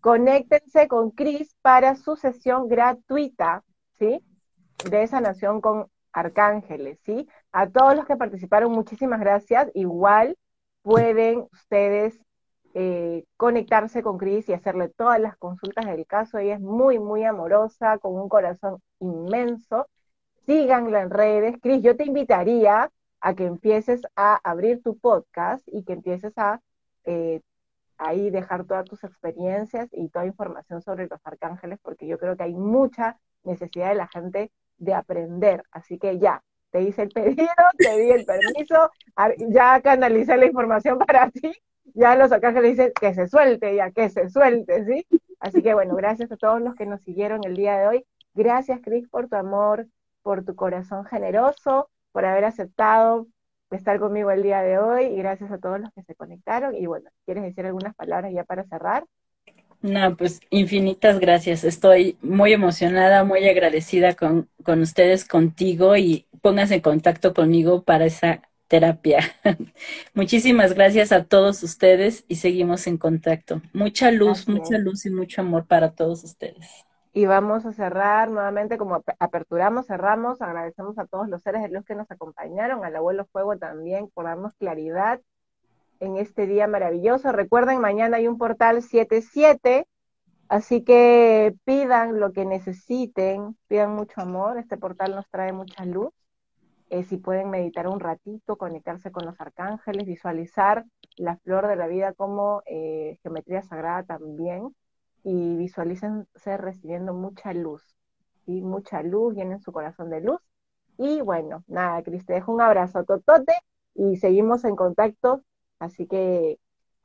Conéctense 0.00 0.88
con 0.88 1.10
Cris 1.10 1.54
para 1.62 1.94
su 1.94 2.16
sesión 2.16 2.68
gratuita, 2.68 3.62
¿sí? 3.98 4.24
de 4.84 5.02
esa 5.02 5.20
nación 5.20 5.60
con 5.60 5.88
arcángeles, 6.12 6.98
¿sí? 7.04 7.28
A 7.52 7.68
todos 7.68 7.96
los 7.96 8.06
que 8.06 8.16
participaron, 8.16 8.72
muchísimas 8.72 9.20
gracias. 9.20 9.70
Igual 9.74 10.36
pueden 10.82 11.46
ustedes 11.52 12.18
eh, 12.74 13.24
conectarse 13.36 14.02
con 14.02 14.18
Cris 14.18 14.48
y 14.48 14.52
hacerle 14.52 14.88
todas 14.88 15.20
las 15.20 15.36
consultas 15.36 15.86
del 15.86 16.06
caso. 16.06 16.38
Ella 16.38 16.54
es 16.54 16.60
muy, 16.60 16.98
muy 16.98 17.24
amorosa, 17.24 17.98
con 17.98 18.14
un 18.16 18.28
corazón 18.28 18.80
inmenso. 19.00 19.88
Síganla 20.46 21.02
en 21.02 21.10
redes. 21.10 21.56
Cris, 21.60 21.82
yo 21.82 21.96
te 21.96 22.04
invitaría 22.04 22.90
a 23.20 23.34
que 23.34 23.46
empieces 23.46 24.02
a 24.16 24.40
abrir 24.44 24.82
tu 24.82 24.98
podcast 24.98 25.62
y 25.66 25.84
que 25.84 25.94
empieces 25.94 26.32
a 26.36 26.60
eh, 27.04 27.40
ahí 27.98 28.30
dejar 28.30 28.64
todas 28.64 28.86
tus 28.86 29.04
experiencias 29.04 29.88
y 29.92 30.08
toda 30.08 30.26
información 30.26 30.82
sobre 30.82 31.06
los 31.06 31.20
arcángeles, 31.24 31.78
porque 31.82 32.06
yo 32.06 32.18
creo 32.18 32.36
que 32.36 32.44
hay 32.44 32.54
mucha 32.54 33.18
necesidad 33.44 33.90
de 33.90 33.94
la 33.96 34.08
gente 34.08 34.50
de 34.78 34.94
aprender. 34.94 35.64
Así 35.70 35.98
que 35.98 36.18
ya, 36.18 36.42
te 36.70 36.82
hice 36.82 37.02
el 37.02 37.10
pedido, 37.10 37.48
te 37.76 37.98
di 37.98 38.10
el 38.10 38.24
permiso, 38.24 38.90
ya 39.48 39.80
canalicé 39.82 40.36
la 40.36 40.46
información 40.46 40.98
para 41.06 41.30
ti, 41.30 41.52
ya 41.94 42.16
los 42.16 42.32
arcángeles 42.32 42.72
dicen 42.72 42.92
que 42.98 43.14
se 43.14 43.28
suelte, 43.28 43.74
ya 43.74 43.90
que 43.90 44.08
se 44.10 44.28
suelte, 44.28 44.84
¿sí? 44.84 45.06
Así 45.38 45.62
que 45.62 45.74
bueno, 45.74 45.94
gracias 45.96 46.30
a 46.32 46.36
todos 46.36 46.60
los 46.60 46.74
que 46.74 46.86
nos 46.86 47.00
siguieron 47.02 47.40
el 47.44 47.56
día 47.56 47.78
de 47.78 47.88
hoy. 47.88 48.04
Gracias, 48.34 48.80
Cris, 48.82 49.08
por 49.08 49.28
tu 49.28 49.36
amor, 49.36 49.86
por 50.22 50.44
tu 50.44 50.54
corazón 50.54 51.04
generoso, 51.04 51.90
por 52.12 52.24
haber 52.24 52.44
aceptado 52.44 53.26
estar 53.70 53.98
conmigo 53.98 54.30
el 54.30 54.42
día 54.42 54.62
de 54.62 54.78
hoy 54.78 55.06
y 55.06 55.16
gracias 55.16 55.50
a 55.52 55.58
todos 55.58 55.80
los 55.80 55.92
que 55.92 56.02
se 56.02 56.14
conectaron. 56.14 56.74
Y 56.74 56.86
bueno, 56.86 57.10
¿quieres 57.24 57.44
decir 57.44 57.66
algunas 57.66 57.94
palabras 57.94 58.32
ya 58.32 58.44
para 58.44 58.64
cerrar? 58.64 59.04
No, 59.82 60.14
pues 60.16 60.40
infinitas 60.50 61.20
gracias. 61.20 61.64
Estoy 61.64 62.18
muy 62.20 62.52
emocionada, 62.52 63.24
muy 63.24 63.48
agradecida 63.48 64.14
con, 64.14 64.48
con 64.62 64.80
ustedes, 64.82 65.24
contigo 65.24 65.96
y 65.96 66.26
pónganse 66.42 66.74
en 66.76 66.80
contacto 66.82 67.32
conmigo 67.32 67.82
para 67.82 68.04
esa 68.04 68.42
terapia. 68.70 69.18
Muchísimas 70.14 70.74
gracias 70.74 71.10
a 71.10 71.24
todos 71.24 71.62
ustedes 71.64 72.24
y 72.28 72.36
seguimos 72.36 72.86
en 72.86 72.98
contacto. 72.98 73.60
Mucha 73.72 74.12
luz, 74.12 74.48
mucha 74.48 74.78
luz 74.78 75.04
y 75.06 75.10
mucho 75.10 75.40
amor 75.40 75.66
para 75.66 75.90
todos 75.90 76.22
ustedes. 76.22 76.86
Y 77.12 77.26
vamos 77.26 77.66
a 77.66 77.72
cerrar 77.72 78.30
nuevamente, 78.30 78.78
como 78.78 79.02
aperturamos, 79.18 79.88
cerramos, 79.88 80.40
agradecemos 80.40 80.96
a 81.00 81.06
todos 81.06 81.28
los 81.28 81.42
seres 81.42 81.62
de 81.62 81.68
luz 81.68 81.84
que 81.84 81.96
nos 81.96 82.08
acompañaron, 82.12 82.84
al 82.84 82.94
abuelo 82.94 83.26
Fuego 83.32 83.58
también 83.58 84.08
por 84.14 84.26
darnos 84.26 84.54
claridad 84.54 85.20
en 85.98 86.16
este 86.16 86.46
día 86.46 86.68
maravilloso. 86.68 87.32
Recuerden, 87.32 87.80
mañana 87.80 88.18
hay 88.18 88.28
un 88.28 88.38
portal 88.38 88.82
77, 88.82 89.88
así 90.48 90.84
que 90.84 91.56
pidan 91.64 92.20
lo 92.20 92.32
que 92.32 92.44
necesiten, 92.44 93.56
pidan 93.66 93.96
mucho 93.96 94.20
amor, 94.20 94.58
este 94.58 94.76
portal 94.76 95.16
nos 95.16 95.28
trae 95.28 95.52
mucha 95.52 95.84
luz. 95.84 96.12
Eh, 96.90 97.04
si 97.04 97.16
pueden 97.16 97.50
meditar 97.50 97.86
un 97.86 98.00
ratito, 98.00 98.56
conectarse 98.56 99.12
con 99.12 99.24
los 99.24 99.40
arcángeles, 99.40 100.06
visualizar 100.06 100.84
la 101.16 101.36
flor 101.38 101.68
de 101.68 101.76
la 101.76 101.86
vida 101.86 102.12
como 102.12 102.62
eh, 102.66 103.18
geometría 103.22 103.62
sagrada 103.62 104.02
también 104.02 104.74
y 105.22 105.56
visualícense 105.56 106.56
recibiendo 106.56 107.14
mucha 107.14 107.52
luz, 107.52 107.94
y 108.46 108.60
mucha 108.62 109.02
luz, 109.02 109.34
llenen 109.34 109.60
su 109.60 109.72
corazón 109.72 110.10
de 110.10 110.20
luz. 110.20 110.40
Y 110.98 111.20
bueno, 111.20 111.64
nada, 111.68 112.02
Cris, 112.02 112.26
te 112.26 112.34
dejo 112.34 112.52
un 112.52 112.60
abrazo 112.60 113.04
totote 113.04 113.54
y 113.94 114.16
seguimos 114.16 114.64
en 114.64 114.76
contacto, 114.76 115.42
así 115.78 116.06
que 116.06 116.58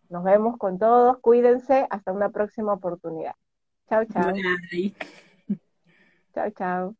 nos 0.09 0.23
vemos 0.23 0.57
con 0.57 0.79
todos, 0.79 1.19
cuídense, 1.19 1.87
hasta 1.89 2.11
una 2.11 2.29
próxima 2.29 2.73
oportunidad. 2.73 3.35
Chao, 3.87 4.05
chao. 4.05 4.33
Chao, 6.33 6.49
chao. 6.51 6.95